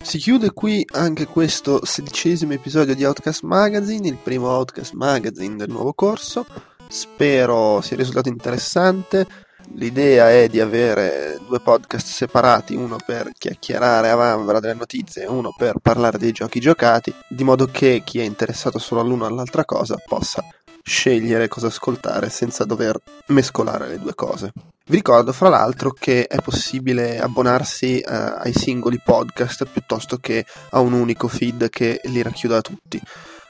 Si 0.02 0.18
chiude 0.18 0.50
qui 0.50 0.84
anche 0.92 1.26
questo 1.26 1.84
sedicesimo 1.84 2.52
episodio 2.52 2.94
di 2.94 3.04
Outcast 3.04 3.44
Magazine, 3.44 4.08
il 4.08 4.18
primo 4.22 4.48
Outcast 4.48 4.92
Magazine 4.94 5.56
del 5.56 5.70
nuovo 5.70 5.94
corso. 5.94 6.44
Spero 6.88 7.80
sia 7.80 7.96
risultato 7.96 8.28
interessante. 8.28 9.26
L'idea 9.74 10.30
è 10.30 10.48
di 10.48 10.60
avere 10.60 11.38
due 11.46 11.60
podcast 11.60 12.06
separati, 12.06 12.74
uno 12.74 12.96
per 13.04 13.30
chiacchierare 13.36 14.10
a 14.10 14.14
vanvera 14.14 14.60
delle 14.60 14.74
notizie 14.74 15.22
e 15.22 15.28
uno 15.28 15.54
per 15.56 15.76
parlare 15.80 16.18
dei 16.18 16.32
giochi 16.32 16.60
giocati, 16.60 17.12
di 17.28 17.44
modo 17.44 17.66
che 17.66 18.02
chi 18.04 18.18
è 18.20 18.22
interessato 18.22 18.78
solo 18.78 19.00
all'uno 19.00 19.24
o 19.24 19.28
all'altra 19.28 19.64
cosa 19.64 19.96
possa 20.04 20.44
scegliere 20.82 21.48
cosa 21.48 21.68
ascoltare 21.68 22.28
senza 22.28 22.64
dover 22.64 23.00
mescolare 23.26 23.88
le 23.88 23.98
due 23.98 24.14
cose. 24.14 24.52
Vi 24.84 24.96
ricordo 24.96 25.32
fra 25.32 25.48
l'altro 25.48 25.92
che 25.92 26.26
è 26.26 26.40
possibile 26.40 27.20
abbonarsi 27.20 28.00
eh, 28.00 28.12
ai 28.12 28.52
singoli 28.52 29.00
podcast 29.02 29.66
piuttosto 29.66 30.16
che 30.16 30.44
a 30.70 30.80
un 30.80 30.92
unico 30.92 31.28
feed 31.28 31.70
che 31.70 32.00
li 32.04 32.20
racchiuda 32.20 32.60
tutti. 32.60 33.00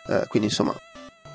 Eh, 0.09 0.27
quindi 0.29 0.49
insomma 0.49 0.75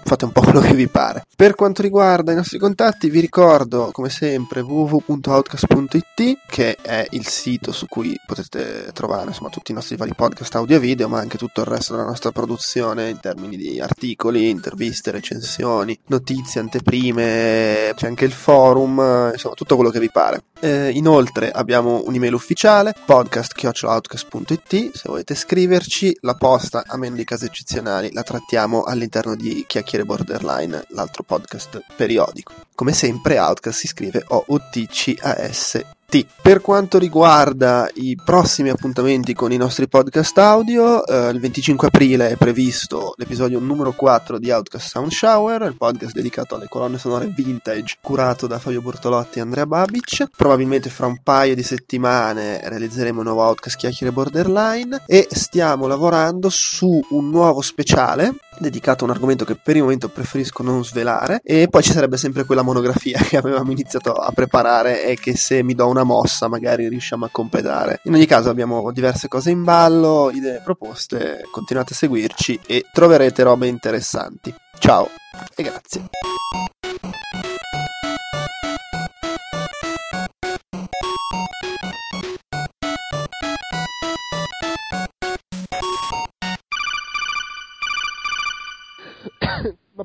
fate 0.08 0.26
un 0.26 0.32
po' 0.32 0.42
quello 0.42 0.62
che 0.62 0.74
vi 0.74 0.88
pare. 0.88 1.26
Per 1.36 1.54
quanto 1.54 1.82
riguarda 1.82 2.32
i 2.32 2.36
nostri 2.36 2.58
contatti, 2.58 3.10
vi 3.10 3.20
ricordo 3.20 3.90
come 3.92 4.10
sempre 4.10 4.62
www.outcast.it 4.62 6.38
che 6.48 6.78
è 6.82 7.06
il 7.12 7.28
sito 7.28 7.74
su 7.74 7.88
cui 7.88 8.16
potete 8.26 8.92
trovare 8.94 9.28
insomma 9.28 9.50
tutti 9.50 9.72
i 9.72 9.76
nostri 9.76 9.98
vari 9.98 10.14
podcast 10.16 10.56
audio 10.56 10.78
e 10.78 10.80
video, 10.80 11.10
ma 11.10 11.20
anche 11.20 11.38
tutto 11.38 11.62
il 11.62 11.68
resto 11.68 11.94
della 11.94 12.06
nostra 12.06 12.32
produzione 12.32 13.10
in 13.10 13.20
termini 13.20 13.58
di 13.58 13.82
articoli, 13.82 14.50
interviste, 14.50 15.12
recensioni, 15.12 15.98
notizie, 16.08 16.62
anteprime, 16.62 17.92
c'è 17.94 18.08
anche 18.08 18.26
il 18.26 18.32
forum, 18.32 19.32
insomma 19.34 19.56
tutto 19.56 19.76
quello 19.76 19.90
che 19.90 20.00
vi 20.00 20.10
pare. 20.10 20.44
Eh, 20.60 20.90
inoltre 20.92 21.52
abbiamo 21.52 22.02
un'email 22.06 22.34
ufficiale 22.34 22.96
podcast.outcast.it 23.06 24.92
se 24.96 25.04
volete 25.06 25.36
scriverci 25.36 26.18
la 26.22 26.34
posta 26.34 26.84
a 26.86 26.98
meno 26.98 27.16
di 27.16 27.24
casi 27.24 27.46
eccezionali 27.46 28.12
la 28.12 28.24
trattiamo 28.24 28.84
all'interno 28.84 29.36
di 29.36 29.66
Chiacchiere 29.68 30.06
Borderline 30.06 30.86
l'altro 30.90 31.24
podcast 31.24 31.84
periodico. 31.96 32.54
Come 32.74 32.94
sempre 32.94 33.38
Outcast 33.40 33.80
si 33.80 33.88
scrive 33.88 34.24
O-U-T-C-A-S 34.28 35.96
per 36.42 36.62
quanto 36.62 36.98
riguarda 36.98 37.90
i 37.96 38.18
prossimi 38.24 38.70
appuntamenti 38.70 39.34
con 39.34 39.52
i 39.52 39.58
nostri 39.58 39.90
podcast 39.90 40.38
audio, 40.38 41.06
eh, 41.06 41.32
il 41.32 41.40
25 41.42 41.88
aprile 41.88 42.30
è 42.30 42.38
previsto 42.38 43.14
l'episodio 43.18 43.60
numero 43.60 43.92
4 43.92 44.40
di 44.40 44.50
Outcast 44.50 44.88
Sound 44.88 45.12
Shower, 45.12 45.64
il 45.64 45.76
podcast 45.76 46.14
dedicato 46.14 46.56
alle 46.56 46.70
colonne 46.70 46.98
sonore 46.98 47.30
vintage 47.36 47.98
curato 48.00 48.48
da 48.48 48.58
Fabio 48.58 48.82
Bortolotti 48.82 49.40
e 49.40 49.42
Andrea 49.42 49.66
Babic. 49.66 50.30
Probabilmente 50.34 50.90
fra 50.90 51.08
un 51.08 51.20
paio 51.22 51.56
di 51.56 51.64
settimane 51.64 52.62
realizzeremo 52.64 53.20
un 53.20 53.26
nuovo 53.26 53.42
Outcast 53.42 53.76
Chiacchiere 53.76 54.14
Borderline 54.14 55.04
e 55.08 55.28
stiamo 55.30 55.88
lavorando 55.88 56.48
su 56.48 57.06
un 57.10 57.30
nuovo 57.30 57.60
speciale 57.60 58.34
dedicato 58.60 59.04
a 59.04 59.08
un 59.08 59.14
argomento 59.14 59.46
che 59.46 59.56
per 59.56 59.76
il 59.76 59.84
momento 59.84 60.10
preferisco 60.10 60.64
non 60.64 60.84
svelare 60.84 61.42
e 61.44 61.68
poi 61.70 61.84
ci 61.84 61.92
sarebbe 61.92 62.18
sempre 62.18 62.44
quella 62.46 62.62
monografia 62.62 63.20
che 63.24 63.38
avevamo 63.38 63.72
iniziato 63.72 64.14
a 64.14 64.32
preparare 64.32 65.04
e 65.04 65.16
che 65.16 65.36
se 65.36 65.64
mi 65.64 65.76
do 65.76 65.88
una 65.88 65.97
mossa 66.04 66.48
magari 66.48 66.88
riusciamo 66.88 67.26
a 67.26 67.30
completare. 67.32 68.02
In 68.04 68.14
ogni 68.14 68.26
caso 68.26 68.50
abbiamo 68.50 68.92
diverse 68.92 69.28
cose 69.28 69.52
in 69.52 69.64
ballo, 69.64 70.32
idee 70.32 70.62
proposte, 70.64 71.42
continuate 71.52 71.94
a 71.94 71.96
seguirci 71.96 72.60
e 72.66 72.86
troverete 72.92 73.44
robe 73.44 73.68
interessanti. 73.68 74.54
Ciao 74.80 75.10
e 75.56 75.64
grazie. 75.64 76.06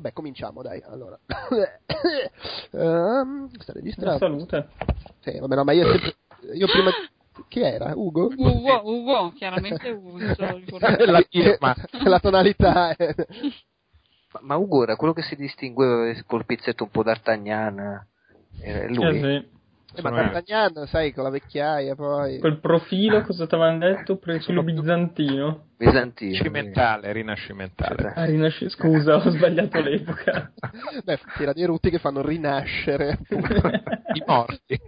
Vabbè, 0.03 0.11
cominciamo, 0.11 0.61
dai. 0.61 0.81
Allora, 0.85 1.17
um, 2.71 3.47
sta 3.57 3.71
La 3.71 3.79
registrando. 3.79 4.17
salute. 4.17 4.67
Sì, 5.21 5.39
vabbè, 5.39 5.55
no, 5.55 5.63
ma 5.63 5.71
io 5.71 5.89
sempre. 5.89 6.15
Io 6.53 6.67
prima. 6.67 6.91
Chi 7.47 7.61
era? 7.61 7.93
Ugo? 7.95 8.29
Ugo, 8.35 8.81
Ugo, 8.83 9.31
chiaramente 9.31 9.89
Ugo. 9.91 10.17
La 11.07 11.21
firma. 11.29 11.73
La 12.03 12.19
tonalità 12.19 12.93
è. 12.93 13.15
Ma, 14.33 14.39
ma 14.41 14.57
Ugo 14.57 14.83
era 14.83 14.97
quello 14.97 15.13
che 15.13 15.21
si 15.21 15.37
distingueva 15.37 16.13
col 16.27 16.45
pizzetto 16.45 16.83
un 16.83 16.89
po' 16.89 17.03
d'Artagnan. 17.03 18.05
Era 18.59 18.87
lui. 18.89 19.05
Eh 19.05 19.21
sì. 19.21 19.51
Eh, 19.95 20.01
ma. 20.01 20.09
D'Artagnan, 20.09 20.87
sai, 20.87 21.13
con 21.13 21.23
la 21.23 21.29
vecchiaia 21.29 21.95
poi. 21.95 22.39
Quel 22.39 22.59
profilo, 22.59 23.21
cosa 23.21 23.45
ti 23.47 23.55
avevano 23.55 23.79
detto? 23.79 24.17
Profilo 24.17 24.63
bizantino. 24.63 25.65
Bizantino. 25.77 26.31
Rinascimentale, 26.31 27.11
rinascimentale. 27.11 28.13
Ah, 28.15 28.25
rinasci- 28.25 28.69
scusa, 28.69 29.15
ho 29.15 29.29
sbagliato 29.29 29.79
l'epoca. 29.81 30.51
Beh, 31.03 31.19
tira 31.37 31.53
dei 31.53 31.65
rutti 31.65 31.89
che 31.89 31.99
fanno 31.99 32.21
rinascere. 32.21 33.19
I 34.13 34.23
morti. 34.25 34.79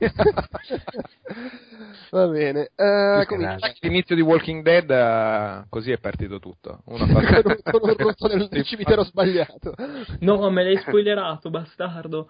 Va 2.11 2.27
bene. 2.27 2.69
Eh, 2.75 3.25
comincia. 3.27 3.55
grazie. 3.57 3.77
L'inizio 3.81 4.15
di 4.15 4.21
Walking 4.21 4.63
Dead, 4.63 4.89
eh, 4.89 5.65
così 5.69 5.91
è 5.91 5.97
partito 5.97 6.39
tutto. 6.39 6.81
Uno 6.85 7.05
fa- 7.07 7.41
con, 7.71 7.79
un- 7.81 7.95
rotto 7.97 8.27
nel 8.27 8.63
cimitero 8.63 9.03
sbagliato. 9.03 9.73
No, 10.19 10.49
me 10.49 10.63
l'hai 10.63 10.77
spoilerato, 10.77 11.49
bastardo. 11.49 12.29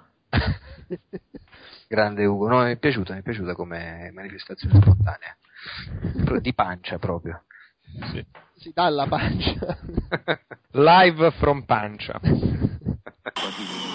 Grande 1.88 2.26
Ugo, 2.26 2.48
no, 2.48 2.64
mi 2.64 2.72
è 2.72 2.78
piaciuta, 2.78 3.14
mi 3.14 3.20
è 3.20 3.24
piaciuta 3.24 3.53
come 3.53 4.12
manifestazione 4.14 4.80
spontanea. 4.82 5.36
Di 6.40 6.53
pancia 6.53 6.98
proprio. 6.98 7.44
Si 8.56 8.72
dà 8.74 8.86
alla 8.86 9.07
pancia. 9.07 9.78
Live 10.72 11.32
from 11.32 11.64
Pancia. 11.64 12.20